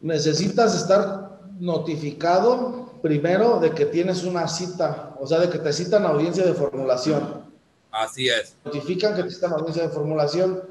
Necesitas 0.00 0.74
estar 0.74 1.40
notificado 1.58 2.98
primero 3.02 3.60
de 3.60 3.72
que 3.72 3.86
tienes 3.86 4.24
una 4.24 4.48
cita, 4.48 5.09
o 5.20 5.26
sea, 5.26 5.38
de 5.38 5.50
que 5.50 5.58
te 5.58 5.72
citan 5.72 6.06
audiencia 6.06 6.44
de 6.44 6.54
formulación. 6.54 7.44
Así 7.90 8.28
es. 8.28 8.56
Notifican 8.64 9.14
que 9.14 9.24
te 9.24 9.30
citan 9.30 9.52
audiencia 9.52 9.82
de 9.82 9.90
formulación 9.90 10.62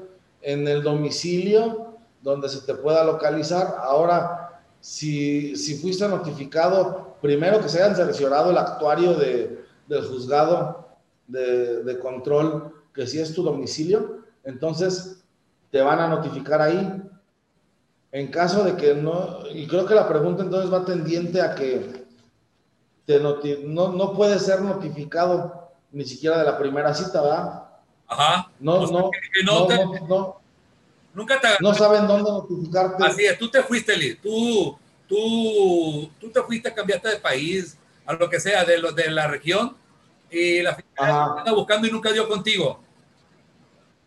en 0.42 0.66
el 0.66 0.82
domicilio 0.82 1.94
donde 2.20 2.48
se 2.48 2.62
te 2.62 2.74
pueda 2.74 3.04
localizar. 3.04 3.76
Ahora, 3.78 4.60
si, 4.80 5.54
si 5.54 5.76
fuiste 5.76 6.08
notificado, 6.08 7.16
primero 7.22 7.60
que 7.60 7.68
se 7.68 7.80
hayan 7.82 7.94
cerciorado 7.94 8.50
el 8.50 8.58
actuario 8.58 9.14
de, 9.14 9.64
del 9.86 10.04
juzgado 10.06 10.88
de, 11.28 11.84
de, 11.84 11.98
control, 11.98 12.74
que 12.92 13.06
si 13.06 13.20
es 13.20 13.32
tu 13.32 13.44
domicilio, 13.44 14.24
entonces 14.42 15.22
te 15.70 15.80
van 15.80 16.00
a 16.00 16.08
notificar 16.08 16.60
ahí. 16.60 17.02
En 18.10 18.26
caso 18.32 18.64
de 18.64 18.74
que 18.74 18.94
no, 18.94 19.46
y 19.54 19.68
creo 19.68 19.86
que 19.86 19.94
la 19.94 20.08
pregunta 20.08 20.42
entonces 20.42 20.72
va 20.72 20.84
tendiente 20.84 21.40
a 21.40 21.54
que 21.54 21.99
te 23.06 23.18
no, 23.64 23.88
no 23.88 24.12
puede 24.12 24.38
ser 24.38 24.62
notificado 24.62 25.70
ni 25.92 26.04
siquiera 26.04 26.38
de 26.38 26.44
la 26.44 26.58
primera 26.58 26.94
cita, 26.94 27.20
¿verdad? 27.20 27.64
Ajá. 28.06 28.50
No, 28.58 28.86
no, 28.86 29.10
no, 29.44 29.68
no, 29.68 30.06
no, 30.08 30.40
Nunca 31.12 31.40
te 31.40 31.48
No 31.60 31.74
saben 31.74 32.06
dónde 32.06 32.30
notificarte. 32.30 33.04
Así 33.04 33.24
es, 33.24 33.38
tú 33.38 33.50
te 33.50 33.62
fuiste, 33.62 33.96
Liz. 33.96 34.18
Tú, 34.22 34.76
tú, 35.08 36.10
tú 36.20 36.30
te 36.30 36.42
fuiste, 36.42 36.72
cambiaste 36.72 37.08
de 37.08 37.16
país, 37.16 37.76
a 38.06 38.12
lo 38.12 38.30
que 38.30 38.38
sea, 38.38 38.64
de, 38.64 38.78
lo, 38.78 38.92
de 38.92 39.10
la 39.10 39.26
región, 39.26 39.76
y 40.30 40.62
la 40.62 40.74
fiscalía 40.74 41.34
está 41.38 41.52
buscando 41.52 41.86
y 41.86 41.90
nunca 41.90 42.12
dio 42.12 42.28
contigo. 42.28 42.80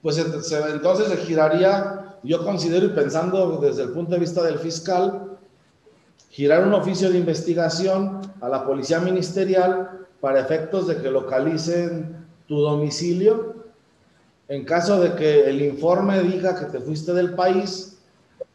Pues 0.01 0.17
entonces 0.17 1.07
se 1.07 1.17
giraría, 1.25 2.17
yo 2.23 2.43
considero 2.43 2.85
y 2.85 2.89
pensando 2.89 3.57
desde 3.57 3.83
el 3.83 3.91
punto 3.91 4.13
de 4.13 4.19
vista 4.19 4.41
del 4.43 4.59
fiscal, 4.59 5.32
girar 6.33 6.65
un 6.67 6.73
oficio 6.73 7.11
de 7.11 7.19
investigación 7.19 8.21
a 8.41 8.49
la 8.49 8.65
policía 8.65 8.99
ministerial 8.99 10.07
para 10.19 10.39
efectos 10.39 10.87
de 10.87 10.97
que 10.97 11.11
localicen 11.11 12.25
tu 12.47 12.57
domicilio 12.59 13.53
en 14.47 14.65
caso 14.65 14.99
de 14.99 15.15
que 15.15 15.47
el 15.47 15.61
informe 15.61 16.23
diga 16.23 16.59
que 16.59 16.65
te 16.65 16.79
fuiste 16.79 17.13
del 17.13 17.35
país 17.35 17.99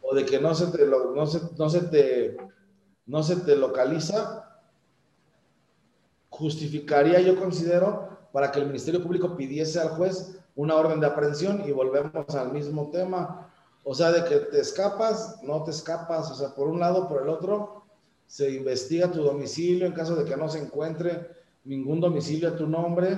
o 0.02 0.12
de 0.12 0.24
que 0.24 0.40
no 0.40 0.56
se 0.56 0.66
te, 0.66 0.86
no 0.86 1.26
se, 1.26 1.40
no 1.56 1.70
se 1.70 1.80
te, 1.82 2.36
no 3.06 3.22
se 3.22 3.36
te 3.36 3.54
localiza, 3.54 4.60
justificaría, 6.30 7.20
yo 7.20 7.38
considero, 7.38 8.08
para 8.32 8.50
que 8.50 8.58
el 8.58 8.66
Ministerio 8.66 9.02
Público 9.02 9.36
pidiese 9.36 9.78
al 9.78 9.90
juez 9.90 10.36
una 10.56 10.74
orden 10.74 10.98
de 10.98 11.06
aprehensión 11.06 11.62
y 11.64 11.70
volvemos 11.70 12.34
al 12.34 12.52
mismo 12.52 12.90
tema. 12.90 13.47
O 13.90 13.94
sea, 13.94 14.12
de 14.12 14.22
que 14.22 14.36
te 14.36 14.60
escapas, 14.60 15.42
no 15.42 15.64
te 15.64 15.70
escapas, 15.70 16.30
o 16.30 16.34
sea, 16.34 16.54
por 16.54 16.68
un 16.68 16.78
lado, 16.78 17.08
por 17.08 17.22
el 17.22 17.30
otro, 17.30 17.84
se 18.26 18.50
investiga 18.50 19.10
tu 19.10 19.22
domicilio 19.22 19.86
en 19.86 19.94
caso 19.94 20.14
de 20.14 20.26
que 20.26 20.36
no 20.36 20.46
se 20.50 20.58
encuentre 20.58 21.26
ningún 21.64 21.98
domicilio 21.98 22.50
a 22.50 22.56
tu 22.56 22.66
nombre, 22.66 23.16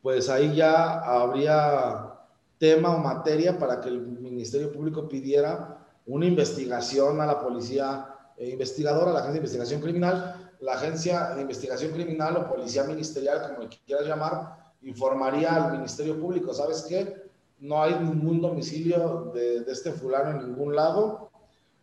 pues 0.00 0.28
ahí 0.28 0.54
ya 0.54 1.00
habría 1.00 2.20
tema 2.56 2.94
o 2.94 2.98
materia 2.98 3.58
para 3.58 3.80
que 3.80 3.88
el 3.88 4.00
Ministerio 4.00 4.70
Público 4.70 5.08
pidiera 5.08 5.84
una 6.06 6.26
investigación 6.26 7.20
a 7.20 7.26
la 7.26 7.40
policía 7.40 8.14
eh, 8.36 8.50
investigadora, 8.50 9.10
a 9.10 9.14
la 9.14 9.18
Agencia 9.22 9.32
de 9.32 9.38
Investigación 9.38 9.80
Criminal. 9.80 10.52
La 10.60 10.74
Agencia 10.74 11.30
de 11.30 11.42
Investigación 11.42 11.90
Criminal 11.90 12.36
o 12.36 12.48
Policía 12.48 12.84
Ministerial, 12.84 13.42
como 13.42 13.68
quieras 13.84 14.06
llamar, 14.06 14.72
informaría 14.82 15.52
al 15.52 15.72
Ministerio 15.72 16.16
Público, 16.20 16.54
¿sabes 16.54 16.86
qué? 16.88 17.31
No 17.62 17.80
hay 17.80 17.94
ningún 17.94 18.40
domicilio 18.40 19.30
de, 19.32 19.64
este 19.68 19.92
fulano 19.92 20.32
en 20.32 20.48
ningún 20.48 20.74
lado. 20.74 21.30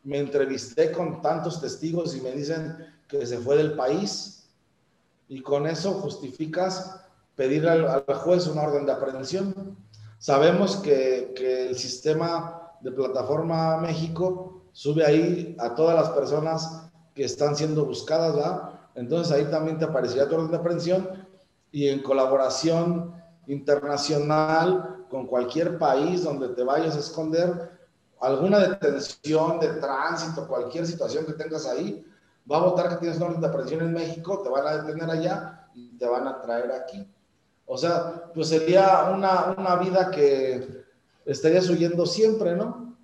Me 0.04 0.18
entrevisté 0.18 0.92
con 0.92 1.22
tantos 1.22 1.62
testigos 1.62 2.18
y 2.18 2.20
me 2.22 2.34
dicen 2.34 2.76
que 3.08 3.26
se 3.26 3.38
fue 3.38 3.56
del 3.56 3.78
país 3.78 4.50
y 5.30 5.42
con 5.42 5.66
eso 5.66 5.94
justificas 5.94 7.00
pedir 7.34 7.66
al, 7.66 8.04
juez 8.04 8.46
una 8.48 8.64
orden 8.64 8.86
de 8.86 8.92
aprehensión. 8.92 9.78
Sabemos 10.18 10.76
que, 10.76 11.32
que, 11.34 11.70
el 11.70 11.78
sistema 11.78 12.74
de 12.82 12.92
plataforma 12.92 13.78
México 13.78 14.64
sube 14.74 15.06
ahí 15.06 15.56
a 15.60 15.76
todas 15.76 15.96
las 15.96 16.10
personas 16.10 16.90
que 17.16 17.24
están 17.24 17.56
siendo 17.56 17.86
buscadas, 17.86 18.36
¿verdad? 18.36 18.82
Entonces 18.96 19.32
ahí 19.32 19.46
también 19.46 19.80
te 19.80 19.86
aparecería 19.86 20.28
tu 20.28 20.36
orden 20.36 20.52
de 20.52 20.58
aprehensión 20.58 21.26
y 21.72 21.88
en 21.88 22.04
colaboración 22.04 23.14
internacional 23.50 25.06
con 25.10 25.26
cualquier 25.26 25.78
país 25.78 26.24
donde 26.24 26.50
te 26.50 26.64
vayas 26.64 26.96
a 26.96 27.00
esconder, 27.00 27.72
alguna 28.22 28.60
detención 28.60 29.60
de 29.60 29.70
tránsito, 29.74 30.48
cualquier 30.48 30.86
situación 30.86 31.26
que 31.26 31.34
tengas 31.34 31.66
ahí, 31.66 32.06
va 32.50 32.58
a 32.58 32.62
votar 32.62 32.90
que 32.90 32.96
tienes 32.98 33.18
una 33.18 33.28
orden 33.28 33.42
de 33.42 33.48
aprehensión 33.48 33.82
en 33.82 33.94
México, 33.94 34.42
te 34.44 34.50
van 34.50 34.68
a 34.68 34.84
detener 34.84 35.10
allá 35.10 35.68
y 35.74 35.98
te 35.98 36.08
van 36.08 36.28
a 36.28 36.42
traer 36.42 36.72
aquí. 36.72 37.08
O 37.66 37.78
sea, 37.78 38.32
pues 38.34 38.50
sería 38.50 39.12
una, 39.16 39.56
una 39.58 39.76
vida 39.78 40.12
que 40.12 40.86
estarías 41.26 41.70
huyendo 41.70 42.06
siempre, 42.06 42.56
¿no? 42.56 42.96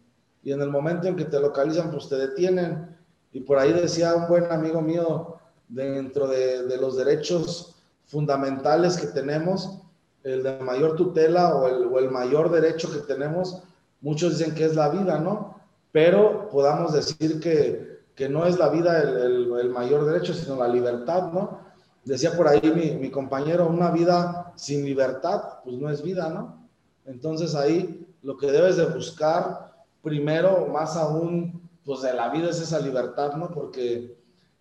Y 0.43 0.51
en 0.51 0.61
el 0.61 0.69
momento 0.69 1.07
en 1.07 1.15
que 1.15 1.26
te 1.26 1.39
localizan, 1.39 1.91
pues 1.91 2.07
te 2.07 2.17
detienen. 2.17 2.95
Y 3.31 3.39
por 3.41 3.57
ahí 3.57 3.73
decía 3.73 4.15
un 4.15 4.27
buen 4.27 4.51
amigo 4.51 4.81
mío, 4.81 5.39
dentro 5.67 6.27
de, 6.27 6.63
de 6.63 6.77
los 6.77 6.95
derechos 6.95 7.76
fundamentales 8.05 8.97
que 8.97 9.07
tenemos, 9.07 9.81
el 10.26 10.43
de 10.43 10.60
mayor 10.60 10.95
tutela 10.95 11.56
o 11.56 11.68
el, 11.68 11.85
o 11.85 11.99
el, 11.99 12.10
mayor 12.10 12.52
derecho 12.52 12.91
que 12.91 12.99
tenemos, 12.99 13.61
muchos 14.02 14.38
dicen 14.38 14.56
que 14.56 14.65
es 14.65 14.76
la 14.76 14.89
vida, 14.89 15.19
¿no? 15.19 15.61
Pero 15.91 16.49
podamos 16.49 16.93
decir 16.93 17.39
que, 17.39 18.02
que 18.15 18.27
no 18.27 18.45
es 18.45 18.57
la 18.57 18.69
vida 18.69 19.02
el, 19.02 19.52
el, 19.53 19.69
mayor 19.69 20.03
derecho, 20.06 20.34
sino 20.34 20.56
la 20.56 20.68
libertad, 20.68 21.31
¿no? 21.31 21.64
decía 22.03 22.38
por 22.38 22.47
ahí 22.47 22.61
mi, 22.76 22.91
mi, 22.97 23.10
compañero, 23.10 23.68
una 23.68 23.89
vida 23.89 24.53
sin 24.56 24.85
libertad, 24.85 25.60
pues 25.64 25.77
no 25.77 25.89
es 25.89 26.03
vida, 26.03 26.30
¿no? 26.30 26.68
Entonces 27.06 27.56
ahí 27.56 28.07
lo 28.22 28.38
que 28.38 28.52
debes 28.52 28.77
de 28.77 28.85
buscar 28.85 29.73
primero, 30.03 30.68
más 30.68 30.97
aún, 30.97 31.68
pues 31.84 32.02
de 32.02 32.14
la 32.14 32.30
vida 32.30 32.49
es 32.49 32.61
esa 32.61 32.80
libertad, 32.80 33.34
¿no? 33.34 33.49
Porque 33.49 34.15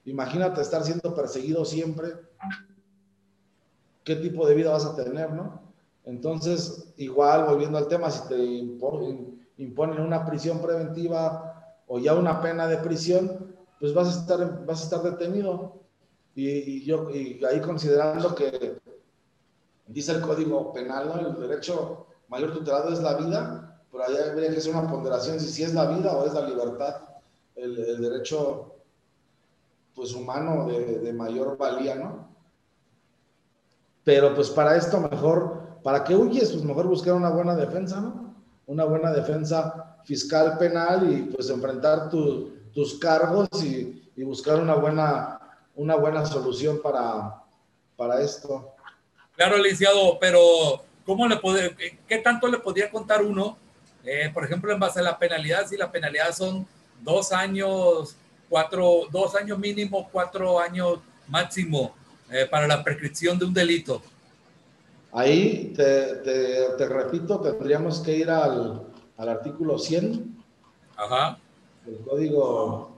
imagínate 0.07 0.61
estar 0.63 0.83
siendo 0.85 1.15
perseguido 1.15 1.65
siempre, 1.65 2.13
¿qué 4.05 4.17
tipo 4.17 4.47
de 4.47 4.55
vida 4.55 4.73
vas 4.73 4.85
a 4.85 4.95
tener, 4.95 5.33
¿no? 5.33 5.63
Entonces, 6.05 6.93
igual, 6.97 7.47
volviendo 7.47 7.79
al 7.79 7.89
tema, 7.89 8.11
si 8.11 8.29
te 8.29 8.39
imponen 9.57 10.01
una 10.01 10.27
prisión 10.27 10.61
preventiva 10.61 11.77
o 11.87 11.99
ya 11.99 12.15
una 12.15 12.41
pena 12.41 12.67
de 12.67 12.77
prisión, 12.79 13.55
pues 13.81 13.95
vas 13.95 14.09
a 14.09 14.21
estar, 14.21 14.67
vas 14.67 14.81
a 14.81 14.85
estar 14.85 15.03
detenido. 15.03 15.81
Y, 16.35 16.85
yo 16.85 17.09
ahí 17.49 17.61
considerando 17.61 18.35
que 18.35 18.79
dice 19.87 20.13
el 20.13 20.21
Código 20.21 20.73
Penal, 20.73 21.09
¿no? 21.09 21.21
el 21.21 21.49
derecho 21.49 22.07
mayor 22.29 22.53
tutelado 22.53 22.93
es 22.93 23.01
la 23.01 23.15
vida, 23.15 23.83
pero 23.91 24.05
ahí 24.05 24.17
habría 24.17 24.51
que 24.51 24.57
hacer 24.57 24.75
una 24.75 24.91
ponderación 24.91 25.39
si, 25.39 25.49
si 25.49 25.63
es 25.63 25.73
la 25.73 25.87
vida 25.87 26.17
o 26.17 26.27
es 26.27 26.35
la 26.35 26.49
libertad, 26.49 26.97
el, 27.55 28.01
derecho 28.01 28.75
pues 29.95 30.13
humano 30.13 30.67
de, 30.67 31.13
mayor 31.13 31.57
valía, 31.57 31.95
¿no? 31.95 32.34
Pero 34.05 34.35
pues 34.35 34.51
para 34.51 34.77
esto 34.77 35.01
mejor, 35.01 35.81
¿para 35.83 36.05
qué 36.05 36.15
huyes? 36.15 36.51
Pues 36.51 36.63
mejor 36.63 36.87
buscar 36.87 37.15
una 37.15 37.31
buena 37.31 37.57
defensa, 37.57 38.01
¿no? 38.01 38.35
Una 38.67 38.85
buena 38.85 39.11
defensa 39.13 39.99
fiscal 40.05 40.59
penal 40.59 41.11
y 41.11 41.23
pues 41.35 41.49
enfrentar 41.49 42.11
tu, 42.11 42.53
tus 42.75 42.99
cargos 42.99 43.49
y, 43.63 44.11
y, 44.15 44.23
buscar 44.23 44.61
una 44.61 44.75
buena, 44.75 45.41
una 45.75 45.97
buena 45.97 46.27
solución 46.27 46.81
para, 46.83 47.43
para 47.97 48.21
esto. 48.21 48.75
Claro, 49.37 49.57
licenciado, 49.57 50.19
pero 50.21 50.83
¿cómo 51.07 51.27
le 51.27 51.37
puede, 51.37 51.75
qué 52.07 52.19
tanto 52.19 52.49
le 52.49 52.59
podría 52.59 52.91
contar 52.91 53.23
uno, 53.23 53.57
eh, 54.05 54.31
por 54.33 54.45
ejemplo, 54.45 54.73
en 54.73 54.81
base 54.81 55.01
a 55.01 55.03
la 55.03 55.19
penalidad, 55.19 55.67
si 55.67 55.77
la 55.77 55.91
penalidad 55.91 56.33
son 56.33 56.67
dos 57.01 57.33
años, 57.33 58.17
cuatro, 58.51 59.03
dos 59.11 59.35
años 59.35 59.59
mínimo, 59.59 60.09
cuatro 60.13 60.61
años 60.61 60.99
máximo 61.27 61.95
eh, 62.31 62.47
para 62.51 62.67
la 62.67 62.83
prescripción 62.83 63.39
de 63.39 63.45
un 63.45 63.55
delito? 63.55 64.03
Ahí, 65.13 65.73
te, 65.77 66.17
te, 66.17 66.67
te 66.77 66.89
repito, 66.89 67.41
tendríamos 67.41 68.01
que 68.01 68.17
ir 68.17 68.31
al, 68.31 68.83
al 69.17 69.29
artículo 69.29 69.79
100. 69.79 70.37
Ajá. 70.97 71.39
El 71.87 71.99
código. 71.99 72.97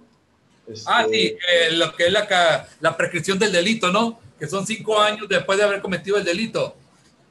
Este... 0.67 0.85
Ah, 0.87 1.07
sí, 1.11 1.37
eh, 1.37 1.73
lo 1.73 1.95
que 1.95 2.07
es 2.07 2.13
la, 2.13 2.67
la 2.81 2.97
prescripción 2.97 3.39
del 3.39 3.53
delito, 3.53 3.91
¿no? 3.91 4.19
Que 4.39 4.47
son 4.47 4.67
cinco 4.67 4.99
años 4.99 5.29
después 5.29 5.59
de 5.59 5.65
haber 5.65 5.83
cometido 5.83 6.17
el 6.17 6.25
delito. 6.25 6.75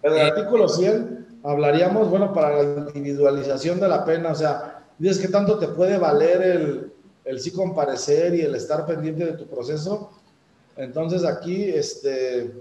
En 0.03 0.13
el 0.13 0.19
artículo 0.21 0.69
100 0.69 1.39
hablaríamos, 1.43 2.09
bueno, 2.09 2.33
para 2.33 2.61
la 2.61 2.91
individualización 2.93 3.79
de 3.79 3.87
la 3.87 4.05
pena, 4.05 4.31
o 4.31 4.35
sea, 4.35 4.83
dices 4.97 5.19
que 5.19 5.27
tanto 5.29 5.57
te 5.57 5.67
puede 5.69 5.97
valer 5.97 6.41
el, 6.41 6.93
el 7.25 7.39
sí 7.39 7.51
comparecer 7.51 8.35
y 8.35 8.41
el 8.41 8.53
estar 8.55 8.85
pendiente 8.85 9.25
de 9.25 9.33
tu 9.33 9.47
proceso. 9.47 10.11
Entonces 10.77 11.23
aquí, 11.23 11.63
este, 11.69 12.53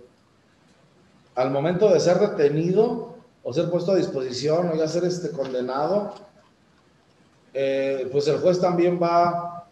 al 1.34 1.50
momento 1.50 1.88
de 1.88 2.00
ser 2.00 2.18
detenido 2.18 3.16
o 3.42 3.52
ser 3.52 3.70
puesto 3.70 3.92
a 3.92 3.96
disposición 3.96 4.68
o 4.68 4.74
ya 4.74 4.86
ser 4.88 5.04
este, 5.04 5.30
condenado, 5.30 6.14
eh, 7.52 8.08
pues 8.10 8.26
el 8.28 8.38
juez 8.38 8.60
también 8.60 8.98
va, 9.00 9.68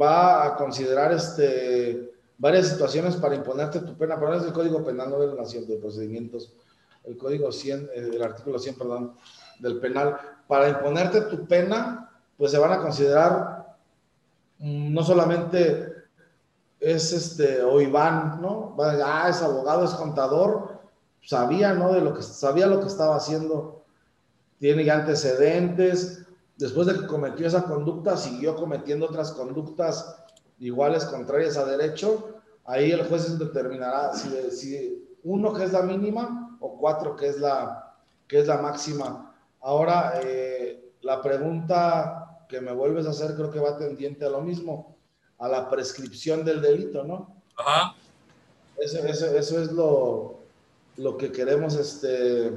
va 0.00 0.46
a 0.46 0.56
considerar 0.56 1.12
este, 1.12 2.12
varias 2.38 2.68
situaciones 2.68 3.16
para 3.16 3.34
imponerte 3.34 3.80
tu 3.80 3.96
pena, 3.96 4.18
pero 4.18 4.34
es 4.34 4.44
el 4.44 4.52
Código 4.52 4.84
Penal, 4.84 5.10
no 5.10 5.20
de 5.20 5.36
Nación 5.36 5.66
de 5.66 5.76
Procedimientos, 5.76 6.54
el 7.04 7.16
Código 7.16 7.52
100, 7.52 7.90
eh, 7.94 8.10
el 8.14 8.22
artículo 8.22 8.58
100, 8.58 8.74
perdón, 8.76 9.14
del 9.58 9.78
penal. 9.80 10.16
Para 10.46 10.68
imponerte 10.68 11.22
tu 11.22 11.46
pena, 11.46 12.10
pues 12.36 12.50
se 12.50 12.58
van 12.58 12.72
a 12.72 12.80
considerar 12.80 13.76
mm, 14.58 14.92
no 14.92 15.02
solamente 15.02 15.91
es 16.82 17.12
este, 17.12 17.62
o 17.62 17.80
Iván, 17.80 18.40
¿no? 18.42 18.76
Ah, 18.78 19.28
es 19.30 19.40
abogado, 19.40 19.84
es 19.84 19.92
contador, 19.92 20.80
sabía, 21.22 21.74
¿no? 21.74 21.92
De 21.92 22.00
lo 22.00 22.12
que, 22.12 22.22
sabía 22.22 22.66
lo 22.66 22.80
que 22.80 22.88
estaba 22.88 23.16
haciendo, 23.16 23.84
tiene 24.58 24.84
ya 24.84 24.96
antecedentes, 24.96 26.26
después 26.56 26.88
de 26.88 26.94
que 26.94 27.06
cometió 27.06 27.46
esa 27.46 27.64
conducta, 27.64 28.16
siguió 28.16 28.56
cometiendo 28.56 29.06
otras 29.06 29.30
conductas 29.30 30.24
iguales 30.58 31.04
contrarias 31.04 31.56
a 31.56 31.64
derecho, 31.64 32.40
ahí 32.64 32.90
el 32.90 33.06
juez 33.06 33.38
determinará 33.38 34.12
si, 34.14 34.50
si 34.50 35.18
uno 35.22 35.52
que 35.52 35.64
es 35.64 35.72
la 35.72 35.82
mínima 35.82 36.56
o 36.60 36.76
cuatro 36.78 37.14
que 37.14 37.28
es 37.28 37.38
la, 37.38 37.94
que 38.26 38.40
es 38.40 38.48
la 38.48 38.58
máxima. 38.58 39.34
Ahora, 39.60 40.14
eh, 40.22 40.92
la 41.02 41.22
pregunta 41.22 42.44
que 42.48 42.60
me 42.60 42.72
vuelves 42.72 43.06
a 43.06 43.10
hacer 43.10 43.34
creo 43.36 43.52
que 43.52 43.60
va 43.60 43.78
tendiente 43.78 44.24
a 44.24 44.30
lo 44.30 44.40
mismo, 44.40 44.91
a 45.42 45.48
la 45.48 45.68
prescripción 45.68 46.44
del 46.44 46.62
delito, 46.62 47.02
¿no? 47.02 47.34
Ajá. 47.56 47.96
Eso, 48.78 48.98
eso, 49.04 49.36
eso 49.36 49.62
es 49.62 49.72
lo, 49.72 50.40
lo 50.96 51.18
que 51.18 51.32
queremos, 51.32 51.74
este... 51.74 52.52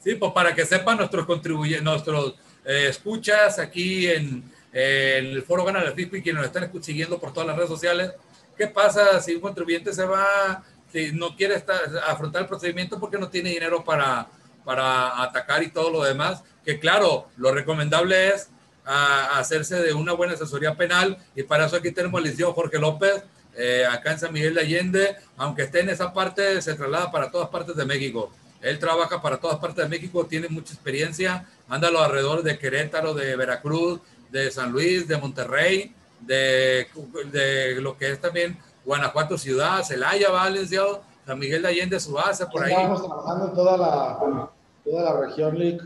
Sí, 0.00 0.14
pues 0.16 0.32
para 0.32 0.54
que 0.54 0.66
sepan 0.66 0.98
nuestros 0.98 1.24
contribuyentes, 1.24 1.84
nuestros 1.84 2.34
eh, 2.64 2.86
escuchas 2.88 3.58
aquí 3.58 4.08
en, 4.08 4.44
en, 4.72 5.26
el 5.26 5.42
foro 5.42 5.64
Gana 5.64 5.84
la 5.84 5.92
FIP 5.92 6.14
y 6.14 6.22
quienes 6.22 6.42
nos 6.42 6.46
están 6.46 6.82
siguiendo 6.82 7.18
por 7.18 7.32
todas 7.32 7.46
las 7.46 7.56
redes 7.56 7.70
sociales, 7.70 8.12
¿qué 8.56 8.66
pasa 8.66 9.20
si 9.20 9.34
un 9.34 9.40
contribuyente 9.40 9.92
se 9.92 10.04
va, 10.04 10.64
si 10.92 11.12
no 11.12 11.36
quiere 11.36 11.54
estar, 11.54 11.80
afrontar 12.06 12.42
el 12.42 12.48
procedimiento 12.48 12.98
porque 12.98 13.18
no 13.18 13.28
tiene 13.28 13.50
dinero 13.50 13.84
para, 13.84 14.28
para 14.64 15.22
atacar 15.22 15.62
y 15.62 15.70
todo 15.70 15.90
lo 15.90 16.02
demás? 16.02 16.42
que 16.68 16.78
claro, 16.78 17.28
lo 17.38 17.50
recomendable 17.50 18.28
es 18.28 18.50
a, 18.88 19.38
hacerse 19.38 19.76
de 19.76 19.92
una 19.92 20.14
buena 20.14 20.32
asesoría 20.32 20.74
penal 20.74 21.18
y 21.36 21.42
para 21.42 21.66
eso 21.66 21.76
aquí 21.76 21.92
tenemos 21.92 22.18
al 22.18 22.24
licenciado 22.24 22.54
Jorge 22.54 22.78
López, 22.78 23.22
eh, 23.54 23.84
acá 23.88 24.12
en 24.12 24.18
San 24.18 24.32
Miguel 24.32 24.54
de 24.54 24.60
Allende, 24.62 25.16
aunque 25.36 25.62
esté 25.62 25.80
en 25.80 25.90
esa 25.90 26.12
parte, 26.12 26.62
se 26.62 26.74
traslada 26.74 27.10
para 27.10 27.30
todas 27.30 27.48
partes 27.48 27.76
de 27.76 27.84
México. 27.84 28.32
Él 28.62 28.78
trabaja 28.78 29.20
para 29.20 29.36
todas 29.36 29.58
partes 29.58 29.84
de 29.84 29.88
México, 29.88 30.26
tiene 30.26 30.48
mucha 30.48 30.72
experiencia, 30.72 31.46
anda 31.68 31.88
a 31.88 31.90
los 31.90 32.02
alrededores 32.02 32.44
de 32.44 32.58
Querétaro, 32.58 33.14
de 33.14 33.36
Veracruz, 33.36 34.00
de 34.30 34.50
San 34.50 34.72
Luis, 34.72 35.06
de 35.06 35.16
Monterrey, 35.18 35.94
de, 36.20 36.88
de 37.30 37.80
lo 37.80 37.96
que 37.96 38.10
es 38.10 38.20
también 38.20 38.58
Guanajuato 38.84 39.36
ciudad, 39.36 39.82
Celaya, 39.84 40.30
va, 40.30 40.48
licenciado, 40.48 41.02
San 41.26 41.38
Miguel 41.38 41.62
de 41.62 41.68
Allende, 41.68 42.00
su 42.00 42.12
base, 42.12 42.46
por 42.46 42.64
ahí. 42.64 42.72
Estamos 42.72 43.06
trabajando 43.06 43.48
en 43.48 43.54
toda 43.54 43.76
la, 43.76 44.50
toda 44.82 45.02
la 45.02 45.20
región, 45.20 45.58
Lick. 45.58 45.82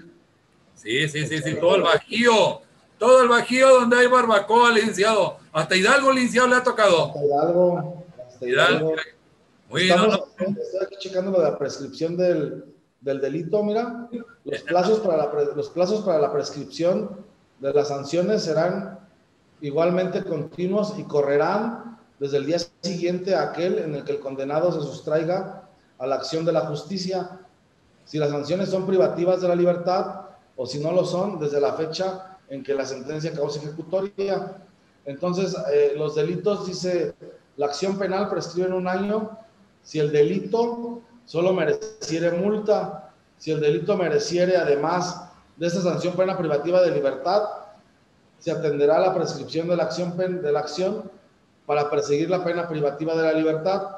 Sí, 0.76 1.08
sí, 1.08 1.26
sí, 1.26 1.38
sí, 1.38 1.54
todo 1.56 1.76
el 1.76 1.82
Bajío, 1.82 2.62
todo 3.02 3.22
el 3.22 3.28
Bajío 3.28 3.80
donde 3.80 3.96
hay 3.96 4.06
barbacoa, 4.06 4.70
licenciado. 4.70 5.38
Hasta 5.52 5.74
Hidalgo, 5.74 6.12
licenciado, 6.12 6.46
le 6.46 6.54
ha 6.54 6.62
tocado. 6.62 7.06
Hasta 7.08 7.24
Hidalgo. 7.24 8.04
Hasta 8.28 8.46
Hidalgo. 8.46 8.92
Muy. 9.68 9.90
Estamos, 9.90 10.22
Estoy 10.38 10.80
aquí 10.86 10.96
checando 11.00 11.32
lo 11.32 11.38
de 11.38 11.50
la 11.50 11.58
prescripción 11.58 12.16
del, 12.16 12.64
del 13.00 13.20
delito, 13.20 13.64
mira. 13.64 14.08
Los 14.44 14.60
plazos, 14.60 15.00
para 15.00 15.16
la, 15.16 15.32
los 15.56 15.68
plazos 15.70 16.04
para 16.04 16.20
la 16.20 16.32
prescripción 16.32 17.26
de 17.58 17.72
las 17.74 17.88
sanciones 17.88 18.44
serán 18.44 19.00
igualmente 19.60 20.22
continuos 20.22 20.94
y 20.96 21.02
correrán 21.02 21.98
desde 22.20 22.36
el 22.36 22.46
día 22.46 22.58
siguiente 22.82 23.34
a 23.34 23.50
aquel 23.50 23.80
en 23.80 23.96
el 23.96 24.04
que 24.04 24.12
el 24.12 24.20
condenado 24.20 24.70
se 24.70 24.78
sustraiga 24.78 25.68
a 25.98 26.06
la 26.06 26.14
acción 26.14 26.44
de 26.44 26.52
la 26.52 26.66
justicia. 26.66 27.40
Si 28.04 28.18
las 28.18 28.30
sanciones 28.30 28.68
son 28.68 28.86
privativas 28.86 29.40
de 29.40 29.48
la 29.48 29.56
libertad, 29.56 30.20
o 30.54 30.66
si 30.66 30.78
no 30.78 30.92
lo 30.92 31.04
son, 31.04 31.40
desde 31.40 31.60
la 31.60 31.72
fecha 31.72 32.28
en 32.52 32.62
que 32.62 32.74
la 32.74 32.84
sentencia 32.84 33.32
causa 33.32 33.60
ejecutoria. 33.60 34.58
Entonces, 35.06 35.56
eh, 35.72 35.94
los 35.96 36.14
delitos, 36.14 36.66
dice, 36.66 37.14
la 37.56 37.66
acción 37.66 37.98
penal 37.98 38.28
prescribe 38.28 38.66
en 38.66 38.74
un 38.74 38.86
año 38.86 39.38
si 39.82 39.98
el 39.98 40.12
delito 40.12 41.00
solo 41.24 41.54
mereciere 41.54 42.30
multa, 42.32 43.10
si 43.38 43.52
el 43.52 43.60
delito 43.60 43.96
mereciere 43.96 44.58
además 44.58 45.30
de 45.56 45.66
esta 45.66 45.80
sanción 45.80 46.14
pena 46.14 46.36
privativa 46.36 46.82
de 46.82 46.90
libertad, 46.90 47.42
se 48.38 48.50
atenderá 48.50 48.96
a 48.96 49.00
la 49.00 49.14
prescripción 49.14 49.66
de 49.66 49.76
la 49.76 49.84
acción, 49.84 50.14
de 50.18 50.52
la 50.52 50.60
acción 50.60 51.10
para 51.64 51.88
perseguir 51.88 52.28
la 52.28 52.44
pena 52.44 52.68
privativa 52.68 53.14
de 53.14 53.22
la 53.22 53.32
libertad. 53.32 53.96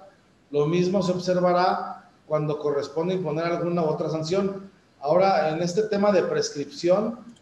Lo 0.52 0.66
mismo 0.66 1.02
se 1.02 1.10
observará 1.10 2.08
cuando 2.28 2.60
corresponde 2.60 3.14
imponer 3.14 3.46
alguna 3.46 3.82
u 3.82 3.86
otra 3.86 4.08
sanción. 4.10 4.70
Ahora, 5.00 5.48
en 5.48 5.60
este 5.60 5.82
tema 5.82 6.12
de 6.12 6.22
prescripción, 6.22 7.33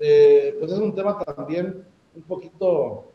eh, 0.00 0.56
pues 0.58 0.72
es 0.72 0.78
un 0.78 0.94
tema 0.94 1.18
también 1.22 1.84
un 2.14 2.22
poquito, 2.22 3.12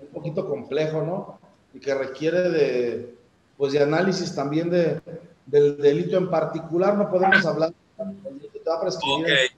un 0.00 0.08
poquito 0.08 0.48
complejo, 0.48 1.02
¿no? 1.02 1.38
Y 1.74 1.80
que 1.80 1.94
requiere 1.94 2.48
de, 2.48 3.14
pues 3.56 3.74
de 3.74 3.82
análisis 3.82 4.34
también 4.34 4.70
de, 4.70 5.00
del 5.46 5.76
delito 5.76 6.16
en 6.16 6.30
particular. 6.30 6.96
No 6.96 7.10
podemos 7.10 7.44
hablar 7.44 7.72
del 7.98 8.22
delito 8.24 8.52
que 8.52 8.68
va 8.70 8.76
a 8.76 8.80
prescribir 8.80 9.24
okay. 9.24 9.48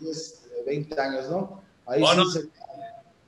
10, 0.00 0.50
20 0.66 1.00
años, 1.00 1.30
¿no? 1.30 1.62
Ahí 1.86 2.00
bueno. 2.02 2.24
sí 2.26 2.40
se, 2.40 2.48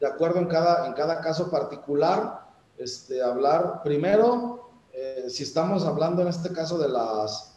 de 0.00 0.06
acuerdo 0.06 0.38
en 0.38 0.46
cada, 0.46 0.86
en 0.86 0.92
cada 0.92 1.20
caso 1.20 1.50
particular, 1.50 2.46
este, 2.76 3.22
hablar 3.22 3.82
primero, 3.82 4.70
eh, 4.92 5.24
si 5.28 5.42
estamos 5.42 5.84
hablando 5.84 6.22
en 6.22 6.28
este 6.28 6.52
caso 6.52 6.78
de 6.78 6.88
las 6.88 7.54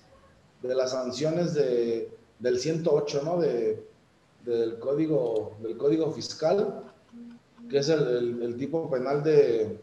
de 0.61 0.75
las 0.75 0.91
sanciones 0.91 1.53
de, 1.53 2.11
del 2.39 2.59
108, 2.59 3.21
¿no? 3.23 3.39
De, 3.39 3.88
del, 4.45 4.79
código, 4.79 5.57
del 5.61 5.77
código 5.77 6.11
fiscal, 6.11 6.83
que 7.69 7.79
es 7.79 7.89
el, 7.89 8.07
el, 8.07 8.43
el 8.43 8.57
tipo 8.57 8.89
penal 8.89 9.23
de, 9.23 9.79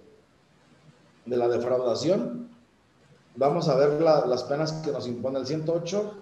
de, 1.24 1.36
la 1.36 1.48
defraudación. 1.48 2.48
Vamos 3.36 3.68
a 3.68 3.76
ver 3.76 4.00
la, 4.00 4.26
las 4.26 4.44
penas 4.44 4.72
que 4.84 4.90
nos 4.90 5.06
impone 5.06 5.38
el 5.38 5.46
108. 5.46 6.14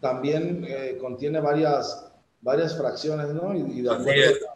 también 0.00 0.64
eh, 0.66 0.98
contiene 1.00 1.40
varias, 1.40 2.06
varias 2.40 2.76
fracciones, 2.76 3.28
¿no? 3.28 3.54
Y, 3.54 3.82
de 3.82 3.90
acuerdo 3.90 4.46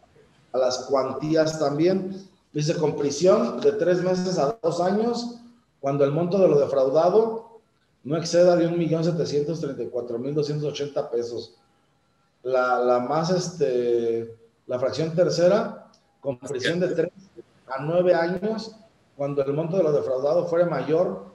a 0.53 0.57
las 0.57 0.79
cuantías 0.85 1.59
también. 1.59 2.29
Dice 2.53 2.75
con 2.77 2.95
prisión 2.95 3.59
de 3.59 3.73
tres 3.73 4.01
meses 4.01 4.37
a 4.39 4.57
dos 4.63 4.79
años, 4.79 5.41
cuando 5.81 6.05
el 6.05 6.11
monto 6.11 6.37
de 6.39 6.47
lo 6.47 6.59
defraudado 6.59 7.44
no 8.05 8.15
exceda 8.15 8.55
de 8.55 8.69
1.734.280 8.69 11.09
pesos. 11.09 11.55
La, 12.43 12.79
la 12.79 12.99
más, 12.99 13.31
este, 13.31 14.33
la 14.67 14.79
fracción 14.79 15.13
tercera, 15.13 15.91
con 16.21 16.39
prisión 16.39 16.79
de 16.79 16.87
tres 16.89 17.09
a 17.67 17.83
nueve 17.83 18.13
años, 18.13 18.75
cuando 19.17 19.43
el 19.43 19.51
monto 19.53 19.77
de 19.77 19.83
lo 19.83 19.91
defraudado 19.91 20.45
fuera 20.45 20.67
mayor 20.67 21.25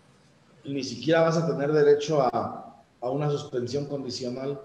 Ni 0.65 0.83
siquiera 0.85 1.23
vas 1.23 1.37
a 1.37 1.47
tener 1.47 1.73
derecho 1.73 2.23
a, 2.23 2.83
a 3.01 3.11
una 3.11 3.31
suspensión 3.31 3.87
condicional. 3.87 4.61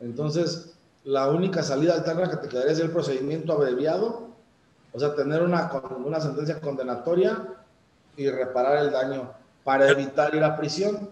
Entonces, 0.00 0.74
la 1.04 1.28
única 1.28 1.62
salida 1.62 1.94
alterna 1.94 2.28
que 2.30 2.36
te 2.36 2.48
quedaría 2.48 2.72
es 2.72 2.80
el 2.80 2.90
procedimiento 2.90 3.52
abreviado, 3.52 4.30
o 4.92 4.98
sea, 4.98 5.14
tener 5.14 5.42
una, 5.42 5.70
una 6.04 6.20
sentencia 6.20 6.60
condenatoria 6.60 7.46
y 8.16 8.28
reparar 8.28 8.78
el 8.78 8.90
daño 8.90 9.32
para 9.62 9.88
evitar 9.88 10.34
ir 10.34 10.42
a 10.42 10.56
prisión. 10.56 11.10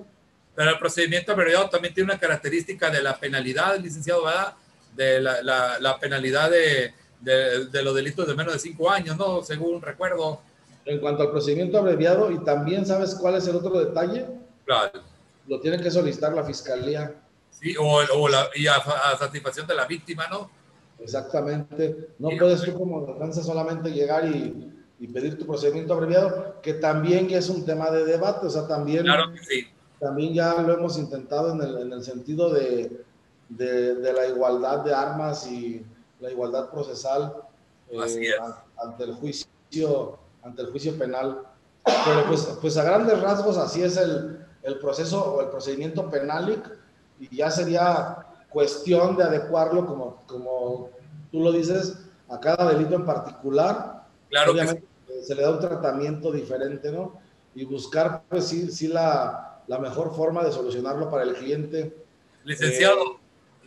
Pero 0.55 0.71
el 0.71 0.79
procedimiento 0.79 1.33
abreviado 1.33 1.69
también 1.69 1.93
tiene 1.95 2.11
una 2.11 2.21
característica 2.21 2.91
de 2.91 3.03
la 3.03 3.17
penalidad, 3.17 3.79
licenciado, 3.79 4.25
¿verdad? 4.25 4.55
De 4.95 5.21
la, 5.21 5.43
la, 5.43 5.79
la 5.81 5.99
penalidad 5.99 6.51
de, 6.51 6.95
de, 7.21 7.67
de, 7.67 7.83
los 7.83 7.95
delitos 7.95 8.27
de 8.27 8.35
menos 8.35 8.53
de 8.53 8.59
cinco 8.59 8.91
años, 8.91 9.17
¿no? 9.17 9.43
Según 9.43 9.83
recuerdo. 9.83 10.41
En 10.86 11.01
cuanto 11.01 11.23
al 11.23 11.31
procedimiento 11.31 11.78
abreviado, 11.78 12.31
y 12.31 12.39
también 12.39 12.85
sabes 12.85 13.15
cuál 13.15 13.36
es 13.36 13.47
el 13.48 13.56
otro 13.56 13.78
detalle. 13.78 14.27
Claro. 14.65 15.01
Lo 15.47 15.61
tiene 15.61 15.81
que 15.81 15.90
solicitar 15.90 16.32
la 16.35 16.44
fiscalía. 16.44 17.15
Sí, 17.51 17.74
o, 17.77 18.01
o 18.15 18.28
la, 18.28 18.48
y 18.55 18.66
a, 18.66 18.77
a, 18.77 19.16
satisfacción 19.16 19.66
de 19.66 19.74
la 19.74 19.86
víctima, 19.86 20.27
¿no? 20.28 20.51
Exactamente. 20.98 22.09
No 22.19 22.31
sí, 22.31 22.36
puedes 22.36 22.62
tú 22.62 22.74
como 22.74 23.06
defensa 23.06 23.43
solamente 23.43 23.90
llegar 23.90 24.27
y, 24.27 24.73
y, 25.01 25.09
pedir 25.09 25.39
tu 25.39 25.47
procedimiento 25.47 25.94
abreviado, 25.94 26.56
que 26.62 26.74
también 26.74 27.28
ya 27.28 27.39
es 27.39 27.48
un 27.48 27.65
tema 27.65 27.90
de 27.90 28.05
debate, 28.05 28.47
o 28.47 28.51
sea, 28.51 28.66
también, 28.66 29.05
claro 29.05 29.32
que 29.32 29.44
sí. 29.44 29.66
también 30.01 30.35
ya 30.35 30.61
lo 30.62 30.74
hemos 30.74 30.98
intentado 30.98 31.52
en 31.52 31.62
el, 31.62 31.78
en 31.82 31.93
el 31.93 32.02
sentido 32.02 32.51
de, 32.51 33.05
de, 33.48 33.94
de, 33.97 34.12
la 34.12 34.27
igualdad 34.27 34.85
de 34.85 34.94
armas 34.94 35.47
y 35.47 35.85
la 36.20 36.31
igualdad 36.31 36.70
procesal 36.70 37.35
eh, 37.90 38.35
ante 38.82 39.05
el 39.05 39.15
juicio 39.15 40.19
ante 40.45 40.62
el 40.62 40.71
juicio 40.71 40.97
penal. 40.97 41.43
Pero 41.85 42.27
pues, 42.27 42.43
pues 42.61 42.77
a 42.77 42.85
grandes 42.85 43.21
rasgos 43.21 43.57
así 43.57 43.83
es 43.83 43.97
el, 43.97 44.47
el 44.62 44.79
proceso 44.79 45.35
o 45.35 45.41
el 45.41 45.49
procedimiento 45.49 46.09
penal 46.11 46.62
y 47.19 47.37
ya 47.37 47.51
sería 47.51 48.19
cuestión 48.49 49.16
de 49.16 49.25
adecuarlo, 49.25 49.87
como, 49.87 50.23
como 50.27 50.91
tú 51.31 51.41
lo 51.41 51.53
dices, 51.53 51.99
a 52.29 52.41
cada 52.41 52.73
delito 52.73 52.95
en 52.95 53.05
particular. 53.05 54.05
Claro 54.31 54.53
Obviamente 54.53 54.87
que 55.07 55.23
se 55.23 55.35
le 55.35 55.43
da 55.43 55.51
un 55.51 55.61
tratamiento 55.61 56.33
diferente, 56.33 56.91
¿no? 56.91 57.21
Y 57.55 57.65
buscar, 57.65 58.23
pues 58.29 58.47
sí, 58.47 58.71
sí 58.71 58.89
la, 58.89 59.61
la 59.66 59.79
mejor 59.79 60.15
forma 60.15 60.43
de 60.45 60.53
solucionarlo 60.53 61.11
para 61.11 61.25
el 61.25 61.35
cliente. 61.35 61.95
Licenciado, 62.45 63.21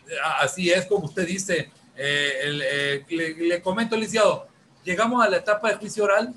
eh, 0.08 0.16
así 0.40 0.72
es 0.72 0.86
como 0.86 1.06
usted 1.06 1.28
dice. 1.28 1.72
Eh, 1.96 2.32
el, 2.44 2.62
eh, 2.64 3.06
le, 3.10 3.36
le, 3.36 3.62
comento, 3.62 3.96
licenciado, 3.96 4.48
llegamos 4.84 5.26
a 5.26 5.30
la 5.30 5.38
etapa 5.38 5.70
de 5.70 5.76
juicio 5.78 6.04
oral, 6.04 6.34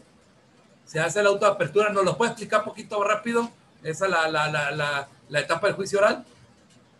se 0.91 0.99
hace 0.99 1.23
la 1.23 1.29
autoapertura, 1.29 1.91
¿nos 1.91 2.05
lo 2.05 2.17
puede 2.17 2.33
explicar 2.33 2.62
un 2.62 2.65
poquito 2.65 3.01
rápido? 3.05 3.49
Esa 3.85 4.07
es 4.07 4.11
la, 4.11 4.27
la, 4.29 4.73
la, 4.73 5.09
la 5.29 5.39
etapa 5.39 5.69
del 5.69 5.77
juicio 5.77 6.01
oral. 6.01 6.25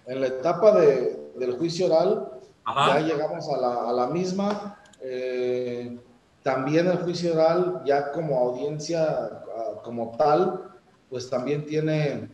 En 0.07 0.21
la 0.21 0.29
etapa 0.29 0.79
de, 0.79 1.33
del 1.35 1.59
juicio 1.59 1.87
oral, 1.87 2.29
Ajá. 2.65 3.01
ya 3.01 3.07
llegamos 3.09 3.49
a 3.49 3.57
la, 3.57 3.91
a 3.91 3.93
la 3.93 4.07
misma. 4.07 4.79
Eh, 5.03 5.99
también 6.45 6.87
el 6.87 6.99
juicio 6.99 7.33
oral, 7.33 7.83
ya 7.85 8.13
como 8.13 8.39
audiencia, 8.39 9.43
como 9.83 10.17
tal, 10.17 10.71
pues 11.11 11.29
también 11.29 11.67
tiene, 11.67 12.29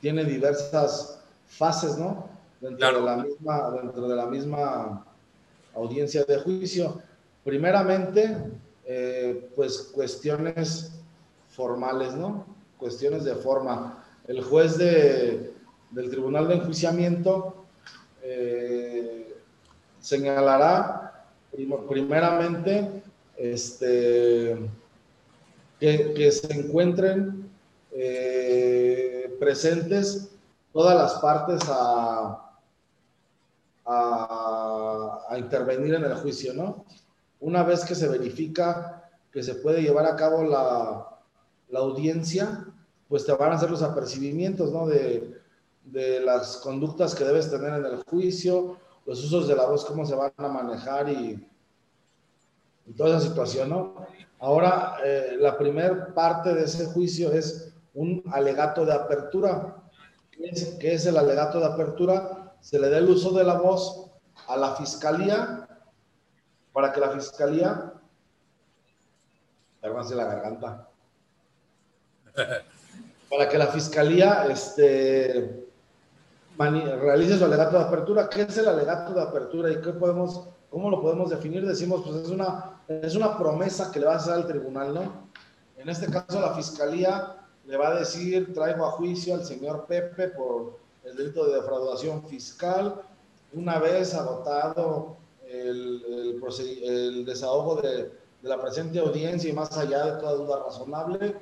tiene 0.00 0.24
diversas 0.24 1.20
fases, 1.46 1.96
¿no? 1.96 2.26
Dentro, 2.60 2.78
claro. 2.78 3.00
de 3.02 3.06
la 3.06 3.16
misma, 3.18 3.70
dentro 3.70 4.08
de 4.08 4.16
la 4.16 4.26
misma 4.26 5.06
audiencia 5.76 6.24
de 6.24 6.38
juicio. 6.40 7.00
Primeramente, 7.44 8.36
eh, 8.94 9.50
pues 9.56 9.90
cuestiones 9.94 10.92
formales, 11.48 12.12
¿no? 12.12 12.44
Cuestiones 12.76 13.24
de 13.24 13.34
forma. 13.36 14.04
El 14.28 14.42
juez 14.42 14.76
de, 14.76 15.54
del 15.92 16.10
Tribunal 16.10 16.46
de 16.46 16.56
Enjuiciamiento 16.56 17.64
eh, 18.22 19.34
señalará 19.98 21.24
primeramente 21.88 23.02
este, 23.38 24.58
que, 25.80 26.30
se 26.30 26.52
encuentren 26.52 27.50
eh, 27.92 29.34
presentes 29.40 30.32
todas 30.70 30.98
las 30.98 31.14
partes 31.14 31.62
a, 31.66 32.58
a, 33.86 35.18
a, 35.30 35.38
intervenir 35.38 35.94
en 35.94 36.04
el 36.04 36.14
juicio, 36.16 36.52
¿no? 36.52 36.84
Una 37.42 37.64
vez 37.64 37.84
que 37.84 37.96
se 37.96 38.06
verifica 38.06 39.10
que 39.32 39.42
se 39.42 39.56
puede 39.56 39.82
llevar 39.82 40.06
a 40.06 40.14
cabo 40.14 40.44
la, 40.44 41.18
la 41.70 41.80
audiencia, 41.80 42.66
pues 43.08 43.26
te 43.26 43.32
van 43.32 43.50
a 43.50 43.56
hacer 43.56 43.68
los 43.68 43.82
apercibimientos, 43.82 44.70
¿no? 44.70 44.86
De, 44.86 45.34
de 45.84 46.20
las 46.20 46.58
conductas 46.58 47.16
que 47.16 47.24
debes 47.24 47.50
tener 47.50 47.74
en 47.74 47.84
el 47.84 48.04
juicio, 48.04 48.76
los 49.06 49.24
usos 49.24 49.48
de 49.48 49.56
la 49.56 49.66
voz, 49.66 49.84
cómo 49.84 50.06
se 50.06 50.14
van 50.14 50.32
a 50.36 50.48
manejar 50.48 51.08
y, 51.08 51.44
y 52.86 52.92
toda 52.92 53.16
esa 53.18 53.28
situación, 53.28 53.70
¿no? 53.70 54.06
Ahora, 54.38 54.98
eh, 55.04 55.36
la 55.40 55.58
primera 55.58 56.14
parte 56.14 56.54
de 56.54 56.62
ese 56.62 56.86
juicio 56.86 57.32
es 57.32 57.74
un 57.94 58.22
alegato 58.32 58.86
de 58.86 58.92
apertura. 58.92 59.82
¿Qué 60.30 60.44
es, 60.44 60.76
¿Qué 60.78 60.94
es 60.94 61.06
el 61.06 61.16
alegato 61.16 61.58
de 61.58 61.66
apertura? 61.66 62.54
Se 62.60 62.78
le 62.78 62.88
da 62.88 62.98
el 62.98 63.10
uso 63.10 63.32
de 63.32 63.42
la 63.42 63.54
voz 63.54 64.12
a 64.46 64.56
la 64.56 64.76
fiscalía 64.76 65.66
para 66.72 66.92
que 66.92 67.00
la 67.00 67.10
fiscalía, 67.10 67.92
perdón, 69.80 70.16
la 70.16 70.24
garganta, 70.24 70.88
para 73.30 73.48
que 73.48 73.58
la 73.58 73.66
fiscalía 73.68 74.46
este, 74.46 75.66
realice 76.58 77.38
su 77.38 77.44
alegato 77.44 77.78
de 77.78 77.84
apertura. 77.84 78.28
¿Qué 78.28 78.42
es 78.42 78.56
el 78.58 78.68
alegato 78.68 79.14
de 79.14 79.22
apertura 79.22 79.70
y 79.70 79.80
qué 79.80 79.92
podemos, 79.92 80.48
cómo 80.70 80.90
lo 80.90 81.00
podemos 81.00 81.30
definir? 81.30 81.66
Decimos, 81.66 82.02
pues 82.04 82.16
es 82.24 82.28
una, 82.28 82.80
es 82.88 83.14
una 83.14 83.36
promesa 83.36 83.90
que 83.90 84.00
le 84.00 84.06
va 84.06 84.14
a 84.14 84.16
hacer 84.16 84.34
al 84.34 84.46
tribunal, 84.46 84.94
¿no? 84.94 85.30
En 85.76 85.88
este 85.88 86.06
caso, 86.06 86.40
la 86.40 86.54
fiscalía 86.54 87.36
le 87.66 87.76
va 87.76 87.88
a 87.88 87.94
decir, 87.94 88.52
traigo 88.54 88.86
a 88.86 88.92
juicio 88.92 89.34
al 89.34 89.44
señor 89.44 89.86
Pepe 89.86 90.28
por 90.28 90.78
el 91.04 91.16
delito 91.16 91.46
de 91.46 91.56
defraudación 91.56 92.22
fiscal. 92.28 93.02
Una 93.52 93.78
vez 93.78 94.14
agotado 94.14 95.16
el, 95.52 96.02
el, 96.08 96.84
el 96.84 97.24
desahogo 97.24 97.80
de, 97.80 98.10
de 98.42 98.48
la 98.48 98.60
presente 98.60 98.98
audiencia 98.98 99.50
y 99.50 99.52
más 99.52 99.76
allá 99.76 100.06
de 100.06 100.20
toda 100.20 100.32
duda 100.34 100.62
razonable, 100.64 101.36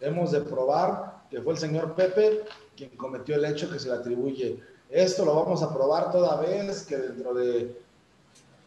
hemos 0.00 0.30
de 0.30 0.40
probar 0.40 1.20
que 1.30 1.40
fue 1.42 1.52
el 1.54 1.58
señor 1.58 1.94
Pepe 1.94 2.42
quien 2.76 2.90
cometió 2.96 3.34
el 3.34 3.44
hecho 3.44 3.70
que 3.70 3.78
se 3.78 3.88
le 3.88 3.94
atribuye. 3.94 4.60
Esto 4.88 5.24
lo 5.24 5.34
vamos 5.34 5.62
a 5.62 5.72
probar 5.72 6.10
toda 6.10 6.40
vez 6.40 6.84
que 6.86 6.96
dentro 6.96 7.34
de, 7.34 7.76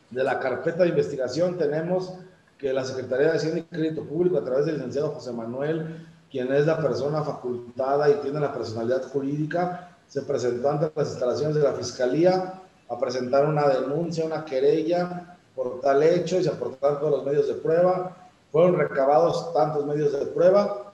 de 0.10 0.23
la 0.23 0.39
carpeta 0.39 0.84
de 0.84 0.89
investigación 0.89 1.57
tenemos 1.57 2.14
que 2.57 2.72
la 2.72 2.85
Secretaría 2.85 3.31
de 3.31 3.38
Hacienda 3.38 3.60
y 3.60 3.64
Crédito 3.64 4.03
Público, 4.03 4.38
a 4.38 4.43
través 4.43 4.65
del 4.65 4.76
licenciado 4.76 5.11
José 5.11 5.31
Manuel, 5.34 6.07
quien 6.31 6.53
es 6.53 6.65
la 6.65 6.77
persona 6.81 7.23
facultada 7.23 8.10
y 8.10 8.15
tiene 8.15 8.39
la 8.39 8.53
personalidad 8.53 9.03
jurídica, 9.03 9.97
se 10.07 10.22
presentó 10.22 10.69
ante 10.69 10.91
las 10.95 11.10
instalaciones 11.10 11.55
de 11.55 11.64
la 11.64 11.73
Fiscalía 11.73 12.62
a 12.89 12.97
presentar 12.99 13.45
una 13.45 13.68
denuncia, 13.68 14.26
una 14.26 14.45
querella 14.45 15.38
por 15.55 15.80
tal 15.81 16.03
hecho 16.03 16.38
y 16.38 16.43
se 16.43 16.49
aportaron 16.49 16.99
todos 16.99 17.11
los 17.11 17.26
medios 17.26 17.47
de 17.47 17.55
prueba. 17.55 18.15
Fueron 18.51 18.77
recabados 18.77 19.53
tantos 19.53 19.85
medios 19.85 20.11
de 20.14 20.26
prueba 20.27 20.93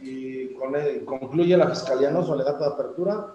y 0.00 0.48
concluye 1.04 1.56
la 1.56 1.68
fiscalía 1.68 2.10
no 2.10 2.24
su 2.24 2.32
alegato 2.32 2.58
de 2.60 2.74
apertura. 2.74 3.26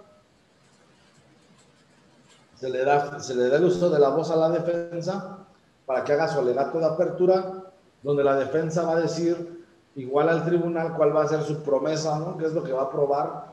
Se 2.59 2.69
le, 2.69 2.85
da, 2.85 3.19
se 3.19 3.33
le 3.33 3.49
da 3.49 3.57
el 3.57 3.65
uso 3.65 3.89
de 3.89 3.99
la 3.99 4.09
voz 4.09 4.29
a 4.29 4.35
la 4.35 4.49
defensa 4.49 5.39
para 5.85 6.03
que 6.03 6.13
haga 6.13 6.27
su 6.27 6.39
alegato 6.39 6.77
de 6.79 6.85
apertura, 6.85 7.71
donde 8.03 8.23
la 8.23 8.35
defensa 8.35 8.83
va 8.83 8.93
a 8.93 9.01
decir 9.01 9.65
igual 9.95 10.29
al 10.29 10.45
tribunal 10.45 10.93
cuál 10.95 11.15
va 11.15 11.23
a 11.23 11.27
ser 11.27 11.41
su 11.41 11.63
promesa, 11.63 12.17
¿no? 12.19 12.37
¿Qué 12.37 12.45
es 12.45 12.53
lo 12.53 12.63
que 12.63 12.71
va 12.71 12.83
a 12.83 12.91
probar 12.91 13.51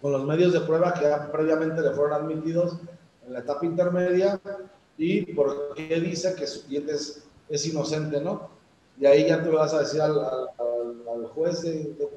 con 0.00 0.12
los 0.12 0.24
medios 0.24 0.52
de 0.52 0.60
prueba 0.60 0.94
que 0.94 1.08
previamente 1.32 1.80
le 1.80 1.90
fueron 1.90 2.12
admitidos 2.12 2.76
en 3.26 3.32
la 3.32 3.40
etapa 3.40 3.66
intermedia 3.66 4.40
y 4.96 5.32
por 5.32 5.74
qué 5.74 6.00
dice 6.00 6.34
que 6.34 6.46
su 6.46 6.64
cliente 6.64 6.92
es, 6.92 7.24
es 7.48 7.66
inocente, 7.66 8.20
¿no? 8.20 8.48
Y 8.98 9.06
ahí 9.06 9.26
ya 9.26 9.42
tú 9.42 9.52
vas 9.52 9.74
a 9.74 9.80
decir 9.80 10.00
al, 10.00 10.14
juez 11.34 11.62
de, 11.62 11.94
de 11.94 12.08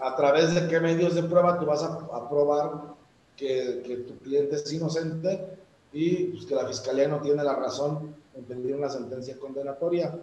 a 0.00 0.16
través 0.16 0.54
de 0.54 0.66
qué 0.68 0.80
medios 0.80 1.14
de 1.14 1.22
prueba 1.22 1.58
tú 1.58 1.66
vas 1.66 1.82
a, 1.82 2.28
probar 2.28 2.94
que, 3.36 3.82
que, 3.84 3.96
tu 3.98 4.18
cliente 4.18 4.56
es 4.56 4.72
inocente 4.72 5.56
y 5.92 6.24
pues, 6.26 6.46
que 6.46 6.54
la 6.54 6.66
fiscalía 6.66 7.08
no 7.08 7.20
tiene 7.20 7.44
la 7.44 7.54
razón 7.54 8.14
en 8.34 8.44
pedir 8.44 8.74
una 8.74 8.88
sentencia 8.88 9.38
condenatoria. 9.38 10.18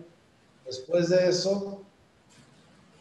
Después 0.66 1.10
de 1.10 1.30
eso, 1.30 1.82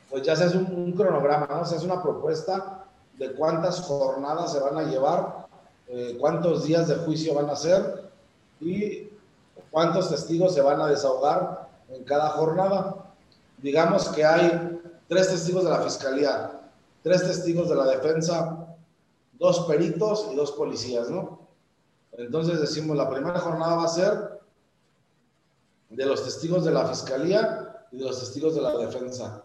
pues 0.09 0.23
ya 0.23 0.37
se 0.37 0.45
hace 0.45 0.59
un, 0.59 0.93
cronograma, 0.93 1.47
¿no? 1.47 1.65
Se 1.65 1.77
hace 1.77 1.87
una 1.87 2.03
propuesta 2.03 2.80
de 3.21 3.35
cuántas 3.35 3.83
jornadas 3.83 4.53
se 4.53 4.61
van 4.61 4.79
a 4.79 4.85
llevar, 4.85 5.47
eh, 5.89 6.17
cuántos 6.19 6.65
días 6.65 6.89
de 6.89 6.97
juicio 6.97 7.35
van 7.35 7.51
a 7.51 7.55
ser 7.55 8.11
y 8.61 9.11
cuántos 9.71 10.09
testigos 10.09 10.55
se 10.55 10.63
van 10.63 10.81
a 10.81 10.87
desahogar 10.87 11.69
en 11.91 12.03
cada 12.05 12.31
jornada. 12.31 13.13
Digamos 13.59 14.09
que 14.09 14.25
hay 14.25 14.81
tres 15.07 15.29
testigos 15.29 15.65
de 15.65 15.71
la 15.71 15.83
fiscalía, 15.83 16.63
tres 17.03 17.21
testigos 17.21 17.69
de 17.69 17.75
la 17.77 17.85
defensa, 17.85 18.75
dos 19.39 19.67
peritos 19.67 20.27
y 20.33 20.35
dos 20.35 20.53
policías, 20.53 21.11
¿no? 21.11 21.41
Entonces 22.13 22.59
decimos, 22.59 22.97
la 22.97 23.11
primera 23.11 23.39
jornada 23.39 23.77
va 23.77 23.85
a 23.85 23.89
ser 23.89 24.41
de 25.91 26.07
los 26.07 26.25
testigos 26.25 26.65
de 26.65 26.71
la 26.71 26.87
fiscalía 26.87 27.87
y 27.93 27.99
de 27.99 28.05
los 28.05 28.19
testigos 28.19 28.55
de 28.55 28.63
la 28.63 28.79
defensa. 28.79 29.43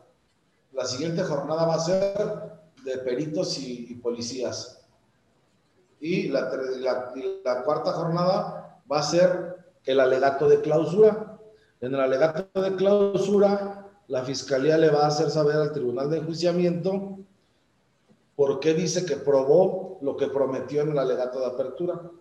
La 0.72 0.86
siguiente 0.86 1.24
jornada 1.24 1.66
va 1.66 1.76
a 1.76 1.80
ser 1.80 2.45
de 2.86 3.00
peritos 3.00 3.58
y, 3.60 3.96
policías. 3.96 4.86
Y 6.00 6.28
la, 6.28 6.52
la, 7.44 7.64
cuarta 7.64 7.92
jornada 7.94 8.80
va 8.90 9.00
a 9.00 9.04
ser 9.04 9.58
el 9.86 10.00
alegato 10.00 10.48
de 10.48 10.62
clausura. 10.62 11.40
En 11.82 11.94
el 11.94 12.00
alegato 12.00 12.62
de 12.62 12.76
clausura, 12.76 13.90
la 14.08 14.24
fiscalía 14.24 14.78
le 14.78 14.90
va 14.90 15.06
a 15.06 15.08
hacer 15.08 15.30
saber 15.32 15.56
al 15.56 15.72
tribunal 15.72 16.10
de 16.10 16.18
enjuiciamiento 16.18 17.18
por 18.36 18.60
qué 18.60 18.74
dice 18.74 19.06
que 19.06 19.16
probó 19.16 19.98
lo 20.02 20.16
que 20.16 20.28
prometió 20.28 20.82
en 20.82 20.92
el 20.92 21.00
alegato 21.00 21.40
de 21.40 21.46
apertura 21.48 22.12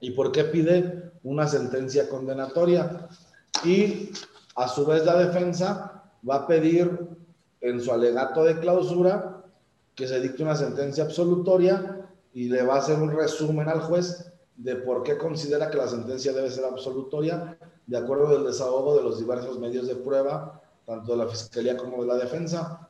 y 0.00 0.10
por 0.10 0.32
qué 0.32 0.44
pide 0.44 1.12
una 1.22 1.46
sentencia 1.46 2.08
condenatoria. 2.08 3.08
Y 3.64 4.10
a 4.56 4.68
su 4.68 4.84
vez 4.84 5.04
la 5.04 5.16
defensa 5.16 6.02
va 6.28 6.36
a 6.36 6.46
pedir 6.46 7.08
en 7.64 7.80
su 7.80 7.90
alegato 7.90 8.44
de 8.44 8.58
clausura 8.58 9.42
que 9.94 10.06
se 10.06 10.20
dicte 10.20 10.42
una 10.42 10.54
sentencia 10.54 11.04
absolutoria 11.04 12.06
y 12.34 12.50
le 12.50 12.62
va 12.62 12.74
a 12.74 12.78
hacer 12.78 12.98
un 12.98 13.10
resumen 13.10 13.70
al 13.70 13.80
juez 13.80 14.30
de 14.56 14.76
por 14.76 15.02
qué 15.02 15.16
considera 15.16 15.70
que 15.70 15.78
la 15.78 15.88
sentencia 15.88 16.34
debe 16.34 16.50
ser 16.50 16.66
absolutoria 16.66 17.56
de 17.86 17.96
acuerdo 17.96 18.28
del 18.28 18.44
desahogo 18.44 18.96
de 18.96 19.02
los 19.02 19.18
diversos 19.18 19.58
medios 19.58 19.86
de 19.86 19.96
prueba, 19.96 20.60
tanto 20.84 21.12
de 21.12 21.24
la 21.24 21.26
Fiscalía 21.26 21.74
como 21.76 22.02
de 22.02 22.08
la 22.08 22.16
defensa. 22.16 22.86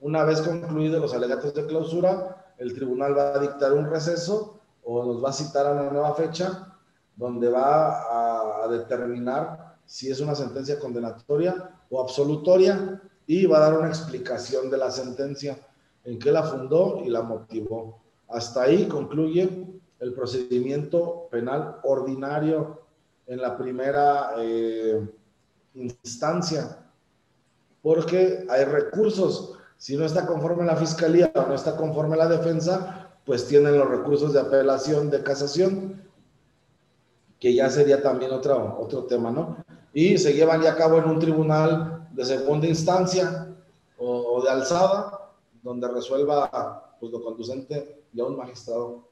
Una 0.00 0.24
vez 0.24 0.40
concluidos 0.42 1.00
los 1.00 1.14
alegatos 1.14 1.54
de 1.54 1.66
clausura, 1.66 2.52
el 2.58 2.74
tribunal 2.74 3.16
va 3.16 3.28
a 3.28 3.38
dictar 3.38 3.74
un 3.74 3.88
receso 3.88 4.58
o 4.82 5.04
nos 5.04 5.24
va 5.24 5.28
a 5.28 5.34
citar 5.34 5.66
a 5.66 5.72
una 5.72 5.90
nueva 5.90 6.14
fecha 6.16 6.76
donde 7.14 7.48
va 7.48 8.64
a, 8.64 8.68
determinar 8.68 9.76
si 9.84 10.10
es 10.10 10.18
una 10.18 10.34
sentencia 10.34 10.80
condenatoria 10.80 11.70
o 11.88 12.00
absolutoria 12.00 13.00
y 13.26 13.46
va 13.46 13.58
a 13.58 13.70
dar 13.70 13.78
una 13.78 13.88
explicación 13.88 14.70
de 14.70 14.78
la 14.78 14.90
sentencia, 14.90 15.58
en 16.04 16.18
qué 16.18 16.30
la 16.30 16.44
fundó 16.44 17.02
y 17.04 17.10
la 17.10 17.22
motivó. 17.22 18.00
Hasta 18.28 18.62
ahí 18.62 18.86
concluye 18.86 19.66
el 19.98 20.14
procedimiento 20.14 21.28
penal 21.30 21.80
ordinario 21.82 22.82
en 23.26 23.40
la 23.40 23.56
primera 23.56 24.34
eh, 24.38 25.04
instancia, 25.74 26.78
porque 27.82 28.46
hay 28.48 28.64
recursos 28.64 29.56
si 29.78 29.96
no 29.96 30.04
está 30.04 30.26
conforme 30.26 30.64
la 30.64 30.76
fiscalía 30.76 31.30
o 31.34 31.42
no 31.42 31.54
está 31.54 31.76
conforme 31.76 32.16
la 32.16 32.28
defensa, 32.28 33.10
pues 33.24 33.46
tienen 33.46 33.78
los 33.78 33.88
recursos 33.88 34.32
de 34.32 34.40
apelación, 34.40 35.10
de 35.10 35.22
casación, 35.22 36.02
que 37.38 37.54
ya 37.54 37.68
sería 37.68 38.02
también 38.02 38.32
otro, 38.32 38.78
otro 38.80 39.04
tema, 39.04 39.30
¿no? 39.30 39.58
Y 39.92 40.16
se 40.18 40.32
llevan 40.32 40.62
ya 40.62 40.72
a 40.72 40.76
cabo 40.76 40.98
en 40.98 41.04
un 41.04 41.18
tribunal 41.18 41.95
de 42.16 42.24
segunda 42.24 42.66
instancia 42.66 43.54
o, 43.98 44.42
de 44.42 44.50
alzada, 44.50 45.32
donde 45.62 45.86
resuelva 45.86 46.96
pues, 46.98 47.12
lo 47.12 47.22
conducente 47.22 48.02
ya 48.12 48.24
un 48.24 48.36
magistrado. 48.36 49.06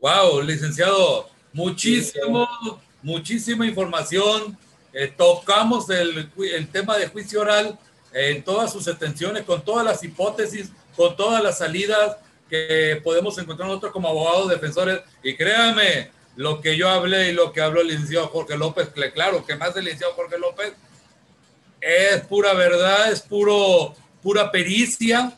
Wow, 0.00 0.42
licenciado, 0.42 1.28
muchísimo, 1.52 2.48
muchísima 3.00 3.64
información. 3.64 4.58
Eh, 4.92 5.12
tocamos 5.16 5.88
el, 5.90 6.30
el 6.36 6.68
tema 6.68 6.96
de 6.96 7.08
juicio 7.08 7.42
oral 7.42 7.78
en 8.12 8.42
todas 8.42 8.72
sus 8.72 8.88
extensiones, 8.88 9.44
con 9.44 9.62
todas 9.62 9.84
las 9.84 10.02
hipótesis, 10.02 10.72
con 10.96 11.14
todas 11.16 11.42
las 11.42 11.58
salidas 11.58 12.16
que 12.50 13.00
podemos 13.04 13.38
encontrar 13.38 13.68
nosotros 13.68 13.92
como 13.92 14.08
abogados 14.08 14.48
defensores. 14.48 15.00
Y 15.22 15.36
créame, 15.36 16.10
lo 16.36 16.60
que 16.60 16.76
yo 16.76 16.88
hablé 16.88 17.30
y 17.30 17.32
lo 17.32 17.52
que 17.52 17.62
habló 17.62 17.80
el 17.80 17.88
licenciado 17.88 18.28
Jorge 18.28 18.56
López, 18.56 18.90
claro, 19.12 19.44
que 19.44 19.56
más 19.56 19.74
del 19.74 19.84
licenciado 19.84 20.14
Jorge 20.14 20.38
López, 20.38 20.72
es 21.80 22.20
pura 22.22 22.52
verdad, 22.54 23.10
es 23.10 23.22
puro, 23.22 23.94
pura 24.22 24.50
pericia. 24.50 25.32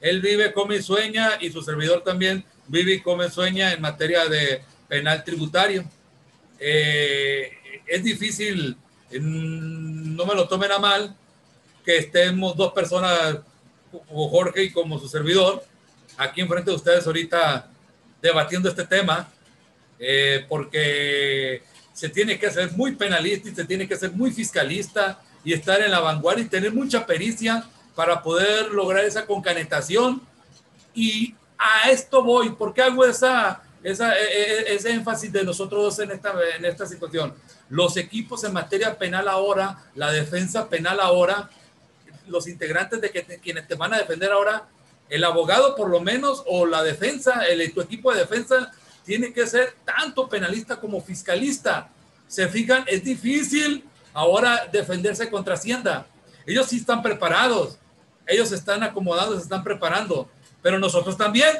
Él 0.00 0.20
vive, 0.20 0.52
come 0.52 0.76
y 0.76 0.82
sueña, 0.82 1.38
y 1.40 1.50
su 1.50 1.62
servidor 1.62 2.02
también 2.02 2.44
vive 2.68 2.94
y 2.94 3.00
come 3.00 3.26
y 3.26 3.30
sueña 3.30 3.72
en 3.72 3.80
materia 3.80 4.26
de 4.26 4.62
penal 4.88 5.24
tributario. 5.24 5.84
Eh, 6.58 7.52
es 7.86 8.04
difícil, 8.04 8.76
no 9.10 10.26
me 10.26 10.34
lo 10.34 10.46
tomen 10.46 10.72
a 10.72 10.78
mal, 10.78 11.16
que 11.84 11.98
estemos 11.98 12.56
dos 12.56 12.72
personas, 12.72 13.38
como 13.90 14.28
Jorge 14.28 14.64
y 14.64 14.72
como 14.72 14.98
su 14.98 15.08
servidor, 15.08 15.64
aquí 16.16 16.40
enfrente 16.40 16.70
de 16.70 16.76
ustedes 16.76 17.06
ahorita 17.06 17.70
debatiendo 18.22 18.68
este 18.68 18.86
tema, 18.86 19.28
eh, 19.98 20.44
porque 20.48 21.62
se 21.92 22.08
tiene 22.08 22.38
que 22.38 22.50
ser 22.50 22.72
muy 22.72 22.96
penalista 22.96 23.48
y 23.48 23.54
se 23.54 23.64
tiene 23.64 23.86
que 23.86 23.96
ser 23.96 24.12
muy 24.12 24.32
fiscalista 24.32 25.20
y 25.44 25.52
estar 25.52 25.80
en 25.80 25.90
la 25.90 26.00
vanguardia 26.00 26.44
y 26.44 26.48
tener 26.48 26.72
mucha 26.72 27.06
pericia 27.06 27.64
para 27.94 28.22
poder 28.22 28.70
lograr 28.72 29.04
esa 29.04 29.26
concanetación. 29.26 30.20
Y 30.94 31.34
a 31.58 31.90
esto 31.90 32.22
voy, 32.22 32.50
¿por 32.50 32.74
qué 32.74 32.82
hago 32.82 33.04
esa, 33.04 33.62
esa, 33.82 34.18
e, 34.18 34.24
e, 34.24 34.74
ese 34.74 34.90
énfasis 34.90 35.32
de 35.32 35.44
nosotros 35.44 35.98
en 36.00 36.10
esta, 36.10 36.34
en 36.56 36.64
esta 36.64 36.86
situación? 36.86 37.34
Los 37.68 37.96
equipos 37.96 38.42
en 38.44 38.52
materia 38.52 38.98
penal 38.98 39.28
ahora, 39.28 39.84
la 39.94 40.10
defensa 40.10 40.68
penal 40.68 40.98
ahora, 41.00 41.50
los 42.26 42.48
integrantes 42.48 43.00
de, 43.00 43.10
que 43.10 43.24
quienes 43.42 43.68
te 43.68 43.74
van 43.74 43.94
a 43.94 43.98
defender 43.98 44.32
ahora, 44.32 44.68
el 45.08 45.22
abogado 45.22 45.76
por 45.76 45.90
lo 45.90 46.00
menos 46.00 46.42
o 46.46 46.66
la 46.66 46.82
defensa, 46.82 47.46
el, 47.46 47.72
tu 47.72 47.80
equipo 47.80 48.12
de 48.12 48.20
defensa 48.20 48.72
tiene 49.04 49.32
que 49.32 49.46
ser 49.46 49.74
tanto 49.84 50.28
penalista 50.28 50.76
como 50.80 51.00
fiscalista. 51.00 51.90
Se 52.26 52.48
fijan, 52.48 52.84
es 52.86 53.04
difícil 53.04 53.84
ahora 54.12 54.66
defenderse 54.72 55.30
contra 55.30 55.54
Hacienda. 55.54 56.06
Ellos 56.46 56.66
sí 56.66 56.78
están 56.78 57.02
preparados, 57.02 57.78
ellos 58.26 58.50
están 58.52 58.82
acomodados, 58.82 59.36
se 59.36 59.42
están 59.42 59.62
preparando, 59.62 60.28
pero 60.62 60.78
nosotros 60.78 61.16
también. 61.16 61.50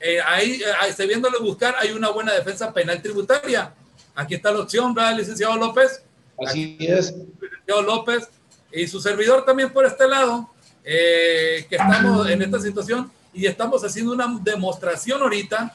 Eh, 0.00 0.18
ahí, 0.26 0.60
ahí, 0.80 0.92
se 0.92 1.06
viéndole 1.06 1.38
buscar, 1.38 1.76
hay 1.78 1.92
una 1.92 2.10
buena 2.10 2.32
defensa 2.32 2.72
penal 2.72 3.00
tributaria. 3.00 3.72
Aquí 4.14 4.34
está 4.34 4.50
la 4.50 4.60
opción, 4.60 4.92
¿verdad, 4.92 5.16
licenciado 5.16 5.56
López? 5.56 6.02
Así 6.44 6.76
es. 6.80 7.14
Licenciado 7.40 7.82
López, 7.82 8.28
y 8.72 8.86
su 8.88 9.00
servidor 9.00 9.44
también 9.44 9.70
por 9.70 9.86
este 9.86 10.08
lado, 10.08 10.50
eh, 10.84 11.66
que 11.68 11.76
estamos 11.76 12.28
en 12.30 12.42
esta 12.42 12.58
situación 12.58 13.12
y 13.32 13.46
estamos 13.46 13.84
haciendo 13.84 14.12
una 14.12 14.26
demostración 14.42 15.22
ahorita 15.22 15.74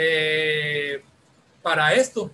eh, 0.00 1.02
para 1.60 1.92
esto, 1.92 2.30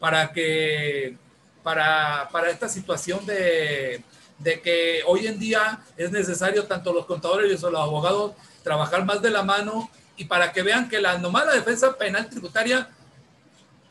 para 0.00 0.32
que, 0.32 1.14
para, 1.62 2.26
para 2.32 2.50
esta 2.50 2.70
situación 2.70 3.26
de, 3.26 4.02
de, 4.38 4.60
que 4.62 5.02
hoy 5.06 5.26
en 5.26 5.38
día 5.38 5.80
es 5.98 6.10
necesario 6.10 6.64
tanto 6.64 6.94
los 6.94 7.04
contadores 7.04 7.48
y 7.48 7.62
los 7.62 7.74
abogados 7.74 8.32
trabajar 8.62 9.04
más 9.04 9.20
de 9.20 9.30
la 9.30 9.42
mano 9.42 9.90
y 10.16 10.24
para 10.24 10.52
que 10.52 10.62
vean 10.62 10.88
que 10.88 11.02
la 11.02 11.18
nomás 11.18 11.44
la 11.44 11.52
defensa 11.52 11.98
penal 11.98 12.30
tributaria 12.30 12.88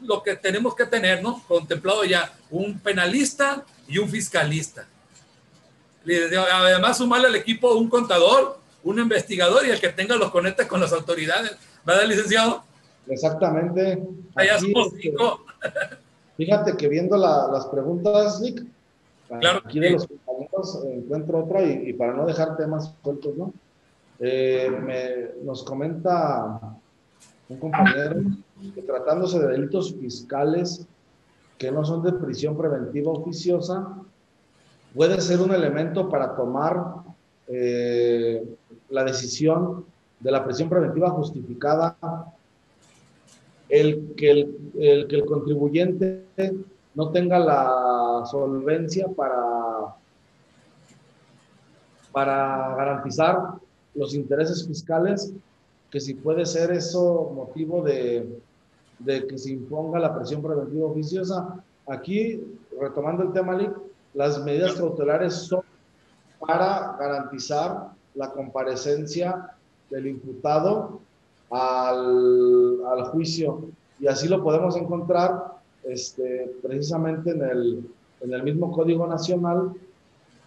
lo 0.01 0.23
que 0.23 0.35
tenemos 0.35 0.75
que 0.75 0.87
tener, 0.87 1.21
¿no? 1.21 1.43
Contemplado 1.47 2.03
ya 2.03 2.33
un 2.49 2.79
penalista 2.79 3.63
y 3.87 3.99
un 3.99 4.09
fiscalista. 4.09 4.87
Además, 6.05 6.97
sumarle 6.97 7.27
al 7.27 7.35
equipo 7.35 7.75
un 7.75 7.87
contador, 7.87 8.59
un 8.83 8.97
investigador 8.99 9.65
y 9.65 9.69
el 9.69 9.79
que 9.79 9.89
tenga 9.89 10.15
los 10.15 10.31
conectes 10.31 10.65
con 10.65 10.81
las 10.81 10.91
autoridades. 10.91 11.55
¿Verdad, 11.85 12.07
licenciado? 12.07 12.64
Exactamente. 13.07 14.01
Allá 14.35 14.60
somos 14.60 14.93
cinco. 14.99 15.45
Fíjate 16.38 16.76
que 16.77 16.88
viendo 16.88 17.18
las 17.18 17.65
preguntas, 17.68 18.41
Nick, 18.41 18.65
claro, 19.39 19.61
aquí 19.65 19.80
de 19.80 19.91
los 19.91 20.07
compañeros 20.07 20.84
encuentro 20.85 21.43
otra 21.43 21.64
y, 21.64 21.93
para 21.93 22.14
no 22.14 22.26
dejar 22.26 22.57
temas 22.57 22.93
sueltos, 23.03 23.35
¿no? 23.35 23.53
Eh, 24.19 24.69
me, 24.69 25.43
nos 25.43 25.64
comenta 25.64 26.60
un 27.49 27.57
compañero 27.57 28.22
que 28.73 28.81
tratándose 28.81 29.39
de 29.39 29.47
delitos 29.47 29.93
fiscales 29.95 30.88
que 31.57 31.72
no 31.72 31.85
son 31.85 32.03
de 32.03 32.14
prisión 32.14 32.57
preventiva 32.57 33.11
oficiosa, 33.11 33.95
puede 34.93 35.19
ser 35.22 35.39
un 35.39 35.53
elemento 35.53 36.10
para 36.10 36.35
tomar 36.35 36.95
eh, 37.47 38.43
la 38.89 39.03
decisión 39.03 39.85
de 40.23 40.31
la 40.31 40.43
prisión 40.43 40.69
preventiva 40.69 41.09
justificada 41.09 41.97
el 43.67 44.13
que 44.15 44.31
el, 44.31 45.07
que 45.07 45.15
el 45.15 45.25
contribuyente 45.25 46.25
no 46.95 47.09
tenga 47.09 47.39
la 47.39 48.23
solvencia 48.25 49.07
para, 49.09 49.95
para 52.11 52.75
garantizar 52.75 53.55
los 53.95 54.13
intereses 54.13 54.65
fiscales, 54.65 55.33
que 55.89 55.99
si 55.99 56.13
puede 56.13 56.45
ser 56.45 56.71
eso 56.71 57.31
motivo 57.35 57.81
de, 57.81 58.39
de 58.99 59.27
que 59.27 59.37
se 59.37 59.51
imponga 59.51 59.99
la 59.99 60.15
presión 60.15 60.41
preventiva 60.41 60.87
oficiosa. 60.87 61.63
Aquí, 61.87 62.41
retomando 62.79 63.23
el 63.23 63.33
tema, 63.33 63.57
las 64.13 64.43
medidas 64.43 64.75
cautelares 64.75 65.33
son 65.33 65.61
para 66.39 66.95
garantizar 66.99 67.89
la 68.15 68.31
comparecencia 68.31 69.49
del 69.94 70.07
imputado 70.07 70.99
al, 71.52 73.03
juicio. 73.11 73.61
Y 73.99 74.07
así 74.07 74.28
lo 74.28 74.44
podemos 74.44 74.76
encontrar 74.76 75.53
este, 75.84 76.52
precisamente 76.64 77.30
en 77.32 77.44
el, 77.44 77.90
en 78.22 78.34
el 78.34 78.44
mismo 78.44 78.72
Código 78.72 79.06
Nacional 79.06 79.74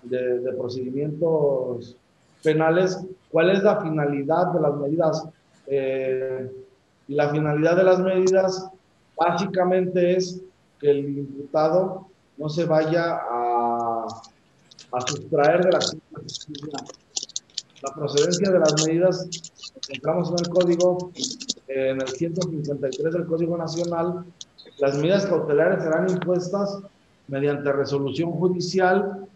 de, 0.02 0.40
de 0.40 0.52
Procedimientos 0.52 1.96
Penales. 2.42 2.98
¿Cuál 3.30 3.50
es 3.50 3.62
la 3.62 3.80
finalidad 3.80 4.52
de 4.52 4.60
las 4.60 4.74
medidas? 4.76 5.28
Eh, 5.68 6.50
y 7.08 7.14
la 7.14 7.28
finalidad 7.28 7.76
de 7.76 7.84
las 7.84 8.00
medidas 8.00 8.68
básicamente 9.16 10.16
es 10.16 10.42
que 10.80 10.90
el 10.90 11.18
imputado 11.18 12.08
no 12.36 12.48
se 12.48 12.64
vaya 12.64 13.20
a, 13.30 14.06
a 14.92 15.00
sustraer 15.06 15.64
de 15.64 15.70
la 15.70 15.78
justicia. 15.78 17.05
La 17.82 17.92
procedencia 17.94 18.50
de 18.50 18.58
las 18.58 18.86
medidas 18.86 19.28
encontramos 19.88 20.30
en 20.30 20.46
el 20.46 20.48
código, 20.48 21.12
en 21.68 22.00
el 22.00 22.08
153 22.08 23.12
del 23.12 23.26
Código 23.26 23.56
Nacional, 23.56 24.24
las 24.78 24.96
medidas 24.96 25.26
cautelares 25.26 25.82
serán 25.82 26.08
impuestas 26.08 26.78
mediante 27.28 27.72
resolución 27.72 28.30
judicial 28.32 29.26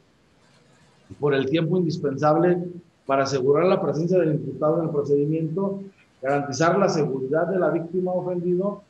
por 1.19 1.35
el 1.35 1.49
tiempo 1.51 1.77
indispensable 1.77 2.59
para 3.07 3.25
asegurar 3.25 3.67
la 3.67 3.83
presencia 3.83 4.19
del 4.19 4.35
imputado 4.35 4.79
en 4.79 4.85
el 4.85 4.91
procedimiento 4.91 5.81
garantizar 6.23 6.79
la 6.79 6.89
seguridad 6.89 7.47
de 7.47 7.59
la 7.59 7.71
víctima 7.71 8.13
ofendido 8.13 8.83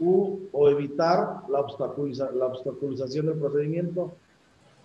u, 0.00 0.38
o 0.52 0.68
evitar 0.68 1.42
la, 1.48 1.60
obstaculiza, 1.60 2.30
la 2.32 2.46
obstaculización 2.46 3.26
del 3.26 3.38
procedimiento. 3.38 4.12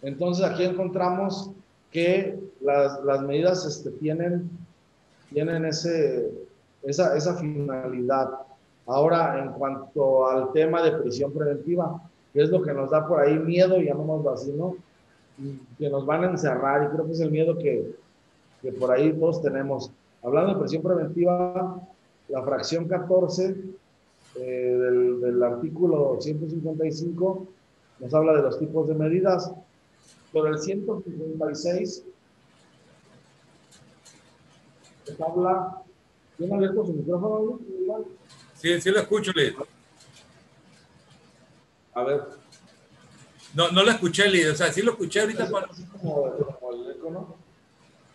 Entonces 0.01 0.45
aquí 0.45 0.63
encontramos 0.63 1.51
que 1.91 2.39
las, 2.61 3.03
las 3.03 3.21
medidas 3.21 3.65
este, 3.65 3.91
tienen, 3.91 4.49
tienen 5.31 5.65
ese, 5.65 6.31
esa, 6.83 7.15
esa 7.15 7.35
finalidad. 7.35 8.29
Ahora, 8.85 9.39
en 9.43 9.51
cuanto 9.53 10.27
al 10.27 10.51
tema 10.53 10.81
de 10.81 10.93
prisión 10.93 11.31
preventiva, 11.33 12.01
que 12.33 12.41
es 12.41 12.49
lo 12.49 12.61
que 12.61 12.73
nos 12.73 12.91
da 12.91 13.07
por 13.07 13.19
ahí 13.19 13.37
miedo, 13.37 13.77
llamémoslo 13.77 14.31
así, 14.31 14.51
¿no? 14.51 14.75
Que 15.77 15.89
nos 15.89 16.05
van 16.05 16.23
a 16.23 16.29
encerrar, 16.31 16.83
y 16.83 16.93
creo 16.93 17.05
que 17.05 17.11
es 17.11 17.19
el 17.19 17.31
miedo 17.31 17.57
que, 17.57 17.95
que 18.61 18.71
por 18.71 18.91
ahí 18.91 19.13
todos 19.13 19.41
tenemos. 19.41 19.91
Hablando 20.23 20.53
de 20.53 20.59
presión 20.59 20.81
preventiva, 20.81 21.81
la 22.29 22.43
fracción 22.43 22.87
14 22.87 23.55
eh, 24.35 24.41
del, 24.41 25.21
del, 25.21 25.43
artículo 25.43 26.17
155 26.19 27.47
nos 27.99 28.13
habla 28.13 28.33
de 28.33 28.41
los 28.41 28.59
tipos 28.59 28.87
de 28.87 28.95
medidas, 28.95 29.51
pero 30.41 30.53
el 30.53 30.59
156 30.59 32.03
nos 35.09 35.21
habla... 35.21 35.81
¿Tiene 36.37 36.55
abierto 36.55 36.85
su 36.85 36.93
micrófono? 36.93 37.59
Sí, 38.53 38.79
sí 38.79 38.91
lo 38.91 38.99
escucho, 38.99 39.31
Lid. 39.31 39.55
A 41.95 42.03
ver. 42.03 42.21
No, 43.55 43.71
no 43.71 43.81
lo 43.81 43.89
escuché, 43.89 44.29
Lid. 44.29 44.51
O 44.51 44.55
sea, 44.55 44.71
sí 44.71 44.83
lo 44.83 44.91
escuché 44.91 45.21
ahorita. 45.21 45.49
Para... 45.49 45.67
Como, 45.99 46.31
como 46.31 46.73
el 46.73 46.91
eco, 46.91 47.09
¿no? 47.09 47.35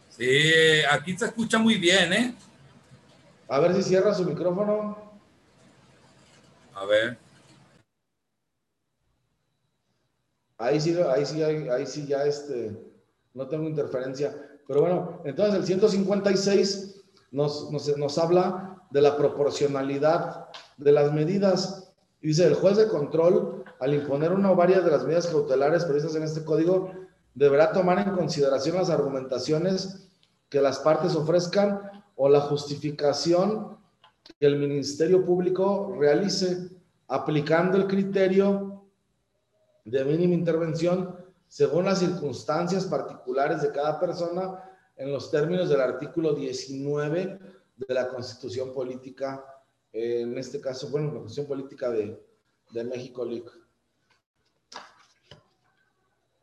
Sí, 0.08 0.84
aquí 0.88 1.18
se 1.18 1.26
escucha 1.26 1.58
muy 1.58 1.74
bien, 1.78 2.12
¿eh? 2.12 2.34
A 3.48 3.58
ver 3.58 3.74
si 3.74 3.82
cierra 3.82 4.14
su 4.14 4.24
micrófono. 4.24 4.96
A 6.74 6.84
ver. 6.84 7.18
Ahí 10.62 10.80
sí, 10.80 10.96
ahí 10.96 11.26
sí, 11.26 11.42
ahí, 11.42 11.86
sí 11.86 12.06
ya 12.06 12.24
este, 12.24 12.80
no 13.34 13.48
tengo 13.48 13.68
interferencia. 13.68 14.32
Pero 14.68 14.82
bueno, 14.82 15.20
entonces 15.24 15.56
el 15.56 15.66
156 15.66 17.02
nos, 17.32 17.72
nos, 17.72 17.98
nos 17.98 18.18
habla 18.18 18.80
de 18.90 19.02
la 19.02 19.16
proporcionalidad 19.16 20.46
de 20.76 20.92
las 20.92 21.12
medidas. 21.12 21.92
Dice, 22.20 22.46
el 22.46 22.54
juez 22.54 22.76
de 22.76 22.86
control, 22.86 23.64
al 23.80 23.92
imponer 23.92 24.32
una 24.32 24.52
o 24.52 24.56
varias 24.56 24.84
de 24.84 24.92
las 24.92 25.02
medidas 25.02 25.26
cautelares 25.26 25.84
previstas 25.84 26.14
en 26.14 26.22
este 26.22 26.44
código, 26.44 26.92
deberá 27.34 27.72
tomar 27.72 27.98
en 27.98 28.14
consideración 28.14 28.76
las 28.76 28.88
argumentaciones 28.88 30.08
que 30.48 30.60
las 30.60 30.78
partes 30.78 31.16
ofrezcan 31.16 31.80
o 32.14 32.28
la 32.28 32.40
justificación 32.40 33.78
que 34.38 34.46
el 34.46 34.60
Ministerio 34.60 35.24
Público 35.24 35.96
realice 35.98 36.68
aplicando 37.08 37.76
el 37.78 37.88
criterio 37.88 38.71
de 39.84 40.04
mínima 40.04 40.34
intervención 40.34 41.16
según 41.48 41.84
las 41.84 41.98
circunstancias 41.98 42.86
particulares 42.86 43.60
de 43.62 43.72
cada 43.72 44.00
persona 44.00 44.62
en 44.96 45.12
los 45.12 45.30
términos 45.30 45.68
del 45.68 45.80
artículo 45.80 46.34
19 46.34 47.38
de 47.76 47.94
la 47.94 48.08
Constitución 48.08 48.72
Política, 48.72 49.44
en 49.92 50.38
este 50.38 50.60
caso, 50.60 50.88
bueno, 50.88 51.08
la 51.08 51.20
Constitución 51.20 51.46
Política 51.46 51.90
de, 51.90 52.18
de 52.70 52.84
México, 52.84 53.24
LIC. 53.24 53.50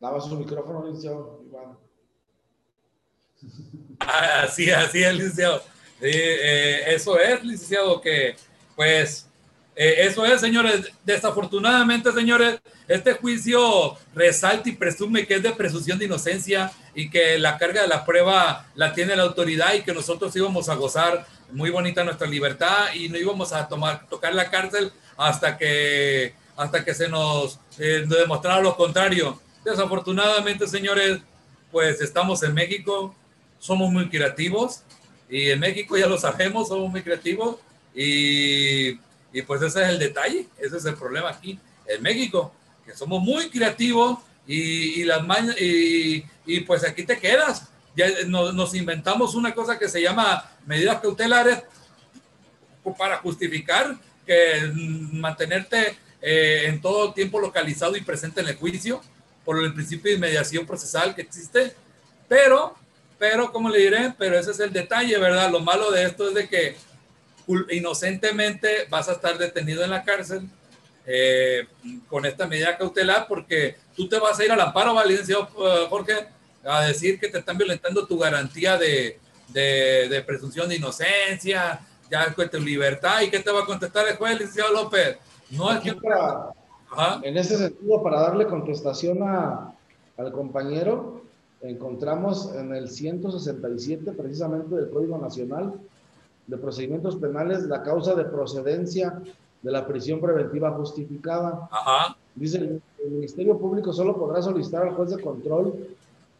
Nada 0.00 0.14
más 0.14 0.26
un 0.26 0.38
micrófono, 0.38 0.84
licenciado 0.84 1.42
Iván. 1.44 1.78
Así, 3.98 4.70
así 4.70 5.02
es, 5.02 5.14
licenciado. 5.14 5.62
Eh, 6.00 6.84
eso 6.86 7.18
es, 7.18 7.42
licenciado, 7.44 8.00
que 8.00 8.34
pues 8.76 9.29
eh, 9.82 10.06
eso 10.06 10.26
es, 10.26 10.42
señores. 10.42 10.92
Desafortunadamente, 11.06 12.12
señores, 12.12 12.60
este 12.86 13.14
juicio 13.14 13.96
resalta 14.14 14.68
y 14.68 14.72
presume 14.72 15.26
que 15.26 15.36
es 15.36 15.42
de 15.42 15.52
presunción 15.52 15.98
de 15.98 16.04
inocencia 16.04 16.70
y 16.94 17.08
que 17.08 17.38
la 17.38 17.56
carga 17.56 17.80
de 17.80 17.88
la 17.88 18.04
prueba 18.04 18.66
la 18.74 18.92
tiene 18.92 19.16
la 19.16 19.22
autoridad 19.22 19.72
y 19.72 19.80
que 19.80 19.94
nosotros 19.94 20.36
íbamos 20.36 20.68
a 20.68 20.74
gozar 20.74 21.24
muy 21.50 21.70
bonita 21.70 22.04
nuestra 22.04 22.26
libertad 22.26 22.92
y 22.92 23.08
no 23.08 23.16
íbamos 23.16 23.54
a 23.54 23.68
tomar, 23.68 24.06
tocar 24.06 24.34
la 24.34 24.50
cárcel 24.50 24.92
hasta 25.16 25.56
que, 25.56 26.34
hasta 26.58 26.84
que 26.84 26.92
se 26.92 27.08
nos 27.08 27.58
eh, 27.78 28.04
demostrara 28.06 28.60
lo 28.60 28.76
contrario. 28.76 29.40
Desafortunadamente, 29.64 30.66
señores, 30.66 31.20
pues 31.72 32.02
estamos 32.02 32.42
en 32.42 32.52
México, 32.52 33.14
somos 33.58 33.90
muy 33.90 34.10
creativos 34.10 34.82
y 35.30 35.48
en 35.48 35.58
México 35.58 35.96
ya 35.96 36.06
lo 36.06 36.18
sabemos, 36.18 36.68
somos 36.68 36.90
muy 36.90 37.00
creativos 37.00 37.56
y, 37.94 38.98
y 39.32 39.42
pues 39.42 39.62
ese 39.62 39.82
es 39.82 39.88
el 39.88 39.98
detalle, 39.98 40.46
ese 40.58 40.76
es 40.76 40.84
el 40.84 40.94
problema 40.94 41.30
aquí 41.30 41.58
en 41.86 42.02
México, 42.02 42.52
que 42.84 42.94
somos 42.94 43.22
muy 43.22 43.48
creativos 43.50 44.18
y, 44.46 45.00
y 45.00 45.04
las 45.04 45.22
y, 45.60 46.24
y, 46.46 46.60
pues 46.60 46.84
aquí 46.84 47.04
te 47.04 47.18
quedas. 47.18 47.68
Ya 47.96 48.06
nos, 48.26 48.54
nos, 48.54 48.74
inventamos 48.74 49.34
una 49.34 49.54
cosa 49.54 49.78
que 49.78 49.88
se 49.88 50.00
llama 50.00 50.48
medidas 50.66 51.00
cautelares 51.00 51.62
para 52.96 53.18
justificar 53.18 53.96
que 54.26 54.70
mantenerte 55.12 55.96
eh, 56.22 56.64
en 56.66 56.80
todo 56.80 57.12
tiempo 57.12 57.40
localizado 57.40 57.96
y 57.96 58.02
presente 58.02 58.40
en 58.40 58.48
el 58.48 58.56
juicio 58.56 59.00
por 59.44 59.62
el 59.62 59.72
principio 59.72 60.10
de 60.10 60.16
inmediación 60.16 60.66
procesal 60.66 61.14
que 61.14 61.22
existe, 61.22 61.74
pero, 62.28 62.76
pero, 63.18 63.50
como 63.50 63.68
le 63.68 63.80
diré, 63.80 64.14
pero 64.18 64.38
ese 64.38 64.50
es 64.50 64.60
el 64.60 64.72
detalle, 64.72 65.18
¿verdad? 65.18 65.50
Lo 65.50 65.60
malo 65.60 65.90
de 65.90 66.04
esto 66.04 66.28
es 66.28 66.34
de 66.34 66.48
que 66.48 66.76
inocentemente 67.70 68.86
vas 68.88 69.08
a 69.08 69.12
estar 69.12 69.38
detenido 69.38 69.84
en 69.84 69.90
la 69.90 70.04
cárcel 70.04 70.48
eh, 71.06 71.66
con 72.08 72.26
esta 72.26 72.46
medida 72.46 72.76
cautelar 72.76 73.26
porque 73.26 73.76
tú 73.96 74.08
te 74.08 74.18
vas 74.18 74.38
a 74.38 74.44
ir 74.44 74.52
al 74.52 74.60
amparo, 74.60 74.94
Valencia, 74.94 75.36
eh, 75.38 75.86
Jorge, 75.88 76.14
a 76.64 76.84
decir 76.84 77.18
que 77.18 77.28
te 77.28 77.38
están 77.38 77.56
violentando 77.56 78.06
tu 78.06 78.18
garantía 78.18 78.76
de, 78.76 79.18
de, 79.48 80.08
de 80.08 80.22
presunción 80.22 80.68
de 80.68 80.76
inocencia, 80.76 81.80
ya 82.10 82.34
con 82.34 82.48
tu 82.50 82.58
libertad. 82.58 83.22
¿Y 83.22 83.30
qué 83.30 83.38
te 83.38 83.50
va 83.50 83.62
a 83.62 83.66
contestar 83.66 84.06
el 84.08 84.16
juez, 84.16 84.38
licenciado 84.38 84.72
López? 84.72 85.16
No 85.50 85.72
es 85.72 85.80
que 85.80 85.96
En 87.22 87.36
ese 87.36 87.56
sentido, 87.56 88.02
para 88.02 88.20
darle 88.20 88.46
contestación 88.46 89.22
a, 89.22 89.72
al 90.16 90.32
compañero, 90.32 91.22
encontramos 91.62 92.54
en 92.54 92.74
el 92.74 92.88
167 92.88 94.12
precisamente 94.12 94.74
del 94.74 94.90
Código 94.90 95.18
Nacional 95.18 95.74
de 96.50 96.58
Procedimientos 96.58 97.16
Penales 97.16 97.62
la 97.64 97.82
causa 97.82 98.14
de 98.14 98.24
procedencia 98.24 99.22
de 99.62 99.70
la 99.70 99.86
prisión 99.86 100.20
preventiva 100.20 100.72
justificada. 100.72 101.68
Ajá. 101.70 102.16
Dice, 102.34 102.58
el, 102.58 103.10
Ministerio 103.10 103.56
Público 103.56 103.92
solo 103.92 104.16
podrá 104.16 104.42
solicitar 104.42 104.82
al 104.82 104.94
juez 104.94 105.10
de 105.10 105.22
control 105.22 105.88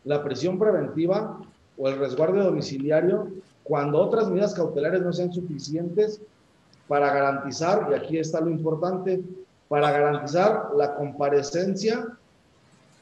la 0.04 0.22
prisión 0.22 0.58
preventiva 0.58 1.40
o 1.78 1.88
el 1.88 1.98
resguardo 1.98 2.42
domiciliario 2.42 3.28
cuando 3.64 3.98
otras 3.98 4.28
medidas 4.28 4.54
cautelares 4.54 5.00
no 5.00 5.12
sean 5.12 5.32
suficientes 5.32 6.20
para 6.88 7.14
garantizar, 7.14 7.88
y 7.90 7.94
aquí 7.94 8.18
está 8.18 8.40
lo 8.40 8.50
importante, 8.50 9.22
para 9.68 9.90
garantizar 9.92 10.70
la 10.76 10.96
comparecencia 10.96 12.08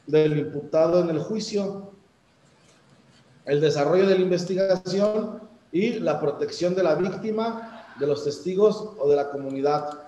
del 0.05 0.37
imputado 0.37 1.01
en 1.01 1.09
el 1.09 1.19
juicio, 1.19 1.91
el 3.45 3.59
desarrollo 3.59 4.07
de 4.07 4.15
la 4.15 4.21
investigación 4.21 5.48
y 5.71 5.99
la 5.99 6.19
protección 6.19 6.75
de 6.75 6.83
la 6.83 6.95
víctima, 6.95 7.85
de 7.99 8.07
los 8.07 8.23
testigos 8.23 8.93
o 8.97 9.09
de 9.09 9.15
la 9.15 9.29
comunidad. 9.29 9.99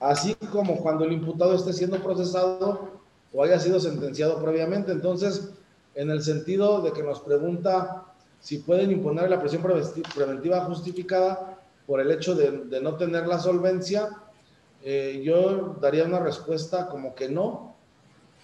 Así 0.00 0.34
como 0.52 0.76
cuando 0.78 1.04
el 1.04 1.12
imputado 1.12 1.54
esté 1.54 1.72
siendo 1.72 2.02
procesado 2.02 3.00
o 3.32 3.42
haya 3.42 3.58
sido 3.58 3.80
sentenciado 3.80 4.40
previamente. 4.42 4.92
Entonces, 4.92 5.50
en 5.94 6.10
el 6.10 6.22
sentido 6.22 6.82
de 6.82 6.92
que 6.92 7.02
nos 7.02 7.20
pregunta 7.20 8.04
si 8.40 8.58
pueden 8.58 8.90
imponer 8.90 9.28
la 9.28 9.40
presión 9.40 9.62
preventiva 9.62 10.64
justificada 10.64 11.58
por 11.86 12.00
el 12.00 12.10
hecho 12.10 12.34
de, 12.34 12.80
no 12.80 12.96
tener 12.96 13.26
la 13.26 13.40
solvencia, 13.40 14.10
eh, 14.84 15.22
yo 15.24 15.76
daría 15.80 16.04
una 16.04 16.20
respuesta 16.20 16.88
como 16.88 17.14
que 17.14 17.28
no, 17.28 17.74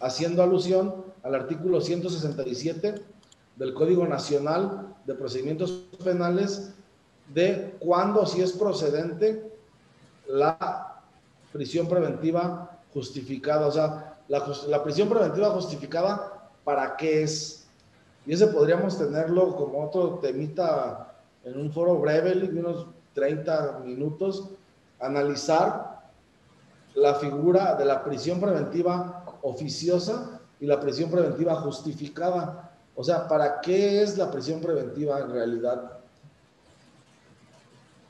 haciendo 0.01 0.43
alusión 0.43 1.05
al 1.23 1.35
artículo 1.35 1.81
167 1.81 3.14
del 3.57 3.75
Código 3.75 4.07
Nacional 4.07 4.95
de 5.07 5.15
Procedimientos 5.15 5.87
Penales 6.03 6.75
de 7.33 7.77
cuándo 7.79 8.27
si 8.27 8.43
es 8.43 8.53
procedente 8.53 9.51
la 10.27 11.03
prisión 11.53 11.89
preventiva 11.89 12.79
justificada. 12.93 13.67
O 13.67 13.73
sea, 13.73 14.19
la, 14.29 14.83
prisión 14.83 15.09
preventiva 15.09 15.51
justificada, 15.51 16.51
¿para 16.65 16.97
qué 16.97 17.23
es? 17.23 17.67
Y 18.27 18.33
ese 18.33 18.47
podríamos 18.47 18.99
tenerlo 18.99 19.55
como 19.57 19.85
otro 19.85 20.19
temita 20.21 21.15
en 21.45 21.59
un 21.59 21.71
foro 21.73 21.99
breve, 21.99 22.35
de 22.35 22.61
unos 22.61 22.87
30 23.15 23.81
minutos, 23.85 24.49
analizar 24.99 26.03
la 26.95 27.15
figura 27.15 27.75
de 27.75 27.85
la 27.85 28.03
prisión 28.03 28.41
preventiva 28.41 29.25
oficiosa 29.43 30.41
y 30.61 30.67
la 30.67 30.81
prisión 30.81 31.11
preventiva 31.11 31.57
justificada. 31.57 32.71
O 32.95 33.03
sea, 33.03 33.27
¿para 33.27 33.61
qué 33.61 34.03
es 34.03 34.17
la 34.17 34.31
prisión 34.31 34.61
preventiva 34.61 35.21
en 35.21 35.31
realidad? 35.33 35.99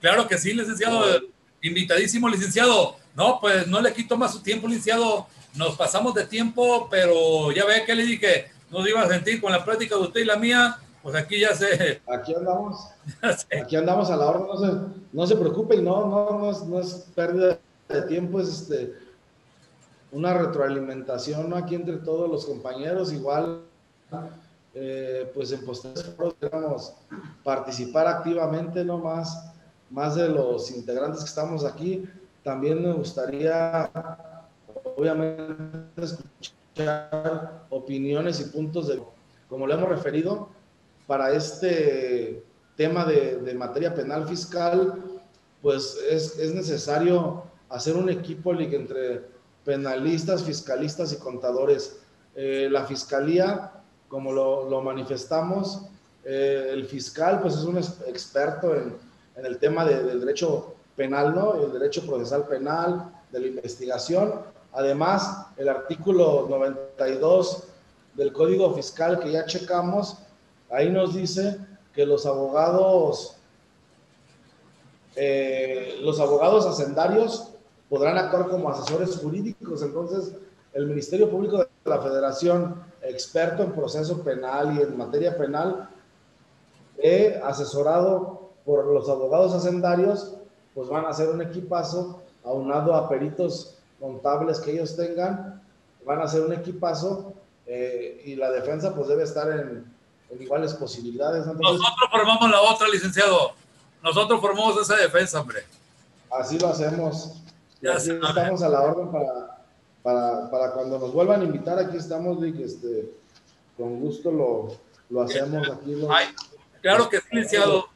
Claro 0.01 0.27
que 0.29 0.37
sí, 0.37 0.53
licenciado. 0.53 1.03
Invitadísimo, 1.63 2.29
licenciado. 2.29 2.97
No, 3.15 3.39
pues 3.41 3.67
no 3.67 3.81
le 3.81 3.93
quito 3.93 4.17
más 4.17 4.33
su 4.33 4.43
tiempo, 4.43 4.69
licenciado. 4.69 5.27
Nos 5.55 5.77
pasamos 5.77 6.13
de 6.15 6.27
tiempo, 6.27 6.89
pero 6.91 7.53
ya 7.53 7.65
ve 7.65 7.85
que 7.87 7.95
le 7.95 8.05
dije, 8.05 8.51
nos 8.71 8.87
iba 8.87 9.01
a 9.01 9.09
sentir 9.09 9.41
con 9.41 9.53
la 9.53 9.65
práctica 9.65 9.97
de 9.97 10.03
usted 10.03 10.21
y 10.21 10.25
la 10.27 10.37
mía. 10.37 10.79
Pues 11.03 11.15
aquí 11.17 11.41
ya 11.41 11.55
sé. 11.55 12.03
Aquí 12.09 12.35
andamos. 12.35 12.89
Aquí 13.63 13.77
andamos 13.77 14.11
a 14.11 14.17
la 14.17 14.27
hora. 14.27 14.39
No 14.41 14.57
se, 14.57 14.73
no 15.13 15.27
se 15.27 15.37
preocupe 15.37 15.77
y 15.77 15.83
no, 15.83 16.07
no, 16.07 16.39
no 16.39 16.51
es, 16.51 16.63
no 16.63 16.81
es 16.81 17.07
pérdida 17.15 17.59
de 17.89 18.03
tiempo, 18.03 18.41
es 18.41 18.49
este 18.49 19.05
una 20.15 20.33
retroalimentación 20.33 21.53
aquí 21.55 21.75
entre 21.75 21.97
todos 21.97 22.31
los 22.31 22.47
compañeros, 22.47 23.13
igual 23.13 23.63
eh, 24.75 25.31
pues 25.35 25.53
en 25.53 25.65
posteriores 25.65 26.11
podemos 26.11 26.95
participar 27.43 28.07
activamente, 28.07 28.85
no 28.85 28.99
más, 28.99 29.53
más 29.91 30.17
de 30.17 30.29
los 30.29 30.71
integrantes 30.71 31.21
que 31.21 31.29
estamos 31.29 31.65
aquí. 31.65 32.09
También 32.43 32.83
me 32.83 32.93
gustaría, 32.93 33.91
obviamente, 34.97 36.03
escuchar 36.03 37.67
opiniones 37.71 38.41
y 38.41 38.45
puntos 38.45 38.89
de, 38.89 39.03
como 39.49 39.67
lo 39.67 39.75
hemos 39.75 39.89
referido, 39.89 40.49
para 41.07 41.33
este 41.33 42.43
tema 42.77 43.05
de, 43.05 43.37
de 43.37 43.55
materia 43.55 43.95
penal 43.95 44.27
fiscal, 44.27 45.03
pues 45.63 45.99
es, 46.11 46.39
es 46.39 46.55
necesario 46.55 47.45
hacer 47.69 47.97
un 47.97 48.11
equipo 48.11 48.53
entre 48.53 49.23
penalistas, 49.65 50.43
fiscalistas 50.43 51.13
y 51.13 51.17
contadores. 51.17 52.01
Eh, 52.35 52.69
la 52.71 52.85
fiscalía, 52.85 53.73
como 54.09 54.33
lo, 54.33 54.81
manifestamos, 54.83 55.83
eh, 56.25 56.69
el 56.71 56.87
fiscal 56.87 57.41
pues 57.41 57.55
es 57.55 57.65
un 57.65 57.79
experto 57.79 58.75
en, 58.75 58.95
el 59.37 59.59
tema 59.59 59.85
del 59.85 60.21
derecho 60.21 60.75
penal, 60.97 61.35
¿no? 61.35 61.55
El 61.55 61.73
derecho 61.73 62.07
procesal 62.07 62.47
penal, 62.47 63.11
de 63.35 63.41
la 63.41 63.47
investigación. 63.49 64.33
Además, 64.73 65.47
el 65.57 65.69
artículo 65.69 66.47
92 66.49 67.65
del 68.15 68.33
Código 68.33 68.73
Fiscal 68.75 69.19
que 69.19 69.33
ya 69.33 69.45
checamos, 69.45 70.19
ahí 70.71 70.89
nos 70.91 71.15
dice 71.15 71.59
que 71.93 72.07
los 72.07 72.27
abogados, 72.27 73.37
eh, 75.17 75.99
los 76.01 76.21
abogados 76.21 76.67
hacendarios 76.67 77.51
podrán 77.89 78.17
actuar 78.19 78.49
como 78.49 78.71
asesores 78.71 79.17
jurídicos. 79.17 79.83
Entonces, 79.83 80.33
el 80.73 80.87
Ministerio 80.87 81.31
Público 81.31 81.67
de 81.85 81.91
la 81.91 82.01
Federación, 82.01 82.83
experto 83.03 83.63
en 83.63 83.73
proceso 83.73 84.23
penal 84.23 84.77
y 84.77 84.83
en 84.83 84.97
materia 84.97 85.37
penal, 85.37 85.89
he 86.99 87.41
asesorado 87.45 88.51
por 88.65 88.87
los 88.87 89.09
abogados 89.09 89.53
hacendarios, 89.55 90.35
pues 90.75 90.89
van 90.89 91.05
a 91.05 91.11
hacer 91.11 91.29
un 91.29 91.43
equipazo 91.43 92.23
aunado 92.45 92.95
a 92.95 93.09
peritos 93.09 93.77
contables 94.01 94.59
que 94.61 94.73
ellos 94.73 94.97
tengan, 94.97 95.63
van 96.05 96.21
a 96.21 96.25
hacer 96.25 96.43
un 96.43 96.53
equipazo 96.53 97.35
eh, 97.67 98.23
y 98.25 98.37
la 98.37 98.51
defensa 98.51 98.95
pues 98.95 99.09
debe 99.09 99.25
estar 99.25 99.51
en, 99.51 99.93
iguales 100.41 100.75
posibilidades. 100.75 101.47
Nosotros 101.47 102.09
formamos 102.11 102.51
la 102.51 102.61
otra, 102.61 102.89
licenciado. 102.89 103.53
Nosotros 104.03 104.41
formamos 104.41 104.77
esa 104.81 104.97
defensa, 104.97 105.41
hombre. 105.41 105.63
Así 106.31 106.59
lo 106.59 106.69
hacemos 106.69 107.45
estamos 107.93 108.63
a 108.63 108.69
la 108.69 108.83
orden 108.83 109.11
para, 109.11 109.54
para, 110.05 110.51
para, 110.51 110.73
cuando 110.73 110.99
nos 110.99 111.15
vuelvan 111.15 111.41
a 111.41 111.45
invitar, 111.45 111.79
aquí 111.79 111.97
estamos, 111.97 112.39
Vic, 112.39 112.61
este, 112.61 113.11
con 113.75 113.99
gusto 114.01 114.31
lo, 114.31 114.77
lo 115.09 115.23
hacemos 115.23 115.67
aquí. 115.71 115.97
claro 116.83 117.09
que 117.09 117.21
sí, 117.21 117.25
licenciado. 117.33 117.89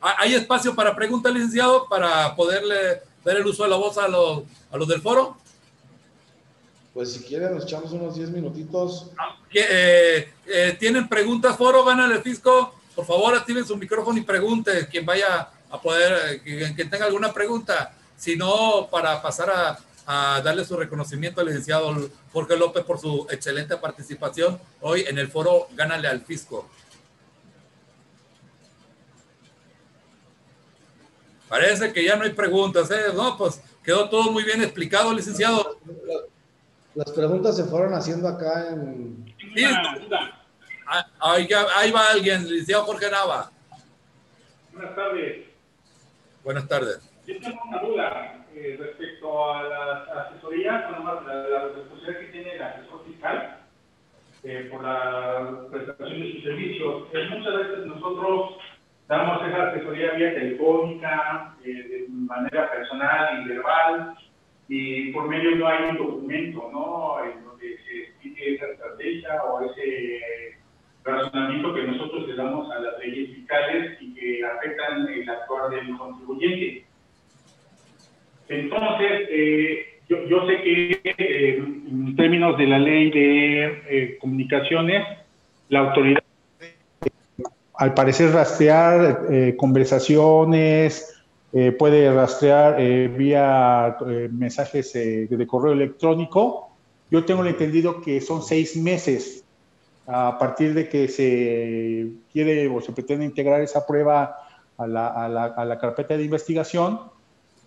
¿Hay 0.00 0.34
espacio 0.34 0.74
para 0.74 0.96
preguntas, 0.96 1.32
licenciado, 1.32 1.88
para 1.88 2.34
poderle 2.34 3.02
dar 3.24 3.36
el 3.36 3.46
uso 3.46 3.62
de 3.62 3.68
la 3.68 3.76
voz 3.76 3.96
a 3.98 4.08
los, 4.08 4.42
a 4.72 4.76
los 4.76 4.88
del 4.88 5.00
foro? 5.00 5.36
Pues 6.92 7.12
si 7.12 7.22
quieren, 7.22 7.54
nos 7.54 7.62
echamos 7.62 7.92
unos 7.92 8.16
10 8.16 8.30
minutitos. 8.30 9.12
Ah, 9.16 9.36
eh, 9.54 10.28
eh, 10.44 10.76
¿Tienen 10.80 11.08
preguntas, 11.08 11.56
foro? 11.56 11.84
¿Van 11.84 12.00
al 12.00 12.20
fisco? 12.20 12.74
Por 12.96 13.06
favor, 13.06 13.32
activen 13.32 13.64
su 13.64 13.76
micrófono 13.76 14.18
y 14.18 14.22
pregunte. 14.22 14.88
Quien 14.88 15.06
vaya 15.06 15.48
a 15.70 15.80
poder, 15.80 16.42
eh, 16.44 16.72
quien 16.74 16.90
tenga 16.90 17.06
alguna 17.06 17.32
pregunta 17.32 17.94
sino 18.22 18.86
para 18.88 19.20
pasar 19.20 19.50
a, 19.50 19.78
darle 20.06 20.64
su 20.64 20.76
reconocimiento 20.76 21.40
al 21.40 21.46
licenciado 21.46 21.94
Jorge 22.32 22.56
López 22.56 22.84
por 22.84 22.98
su 22.98 23.26
excelente 23.30 23.76
participación 23.76 24.58
hoy 24.80 25.04
en 25.06 25.18
el 25.18 25.28
foro 25.28 25.68
Gánale 25.72 26.08
al 26.08 26.22
Fisco. 26.22 26.68
Parece 31.48 31.92
que 31.92 32.02
ya 32.02 32.16
no 32.16 32.24
hay 32.24 32.30
preguntas, 32.30 32.90
¿eh? 32.90 33.12
No, 33.14 33.36
pues 33.36 33.60
quedó 33.84 34.08
todo 34.08 34.32
muy 34.32 34.42
bien 34.42 34.62
explicado, 34.62 35.12
licenciado. 35.12 35.78
Las 36.94 37.10
preguntas 37.10 37.56
se 37.56 37.64
fueron 37.64 37.92
haciendo 37.94 38.26
acá 38.28 38.70
en... 38.70 39.34
Ah, 40.86 41.06
ahí, 41.20 41.48
ahí 41.76 41.90
va 41.90 42.10
alguien, 42.10 42.48
licenciado 42.48 42.84
Jorge 42.84 43.10
Nava. 43.10 43.50
Buenas 44.72 44.94
tardes. 44.94 45.46
Buenas 46.42 46.68
tardes. 46.68 46.98
Yo 47.26 47.38
tengo 47.40 47.60
una 47.68 47.80
duda 47.80 48.41
eh, 48.62 48.76
respecto 48.78 49.52
a 49.52 49.62
las 49.64 50.08
asesorías, 50.08 50.88
bueno, 50.88 51.20
la, 51.26 51.34
la 51.48 51.64
responsabilidad 51.64 52.20
que 52.20 52.26
tiene 52.26 52.54
el 52.54 52.62
asesor 52.62 53.04
fiscal 53.04 53.58
eh, 54.44 54.68
por 54.70 54.84
la 54.84 55.66
prestación 55.70 56.20
de 56.20 56.32
sus 56.32 56.42
servicios. 56.44 57.08
Eh, 57.12 57.28
muchas 57.30 57.54
veces 57.56 57.86
nosotros 57.86 58.58
damos 59.08 59.46
esa 59.48 59.68
asesoría 59.68 60.12
vía 60.12 60.34
telefónica, 60.34 61.56
de 61.64 62.06
manera 62.08 62.70
personal 62.70 63.42
y 63.42 63.48
verbal, 63.48 64.14
y 64.68 65.12
por 65.12 65.28
medio 65.28 65.56
no 65.56 65.66
hay 65.66 65.84
un 65.90 65.96
documento, 65.96 66.70
¿no? 66.72 67.24
En 67.24 67.44
donde 67.44 67.78
se 67.78 67.98
explique 68.04 68.54
esa 68.54 68.66
estrategia 68.66 69.42
o 69.42 69.64
ese 69.64 70.58
razonamiento 71.04 71.74
que 71.74 71.82
nosotros 71.82 72.28
le 72.28 72.36
damos 72.36 72.70
a 72.70 72.78
las 72.78 72.98
leyes 73.00 73.34
fiscales 73.34 74.00
y 74.00 74.14
que 74.14 74.46
afectan 74.46 75.08
el 75.08 75.28
actuar 75.28 75.70
del 75.70 75.96
contribuyente. 75.98 76.91
Entonces, 78.48 79.28
eh, 79.30 79.92
yo, 80.08 80.24
yo, 80.26 80.46
sé 80.46 80.62
que 80.62 81.00
eh, 81.18 81.56
en 81.56 82.14
términos 82.16 82.58
de 82.58 82.66
la 82.66 82.78
ley 82.78 83.10
de 83.10 83.64
eh, 83.88 84.18
comunicaciones, 84.20 85.06
la 85.68 85.80
autoridad, 85.80 86.22
al 87.74 87.94
parecer, 87.94 88.30
rastrear 88.32 89.26
eh, 89.30 89.54
conversaciones, 89.56 91.08
puede 91.78 92.10
rastrear 92.10 92.80
vía 93.10 93.98
mensajes 94.30 94.94
de 94.94 95.46
correo 95.46 95.74
electrónico. 95.74 96.70
Yo 97.10 97.26
tengo 97.26 97.44
entendido 97.44 98.00
que 98.00 98.22
son 98.22 98.42
seis 98.42 98.74
meses 98.74 99.44
a 100.06 100.38
partir 100.38 100.72
de 100.72 100.88
que 100.88 101.08
se 101.08 102.08
quiere 102.32 102.68
o 102.68 102.80
se 102.80 102.92
pretende 102.92 103.26
integrar 103.26 103.60
esa 103.60 103.86
prueba 103.86 104.34
a 104.78 104.86
la, 104.86 105.08
a 105.08 105.28
la, 105.28 105.44
a 105.44 105.64
la 105.66 105.78
carpeta 105.78 106.16
de 106.16 106.24
investigación, 106.24 107.00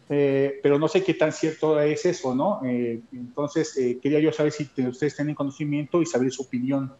eh, 0.10 0.60
pero 0.62 0.78
no 0.78 0.88
sé 0.88 1.04
qué 1.04 1.14
tan 1.14 1.32
cierto 1.32 1.80
es 1.80 2.06
eso, 2.06 2.36
¿no? 2.36 2.62
Eh, 2.66 3.02
entonces, 3.12 3.76
eh, 3.78 4.00
quería 4.02 4.20
yo 4.20 4.32
saber 4.32 4.52
si 4.52 4.70
ustedes 4.88 5.16
tienen 5.16 5.36
conocimiento 5.36 6.02
y 6.02 6.06
saber 6.06 6.32
su 6.32 6.44
opinión. 6.44 6.94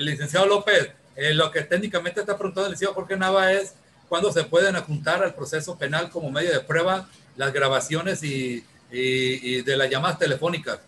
licenciado 0.00 0.46
López, 0.46 0.92
lo 1.34 1.50
que 1.50 1.62
técnicamente 1.62 2.20
está 2.20 2.36
preguntando 2.36 2.66
el 2.66 2.72
licenciado 2.72 2.94
Jorge 2.94 3.16
Nava 3.16 3.52
es 3.52 3.74
cuándo 4.08 4.32
se 4.32 4.44
pueden 4.44 4.76
apuntar 4.76 5.22
al 5.22 5.34
proceso 5.34 5.76
penal 5.76 6.10
como 6.10 6.30
medio 6.30 6.52
de 6.52 6.60
prueba 6.60 7.08
las 7.36 7.52
grabaciones 7.52 8.22
y, 8.22 8.64
y, 8.90 9.56
y 9.56 9.62
de 9.62 9.76
las 9.76 9.90
llamadas 9.90 10.18
telefónicas 10.18 10.80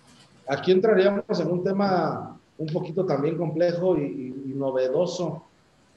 aquí 0.46 0.72
entraríamos 0.72 1.40
en 1.40 1.50
un 1.50 1.64
tema 1.64 2.38
un 2.58 2.66
poquito 2.68 3.04
también 3.04 3.36
complejo 3.36 3.96
y, 3.96 4.34
y 4.46 4.52
novedoso. 4.54 5.44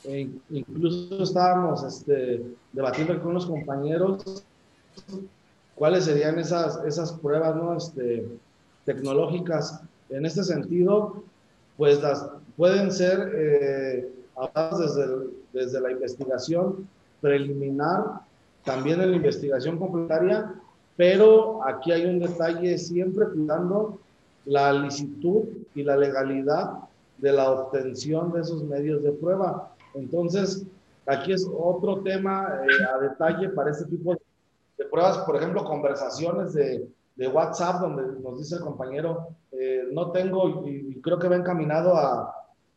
E 0.07 0.29
incluso 0.49 1.23
estábamos 1.23 1.83
este, 1.83 2.43
debatiendo 2.73 3.21
con 3.21 3.33
los 3.33 3.45
compañeros 3.45 4.43
cuáles 5.75 6.05
serían 6.05 6.39
esas, 6.39 6.83
esas 6.85 7.11
pruebas 7.13 7.55
¿no? 7.55 7.75
este, 7.75 8.27
tecnológicas. 8.85 9.81
En 10.09 10.25
este 10.25 10.43
sentido, 10.43 11.23
pues 11.77 12.01
las 12.01 12.27
pueden 12.55 12.91
ser 12.91 13.31
eh, 13.35 14.09
desde, 14.79 15.27
desde 15.53 15.81
la 15.81 15.91
investigación 15.91 16.87
preliminar, 17.21 18.21
también 18.63 19.01
en 19.01 19.11
la 19.11 19.17
investigación 19.17 19.77
complementaria, 19.77 20.53
pero 20.97 21.63
aquí 21.65 21.91
hay 21.91 22.05
un 22.05 22.19
detalle 22.19 22.77
siempre 22.77 23.27
cuidando 23.27 23.99
la 24.45 24.71
licitud 24.73 25.43
y 25.73 25.83
la 25.83 25.97
legalidad 25.97 26.71
de 27.17 27.31
la 27.33 27.51
obtención 27.51 28.31
de 28.31 28.41
esos 28.41 28.63
medios 28.63 29.03
de 29.03 29.11
prueba. 29.11 29.74
Entonces, 29.95 30.65
aquí 31.05 31.33
es 31.33 31.47
otro 31.57 32.01
tema 32.01 32.61
eh, 32.63 32.83
a 32.93 32.99
detalle 32.99 33.49
para 33.49 33.71
este 33.71 33.85
tipo 33.85 34.13
de 34.13 34.85
pruebas, 34.85 35.19
por 35.19 35.35
ejemplo, 35.35 35.63
conversaciones 35.63 36.53
de, 36.53 36.87
de 37.15 37.27
WhatsApp, 37.27 37.81
donde 37.81 38.19
nos 38.21 38.37
dice 38.39 38.55
el 38.55 38.61
compañero, 38.61 39.29
eh, 39.51 39.87
no 39.91 40.11
tengo, 40.11 40.65
y, 40.67 40.95
y, 40.95 41.01
creo 41.01 41.17
que 41.17 41.29
va 41.29 41.37
encaminado 41.37 41.95
a, 41.95 42.35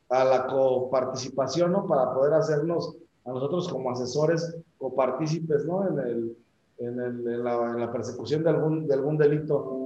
a 0.09 0.25
la 0.25 0.47
coparticipación, 0.47 1.73
¿no? 1.73 1.87
Para 1.87 2.13
poder 2.15 2.35
hacernos 2.35 2.97
a 3.25 3.31
nosotros 3.31 3.69
como 3.69 3.91
asesores 3.91 4.57
copartícipes, 4.79 5.65
¿no? 5.67 5.87
En, 5.89 5.99
el, 5.99 6.37
en, 6.79 7.01
el, 7.01 7.29
en, 7.29 7.45
la, 7.45 7.55
en 7.71 7.81
la 7.81 7.93
persecución 7.93 8.45
de 8.45 8.51
algún, 8.51 8.87
de 8.87 8.95
algún 8.95 9.19
delito 9.19 9.79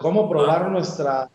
cómo 0.00 0.28
probar 0.30 0.70
nuestra, 0.70 1.28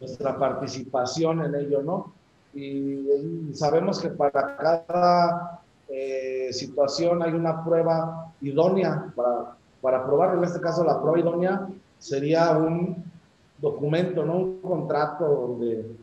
nuestra 0.00 0.38
participación 0.38 1.44
en 1.44 1.54
ello, 1.56 1.82
¿no? 1.82 2.12
Y, 2.54 3.52
sabemos 3.52 4.00
que 4.00 4.10
para 4.10 4.56
cada 4.56 5.60
eh, 5.88 6.48
situación 6.52 7.22
hay 7.22 7.32
una 7.32 7.64
prueba 7.64 8.32
idónea 8.40 9.12
para, 9.14 9.56
para 9.80 10.04
probar. 10.04 10.36
En 10.36 10.44
este 10.44 10.60
caso, 10.60 10.84
la 10.84 11.00
prueba 11.00 11.18
idónea 11.18 11.68
sería 11.98 12.56
un 12.56 13.04
documento, 13.58 14.24
¿no? 14.24 14.36
Un 14.36 14.60
contrato 14.60 15.24
donde, 15.24 15.96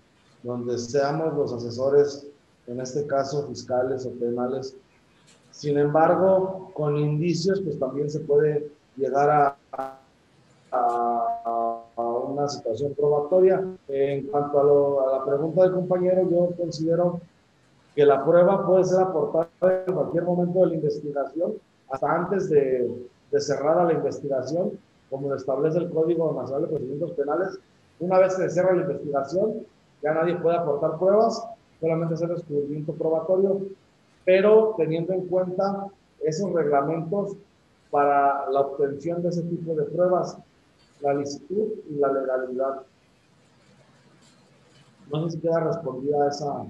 donde 0.43 0.77
seamos 0.77 1.33
los 1.35 1.53
asesores, 1.53 2.27
en 2.67 2.79
este 2.79 3.05
caso 3.07 3.47
fiscales 3.47 4.05
o 4.05 4.11
penales. 4.11 4.75
Sin 5.51 5.77
embargo, 5.77 6.71
con 6.73 6.97
indicios, 6.97 7.61
pues 7.61 7.77
también 7.77 8.09
se 8.09 8.21
puede 8.21 8.71
llegar 8.95 9.57
a 9.73 10.01
una 12.31 12.47
situación 12.47 12.93
probatoria. 12.93 13.63
En 13.87 14.27
cuanto 14.27 14.59
a, 14.59 14.63
lo, 14.63 15.09
a, 15.09 15.17
la 15.19 15.25
pregunta 15.25 15.63
del 15.63 15.73
compañero, 15.73 16.29
yo 16.29 16.49
considero 16.57 17.21
que 17.95 18.05
la 18.05 18.23
prueba 18.23 18.65
puede 18.65 18.83
ser 18.85 19.01
aportada 19.01 19.47
en 19.85 19.93
cualquier 19.93 20.23
momento 20.23 20.59
de 20.61 20.67
la 20.67 20.75
investigación, 20.75 21.53
hasta 21.89 22.15
antes 22.15 22.49
de, 22.49 22.89
de 23.31 23.41
cerrada 23.41 23.85
la 23.85 23.93
investigación, 23.93 24.71
como 25.09 25.29
lo 25.29 25.35
establece 25.35 25.79
el 25.79 25.89
Código 25.89 26.33
Nacional 26.33 26.63
de 26.63 26.67
Procedimientos 26.67 27.11
Penales. 27.11 27.59
Una 27.99 28.19
vez 28.19 28.35
que 28.35 28.43
se 28.43 28.49
cierra 28.49 28.73
la 28.73 28.81
investigación, 28.81 29.65
ya 30.01 30.13
nadie 30.13 30.35
puede 30.35 30.57
aportar 30.57 30.97
pruebas, 30.97 31.45
solamente 31.79 32.13
hacer 32.13 32.29
descubrimiento 32.29 32.93
probatorio, 32.93 33.61
pero 34.25 34.75
teniendo 34.77 35.13
en 35.13 35.27
cuenta 35.27 35.87
esos 36.21 36.51
reglamentos 36.53 37.35
para 37.89 38.49
la 38.49 38.61
obtención 38.61 39.21
de 39.21 39.29
ese 39.29 39.41
tipo 39.43 39.75
de 39.75 39.83
pruebas 39.83 40.37
la 41.01 41.13
licitud 41.13 41.67
y 41.89 41.95
la 41.95 42.11
legalidad. 42.11 42.81
No 45.11 45.25
sé 45.25 45.35
si 45.35 45.41
queda 45.41 45.59
respondida 45.59 46.27
esa, 46.29 46.65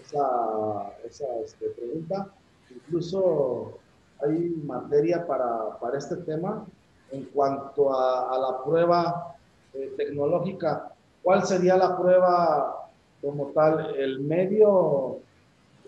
esa, 0.00 0.92
esa 1.04 1.24
este, 1.44 1.68
pregunta. 1.70 2.28
Incluso 2.70 3.78
hay 4.22 4.54
materia 4.64 5.26
para, 5.26 5.78
para, 5.78 5.98
este 5.98 6.16
tema 6.16 6.64
en 7.10 7.24
cuanto 7.26 7.92
a, 7.92 8.34
a 8.34 8.38
la 8.38 8.64
prueba 8.64 9.36
eh, 9.74 9.92
tecnológica. 9.96 10.92
¿Cuál 11.22 11.44
sería 11.46 11.76
la 11.76 11.96
prueba 11.98 12.88
como 13.20 13.48
tal? 13.48 13.94
¿El 13.96 14.20
medio? 14.20 15.18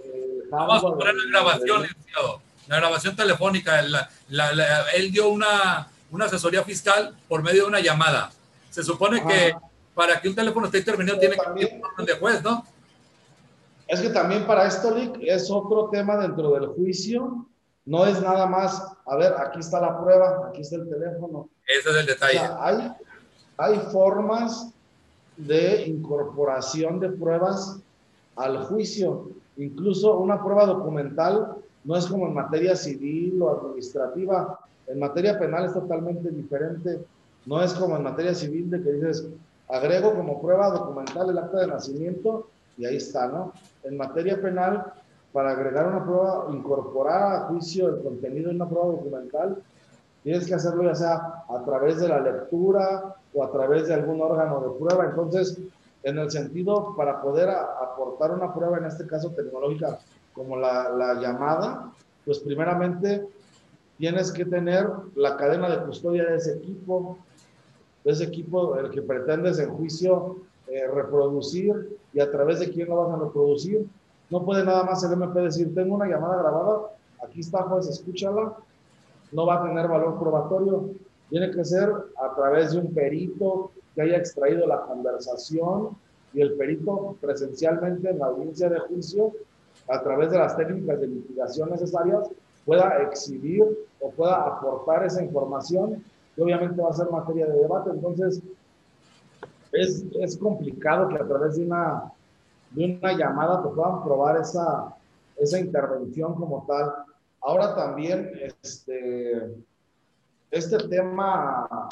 El 0.05 0.43
Vamos 0.51 0.85
a 0.85 0.89
poner 0.89 1.15
la 1.15 1.41
grabación, 1.41 1.83
licenciado. 1.83 2.41
La 2.67 2.77
grabación 2.77 3.17
telefónica. 3.17 3.81
La, 3.83 4.11
la, 4.29 4.53
la, 4.53 4.91
él 4.97 5.11
dio 5.11 5.29
una 5.29 5.89
una 6.11 6.27
asesoría 6.27 6.63
fiscal 6.63 7.17
por 7.29 7.43
medio 7.43 7.63
de 7.63 7.69
una 7.69 7.81
llamada. 7.81 8.31
Se 8.71 8.83
supone 8.83 9.25
que 9.25 9.53
ah. 9.53 9.61
para 9.95 10.21
que 10.21 10.29
un 10.29 10.35
teléfono 10.35 10.67
esté 10.67 10.79
intervenido 10.79 11.19
tiene 11.19 11.37
también, 11.37 11.69
que 11.69 11.75
tener 11.75 11.91
un 11.99 12.05
de 12.05 12.13
juez, 12.15 12.43
¿no? 12.43 12.65
Es 13.87 14.01
que 14.01 14.11
también 14.11 14.47
para 14.47 14.67
esto, 14.67 14.95
Lick, 14.95 15.19
es 15.23 15.51
otro 15.51 15.89
tema 15.89 16.17
dentro 16.19 16.53
del 16.53 16.67
juicio. 16.69 17.47
No 17.87 18.05
es 18.07 18.21
nada 18.21 18.47
más, 18.47 18.83
a 19.07 19.17
ver, 19.17 19.33
aquí 19.39 19.61
está 19.61 19.81
la 19.81 19.99
prueba, 19.99 20.49
aquí 20.49 20.61
está 20.61 20.77
el 20.77 20.89
teléfono. 20.91 21.49
Ese 21.67 21.89
es 21.91 21.97
el 21.97 22.07
detalle. 22.07 22.39
O 22.39 22.43
sea, 22.43 22.65
hay, 22.65 22.93
hay 23.57 23.79
formas 23.91 24.71
de 25.39 25.87
incorporación 25.87 27.01
de 27.01 27.09
pruebas 27.09 27.79
al 28.37 28.65
juicio. 28.65 29.31
Incluso 29.57 30.19
una 30.19 30.43
prueba 30.43 30.67
documental 30.67 31.57
no 31.85 31.97
es 31.97 32.07
como 32.07 32.27
en 32.27 32.35
materia 32.35 32.77
civil 32.77 33.41
o 33.41 33.51
administrativa. 33.59 34.58
En 34.89 34.99
materia 34.99 35.39
penal 35.39 35.67
es 35.67 35.75
totalmente 35.75 36.31
diferente. 36.31 36.99
No 37.47 37.63
es 37.63 37.75
como 37.75 37.97
en 37.97 38.03
materia 38.03 38.35
civil 38.35 38.71
de 38.71 38.83
que 38.83 38.93
dices, 38.93 39.27
agrego 39.69 40.15
como 40.15 40.41
prueba 40.41 40.71
documental 40.71 41.31
el 41.31 41.39
acta 41.39 41.61
de 41.61 41.67
nacimiento 41.67 42.49
y 42.77 42.87
ahí 42.87 42.97
está, 42.97 43.27
¿no? 43.29 43.53
En 43.85 43.97
materia 43.97 44.41
penal, 44.41 44.93
para 45.33 45.51
agregar 45.51 45.87
una 45.89 46.05
prueba, 46.05 46.47
incorporar 46.53 47.23
a 47.23 47.41
juicio 47.47 47.89
el 47.89 48.03
contenido 48.03 48.49
de 48.49 48.57
una 48.57 48.69
prueba 48.69 48.87
documental, 48.89 49.63
tienes 50.23 50.47
que 50.47 50.55
hacerlo 50.55 50.85
ya 50.85 50.95
sea 50.95 51.45
a 51.49 51.65
través 51.65 52.01
de 52.01 52.09
la 52.09 52.21
lectura 52.21 53.15
o 53.35 53.45
a 53.45 53.51
través 53.51 53.89
de 53.89 53.95
algún 53.95 54.21
órgano 54.23 54.61
de 54.61 54.79
prueba. 54.79 55.05
Entonces, 55.07 55.59
en 56.03 56.19
el 56.19 56.31
sentido, 56.31 56.95
para 56.97 57.21
poder 57.21 57.51
aportar 57.51 58.31
una 58.31 58.55
prueba, 58.55 58.79
en 58.79 58.87
este 58.87 59.07
caso 59.07 59.31
tecnológica, 59.31 59.99
como 60.33 60.57
la, 60.57 60.89
la 60.91 61.15
llamada, 61.15 61.93
pues 62.25 62.39
primeramente 62.39 63.27
tienes 63.99 64.33
que 64.33 64.45
tener 64.45 64.89
la 65.17 65.37
cadena 65.37 65.69
de 65.69 65.85
custodia 65.85 66.25
de 66.25 66.37
ese 66.37 66.55
equipo, 66.55 67.19
de 68.05 68.13
ese 68.13 68.25
equipo 68.25 68.77
el 68.79 68.91
que 68.91 69.03
pretendes 69.03 69.59
en 69.59 69.71
juicio 69.71 70.37
eh, 70.69 70.87
reproducir 70.87 71.99
y 72.13 72.21
a 72.21 72.31
través 72.31 72.61
de 72.61 72.71
quién 72.71 72.89
lo 72.89 73.05
vas 73.05 73.19
a 73.19 73.25
reproducir. 73.25 73.87
No 74.31 74.45
puede 74.45 74.65
nada 74.65 74.85
más 74.85 75.03
el 75.03 75.13
MP 75.13 75.41
decir, 75.41 75.75
tengo 75.75 75.97
una 75.97 76.07
llamada 76.07 76.43
grabada, 76.43 76.91
aquí 77.25 77.41
está, 77.41 77.67
pues 77.69 77.89
escúchala, 77.89 78.55
no 79.33 79.47
va 79.47 79.63
a 79.63 79.67
tener 79.67 79.89
valor 79.89 80.19
probatorio. 80.19 80.91
Tiene 81.29 81.51
que 81.51 81.65
ser 81.65 81.91
a 81.91 82.35
través 82.35 82.73
de 82.73 82.79
un 82.79 82.95
perito 82.95 83.73
que 83.95 84.03
haya 84.03 84.19
extraído 84.19 84.67
la 84.67 84.83
conversación 84.83 85.97
y 86.33 86.41
el 86.41 86.53
perito 86.53 87.17
presencialmente 87.21 88.11
en 88.11 88.19
la 88.19 88.27
audiencia 88.27 88.69
de 88.69 88.79
juicio, 88.81 89.33
a 89.89 90.03
través 90.03 90.31
de 90.31 90.39
las 90.39 90.57
técnicas 90.57 91.01
de 91.01 91.09
mitigación 91.09 91.71
necesarias, 91.71 92.29
pueda 92.69 93.03
exhibir 93.03 93.65
o 93.99 94.11
pueda 94.11 94.43
aportar 94.43 95.07
esa 95.07 95.25
información, 95.25 96.05
que 96.37 96.43
obviamente 96.43 96.83
va 96.83 96.91
a 96.91 96.93
ser 96.93 97.11
materia 97.11 97.47
de 97.47 97.61
debate. 97.61 97.89
Entonces, 97.89 98.43
es, 99.73 100.05
es 100.21 100.37
complicado 100.37 101.09
que 101.09 101.17
a 101.17 101.27
través 101.27 101.57
de 101.57 101.65
una, 101.65 102.13
de 102.73 102.99
una 103.03 103.13
llamada 103.15 103.63
te 103.63 103.71
puedan 103.71 104.05
probar 104.05 104.37
esa, 104.37 104.95
esa 105.39 105.59
intervención 105.59 106.35
como 106.35 106.67
tal. 106.69 106.93
Ahora 107.41 107.75
también, 107.75 108.33
este, 108.63 109.57
este 110.51 110.77
tema, 110.89 111.89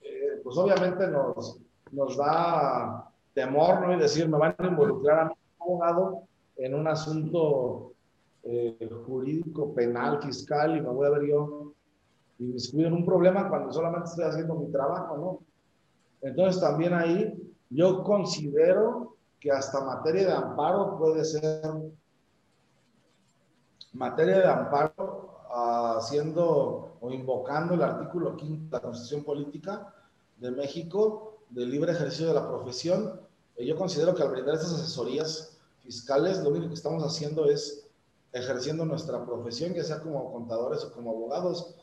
eh, 0.00 0.40
pues 0.42 0.56
obviamente 0.56 1.08
nos, 1.08 1.58
nos 1.92 2.16
da 2.16 3.10
temor, 3.34 3.86
¿no? 3.86 3.92
Y 3.92 3.98
decir, 3.98 4.26
me 4.30 4.38
van 4.38 4.54
a 4.56 4.66
involucrar 4.66 5.18
a 5.18 5.24
mi 5.26 5.34
abogado 5.60 6.22
en 6.56 6.74
un 6.74 6.88
asunto 6.88 7.92
eh, 8.48 8.88
jurídico, 9.06 9.74
penal, 9.74 10.22
fiscal, 10.22 10.76
y 10.76 10.80
me 10.80 10.88
voy 10.88 11.06
a 11.06 11.10
ver 11.10 11.28
yo 11.28 11.72
inmiscuido 12.38 12.88
en 12.88 12.94
un 12.94 13.04
problema 13.04 13.48
cuando 13.48 13.72
solamente 13.72 14.10
estoy 14.10 14.24
haciendo 14.24 14.54
mi 14.54 14.70
trabajo, 14.70 15.16
¿no? 15.16 15.40
Entonces 16.20 16.60
también 16.60 16.94
ahí 16.94 17.54
yo 17.70 18.04
considero 18.04 19.16
que 19.40 19.50
hasta 19.50 19.84
materia 19.84 20.26
de 20.26 20.32
amparo 20.32 20.96
puede 20.96 21.24
ser 21.24 21.64
materia 23.92 24.38
de 24.38 24.46
amparo 24.46 25.40
haciendo 25.98 26.96
o 27.00 27.10
invocando 27.10 27.74
el 27.74 27.82
artículo 27.82 28.36
5 28.38 28.64
de 28.64 28.70
la 28.70 28.80
Constitución 28.80 29.24
Política 29.24 29.94
de 30.36 30.50
México 30.50 31.38
del 31.50 31.70
libre 31.70 31.92
ejercicio 31.92 32.28
de 32.28 32.34
la 32.34 32.46
profesión. 32.46 33.20
Yo 33.58 33.76
considero 33.76 34.14
que 34.14 34.22
al 34.22 34.30
brindar 34.30 34.54
estas 34.54 34.74
asesorías 34.74 35.58
fiscales, 35.82 36.42
lo 36.42 36.50
único 36.50 36.68
que 36.68 36.74
estamos 36.74 37.02
haciendo 37.02 37.46
es 37.46 37.85
ejerciendo 38.32 38.84
nuestra 38.84 39.24
profesión, 39.24 39.74
ya 39.74 39.84
sea 39.84 40.00
como 40.00 40.32
contadores 40.32 40.84
o 40.84 40.92
como 40.92 41.10
abogados. 41.10 41.74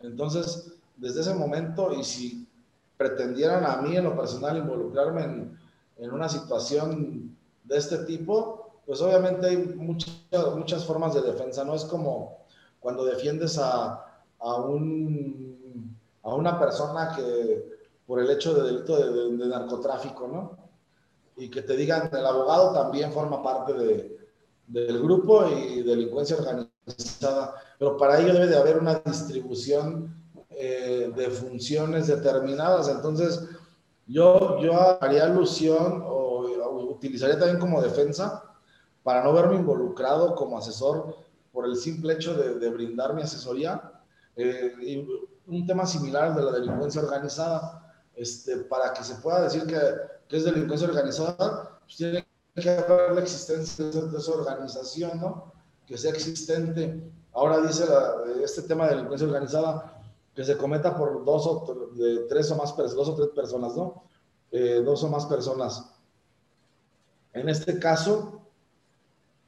Entonces, 0.00 0.72
desde 0.96 1.20
ese 1.20 1.34
momento, 1.34 1.92
y 1.92 2.04
si 2.04 2.48
pretendieran 2.96 3.64
a 3.64 3.76
mí 3.82 3.96
en 3.96 4.04
lo 4.04 4.16
personal 4.16 4.56
involucrarme 4.56 5.24
en, 5.24 5.58
en 5.98 6.12
una 6.12 6.28
situación 6.28 7.36
de 7.64 7.76
este 7.76 7.98
tipo, 7.98 8.80
pues 8.86 9.00
obviamente 9.02 9.46
hay 9.46 9.56
muchas, 9.58 10.14
muchas 10.56 10.84
formas 10.84 11.14
de 11.14 11.20
defensa, 11.20 11.64
no 11.64 11.74
es 11.74 11.84
como 11.84 12.38
cuando 12.80 13.04
defiendes 13.04 13.58
a, 13.58 14.22
a, 14.38 14.56
un, 14.56 15.94
a 16.22 16.34
una 16.34 16.58
persona 16.58 17.12
que 17.14 17.78
por 18.06 18.20
el 18.20 18.30
hecho 18.30 18.54
de 18.54 18.62
delito 18.62 18.96
de, 18.96 19.36
de, 19.36 19.46
narcotráfico, 19.46 20.26
¿no? 20.26 20.56
Y 21.36 21.50
que 21.50 21.60
te 21.62 21.76
digan, 21.76 22.08
el 22.10 22.24
abogado 22.24 22.72
también 22.72 23.12
forma 23.12 23.42
parte 23.42 23.74
de, 23.74 24.27
del 24.68 25.02
grupo 25.02 25.46
y 25.48 25.82
delincuencia 25.82 26.36
organizada, 26.36 27.54
pero 27.78 27.96
para 27.96 28.20
ello 28.20 28.32
debe 28.32 28.46
de 28.46 28.56
haber 28.56 28.78
una 28.78 29.00
distribución 29.00 30.14
eh, 30.50 31.10
de 31.16 31.30
funciones 31.30 32.06
determinadas. 32.06 32.88
Entonces, 32.88 33.48
yo, 34.06 34.60
yo 34.60 35.02
haría 35.02 35.24
alusión 35.24 36.02
o, 36.04 36.42
o, 36.42 36.92
utilizaría 36.92 37.38
también 37.38 37.58
como 37.58 37.80
defensa 37.80 38.44
para 39.02 39.24
no 39.24 39.32
verme 39.32 39.56
involucrado 39.56 40.34
como 40.34 40.58
asesor 40.58 41.16
por 41.52 41.64
el 41.64 41.76
simple 41.76 42.14
hecho 42.14 42.34
de, 42.34 42.58
de 42.58 42.70
brindar 42.70 43.14
mi 43.14 43.22
asesoría. 43.22 43.92
Eh, 44.36 44.72
y 44.82 45.08
un 45.46 45.66
tema 45.66 45.86
similar 45.86 46.34
de 46.34 46.42
la 46.42 46.52
delincuencia 46.52 47.02
organizada, 47.02 47.92
este, 48.14 48.58
para 48.58 48.92
que 48.92 49.02
se 49.02 49.14
pueda 49.16 49.42
decir 49.42 49.66
que, 49.66 49.78
que 50.28 50.36
es 50.36 50.44
delincuencia 50.44 50.88
organizada, 50.88 51.80
pues 51.84 51.96
tiene 51.96 52.27
que 52.60 52.70
haber 52.70 53.12
la 53.12 53.20
existencia 53.22 53.84
de 53.84 54.18
esa 54.18 54.32
organización, 54.32 55.20
¿no? 55.20 55.52
Que 55.86 55.96
sea 55.96 56.12
existente. 56.12 57.10
Ahora 57.32 57.60
dice 57.60 57.86
la, 57.86 58.42
este 58.42 58.62
tema 58.62 58.86
de 58.86 58.96
delincuencia 58.96 59.26
organizada 59.26 60.00
que 60.34 60.44
se 60.44 60.56
cometa 60.56 60.96
por 60.96 61.24
dos 61.24 61.46
o 61.46 61.90
de 61.94 62.26
tres 62.28 62.50
o 62.50 62.56
más 62.56 62.76
dos 62.76 63.08
o 63.08 63.14
tres 63.14 63.28
personas, 63.28 63.76
¿no? 63.76 64.04
Eh, 64.50 64.82
dos 64.84 65.02
o 65.02 65.08
más 65.08 65.26
personas. 65.26 65.84
En 67.32 67.48
este 67.48 67.78
caso, 67.78 68.42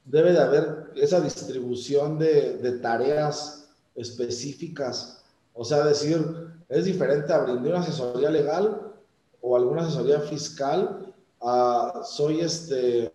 debe 0.05 0.33
de 0.33 0.41
haber 0.41 0.93
esa 0.97 1.20
distribución 1.20 2.18
de, 2.18 2.59
de 2.59 2.78
tareas 2.78 3.68
específicas. 3.94 5.23
O 5.55 5.65
sea, 5.65 5.85
decir, 5.85 6.52
es 6.68 6.85
diferente 6.85 7.33
a 7.33 7.39
brindar 7.39 7.73
una 7.73 7.81
asesoría 7.81 8.31
legal 8.31 8.93
o 9.41 9.57
alguna 9.57 9.83
asesoría 9.83 10.20
fiscal 10.20 11.10
soy 12.05 12.41
este, 12.41 13.12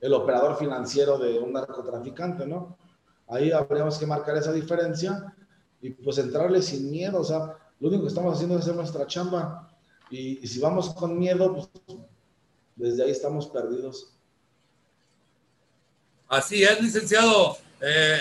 el 0.00 0.12
operador 0.12 0.56
financiero 0.58 1.18
de 1.18 1.38
un 1.38 1.52
narcotraficante, 1.52 2.46
¿no? 2.46 2.76
Ahí 3.28 3.52
habríamos 3.52 3.98
que 3.98 4.06
marcar 4.06 4.36
esa 4.36 4.52
diferencia 4.52 5.34
y 5.80 5.90
pues 5.90 6.18
entrarle 6.18 6.62
sin 6.62 6.90
miedo, 6.90 7.20
o 7.20 7.24
sea, 7.24 7.56
lo 7.78 7.88
único 7.88 8.02
que 8.02 8.08
estamos 8.08 8.34
haciendo 8.34 8.56
es 8.56 8.62
hacer 8.62 8.74
nuestra 8.74 9.06
chamba 9.06 9.70
y, 10.10 10.46
si 10.46 10.58
vamos 10.58 10.90
con 10.90 11.18
miedo, 11.18 11.54
pues 11.54 11.68
desde 12.74 13.04
ahí 13.04 13.10
estamos 13.10 13.46
perdidos. 13.46 14.12
Así 16.28 16.62
es, 16.64 16.80
licenciado. 16.80 17.56
Eh, 17.80 18.18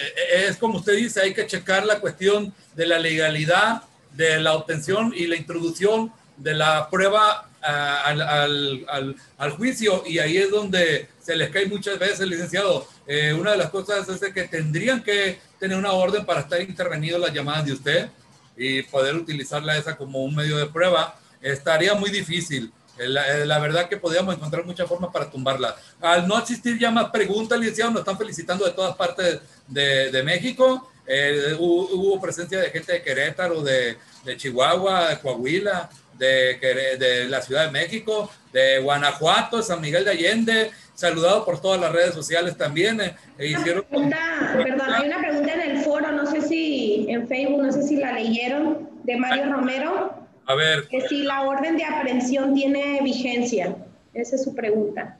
es 0.47 0.57
como 0.57 0.77
usted 0.77 0.95
dice, 0.95 1.21
hay 1.21 1.33
que 1.33 1.47
checar 1.47 1.85
la 1.85 1.99
cuestión 1.99 2.53
de 2.75 2.85
la 2.85 2.99
legalidad, 2.99 3.83
de 4.13 4.39
la 4.39 4.55
obtención 4.55 5.13
y 5.15 5.27
la 5.27 5.35
introducción 5.35 6.11
de 6.37 6.53
la 6.53 6.89
prueba 6.89 7.48
al, 7.61 8.21
al, 8.21 9.15
al, 9.37 9.51
juicio 9.51 10.03
y 10.05 10.19
ahí 10.19 10.37
es 10.37 10.49
donde 10.49 11.09
se 11.19 11.35
les 11.35 11.49
cae 11.49 11.65
muchas 11.65 11.99
veces, 11.99 12.27
licenciado. 12.27 12.87
Eh, 13.05 13.33
una 13.33 13.51
de 13.51 13.57
las 13.57 13.69
cosas 13.69 14.07
es 14.07 14.33
que 14.33 14.43
tendrían 14.43 15.03
que 15.03 15.39
tener 15.59 15.77
una 15.77 15.91
orden 15.91 16.25
para 16.25 16.41
estar 16.41 16.61
intervenido 16.61 17.17
las 17.17 17.33
llamadas 17.33 17.65
de 17.65 17.73
usted 17.73 18.09
y 18.55 18.83
poder 18.83 19.15
utilizarla 19.15 19.77
esa 19.77 19.97
como 19.97 20.23
un 20.23 20.35
medio 20.35 20.57
de 20.57 20.67
prueba. 20.67 21.19
Estaría 21.41 21.93
muy 21.93 22.09
difícil. 22.09 22.71
La, 22.97 23.45
la, 23.45 23.59
verdad 23.59 23.87
que 23.87 23.95
podríamos 23.95 24.35
encontrar 24.35 24.65
muchas 24.65 24.87
formas 24.87 25.11
para 25.11 25.29
tumbarla. 25.29 25.73
Al 26.01 26.27
no 26.27 26.37
existir 26.37 26.77
ya 26.77 26.91
más 26.91 27.09
preguntas, 27.11 27.57
licenciado, 27.57 27.91
nos 27.91 28.01
están 28.01 28.17
felicitando 28.17 28.65
de 28.65 28.71
todas 28.71 28.95
partes 28.97 29.39
de, 29.67 30.11
de 30.11 30.23
México. 30.23 30.91
Eh, 31.07 31.55
hubo, 31.57 31.87
hubo, 31.93 32.21
presencia 32.21 32.59
de 32.59 32.69
gente 32.69 32.91
de 32.91 33.01
Querétaro, 33.01 33.63
de, 33.63 33.97
de 34.23 34.37
Chihuahua, 34.37 35.09
de 35.09 35.19
Coahuila, 35.19 35.89
de, 36.19 36.97
de, 36.99 37.29
la 37.29 37.41
Ciudad 37.41 37.65
de 37.65 37.71
México, 37.71 38.29
de 38.53 38.79
Guanajuato, 38.79 39.63
San 39.63 39.81
Miguel 39.81 40.05
de 40.05 40.11
Allende, 40.11 40.71
saludado 40.93 41.45
por 41.45 41.61
todas 41.61 41.79
las 41.79 41.91
redes 41.91 42.13
sociales 42.13 42.57
también. 42.57 42.99
Eh, 42.99 43.15
e 43.37 43.47
hicieron... 43.47 43.83
pregunta, 43.85 44.17
perdón, 44.53 44.93
hay 44.93 45.07
una 45.07 45.19
pregunta 45.19 45.53
en 45.53 45.61
el 45.61 45.77
foro, 45.83 46.11
no 46.11 46.25
sé 46.25 46.41
si 46.41 47.07
en 47.09 47.27
Facebook, 47.27 47.61
no 47.61 47.71
sé 47.71 47.83
si 47.83 47.95
la 47.95 48.11
leyeron, 48.11 48.89
de 49.03 49.17
Mario 49.17 49.51
Romero. 49.53 50.13
A 50.45 50.55
ver. 50.55 50.87
Que 50.87 51.07
si 51.07 51.23
la 51.23 51.43
orden 51.43 51.77
de 51.77 51.85
aprehensión 51.85 52.53
tiene 52.53 52.99
vigencia. 53.01 53.75
Esa 54.13 54.35
es 54.35 54.43
su 54.43 54.53
pregunta. 54.53 55.17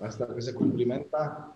Hasta 0.00 0.26
que 0.34 0.40
se 0.40 0.54
cumplimenta. 0.54 1.48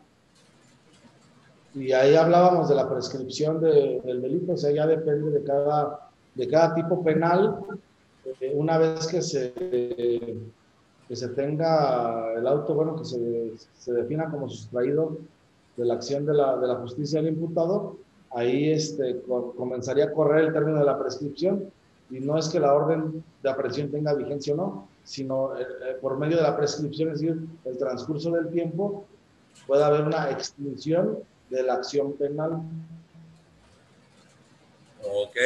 Y 1.75 1.93
ahí 1.93 2.15
hablábamos 2.15 2.69
de 2.69 2.75
la 2.75 2.89
prescripción 2.89 3.61
de, 3.61 4.01
del 4.05 4.23
delito, 4.23 4.55
o 4.55 4.57
sea, 4.57 4.71
ya 4.71 4.87
depende 4.87 5.31
de 5.31 5.45
cada, 5.45 6.09
de 6.35 6.49
cada 6.49 6.75
tipo 6.75 7.05
penal. 7.05 7.57
Eh, 8.41 8.53
una 8.55 8.79
vez 8.79 9.07
que 9.07 9.23
se, 9.23 9.53
que 9.53 11.17
se 11.17 11.29
tenga 11.29 12.35
el 12.35 12.47
auto, 12.47 12.75
bueno, 12.75 12.97
que 12.97 13.05
se, 13.05 13.53
se 13.79 13.93
defina 13.93 14.31
como 14.31 14.49
sustraído 14.49 15.19
de 15.77 15.85
la 15.85 15.95
acción 15.95 16.27
de 16.27 16.35
la, 16.35 16.57
de 16.57 16.67
la 16.67 16.77
justicia 16.77 17.21
del 17.21 17.35
imputado, 17.35 17.97
ahí 18.35 18.71
este, 18.71 19.23
comenzaría 19.57 20.07
a 20.07 20.13
correr 20.13 20.47
el 20.47 20.53
término 20.53 20.79
de 20.79 20.85
la 20.85 20.99
prescripción 20.99 21.71
y 22.11 22.21
no 22.21 22.39
es 22.39 22.49
que 22.49 22.61
la 22.61 22.73
orden 22.73 23.25
de 23.43 23.51
aprehensión 23.51 23.91
tenga 23.91 24.15
vigencia 24.15 24.55
o 24.55 24.57
no, 24.57 24.89
sino 25.05 25.57
eh, 25.59 25.65
por 26.01 26.19
medio 26.19 26.37
de 26.37 26.43
la 26.43 26.57
prescripción, 26.57 27.11
es 27.11 27.21
decir, 27.21 27.39
el 27.65 27.79
transcurso 27.79 28.31
del 28.31 28.49
tiempo, 28.49 29.05
puede 29.67 29.85
haber 29.85 30.03
una 30.03 30.31
extinción 30.31 31.19
de 31.51 31.63
la 31.63 31.75
acción 31.75 32.13
penal. 32.13 32.61
Ok, 35.03 35.37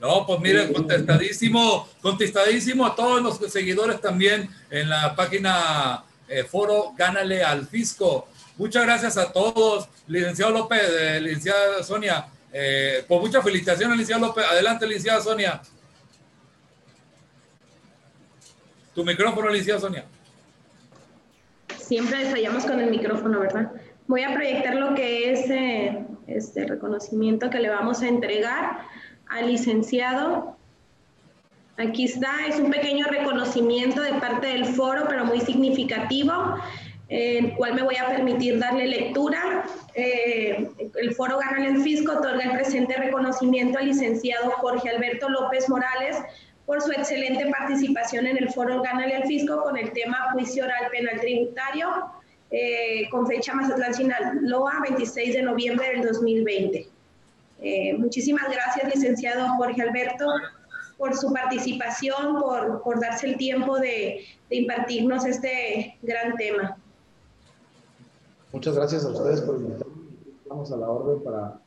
no, 0.00 0.26
pues 0.26 0.40
miren, 0.40 0.72
contestadísimo, 0.72 1.88
contestadísimo 2.02 2.84
a 2.84 2.94
todos 2.94 3.22
los 3.22 3.52
seguidores 3.52 4.00
también 4.00 4.50
en 4.70 4.90
la 4.90 5.16
página 5.16 6.04
eh, 6.28 6.44
foro 6.44 6.92
Gánale 6.96 7.42
al 7.42 7.66
Fisco. 7.66 8.28
Muchas 8.58 8.84
gracias 8.84 9.16
a 9.16 9.32
todos, 9.32 9.88
licenciado 10.06 10.52
López, 10.52 10.82
eh, 10.82 11.20
licenciada 11.20 11.82
Sonia, 11.82 12.26
eh, 12.52 13.04
pues 13.08 13.20
muchas 13.20 13.42
felicitaciones, 13.42 13.96
licenciado 13.96 14.26
López. 14.26 14.44
Adelante, 14.50 14.86
licenciada 14.86 15.20
Sonia. 15.20 15.60
Tu 18.94 19.04
micrófono, 19.04 19.48
licenciada 19.48 19.80
Sonia. 19.80 20.04
Siempre 21.78 22.22
ensayamos 22.22 22.64
con 22.64 22.80
el 22.80 22.90
micrófono, 22.90 23.40
¿verdad? 23.40 23.72
Voy 24.06 24.22
a 24.22 24.34
proyectar 24.34 24.74
lo 24.74 24.94
que 24.94 25.32
es 25.32 25.50
eh, 25.50 26.04
este 26.26 26.66
reconocimiento 26.66 27.50
que 27.50 27.60
le 27.60 27.68
vamos 27.68 28.02
a 28.02 28.08
entregar 28.08 28.86
al 29.28 29.48
licenciado. 29.48 30.56
Aquí 31.78 32.04
está, 32.04 32.32
es 32.48 32.58
un 32.58 32.70
pequeño 32.70 33.06
reconocimiento 33.06 34.00
de 34.00 34.14
parte 34.14 34.46
del 34.46 34.64
foro, 34.64 35.04
pero 35.08 35.26
muy 35.26 35.40
significativo, 35.40 36.32
el 37.08 37.54
cual 37.54 37.74
me 37.74 37.82
voy 37.82 37.96
a 37.96 38.06
permitir 38.08 38.58
darle 38.58 38.86
lectura. 38.86 39.66
Eh, 39.94 40.68
el 40.94 41.14
foro 41.14 41.38
Gana 41.38 41.66
el 41.66 41.82
Fisco 41.82 42.12
otorga 42.12 42.44
el 42.44 42.52
presente 42.52 42.96
reconocimiento 42.96 43.78
al 43.78 43.86
licenciado 43.86 44.50
Jorge 44.52 44.88
Alberto 44.88 45.28
López 45.28 45.68
Morales 45.68 46.16
por 46.64 46.80
su 46.80 46.90
excelente 46.92 47.46
participación 47.50 48.26
en 48.26 48.38
el 48.38 48.50
foro 48.50 48.82
Gánale 48.82 49.14
al 49.14 49.24
Fisco 49.24 49.62
con 49.62 49.76
el 49.76 49.92
tema 49.92 50.32
Juicio 50.32 50.64
Oral 50.64 50.90
Penal 50.90 51.20
Tributario, 51.20 51.88
eh, 52.50 53.08
con 53.10 53.26
fecha 53.26 53.54
Mazatlán 53.54 53.94
Sinaloa, 53.94 54.80
26 54.82 55.34
de 55.34 55.42
noviembre 55.42 55.90
del 55.90 56.02
2020. 56.06 56.95
Eh, 57.60 57.94
muchísimas 57.98 58.44
gracias, 58.50 58.94
licenciado 58.94 59.48
Jorge 59.56 59.82
Alberto, 59.82 60.26
por 60.98 61.16
su 61.16 61.32
participación, 61.32 62.40
por, 62.40 62.82
por 62.82 63.00
darse 63.00 63.26
el 63.28 63.36
tiempo 63.36 63.78
de, 63.78 64.20
de 64.48 64.56
impartirnos 64.56 65.24
este 65.24 65.96
gran 66.02 66.36
tema. 66.36 66.76
Muchas 68.52 68.74
gracias 68.74 69.04
a 69.04 69.08
ustedes 69.08 69.40
por 69.42 69.56
invitarnos. 69.56 69.96
Estamos 70.42 70.72
a 70.72 70.76
la 70.76 70.88
orden 70.88 71.22
para, 71.22 71.58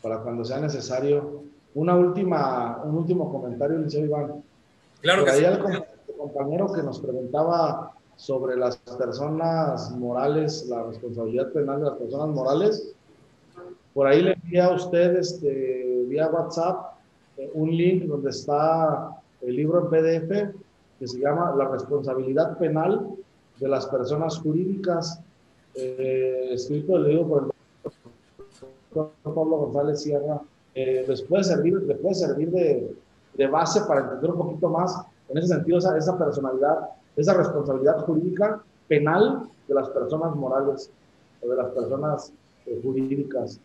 para 0.00 0.18
cuando 0.18 0.44
sea 0.44 0.58
necesario. 0.58 1.42
Una 1.74 1.94
última, 1.94 2.82
un 2.84 2.96
último 2.96 3.30
comentario, 3.30 3.78
licenciado 3.78 4.06
Iván. 4.06 4.44
Claro 5.00 5.24
por 5.24 5.30
que 5.30 5.36
ahí 5.36 5.54
sí. 5.54 5.82
el 6.08 6.16
compañero 6.16 6.72
que 6.72 6.82
nos 6.82 7.00
preguntaba 7.00 7.92
sobre 8.16 8.56
las 8.56 8.76
personas 8.76 9.90
morales, 9.92 10.66
la 10.68 10.84
responsabilidad 10.84 11.52
penal 11.52 11.80
de 11.80 11.86
las 11.86 11.98
personas 11.98 12.28
morales, 12.28 12.92
por 13.94 14.06
ahí 14.06 14.22
le 14.22 14.32
envié 14.32 14.60
a 14.60 14.70
usted 14.70 15.16
este, 15.16 16.04
vía 16.08 16.28
WhatsApp 16.28 16.94
eh, 17.36 17.50
un 17.54 17.70
link 17.70 18.04
donde 18.04 18.30
está 18.30 19.10
el 19.40 19.56
libro 19.56 19.80
en 19.80 19.88
PDF 19.88 20.54
que 20.98 21.08
se 21.08 21.18
llama 21.18 21.54
La 21.56 21.68
responsabilidad 21.68 22.58
penal 22.58 23.08
de 23.58 23.68
las 23.68 23.86
personas 23.86 24.38
jurídicas, 24.38 25.20
eh, 25.74 26.50
escrito 26.52 26.98
y 26.98 27.02
leído 27.02 27.26
por 27.26 27.42
el 27.42 27.92
doctor 28.94 29.12
Pablo 29.24 29.56
González 29.56 30.02
Sierra. 30.02 30.40
Eh, 30.74 31.04
les 31.06 31.22
puede 31.22 31.44
servir, 31.44 31.82
les 31.82 31.98
puede 31.98 32.14
servir 32.14 32.50
de, 32.50 33.46
base 33.48 33.80
para 33.82 34.02
entender 34.02 34.30
un 34.30 34.38
poquito 34.38 34.68
más, 34.68 34.96
en 35.28 35.38
ese 35.38 35.48
sentido, 35.48 35.78
esa, 35.78 35.96
esa 35.98 36.16
personalidad, 36.18 36.90
esa 37.16 37.34
responsabilidad 37.34 37.98
jurídica 38.04 38.62
penal 38.88 39.48
de 39.66 39.74
las 39.74 39.88
personas 39.90 40.34
morales 40.36 40.90
o 41.42 41.48
de 41.48 41.56
las 41.56 41.68
personas 41.72 42.32
jurídicas. 42.82 43.58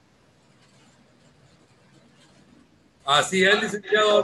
Así 3.06 3.44
es, 3.44 3.62
licenciado. 3.62 4.24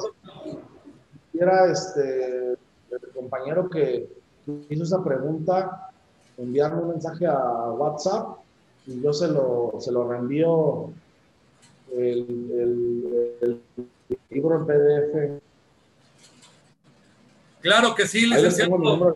Quisiera 1.32 1.72
este, 1.72 2.52
el 2.52 3.10
compañero 3.14 3.70
que 3.70 4.10
hizo 4.70 4.84
esa 4.84 5.04
pregunta 5.04 5.90
enviarme 6.38 6.82
un 6.82 6.90
mensaje 6.90 7.26
a 7.26 7.38
WhatsApp 7.72 8.40
y 8.86 9.02
yo 9.02 9.14
se 9.14 9.30
lo, 9.30 9.74
se 9.80 9.92
lo 9.92 10.08
reenvío 10.10 10.90
el, 11.96 13.32
el, 13.42 13.62
el 14.10 14.18
libro 14.30 14.58
en 14.58 14.66
PDF. 14.66 15.42
Claro 17.62 17.96
que 17.96 18.06
sí, 18.06 18.26
Ahí, 18.26 18.30
les 18.32 18.44
licenciado. 18.44 18.78
número. 18.78 19.16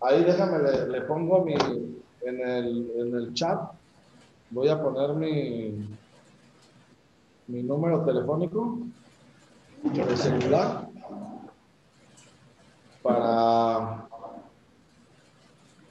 Ahí 0.00 0.24
déjame, 0.24 0.58
le, 0.58 0.88
le 0.88 1.00
pongo 1.02 1.44
mi, 1.44 1.54
en 2.22 2.40
el, 2.40 2.90
en 2.96 3.14
el 3.14 3.34
chat, 3.34 3.72
voy 4.50 4.68
a 4.68 4.82
poner 4.82 5.14
mi, 5.14 5.88
mi 7.46 7.62
número 7.62 8.04
telefónico 8.04 8.78
de 9.82 10.16
celular 10.16 10.88
para 13.02 14.06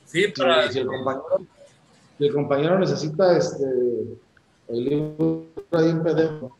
Sí, 0.09 0.23
si, 0.23 0.31
para, 0.31 0.71
si 0.71 0.79
el 0.79 0.87
compañero, 0.87 1.45
si 2.17 2.25
el 2.25 2.33
compañero 2.33 2.79
necesita 2.79 3.37
este 3.37 3.63
el 4.67 4.85
libro 4.85 5.45
ahí 5.71 5.89
en 5.89 6.03
PDF. 6.03 6.51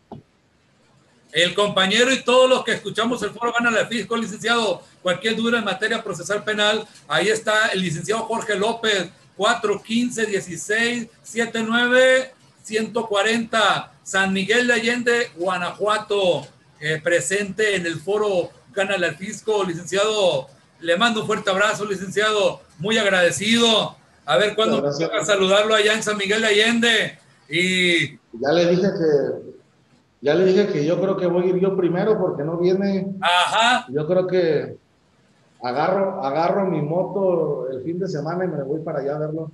El 1.31 1.55
compañero 1.55 2.11
y 2.11 2.23
todos 2.23 2.47
los 2.47 2.63
que 2.63 2.73
escuchamos 2.73 3.21
el 3.23 3.31
foro 3.31 3.51
Gana 3.51 3.71
la 3.71 3.87
Fisco, 3.87 4.15
licenciado, 4.15 4.81
cualquier 5.01 5.35
duda 5.35 5.59
en 5.59 5.65
materia 5.65 6.03
procesal 6.03 6.43
penal, 6.43 6.87
ahí 7.07 7.29
está 7.29 7.67
el 7.67 7.81
licenciado 7.81 8.23
Jorge 8.23 8.55
López, 8.55 9.09
415 9.39 10.25
16 10.25 11.07
79 11.23 12.33
140, 12.61 13.91
San 14.03 14.33
Miguel 14.33 14.67
de 14.67 14.73
Allende, 14.73 15.31
Guanajuato, 15.37 16.45
eh, 16.81 16.99
presente 17.01 17.77
en 17.77 17.85
el 17.85 18.01
foro 18.01 18.49
Gana 18.73 18.97
la 18.97 19.13
Fisco, 19.13 19.63
licenciado. 19.63 20.47
Le 20.81 20.97
mando 20.97 21.21
un 21.21 21.27
fuerte 21.27 21.49
abrazo, 21.49 21.85
licenciado, 21.85 22.61
muy 22.79 22.97
agradecido. 22.97 23.95
A 24.25 24.37
ver 24.37 24.55
cuándo 24.55 24.81
toca 24.81 25.23
saludarlo 25.25 25.73
allá 25.73 25.93
en 25.93 26.03
San 26.03 26.17
Miguel 26.17 26.41
de 26.41 26.47
Allende. 26.47 27.19
Y 27.49 28.07
Ya 28.33 28.51
le 28.53 28.69
dije 28.71 28.81
que 28.81 29.49
ya 30.21 30.35
le 30.35 30.45
dije 30.45 30.67
que 30.67 30.85
yo 30.85 30.99
creo 30.99 31.15
que 31.15 31.27
voy 31.27 31.45
a 31.45 31.47
ir 31.47 31.59
yo 31.61 31.77
primero 31.77 32.19
porque 32.19 32.43
no 32.43 32.57
viene. 32.57 33.07
Ajá, 33.21 33.85
Yo 33.89 34.05
creo 34.05 34.27
que 34.27 34.77
agarro 35.61 36.23
agarro 36.23 36.65
mi 36.65 36.81
moto 36.81 37.67
el 37.71 37.83
fin 37.83 37.99
de 37.99 38.07
semana 38.07 38.45
y 38.45 38.47
me 38.47 38.63
voy 38.63 38.81
para 38.81 38.99
allá 38.99 39.15
a 39.15 39.19
verlo. 39.19 39.51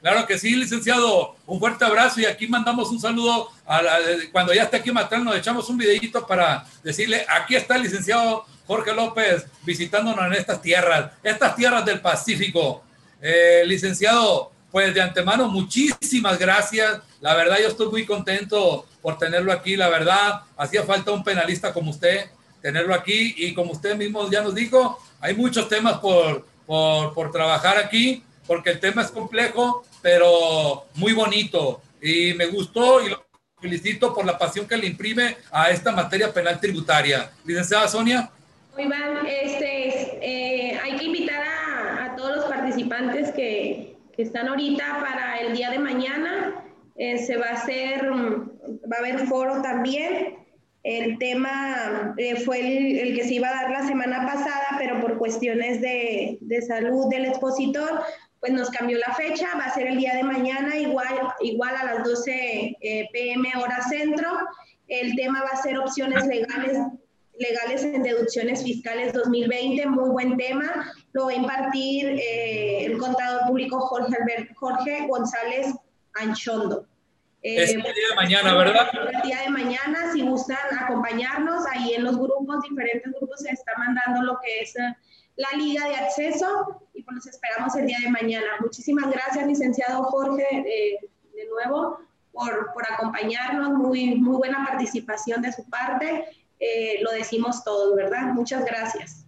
Claro 0.00 0.26
que 0.26 0.38
sí, 0.38 0.56
licenciado. 0.56 1.36
Un 1.46 1.58
fuerte 1.60 1.84
abrazo 1.84 2.20
y 2.20 2.24
aquí 2.24 2.48
mandamos 2.48 2.90
un 2.90 2.98
saludo. 3.00 3.48
A 3.66 3.82
la- 3.82 3.98
cuando 4.32 4.54
ya 4.54 4.62
esté 4.62 4.78
aquí 4.78 4.90
Matrán, 4.90 5.24
nos 5.24 5.36
echamos 5.36 5.68
un 5.68 5.76
videito 5.76 6.26
para 6.26 6.64
decirle, 6.82 7.26
aquí 7.28 7.54
está 7.54 7.76
el 7.76 7.82
licenciado 7.82 8.46
Jorge 8.66 8.94
López 8.94 9.46
visitándonos 9.62 10.24
en 10.24 10.32
estas 10.32 10.62
tierras, 10.62 11.10
estas 11.22 11.54
tierras 11.54 11.84
del 11.84 12.00
Pacífico. 12.00 12.82
Eh, 13.20 13.62
licenciado, 13.66 14.50
pues 14.70 14.94
de 14.94 15.02
antemano, 15.02 15.48
muchísimas 15.48 16.38
gracias. 16.38 17.02
La 17.20 17.34
verdad, 17.34 17.58
yo 17.60 17.68
estoy 17.68 17.90
muy 17.90 18.06
contento 18.06 18.86
por 19.02 19.18
tenerlo 19.18 19.52
aquí. 19.52 19.76
La 19.76 19.90
verdad, 19.90 20.40
hacía 20.56 20.82
falta 20.84 21.10
un 21.10 21.22
penalista 21.22 21.74
como 21.74 21.90
usted, 21.90 22.30
tenerlo 22.60 22.94
aquí. 22.94 23.34
Y 23.36 23.54
como 23.54 23.72
usted 23.72 23.96
mismo 23.96 24.30
ya 24.30 24.42
nos 24.42 24.54
dijo, 24.54 24.98
hay 25.20 25.34
muchos 25.34 25.68
temas 25.68 25.98
por, 25.98 26.46
por, 26.66 27.14
por 27.14 27.30
trabajar 27.30 27.78
aquí, 27.78 28.22
porque 28.46 28.70
el 28.70 28.80
tema 28.80 29.02
es 29.02 29.10
complejo, 29.10 29.84
pero 30.02 30.86
muy 30.94 31.12
bonito. 31.12 31.82
Y 32.00 32.34
me 32.34 32.46
gustó 32.46 33.04
y 33.04 33.10
lo 33.10 33.24
felicito 33.60 34.14
por 34.14 34.24
la 34.24 34.38
pasión 34.38 34.66
que 34.66 34.76
le 34.76 34.86
imprime 34.86 35.36
a 35.50 35.70
esta 35.70 35.92
materia 35.92 36.32
penal 36.32 36.58
tributaria. 36.58 37.30
Licenciada 37.44 37.88
Sonia. 37.88 38.30
Iván, 38.78 39.26
este, 39.26 40.18
eh, 40.22 40.80
hay 40.82 40.96
que 40.96 41.04
invitar 41.04 41.42
a, 41.42 42.04
a 42.04 42.16
todos 42.16 42.36
los 42.36 42.44
participantes 42.46 43.30
que, 43.32 43.96
que 44.14 44.22
están 44.22 44.48
ahorita 44.48 44.98
para 45.00 45.40
el 45.40 45.54
día 45.54 45.70
de 45.70 45.78
mañana. 45.78 46.64
Eh, 46.96 47.18
se 47.18 47.36
va 47.36 47.46
a 47.46 47.52
hacer, 47.52 48.10
mm, 48.10 48.50
va 48.90 48.96
a 48.96 49.00
haber 49.00 49.26
foro 49.26 49.62
también. 49.62 50.39
El 50.82 51.18
tema 51.18 52.14
eh, 52.16 52.36
fue 52.36 52.60
el, 53.02 53.14
que 53.14 53.24
se 53.24 53.34
iba 53.34 53.48
a 53.48 53.62
dar 53.62 53.70
la 53.70 53.86
semana 53.86 54.24
pasada, 54.26 54.76
pero 54.78 55.00
por 55.00 55.18
cuestiones 55.18 55.80
de, 55.80 56.38
de 56.40 56.62
salud 56.62 57.08
del 57.10 57.26
expositor, 57.26 58.02
pues 58.40 58.52
nos 58.52 58.70
cambió 58.70 58.98
la 58.98 59.14
fecha. 59.14 59.48
Va 59.58 59.64
a 59.64 59.74
ser 59.74 59.86
el 59.86 59.98
día 59.98 60.14
de 60.14 60.22
mañana, 60.22 60.76
igual, 60.76 61.14
igual 61.40 61.76
a 61.76 61.84
las 61.84 62.04
12 62.04 62.76
eh, 62.80 63.08
pm 63.12 63.52
hora 63.62 63.82
centro. 63.88 64.30
El 64.88 65.14
tema 65.16 65.42
va 65.42 65.50
a 65.58 65.62
ser 65.62 65.78
opciones 65.78 66.26
legales 66.26 66.78
legales 67.40 67.82
en 67.84 68.02
deducciones 68.02 68.62
fiscales 68.62 69.12
2020, 69.14 69.86
muy 69.86 70.10
buen 70.10 70.36
tema. 70.36 70.92
Lo 71.12 71.24
va 71.24 71.32
a 71.32 71.34
impartir 71.34 72.06
eh, 72.06 72.84
el 72.84 72.98
contador 72.98 73.46
público 73.48 73.80
Jorge, 73.80 74.14
Albert, 74.20 74.54
Jorge 74.54 75.06
González 75.08 75.74
Anchondo. 76.14 76.86
Eh, 77.42 77.62
Es 77.62 77.70
el 77.70 77.82
día 77.82 77.92
de 77.92 78.14
mañana, 78.16 78.54
¿verdad? 78.54 78.88
El 79.12 79.22
día 79.22 79.42
de 79.42 79.50
mañana, 79.50 80.12
si 80.12 80.22
gustan 80.22 80.58
acompañarnos, 80.78 81.64
ahí 81.72 81.94
en 81.94 82.04
los 82.04 82.18
grupos, 82.18 82.62
diferentes 82.68 83.12
grupos, 83.12 83.40
se 83.40 83.50
está 83.50 83.72
mandando 83.78 84.22
lo 84.22 84.38
que 84.40 84.60
es 84.60 84.76
eh, 84.76 84.96
la 85.36 85.56
liga 85.56 85.88
de 85.88 85.96
acceso 85.96 86.82
y 86.94 87.02
pues 87.02 87.16
los 87.16 87.26
esperamos 87.26 87.74
el 87.76 87.86
día 87.86 87.98
de 88.04 88.10
mañana. 88.10 88.46
Muchísimas 88.60 89.10
gracias, 89.10 89.46
licenciado 89.46 90.04
Jorge, 90.04 90.46
eh, 90.52 91.08
de 91.34 91.46
nuevo, 91.48 91.98
por, 92.32 92.72
por 92.74 92.84
acompañarnos. 92.92 93.70
Muy, 93.70 94.16
muy 94.16 94.36
buena 94.36 94.66
participación 94.66 95.40
de 95.40 95.52
su 95.52 95.64
parte 95.70 96.26
eh, 96.60 97.02
lo 97.02 97.10
decimos 97.12 97.64
todos, 97.64 97.96
¿verdad? 97.96 98.34
Muchas 98.34 98.64
gracias. 98.66 99.24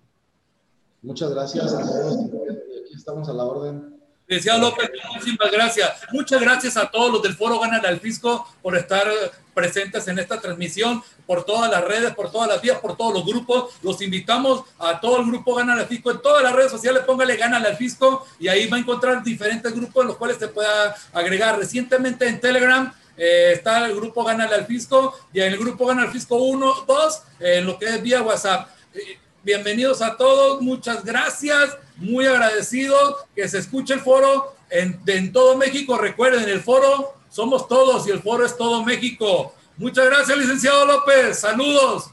Muchas 1.01 1.31
gracias 1.31 1.73
a 1.73 1.81
todos. 1.81 2.19
Aquí 2.19 2.95
estamos 2.95 3.29
a 3.29 3.33
la 3.33 3.45
orden. 3.45 3.92
Licenciado 4.33 4.61
López, 4.61 4.91
muchísimas 5.13 5.51
gracias. 5.53 5.91
Muchas 6.11 6.41
gracias 6.41 6.79
a 6.79 6.91
todos 6.91 7.13
los 7.13 7.23
del 7.23 7.35
Foro 7.35 7.61
Gana 7.61 7.77
al 7.87 8.01
Fisco 8.01 8.49
por 8.63 8.75
estar 8.79 9.07
presentes 9.53 10.09
en 10.09 10.19
esta 10.19 10.41
transmisión, 10.41 11.03
por 11.27 11.45
todas 11.45 11.71
las 11.71 11.85
redes, 11.85 12.15
por 12.15 12.33
todas 12.33 12.49
las 12.49 12.63
vías, 12.63 12.79
por 12.79 12.97
todos 12.97 13.13
los 13.13 13.27
grupos. 13.27 13.75
Los 13.83 14.01
invitamos 14.01 14.65
a 14.79 14.99
todo 15.01 15.19
el 15.21 15.27
grupo 15.27 15.55
Gana 15.55 15.75
al 15.75 15.87
Fisco 15.87 16.11
en 16.13 16.23
todas 16.23 16.43
las 16.43 16.55
redes 16.55 16.71
sociales. 16.71 17.03
Póngale 17.05 17.37
Gana 17.37 17.59
al 17.59 17.77
Fisco 17.77 18.27
y 18.41 18.49
ahí 18.49 18.69
va 18.69 18.79
a 18.79 18.81
encontrar 18.81 19.23
diferentes 19.23 19.71
grupos 19.71 20.01
en 20.01 20.09
los 20.09 20.17
cuales 20.17 20.39
se 20.39 20.49
pueda 20.49 20.97
agregar. 21.13 21.59
Recientemente 21.59 22.27
en 22.27 22.41
Telegram 22.41 22.91
eh, 23.19 23.53
está 23.53 23.85
el 23.85 23.95
grupo 23.95 24.25
Gana 24.25 24.45
al 24.45 24.65
Fisco 24.65 25.15
y 25.35 25.43
en 25.43 25.53
el 25.53 25.59
grupo 25.59 25.85
Gana 25.85 26.05
al 26.05 26.11
Fisco 26.11 26.37
1, 26.37 26.85
2, 26.89 27.23
en 27.41 27.67
lo 27.67 27.79
que 27.79 27.85
es 27.85 28.03
vía 28.03 28.23
WhatsApp. 28.23 28.71
Eh, 28.95 29.19
bienvenidos 29.43 30.01
a 30.01 30.17
todos, 30.17 30.63
muchas 30.63 31.05
gracias, 31.05 31.77
muy 31.97 32.27
agradecido 32.27 33.19
que 33.35 33.49
se 33.49 33.59
escuche 33.59 33.95
el 33.95 34.01
foro 34.01 34.55
en, 34.71 35.33
todo 35.33 35.57
México. 35.57 35.99
Recuerden, 35.99 36.49
el 36.49 36.61
foro 36.61 37.15
somos 37.29 37.69
todos 37.69 38.07
y 38.07 38.11
el 38.11 38.23
foro 38.23 38.45
es 38.45 38.57
todo 38.57 38.85
México. 38.85 39.55
Muchas 39.77 40.07
gracias, 40.07 40.37
licenciado 40.37 40.87
López. 40.87 41.39
Saludos. 41.39 42.11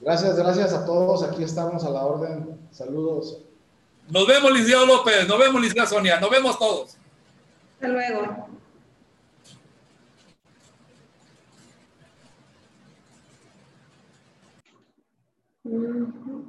Gracias, 0.00 0.36
gracias 0.36 0.72
a 0.72 0.84
todos. 0.84 1.22
Aquí 1.22 1.42
estamos 1.42 1.84
a 1.84 1.90
la 1.90 2.02
orden. 2.02 2.58
Saludos. 2.70 3.38
Nos 4.08 4.26
vemos, 4.26 4.50
licenciado 4.50 4.86
López. 4.86 5.28
Nos 5.28 5.38
vemos, 5.38 5.60
licenciada 5.60 5.88
Sonia. 5.88 6.20
Nos 6.20 6.30
vemos 6.30 6.58
todos. 6.58 6.96
Hasta 7.74 7.88
luego. 7.88 8.48
Mm-hmm. 15.64 16.39